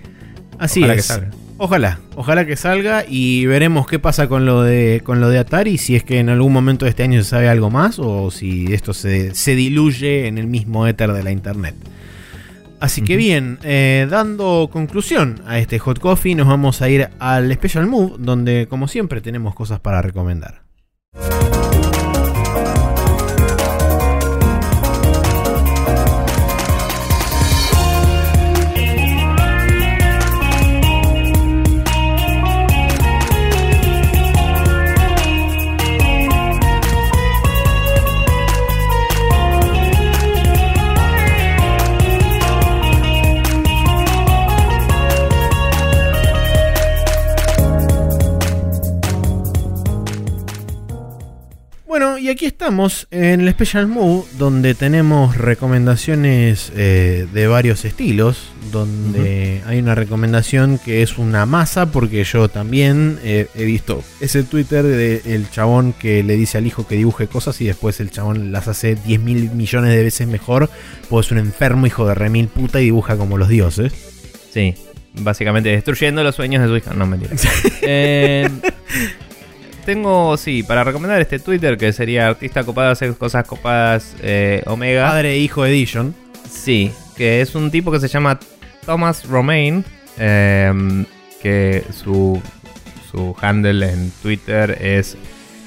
Así 0.60 0.80
Ojalá 0.80 0.94
que 0.94 1.00
es. 1.00 1.06
salga. 1.06 1.30
Ojalá, 1.60 2.00
ojalá 2.16 2.46
que 2.46 2.56
salga 2.56 3.04
y 3.08 3.48
veremos 3.48 3.88
qué 3.88 3.98
pasa 3.98 4.28
con 4.28 4.46
lo 4.46 4.62
de 4.62 5.02
con 5.04 5.20
lo 5.20 5.30
de 5.30 5.40
Atari, 5.40 5.80
si 5.80 5.96
es 5.96 6.04
que 6.04 6.20
en 6.20 6.30
algún 6.30 6.54
momento 6.54 6.86
de 6.86 6.92
este 6.92 7.02
año 7.02 7.24
se 7.24 7.30
sabe 7.30 7.50
algo 7.50 7.72
más 7.72 7.98
o 7.98 8.30
si 8.30 8.72
esto 8.74 8.94
se, 8.94 9.34
se 9.34 9.56
diluye 9.56 10.28
en 10.28 10.38
el 10.38 10.46
mismo 10.46 10.86
éter 10.86 11.12
de 11.14 11.24
la 11.24 11.32
internet. 11.32 11.76
Así 12.80 13.02
que 13.02 13.18
bien, 13.18 13.58
eh, 13.64 14.06
dando 14.08 14.70
conclusión 14.72 15.42
a 15.48 15.58
este 15.58 15.80
Hot 15.80 15.98
Coffee, 15.98 16.36
nos 16.36 16.48
vamos 16.48 16.84
a 16.84 16.90
ir 16.90 17.10
al 17.18 17.52
Special 17.52 17.88
Move, 17.88 18.18
donde 18.20 18.68
como 18.70 18.88
siempre 18.88 19.20
tenemos 19.20 19.56
cosas 19.56 19.80
para 19.80 20.04
recomendar. 20.04 20.62
Y 52.28 52.30
aquí 52.30 52.45
estamos 52.45 53.08
en 53.10 53.40
el 53.40 53.49
Special 53.52 53.88
Move, 53.88 54.26
donde 54.38 54.76
tenemos 54.76 55.38
recomendaciones 55.38 56.74
eh, 56.76 57.26
de 57.32 57.48
varios 57.48 57.86
estilos, 57.86 58.52
donde 58.70 59.62
hay 59.66 59.80
una 59.80 59.95
recomendación 59.95 60.78
que 60.78 61.04
es 61.04 61.18
una 61.18 61.45
masa, 61.45 61.90
porque 61.90 62.26
yo 62.26 62.49
también 62.49 63.18
eh, 63.24 63.48
he 63.56 63.64
visto 63.64 64.04
ese 64.20 64.44
Twitter 64.44 64.84
del 64.84 65.49
chabón 65.52 65.94
que 65.94 66.22
le 66.22 66.36
dice 66.36 66.58
al 66.58 66.68
hijo 66.68 66.86
que 66.86 66.95
dibuje 66.95 67.28
cosas 67.28 67.62
y 67.62 67.66
después 67.66 68.02
el 68.02 68.12
chabón 68.12 68.52
las 68.52 68.68
hace 68.68 68.95
10 68.95 69.22
mil 69.22 69.52
millones 69.52 69.95
de 69.95 70.04
veces 70.04 70.28
mejor, 70.28 70.70
pues 71.08 71.28
es 71.28 71.32
un 71.32 71.38
enfermo 71.38 71.88
hijo 71.88 72.06
de 72.06 72.14
remil 72.14 72.49
puta 72.49 72.82
y 72.82 72.86
dibuja 72.86 73.16
como 73.16 73.38
los 73.38 73.48
dioses. 73.48 73.94
Sí, 74.52 74.76
básicamente 75.14 75.70
destruyendo 75.70 76.22
los 76.24 76.36
sueños 76.36 76.62
de 76.62 76.68
su 76.68 76.76
hija. 76.76 76.94
No, 76.94 77.08
mentira. 77.08 77.38
Eh, 77.90 78.49
tengo, 79.88 80.36
sí, 80.36 80.64
para 80.64 80.84
recomendar 80.84 81.22
este 81.22 81.40
Twitter 81.40 81.78
que 81.78 81.94
sería 81.94 82.28
Artista 82.28 82.66
Copado 82.66 82.92
Hacer 82.92 83.16
Cosas 83.16 83.48
Copadas 83.48 84.18
eh, 84.22 84.62
Omega. 84.66 85.08
Padre 85.08 85.36
e 85.36 85.38
hijo 85.38 85.66
edition. 85.66 86.14
Sí, 86.50 86.92
que 87.16 87.40
es 87.40 87.56
un 87.56 87.72
tipo 87.72 87.90
que 87.90 88.02
se 88.02 88.10
llama 88.10 88.38
Thomas 88.86 89.26
Romain, 89.30 89.86
eh, 90.18 91.06
que 91.42 91.86
su, 91.94 92.42
su 93.10 93.34
handle 93.42 93.90
en 93.90 94.12
Twitter 94.22 94.78
es 94.82 95.16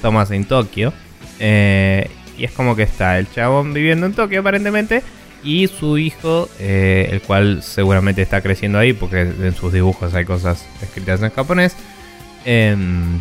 Thomas 0.03 0.29
en 0.29 0.45
Tokio. 0.45 0.93
Eh, 1.39 2.07
y 2.37 2.43
es 2.43 2.51
como 2.51 2.75
que 2.75 2.83
está 2.83 3.17
el 3.17 3.27
chabón 3.31 3.73
viviendo 3.73 4.05
en 4.05 4.13
Tokio 4.13 4.41
aparentemente. 4.41 5.01
Y 5.43 5.65
su 5.65 5.97
hijo, 5.97 6.47
eh, 6.59 7.09
el 7.11 7.23
cual 7.23 7.63
seguramente 7.63 8.21
está 8.21 8.41
creciendo 8.41 8.77
ahí, 8.77 8.93
porque 8.93 9.21
en 9.21 9.55
sus 9.55 9.73
dibujos 9.73 10.13
hay 10.13 10.25
cosas 10.25 10.63
escritas 10.79 11.23
en 11.23 11.31
japonés. 11.31 11.75
em, 12.45 13.19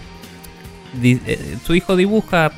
eh, 1.02 1.56
su 1.64 1.74
hijo 1.74 1.96
dibuja 1.96 2.52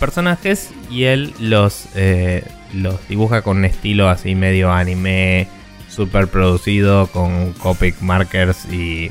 personajes 0.00 0.70
y 0.90 1.04
él 1.04 1.32
los, 1.38 1.86
eh, 1.94 2.44
los 2.74 3.06
dibuja 3.08 3.42
con 3.42 3.58
un 3.58 3.64
estilo 3.64 4.08
así 4.08 4.34
medio 4.34 4.72
anime, 4.72 5.48
super 5.88 6.28
producido, 6.28 7.06
con 7.08 7.52
Copic 7.54 8.00
markers 8.00 8.66
y 8.70 9.10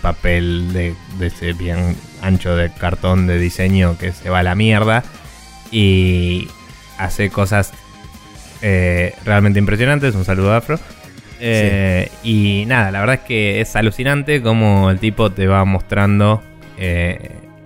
papel 0.00 0.72
de, 0.72 0.94
de 1.18 1.26
ese 1.26 1.52
bien 1.52 1.96
ancho 2.22 2.56
de 2.56 2.72
cartón 2.72 3.26
de 3.26 3.38
diseño 3.38 3.96
que 3.98 4.12
se 4.12 4.30
va 4.30 4.40
a 4.40 4.42
la 4.42 4.54
mierda. 4.54 5.04
Y 5.70 6.48
hace 6.98 7.30
cosas 7.30 7.72
eh, 8.60 9.14
realmente 9.24 9.58
impresionantes. 9.58 10.14
Un 10.14 10.24
saludo 10.24 10.54
afro. 10.54 10.78
Y 12.22 12.64
nada, 12.68 12.92
la 12.92 13.00
verdad 13.00 13.16
es 13.16 13.22
que 13.22 13.60
es 13.60 13.74
alucinante 13.74 14.42
como 14.42 14.90
el 14.90 15.00
tipo 15.00 15.32
te 15.32 15.48
va 15.48 15.64
mostrando 15.64 16.40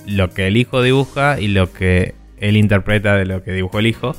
lo 0.06 0.30
que 0.30 0.46
el 0.46 0.56
hijo 0.56 0.82
dibuja 0.82 1.38
y 1.40 1.48
lo 1.48 1.72
que 1.72 2.14
él 2.38 2.56
interpreta 2.56 3.16
de 3.16 3.26
lo 3.26 3.42
que 3.42 3.52
dibujó 3.52 3.78
el 3.80 3.86
hijo. 3.86 4.14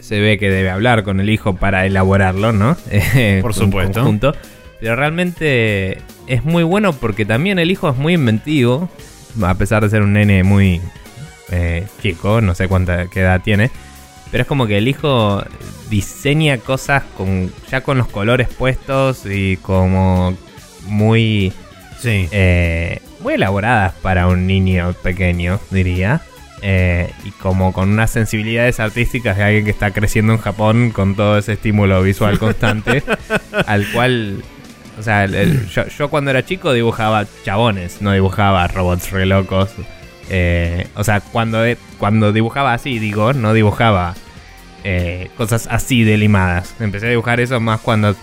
Se 0.00 0.20
ve 0.20 0.38
que 0.38 0.50
debe 0.50 0.70
hablar 0.70 1.04
con 1.04 1.20
el 1.20 1.28
hijo 1.30 1.56
para 1.56 1.84
elaborarlo, 1.86 2.52
¿no? 2.52 2.76
Eh, 2.90 3.38
Por 3.42 3.54
supuesto. 3.54 4.00
conjunto. 4.00 4.34
Pero 4.80 4.94
realmente 4.96 5.98
es 6.26 6.44
muy 6.44 6.62
bueno 6.62 6.92
porque 6.92 7.24
también 7.24 7.58
el 7.58 7.70
hijo 7.70 7.90
es 7.90 7.96
muy 7.96 8.14
inventivo. 8.14 8.88
A 9.42 9.54
pesar 9.54 9.82
de 9.82 9.90
ser 9.90 10.02
un 10.02 10.12
nene 10.14 10.42
muy 10.44 10.80
eh, 11.50 11.84
chico, 12.00 12.40
no 12.40 12.54
sé 12.54 12.68
cuánta 12.68 13.08
qué 13.08 13.20
edad 13.20 13.42
tiene. 13.42 13.70
Pero 14.30 14.42
es 14.42 14.48
como 14.48 14.66
que 14.66 14.78
el 14.78 14.88
hijo 14.88 15.42
diseña 15.90 16.58
cosas 16.58 17.02
con 17.16 17.50
ya 17.70 17.80
con 17.82 17.98
los 17.98 18.08
colores 18.08 18.48
puestos 18.48 19.24
y 19.26 19.56
como 19.58 20.36
muy 20.86 21.52
Sí. 21.98 22.28
eh, 22.30 23.00
muy 23.20 23.34
elaboradas 23.34 23.92
para 24.02 24.26
un 24.26 24.46
niño 24.46 24.94
pequeño, 25.02 25.60
diría. 25.70 26.20
Eh, 26.60 27.10
y 27.24 27.30
como 27.30 27.72
con 27.72 27.88
unas 27.90 28.10
sensibilidades 28.10 28.80
artísticas 28.80 29.36
de 29.36 29.44
alguien 29.44 29.64
que 29.64 29.70
está 29.70 29.92
creciendo 29.92 30.32
en 30.32 30.40
Japón 30.40 30.90
con 30.90 31.14
todo 31.14 31.38
ese 31.38 31.52
estímulo 31.52 32.02
visual 32.02 32.36
constante, 32.40 33.04
al 33.66 33.86
cual, 33.92 34.42
o 34.98 35.02
sea, 35.02 35.22
el- 35.24 35.34
el- 35.36 35.68
yo, 35.68 35.86
yo 35.86 36.08
cuando 36.10 36.30
era 36.32 36.44
chico 36.44 36.72
dibujaba 36.72 37.26
chabones, 37.44 38.02
no 38.02 38.10
dibujaba 38.12 38.66
robots 38.66 39.12
re 39.12 39.24
locos. 39.26 39.70
Eh, 40.30 40.88
o 40.96 41.04
sea, 41.04 41.20
cuando, 41.20 41.60
cuando 41.98 42.32
dibujaba 42.32 42.72
así, 42.74 42.98
digo, 42.98 43.32
no 43.34 43.52
dibujaba 43.54 44.14
eh, 44.84 45.30
cosas 45.36 45.68
así 45.70 46.02
de 46.02 46.16
limadas. 46.16 46.74
Empecé 46.80 47.06
a 47.06 47.10
dibujar 47.10 47.38
eso 47.40 47.60
más 47.60 47.80
cuando 47.80 48.10
eh, 48.10 48.14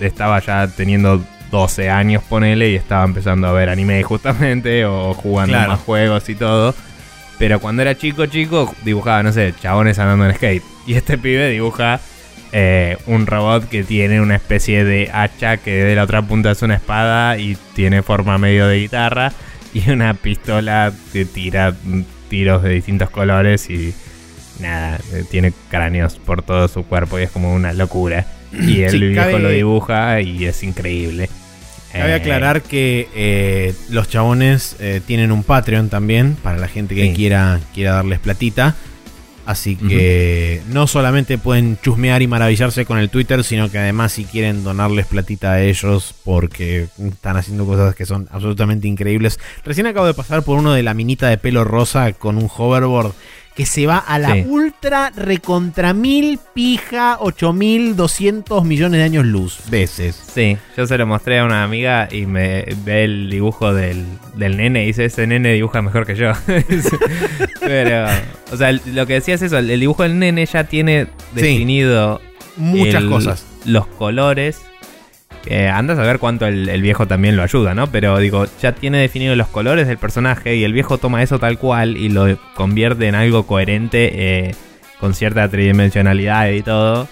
estaba 0.00 0.40
ya 0.40 0.66
teniendo 0.66 1.22
12 1.52 1.88
años, 1.90 2.22
ponele, 2.28 2.70
y 2.70 2.74
estaba 2.74 3.04
empezando 3.04 3.46
a 3.46 3.52
ver 3.52 3.68
anime 3.68 4.02
justamente, 4.02 4.84
o 4.86 5.14
jugando 5.14 5.52
Claro. 5.52 5.70
más 5.72 5.80
juegos 5.80 6.28
y 6.28 6.34
todo. 6.34 6.74
Pero 7.38 7.60
cuando 7.60 7.82
era 7.82 7.96
chico, 7.96 8.26
chico, 8.26 8.74
dibujaba, 8.84 9.22
no 9.22 9.32
sé, 9.32 9.54
chabones 9.60 9.98
andando 10.00 10.26
en 10.28 10.34
skate. 10.34 10.62
Y 10.86 10.94
este 10.94 11.16
pibe 11.16 11.48
dibuja 11.50 12.00
eh, 12.50 12.96
un 13.06 13.26
robot 13.26 13.68
que 13.68 13.84
tiene 13.84 14.20
una 14.20 14.34
especie 14.34 14.84
de 14.84 15.08
hacha 15.12 15.58
que 15.58 15.70
de 15.84 15.94
la 15.94 16.02
otra 16.02 16.22
punta 16.22 16.50
es 16.50 16.60
una 16.62 16.74
espada 16.74 17.38
y 17.38 17.56
tiene 17.74 18.02
forma 18.02 18.36
medio 18.38 18.66
de 18.66 18.78
guitarra. 18.80 19.32
Y 19.72 19.88
una 19.90 20.12
pistola 20.14 20.92
que 21.12 21.24
tira 21.24 21.72
tiros 22.28 22.62
de 22.64 22.70
distintos 22.70 23.10
colores 23.10 23.70
y 23.70 23.94
nada, 24.60 24.98
eh, 25.12 25.24
tiene 25.30 25.52
cráneos 25.70 26.16
por 26.16 26.42
todo 26.42 26.66
su 26.68 26.84
cuerpo 26.84 27.18
y 27.18 27.22
es 27.22 27.30
como 27.30 27.54
una 27.54 27.72
locura. 27.72 28.26
Y 28.52 28.82
el 28.82 28.90
Sí, 28.90 28.98
viejo 28.98 29.20
cabe- 29.22 29.38
lo 29.38 29.48
dibuja 29.48 30.20
y 30.20 30.44
es 30.44 30.62
increíble. 30.62 31.30
Cabe 31.92 32.10
Eh, 32.12 32.14
aclarar 32.14 32.62
que 32.62 33.08
eh, 33.14 33.74
los 33.90 34.08
chabones 34.08 34.76
eh, 34.80 35.00
tienen 35.06 35.30
un 35.32 35.42
Patreon 35.44 35.88
también 35.88 36.36
para 36.42 36.56
la 36.58 36.68
gente 36.68 36.94
que 36.94 37.08
Sí. 37.08 37.14
quiera, 37.14 37.60
quiera 37.74 37.92
darles 37.92 38.18
platita. 38.18 38.74
Así 39.44 39.74
que 39.74 40.62
no 40.68 40.86
solamente 40.86 41.36
pueden 41.36 41.76
chusmear 41.82 42.22
y 42.22 42.28
maravillarse 42.28 42.84
con 42.86 42.98
el 42.98 43.10
Twitter, 43.10 43.42
sino 43.42 43.68
que 43.72 43.78
además 43.78 44.12
si 44.12 44.24
quieren 44.24 44.62
donarles 44.62 45.06
platita 45.06 45.50
a 45.54 45.60
ellos 45.62 46.14
porque 46.22 46.86
están 46.96 47.36
haciendo 47.36 47.66
cosas 47.66 47.96
que 47.96 48.06
son 48.06 48.28
absolutamente 48.30 48.86
increíbles. 48.86 49.40
Recién 49.64 49.88
acabo 49.88 50.06
de 50.06 50.14
pasar 50.14 50.44
por 50.44 50.58
uno 50.60 50.72
de 50.72 50.84
la 50.84 50.94
minita 50.94 51.28
de 51.28 51.38
pelo 51.38 51.64
rosa 51.64 52.12
con 52.12 52.38
un 52.38 52.48
hoverboard 52.56 53.14
que 53.54 53.66
se 53.66 53.86
va 53.86 53.98
a 53.98 54.18
la 54.18 54.32
Sí. 54.34 54.44
ultra 54.48 55.10
recontra 55.14 55.92
mil 55.92 56.38
pija 56.54 57.18
8200 57.20 58.64
millones 58.64 58.98
de 58.98 59.04
años 59.04 59.26
luz 59.26 59.58
veces. 59.70 60.20
Sí, 60.34 60.56
yo 60.76 60.86
se 60.86 60.96
lo 60.96 61.06
mostré 61.06 61.38
a 61.38 61.44
una 61.44 61.62
amiga 61.62 62.08
y 62.10 62.24
me 62.26 62.64
ve 62.84 63.04
el 63.04 63.28
dibujo 63.30 63.74
del, 63.74 64.06
del 64.36 64.56
nene 64.56 64.84
y 64.84 64.86
dice, 64.88 65.04
ese 65.04 65.26
nene 65.26 65.52
dibuja 65.52 65.82
mejor 65.82 66.06
que 66.06 66.14
yo. 66.14 66.32
Pero, 67.60 68.06
o 68.50 68.56
sea, 68.56 68.72
lo 68.72 69.06
que 69.06 69.14
decía 69.14 69.34
es 69.34 69.42
eso, 69.42 69.58
el, 69.58 69.68
dibujo 69.80 70.02
del 70.02 70.18
nene 70.18 70.46
ya 70.46 70.64
tiene 70.64 71.06
Sí. 71.34 71.40
definido 71.42 72.20
Muchas 72.56 73.02
el- 73.02 73.08
cosas. 73.10 73.46
los 73.64 73.86
colores. 73.86 74.60
Eh, 75.46 75.68
andas 75.68 75.98
a 75.98 76.02
ver 76.02 76.20
cuánto 76.20 76.46
el, 76.46 76.68
el 76.68 76.82
viejo 76.82 77.08
también 77.08 77.36
lo 77.36 77.42
ayuda, 77.42 77.74
¿no? 77.74 77.88
Pero 77.88 78.18
digo, 78.18 78.46
ya 78.60 78.72
tiene 78.72 78.98
definido 78.98 79.34
los 79.34 79.48
colores 79.48 79.88
del 79.88 79.98
personaje 79.98 80.54
y 80.54 80.62
el 80.62 80.72
viejo 80.72 80.98
toma 80.98 81.22
eso 81.22 81.38
tal 81.40 81.58
cual 81.58 81.96
y 81.96 82.08
lo 82.08 82.38
convierte 82.54 83.08
en 83.08 83.16
algo 83.16 83.44
coherente 83.46 84.10
eh, 84.12 84.54
con 85.00 85.14
cierta 85.14 85.48
tridimensionalidad 85.48 86.48
y 86.50 86.62
todo. 86.62 87.08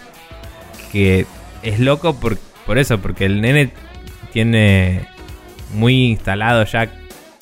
Que 0.93 1.27
es 1.63 1.81
loco 1.81 2.21
por, 2.21 2.39
por 2.67 2.79
eso, 2.79 2.99
porque 2.99 3.25
el 3.25 3.41
nene 3.41 3.71
tiene 4.33 5.07
muy 5.75 6.07
instalado 6.11 6.65
ya 6.65 6.89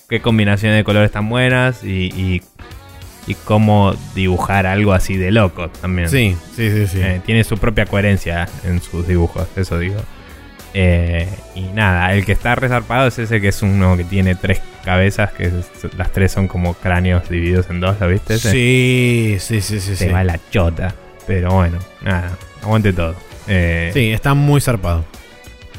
qué 0.08 0.20
combinaciones 0.20 0.78
de 0.78 0.84
colores 0.84 1.12
tan 1.12 1.28
buenas 1.28 1.84
y, 1.84 2.06
y, 2.14 2.42
y 3.26 3.34
cómo 3.34 3.94
dibujar 4.14 4.66
algo 4.66 4.94
así 4.94 5.18
de 5.18 5.32
loco 5.32 5.68
también. 5.68 6.08
Sí, 6.08 6.34
sí, 6.56 6.70
sí, 6.70 6.86
sí. 6.86 7.00
Eh, 7.02 7.20
tiene 7.26 7.44
su 7.44 7.58
propia 7.58 7.84
coherencia 7.84 8.48
en 8.64 8.80
sus 8.80 9.06
dibujos, 9.06 9.46
eso 9.54 9.78
digo. 9.78 10.00
Eh, 10.74 11.28
y 11.54 11.62
nada, 11.62 12.12
el 12.14 12.24
que 12.24 12.32
está 12.32 12.54
resarpado 12.54 13.08
es 13.08 13.18
ese 13.18 13.40
que 13.40 13.48
es 13.48 13.62
uno 13.62 13.96
que 13.96 14.04
tiene 14.04 14.34
tres 14.34 14.60
cabezas, 14.84 15.32
que 15.32 15.44
es- 15.46 15.94
las 15.96 16.12
tres 16.12 16.32
son 16.32 16.46
como 16.48 16.74
cráneos 16.74 17.28
divididos 17.28 17.68
en 17.70 17.80
dos, 17.80 17.98
¿lo 18.00 18.08
viste? 18.08 18.34
ese? 18.34 18.50
Sí, 18.50 19.36
sí, 19.40 19.60
sí, 19.60 19.80
sí. 19.80 19.96
Se 19.96 20.06
sí. 20.06 20.12
va 20.12 20.24
la 20.24 20.38
chota. 20.50 20.94
Pero 21.26 21.52
bueno, 21.52 21.78
nada, 22.02 22.30
aguante 22.62 22.92
todo. 22.92 23.14
Eh, 23.46 23.90
Sí, 23.94 24.10
está 24.12 24.34
muy 24.34 24.60
zarpado. 24.60 25.04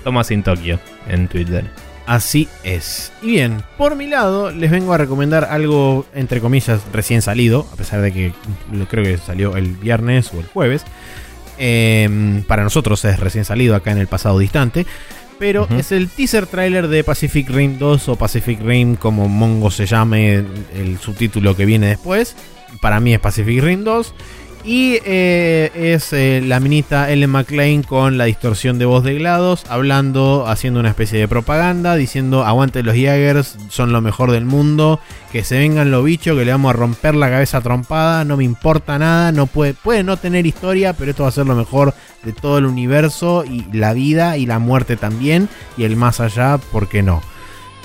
Toma 0.04 0.24
sin 0.24 0.44
Tokio 0.44 0.80
en 1.08 1.28
Twitter. 1.28 1.66
Así 2.08 2.48
es. 2.64 3.12
Y 3.22 3.28
bien, 3.34 3.62
por 3.78 3.96
mi 3.96 4.08
lado, 4.08 4.50
les 4.50 4.72
vengo 4.72 4.94
a 4.94 4.98
recomendar 4.98 5.46
algo, 5.46 6.08
entre 6.16 6.40
comillas, 6.42 6.82
recién 6.92 7.22
salido, 7.22 7.68
a 7.72 7.76
pesar 7.76 8.02
de 8.02 8.12
que 8.12 8.34
creo 8.90 9.04
que 9.04 9.18
salió 9.20 9.56
el 9.58 9.76
viernes 9.76 10.34
o 10.34 10.40
el 10.40 10.48
jueves. 10.48 10.84
Em, 11.60 12.44
para 12.44 12.64
nosotros 12.64 13.04
es 13.04 13.20
recién 13.20 13.44
salido 13.44 13.76
acá 13.76 13.92
en 13.92 13.98
el 13.98 14.08
pasado 14.08 14.40
distante. 14.40 14.86
Pero 15.38 15.70
es 15.78 15.94
el 15.94 16.10
teaser 16.10 16.48
trailer 16.48 16.90
de 16.90 17.02
Pacific 17.04 17.50
Rim 17.50 17.78
2 17.78 18.10
o 18.10 18.16
Pacific 18.18 18.60
Rim, 18.62 18.98
como 18.98 19.30
Mongo 19.30 19.72
se 19.72 19.86
llame 19.86 20.44
el 20.76 21.00
subtítulo 21.00 21.56
que 21.56 21.66
viene 21.66 21.88
después. 21.88 22.36
Para 22.82 23.00
mí 23.00 23.14
es 23.14 23.22
Pacific 23.22 23.64
Rim 23.64 23.86
2. 23.86 24.14
Y 24.72 25.00
eh, 25.04 25.72
es 25.74 26.14
eh, 26.14 26.44
la 26.46 26.60
minita 26.60 27.10
Ellen 27.12 27.32
McLean 27.32 27.82
con 27.82 28.20
la 28.20 28.26
distorsión 28.26 28.78
de 28.78 28.86
voz 28.86 29.04
de 29.04 29.16
GLaDOS, 29.16 29.66
hablando, 29.68 30.46
haciendo 30.48 30.80
una 30.80 30.90
especie 30.90 31.18
de 31.18 31.28
propaganda, 31.28 31.96
diciendo 31.96 32.46
aguante 32.46 32.84
los 32.84 32.94
Jaegers, 32.94 33.58
son 33.70 33.92
lo 33.92 34.00
mejor 34.02 34.30
del 34.30 34.46
mundo, 34.46 35.00
que 35.32 35.44
se 35.44 35.58
vengan 35.58 35.90
los 35.90 36.06
bichos, 36.06 36.38
que 36.38 36.46
le 36.46 36.52
vamos 36.52 36.70
a 36.70 36.78
romper 36.78 37.16
la 37.16 37.32
cabeza 37.32 37.62
trompada, 37.62 38.24
no 38.26 38.38
me 38.38 38.44
importa 38.44 39.00
nada, 39.00 39.32
no 39.32 39.48
puede, 39.48 39.74
puede 39.74 40.04
no 40.04 40.18
tener 40.18 40.46
historia, 40.46 40.94
pero 40.94 41.10
esto 41.10 41.24
va 41.24 41.30
a 41.30 41.32
ser 41.32 41.48
lo 41.48 41.56
mejor 41.56 41.96
de 42.24 42.34
todo 42.34 42.60
el 42.60 42.68
universo 42.68 43.46
y 43.46 43.66
la 43.76 43.94
vida 43.94 44.38
y 44.38 44.46
la 44.46 44.60
muerte 44.60 44.98
también, 44.98 45.50
y 45.78 45.86
el 45.86 45.96
más 45.96 46.20
allá, 46.20 46.60
¿por 46.60 46.88
qué 46.88 47.02
no? 47.02 47.24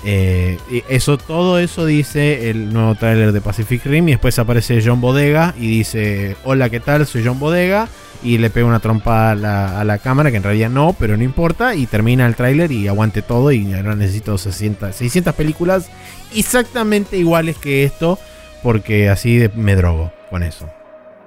Eh, 0.06 0.58
eso, 0.88 1.16
todo 1.16 1.58
eso 1.58 1.86
dice 1.86 2.50
el 2.50 2.72
nuevo 2.72 2.94
tráiler 2.94 3.32
de 3.32 3.40
Pacific 3.40 3.84
Rim 3.86 4.08
y 4.08 4.12
después 4.12 4.38
aparece 4.38 4.82
John 4.84 5.00
Bodega 5.00 5.54
y 5.58 5.68
dice, 5.68 6.36
hola, 6.44 6.68
¿qué 6.68 6.80
tal? 6.80 7.06
Soy 7.06 7.24
John 7.24 7.38
Bodega 7.38 7.88
y 8.22 8.38
le 8.38 8.50
pega 8.50 8.66
una 8.66 8.80
trompa 8.80 9.30
a 9.30 9.34
la, 9.34 9.80
a 9.80 9.84
la 9.84 9.98
cámara, 9.98 10.30
que 10.30 10.38
en 10.38 10.42
realidad 10.42 10.70
no, 10.70 10.94
pero 10.98 11.16
no 11.16 11.22
importa, 11.22 11.74
y 11.74 11.86
termina 11.86 12.26
el 12.26 12.36
tráiler 12.36 12.70
y 12.72 12.88
aguante 12.88 13.22
todo 13.22 13.52
y 13.52 13.72
ahora 13.72 13.94
necesito 13.94 14.36
600, 14.36 14.94
600 14.94 15.34
películas 15.34 15.90
exactamente 16.34 17.16
iguales 17.16 17.56
que 17.56 17.84
esto, 17.84 18.18
porque 18.62 19.08
así 19.08 19.48
me 19.54 19.76
drogo 19.76 20.12
con 20.30 20.42
eso. 20.42 20.68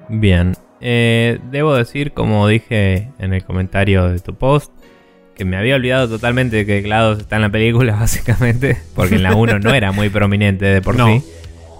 Bien. 0.09 0.53
Eh, 0.79 1.39
debo 1.49 1.73
decir, 1.75 2.13
como 2.13 2.47
dije 2.47 3.11
en 3.17 3.33
el 3.33 3.43
comentario 3.43 4.09
de 4.09 4.19
tu 4.19 4.35
post, 4.35 4.71
que 5.37 5.45
me 5.45 5.55
había 5.55 5.75
olvidado 5.75 6.09
totalmente 6.09 6.57
de 6.57 6.65
que 6.65 6.81
GLaDOS 6.81 7.19
está 7.19 7.35
en 7.35 7.43
la 7.43 7.49
película, 7.49 7.95
básicamente, 7.99 8.77
porque 8.95 9.15
en 9.15 9.23
la 9.23 9.35
1 9.35 9.59
no 9.59 9.73
era 9.73 9.91
muy 9.91 10.09
prominente 10.09 10.65
de 10.65 10.81
por 10.81 10.95
No. 10.95 11.07
sí. 11.07 11.23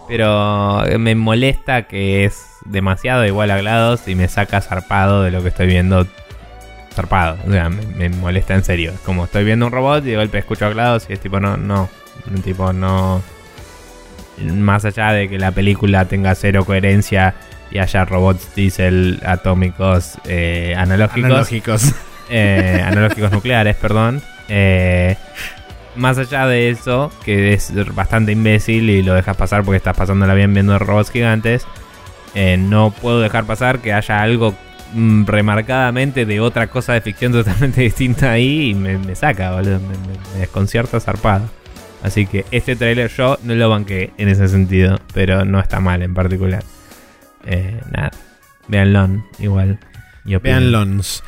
Pero 0.07 0.85
me 0.99 1.15
molesta 1.15 1.83
que 1.83 2.23
es 2.23 2.45
demasiado 2.63 3.25
igual 3.25 3.51
a 3.51 3.57
GLaDOS 3.57 4.07
y 4.07 4.15
me 4.15 4.29
saca 4.29 4.61
zarpado 4.61 5.23
de 5.23 5.31
lo 5.31 5.41
que 5.41 5.49
estoy 5.49 5.67
viendo. 5.67 6.07
Zarpado, 6.93 7.37
o 7.45 7.51
sea, 7.51 7.69
me, 7.69 7.85
me 7.85 8.09
molesta 8.09 8.55
en 8.55 8.63
serio. 8.63 8.91
Es 8.93 8.99
como 9.01 9.25
estoy 9.25 9.43
viendo 9.43 9.65
un 9.65 9.71
robot 9.73 10.05
y 10.05 10.11
de 10.11 10.15
golpe 10.15 10.37
escucho 10.37 10.65
a 10.65 10.69
GLaDOS 10.69 11.09
y 11.09 11.13
es 11.13 11.19
tipo, 11.19 11.41
no, 11.41 11.57
no, 11.57 11.89
tipo, 12.43 12.71
no. 12.71 13.21
Más 14.37 14.85
allá 14.85 15.11
de 15.11 15.27
que 15.27 15.37
la 15.37 15.51
película 15.51 16.05
tenga 16.05 16.33
cero 16.35 16.63
coherencia 16.63 17.35
y 17.69 17.79
haya 17.79 18.05
robots 18.05 18.55
diesel 18.55 19.19
atómicos 19.25 20.13
eh, 20.25 20.73
analógicos, 20.77 21.25
Analógicos. 21.25 21.93
Eh, 22.29 22.83
analógicos 22.85 23.31
nucleares, 23.31 23.75
perdón. 23.75 24.21
Eh, 24.49 25.15
más 25.95 26.17
allá 26.17 26.45
de 26.45 26.69
eso, 26.69 27.11
que 27.25 27.53
es 27.53 27.73
bastante 27.95 28.31
imbécil 28.31 28.89
y 28.89 29.01
lo 29.01 29.13
dejas 29.13 29.35
pasar 29.35 29.63
porque 29.63 29.77
estás 29.77 29.97
pasándola 29.97 30.33
bien 30.33 30.53
viendo 30.53 30.77
robots 30.77 31.11
gigantes, 31.11 31.65
eh, 32.35 32.57
no 32.57 32.91
puedo 32.91 33.19
dejar 33.19 33.45
pasar 33.45 33.79
que 33.79 33.93
haya 33.93 34.21
algo 34.21 34.55
mm, 34.93 35.25
remarcadamente 35.25 36.25
de 36.25 36.39
otra 36.39 36.67
cosa 36.67 36.93
de 36.93 37.01
ficción 37.01 37.31
totalmente 37.31 37.81
distinta 37.83 38.31
ahí 38.31 38.69
y 38.69 38.73
me, 38.75 39.15
saca, 39.15 39.55
boludo. 39.55 39.79
Me, 39.79 40.39
desconcierta 40.39 40.99
zarpado. 40.99 41.49
Así 42.03 42.27
que 42.27 42.45
este 42.51 42.75
trailer 42.75 43.09
yo 43.09 43.39
no 43.43 43.55
lo 43.55 43.69
banqué 43.69 44.13
en 44.17 44.29
ese 44.29 44.47
sentido, 44.47 44.99
pero 45.13 45.45
no 45.45 45.59
está 45.59 45.79
mal 45.79 46.03
en 46.03 46.13
particular. 46.13 46.63
Eh, 47.45 47.81
nada, 47.91 48.11
véanlo 48.67 49.23
igual. 49.39 49.79
Veanlons. 50.23 51.23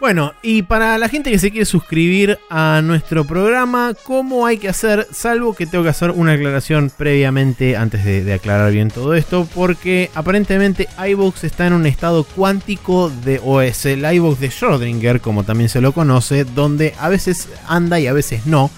Bueno, 0.00 0.32
y 0.40 0.62
para 0.62 0.96
la 0.96 1.10
gente 1.10 1.30
que 1.30 1.38
se 1.38 1.50
quiere 1.50 1.66
suscribir 1.66 2.38
a 2.48 2.80
nuestro 2.82 3.26
programa, 3.26 3.92
¿cómo 4.02 4.46
hay 4.46 4.56
que 4.56 4.70
hacer? 4.70 5.06
Salvo 5.12 5.54
que 5.54 5.66
tengo 5.66 5.84
que 5.84 5.90
hacer 5.90 6.10
una 6.10 6.32
aclaración 6.32 6.90
previamente 6.96 7.76
antes 7.76 8.02
de, 8.06 8.24
de 8.24 8.32
aclarar 8.32 8.72
bien 8.72 8.88
todo 8.88 9.12
esto, 9.12 9.46
porque 9.54 10.10
aparentemente 10.14 10.88
iVoox 11.06 11.44
está 11.44 11.66
en 11.66 11.74
un 11.74 11.84
estado 11.84 12.24
cuántico 12.24 13.10
de, 13.10 13.42
o 13.44 13.60
es 13.60 13.84
el 13.84 14.10
iVoox 14.10 14.40
de 14.40 14.48
Schrödinger, 14.50 15.20
como 15.20 15.44
también 15.44 15.68
se 15.68 15.82
lo 15.82 15.92
conoce, 15.92 16.44
donde 16.44 16.94
a 16.98 17.10
veces 17.10 17.50
anda 17.66 18.00
y 18.00 18.06
a 18.06 18.14
veces 18.14 18.46
no, 18.46 18.70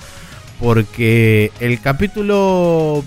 porque 0.58 1.52
el 1.60 1.80
capítulo 1.80 3.04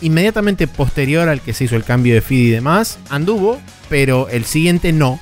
inmediatamente 0.00 0.66
posterior 0.66 1.28
al 1.28 1.40
que 1.40 1.54
se 1.54 1.64
hizo 1.64 1.76
el 1.76 1.84
cambio 1.84 2.14
de 2.14 2.22
feed 2.22 2.48
y 2.48 2.50
demás, 2.50 2.98
anduvo, 3.08 3.60
pero 3.88 4.28
el 4.30 4.46
siguiente 4.46 4.92
no. 4.92 5.20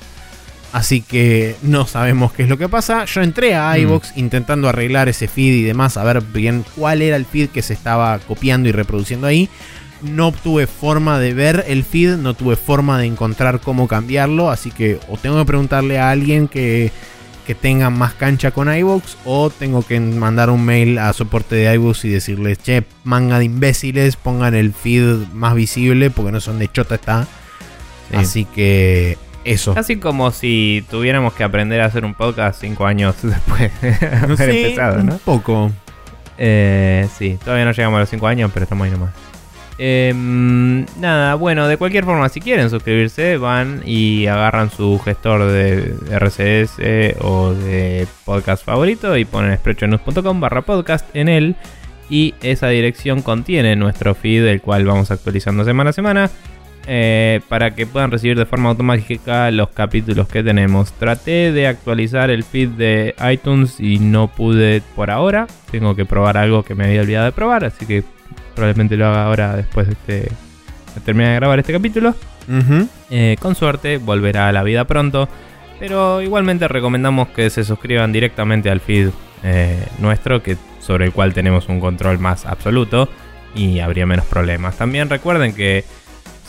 Así 0.73 1.01
que 1.01 1.55
no 1.63 1.85
sabemos 1.85 2.31
qué 2.31 2.43
es 2.43 2.49
lo 2.49 2.57
que 2.57 2.69
pasa. 2.69 3.03
Yo 3.05 3.21
entré 3.21 3.55
a 3.55 3.73
Mm. 3.73 3.81
iVoox 3.81 4.11
intentando 4.15 4.69
arreglar 4.69 5.09
ese 5.09 5.27
feed 5.27 5.53
y 5.53 5.63
demás, 5.63 5.97
a 5.97 6.03
ver 6.03 6.21
bien 6.21 6.63
cuál 6.75 7.01
era 7.01 7.17
el 7.17 7.25
feed 7.25 7.49
que 7.49 7.61
se 7.61 7.73
estaba 7.73 8.17
copiando 8.19 8.69
y 8.69 8.71
reproduciendo 8.71 9.27
ahí. 9.27 9.49
No 10.01 10.31
tuve 10.31 10.67
forma 10.67 11.19
de 11.19 11.33
ver 11.33 11.65
el 11.67 11.83
feed, 11.83 12.15
no 12.17 12.33
tuve 12.33 12.55
forma 12.55 12.97
de 12.99 13.05
encontrar 13.05 13.59
cómo 13.59 13.87
cambiarlo, 13.87 14.49
así 14.49 14.71
que 14.71 14.97
o 15.09 15.17
tengo 15.17 15.37
que 15.39 15.45
preguntarle 15.45 15.99
a 15.99 16.09
alguien 16.09 16.47
que, 16.47 16.91
que 17.45 17.53
tenga 17.53 17.89
más 17.89 18.13
cancha 18.13 18.51
con 18.51 18.73
iVoox 18.73 19.17
o 19.25 19.49
tengo 19.49 19.85
que 19.85 19.99
mandar 19.99 20.49
un 20.49 20.63
mail 20.65 20.97
a 20.99 21.11
soporte 21.13 21.55
de 21.55 21.73
iVoox 21.75 22.05
y 22.05 22.09
decirles, 22.09 22.59
che, 22.63 22.83
manga 23.03 23.37
de 23.39 23.45
imbéciles, 23.45 24.15
pongan 24.15 24.55
el 24.55 24.73
feed 24.73 25.27
más 25.33 25.53
visible 25.53 26.09
porque 26.09 26.31
no 26.31 26.39
son 26.39 26.57
de 26.59 26.71
chota 26.71 26.95
está. 26.95 27.27
Sí. 28.09 28.15
Así 28.17 28.45
que 28.45 29.17
eso. 29.45 29.73
Casi 29.73 29.97
como 29.97 30.31
si 30.31 30.85
tuviéramos 30.89 31.33
que 31.33 31.43
aprender 31.43 31.81
a 31.81 31.85
hacer 31.85 32.05
un 32.05 32.13
podcast 32.13 32.61
cinco 32.61 32.85
años 32.85 33.15
después 33.21 33.71
de 33.81 34.07
haber 34.07 34.37
Sí, 34.37 34.43
empezado, 34.63 35.03
¿no? 35.03 35.13
Un 35.13 35.19
poco. 35.19 35.71
Eh, 36.37 37.07
sí, 37.17 37.37
todavía 37.43 37.65
no 37.65 37.71
llegamos 37.71 37.97
a 37.97 37.99
los 38.01 38.09
cinco 38.09 38.27
años, 38.27 38.51
pero 38.53 38.63
estamos 38.63 38.85
ahí 38.85 38.91
nomás. 38.91 39.11
Em, 39.83 40.85
nada, 40.99 41.33
bueno, 41.35 41.67
de 41.67 41.77
cualquier 41.77 42.05
forma, 42.05 42.29
si 42.29 42.39
quieren 42.39 42.69
suscribirse, 42.69 43.37
van 43.37 43.81
y 43.83 44.27
agarran 44.27 44.69
su 44.69 44.99
gestor 45.03 45.51
de 45.51 45.95
RCS 46.11 47.15
o 47.21 47.53
de 47.53 48.05
podcast 48.25 48.63
favorito 48.63 49.17
y 49.17 49.25
ponen 49.25 49.57
sprechonews.com 49.57 50.39
barra 50.39 50.61
podcast 50.61 51.05
en 51.15 51.29
él. 51.29 51.55
Y 52.11 52.35
esa 52.43 52.67
dirección 52.67 53.21
contiene 53.21 53.75
nuestro 53.75 54.13
feed, 54.13 54.45
el 54.45 54.61
cual 54.61 54.85
vamos 54.85 55.09
actualizando 55.11 55.63
semana 55.63 55.91
a 55.91 55.93
semana. 55.93 56.29
Eh, 56.87 57.41
para 57.47 57.75
que 57.75 57.85
puedan 57.85 58.11
recibir 58.11 58.37
de 58.37 58.45
forma 58.45 58.69
automática 58.69 59.51
los 59.51 59.69
capítulos 59.69 60.27
que 60.27 60.43
tenemos. 60.43 60.93
Traté 60.93 61.51
de 61.51 61.67
actualizar 61.67 62.29
el 62.29 62.43
feed 62.43 62.69
de 62.69 63.15
iTunes 63.31 63.79
y 63.79 63.99
no 63.99 64.27
pude 64.27 64.81
por 64.95 65.11
ahora. 65.11 65.47
Tengo 65.69 65.95
que 65.95 66.05
probar 66.05 66.37
algo 66.37 66.63
que 66.63 66.75
me 66.75 66.85
había 66.85 67.01
olvidado 67.01 67.25
de 67.25 67.31
probar, 67.31 67.65
así 67.65 67.85
que 67.85 68.03
probablemente 68.55 68.97
lo 68.97 69.07
haga 69.07 69.25
ahora 69.25 69.55
después 69.55 69.87
de, 69.87 69.93
este, 69.93 70.13
de 70.13 71.01
terminar 71.05 71.31
de 71.31 71.35
grabar 71.37 71.59
este 71.59 71.73
capítulo. 71.73 72.15
Eh, 73.09 73.37
con 73.39 73.55
suerte 73.55 73.97
volverá 73.97 74.47
a 74.47 74.51
la 74.51 74.63
vida 74.63 74.85
pronto. 74.85 75.29
Pero 75.79 76.21
igualmente 76.21 76.67
recomendamos 76.67 77.29
que 77.29 77.49
se 77.49 77.63
suscriban 77.63 78.11
directamente 78.11 78.69
al 78.69 78.81
feed 78.81 79.09
eh, 79.43 79.83
nuestro, 79.97 80.43
que, 80.43 80.55
sobre 80.79 81.05
el 81.05 81.11
cual 81.11 81.33
tenemos 81.33 81.69
un 81.69 81.79
control 81.79 82.19
más 82.19 82.45
absoluto 82.45 83.09
y 83.55 83.79
habría 83.79 84.05
menos 84.05 84.25
problemas. 84.25 84.77
También 84.77 85.09
recuerden 85.09 85.55
que 85.55 85.83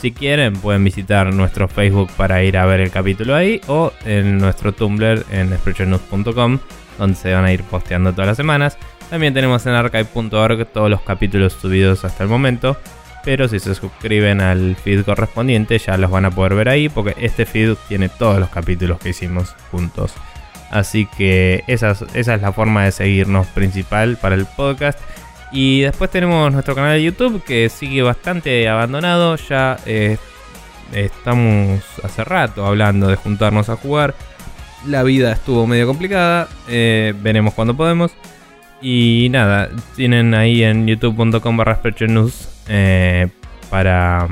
si 0.03 0.11
quieren 0.11 0.51
pueden 0.57 0.83
visitar 0.83 1.33
nuestro 1.33 1.69
Facebook 1.69 2.11
para 2.17 2.43
ir 2.43 2.57
a 2.57 2.65
ver 2.65 2.81
el 2.81 2.91
capítulo 2.91 3.37
ahí 3.37 3.61
o 3.67 3.93
en 4.03 4.37
nuestro 4.37 4.73
Tumblr 4.73 5.25
en 5.31 5.57
sprechonews.com 5.57 6.59
donde 6.99 7.15
se 7.15 7.33
van 7.33 7.45
a 7.45 7.53
ir 7.53 7.63
posteando 7.63 8.11
todas 8.11 8.27
las 8.27 8.35
semanas. 8.35 8.77
También 9.09 9.33
tenemos 9.33 9.65
en 9.65 9.75
archive.org 9.75 10.65
todos 10.73 10.89
los 10.89 11.01
capítulos 11.03 11.53
subidos 11.53 12.03
hasta 12.03 12.23
el 12.23 12.29
momento. 12.29 12.75
Pero 13.23 13.47
si 13.47 13.61
se 13.61 13.73
suscriben 13.75 14.41
al 14.41 14.75
feed 14.75 15.05
correspondiente 15.05 15.79
ya 15.79 15.95
los 15.95 16.11
van 16.11 16.25
a 16.25 16.31
poder 16.31 16.55
ver 16.55 16.67
ahí 16.67 16.89
porque 16.89 17.15
este 17.17 17.45
feed 17.45 17.75
tiene 17.87 18.09
todos 18.09 18.41
los 18.41 18.49
capítulos 18.49 18.99
que 18.99 19.11
hicimos 19.11 19.55
juntos. 19.71 20.13
Así 20.69 21.07
que 21.17 21.63
esa 21.67 21.91
es, 21.91 22.01
esa 22.13 22.35
es 22.35 22.41
la 22.41 22.51
forma 22.51 22.83
de 22.83 22.91
seguirnos 22.91 23.47
principal 23.47 24.17
para 24.17 24.35
el 24.35 24.47
podcast. 24.47 24.99
Y 25.53 25.81
después 25.81 26.09
tenemos 26.09 26.51
nuestro 26.51 26.73
canal 26.73 26.93
de 26.93 27.03
YouTube 27.03 27.43
que 27.43 27.69
sigue 27.69 28.01
bastante 28.01 28.67
abandonado. 28.67 29.35
Ya 29.35 29.77
eh, 29.85 30.17
estamos 30.91 31.79
hace 32.03 32.23
rato 32.23 32.65
hablando 32.65 33.07
de 33.07 33.15
juntarnos 33.15 33.69
a 33.69 33.75
jugar. 33.75 34.15
La 34.87 35.03
vida 35.03 35.31
estuvo 35.31 35.67
medio 35.67 35.85
complicada. 35.85 36.49
eh, 36.67 37.13
veremos 37.21 37.53
cuando 37.53 37.77
podemos. 37.77 38.11
Y 38.81 39.29
nada, 39.31 39.69
tienen 39.95 40.33
ahí 40.33 40.63
en 40.63 40.87
youtube.com 40.87 41.55
barra 41.55 41.79
eh, 42.67 43.29
para, 43.69 44.27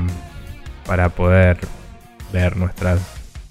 para 0.84 1.08
poder 1.08 1.58
ver 2.32 2.56
nuestras 2.56 3.00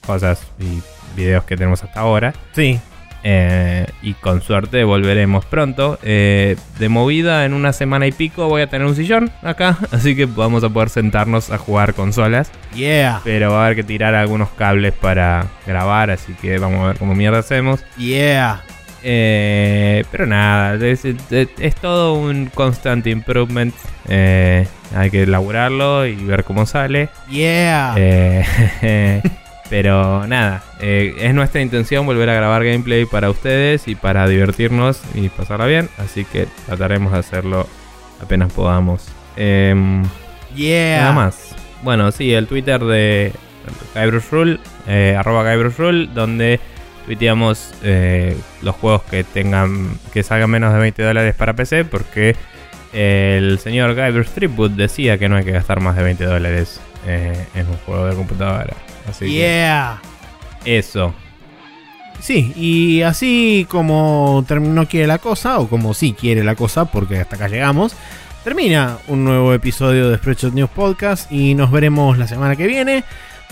cosas 0.05 0.45
y 0.59 0.81
videos 1.15 1.45
que 1.45 1.55
tenemos 1.55 1.83
hasta 1.83 2.01
ahora. 2.01 2.33
Sí. 2.51 2.79
Eh, 3.23 3.85
y 4.01 4.13
con 4.13 4.41
suerte 4.41 4.83
volveremos 4.83 5.45
pronto. 5.45 5.99
Eh, 6.03 6.55
de 6.79 6.89
movida, 6.89 7.45
en 7.45 7.53
una 7.53 7.71
semana 7.73 8.07
y 8.07 8.11
pico 8.11 8.47
voy 8.47 8.61
a 8.63 8.67
tener 8.67 8.87
un 8.87 8.95
sillón 8.95 9.31
acá. 9.43 9.77
Así 9.91 10.15
que 10.15 10.25
vamos 10.25 10.63
a 10.63 10.69
poder 10.69 10.89
sentarnos 10.89 11.51
a 11.51 11.57
jugar 11.57 11.93
consolas. 11.93 12.51
Yeah. 12.75 13.21
Pero 13.23 13.51
va 13.51 13.61
a 13.61 13.65
haber 13.65 13.75
que 13.77 13.83
tirar 13.83 14.15
algunos 14.15 14.49
cables 14.49 14.93
para 14.93 15.45
grabar. 15.67 16.09
Así 16.11 16.33
que 16.41 16.57
vamos 16.57 16.81
a 16.83 16.87
ver 16.87 16.97
cómo 16.97 17.13
mierda 17.15 17.39
hacemos. 17.39 17.83
Yeah. 17.97 18.63
Eh, 19.03 20.03
pero 20.11 20.25
nada, 20.27 20.75
es, 20.85 21.05
es- 21.05 21.15
es 21.31 21.75
todo 21.75 22.13
un 22.13 22.47
constant 22.53 23.05
improvement. 23.07 23.73
Eh, 24.07 24.67
hay 24.95 25.09
que 25.09 25.23
elaborarlo 25.23 26.05
y 26.05 26.15
ver 26.15 26.43
cómo 26.43 26.65
sale. 26.65 27.09
Yeah. 27.29 27.95
Pero 29.71 30.27
nada, 30.27 30.61
eh, 30.81 31.15
es 31.17 31.33
nuestra 31.33 31.61
intención 31.61 32.05
volver 32.05 32.29
a 32.29 32.33
grabar 32.33 32.61
gameplay 32.65 33.05
para 33.05 33.29
ustedes 33.29 33.87
y 33.87 33.95
para 33.95 34.27
divertirnos 34.27 35.01
y 35.15 35.29
pasarla 35.29 35.65
bien. 35.65 35.87
Así 35.97 36.25
que 36.25 36.45
trataremos 36.65 37.13
de 37.13 37.19
hacerlo 37.19 37.65
apenas 38.21 38.51
podamos. 38.51 39.07
Em, 39.37 40.03
yeah. 40.53 40.99
Nada 40.99 41.13
más. 41.13 41.55
Bueno, 41.83 42.11
sí, 42.11 42.33
el 42.33 42.47
Twitter 42.47 42.81
de 42.81 43.31
Guybrush 43.95 44.29
Rule, 44.29 44.59
eh, 44.87 45.15
arroba 45.17 45.49
Guybrush 45.49 45.77
Rule, 45.77 46.09
donde 46.13 46.59
tuiteamos 47.05 47.73
eh, 47.81 48.35
los 48.61 48.75
juegos 48.75 49.03
que 49.03 49.23
tengan 49.23 49.97
que 50.11 50.21
salgan 50.21 50.49
menos 50.49 50.73
de 50.73 50.79
20 50.79 51.01
dólares 51.01 51.33
para 51.33 51.53
PC, 51.53 51.85
porque 51.85 52.35
el 52.91 53.57
señor 53.59 53.95
Guybrush 53.95 54.31
Threepwood 54.31 54.71
decía 54.71 55.17
que 55.17 55.29
no 55.29 55.37
hay 55.37 55.45
que 55.45 55.51
gastar 55.51 55.79
más 55.79 55.95
de 55.95 56.03
20 56.03 56.25
dólares 56.25 56.81
en 57.07 57.67
un 57.67 57.77
juego 57.85 58.05
de 58.07 58.15
computadora. 58.17 58.75
Así 59.09 59.31
Yeah. 59.31 60.01
que 60.63 60.77
eso. 60.77 61.13
Sí, 62.19 62.53
y 62.55 63.01
así 63.01 63.65
como 63.69 64.45
no 64.49 64.87
quiere 64.87 65.07
la 65.07 65.17
cosa, 65.17 65.57
o 65.59 65.67
como 65.67 65.93
sí 65.95 66.13
quiere 66.13 66.43
la 66.43 66.55
cosa, 66.55 66.85
porque 66.85 67.19
hasta 67.19 67.35
acá 67.35 67.47
llegamos, 67.47 67.95
termina 68.43 68.97
un 69.07 69.23
nuevo 69.23 69.53
episodio 69.53 70.09
de 70.09 70.17
Spreadshot 70.17 70.53
News 70.53 70.69
Podcast 70.69 71.31
y 71.31 71.55
nos 71.55 71.71
veremos 71.71 72.19
la 72.19 72.27
semana 72.27 72.55
que 72.55 72.67
viene 72.67 73.03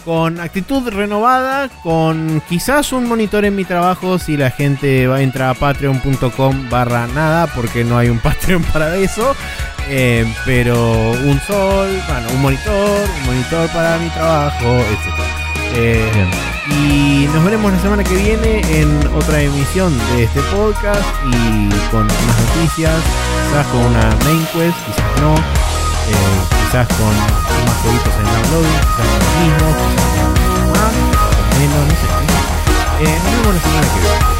con 0.05 0.39
actitud 0.39 0.87
renovada, 0.87 1.67
con 1.83 2.41
quizás 2.47 2.93
un 2.93 3.07
monitor 3.07 3.43
en 3.43 3.55
mi 3.55 3.65
trabajo 3.65 4.17
si 4.19 4.37
la 4.37 4.49
gente 4.51 5.07
va 5.07 5.17
a 5.17 5.21
entrar 5.23 5.49
a 5.49 5.53
patreon.com 5.59 6.69
barra 6.69 7.07
nada, 7.07 7.47
porque 7.47 7.83
no 7.83 7.97
hay 7.97 8.09
un 8.09 8.19
Patreon 8.21 8.61
para 8.63 8.95
eso. 8.97 9.35
Eh, 9.89 10.31
pero 10.45 10.75
un 11.25 11.39
sol, 11.47 11.89
bueno, 12.07 12.29
un 12.35 12.41
monitor, 12.43 13.09
un 13.19 13.25
monitor 13.25 13.67
para 13.69 13.97
mi 13.97 14.07
trabajo, 14.09 14.67
etc. 14.77 15.38
Eh, 15.75 16.11
y 16.67 17.27
nos 17.33 17.43
veremos 17.43 17.71
la 17.71 17.79
semana 17.79 18.03
que 18.03 18.15
viene 18.15 18.61
en 18.79 19.07
otra 19.15 19.41
emisión 19.41 19.97
de 20.11 20.23
este 20.23 20.41
podcast 20.53 21.01
y 21.25 21.69
con 21.91 22.05
más 22.07 22.55
noticias, 22.55 22.95
quizás 23.47 23.67
con 23.67 23.81
una 23.81 24.15
main 24.25 24.45
quest, 24.53 24.77
quizás 24.85 25.21
no, 25.21 25.35
eh, 25.35 26.39
quizás 26.65 26.87
con 26.87 27.15
más 27.65 27.77
jueguitos 27.81 28.13
en 28.13 28.25
downloading, 28.25 28.79
quizás 28.81 29.07
con 29.07 29.19
lo 29.19 29.31
mismo, 29.39 29.67
quizás 29.89 30.09
con 30.13 30.71
más, 30.71 30.93
con 31.37 31.59
menos, 31.59 31.87
no 31.87 31.95
sé. 31.95 32.07
Eh, 33.01 33.19
nos 33.23 33.31
vemos 33.31 33.55
la 33.55 33.61
semana 33.61 33.87
que 33.93 33.99
viene. 33.99 34.38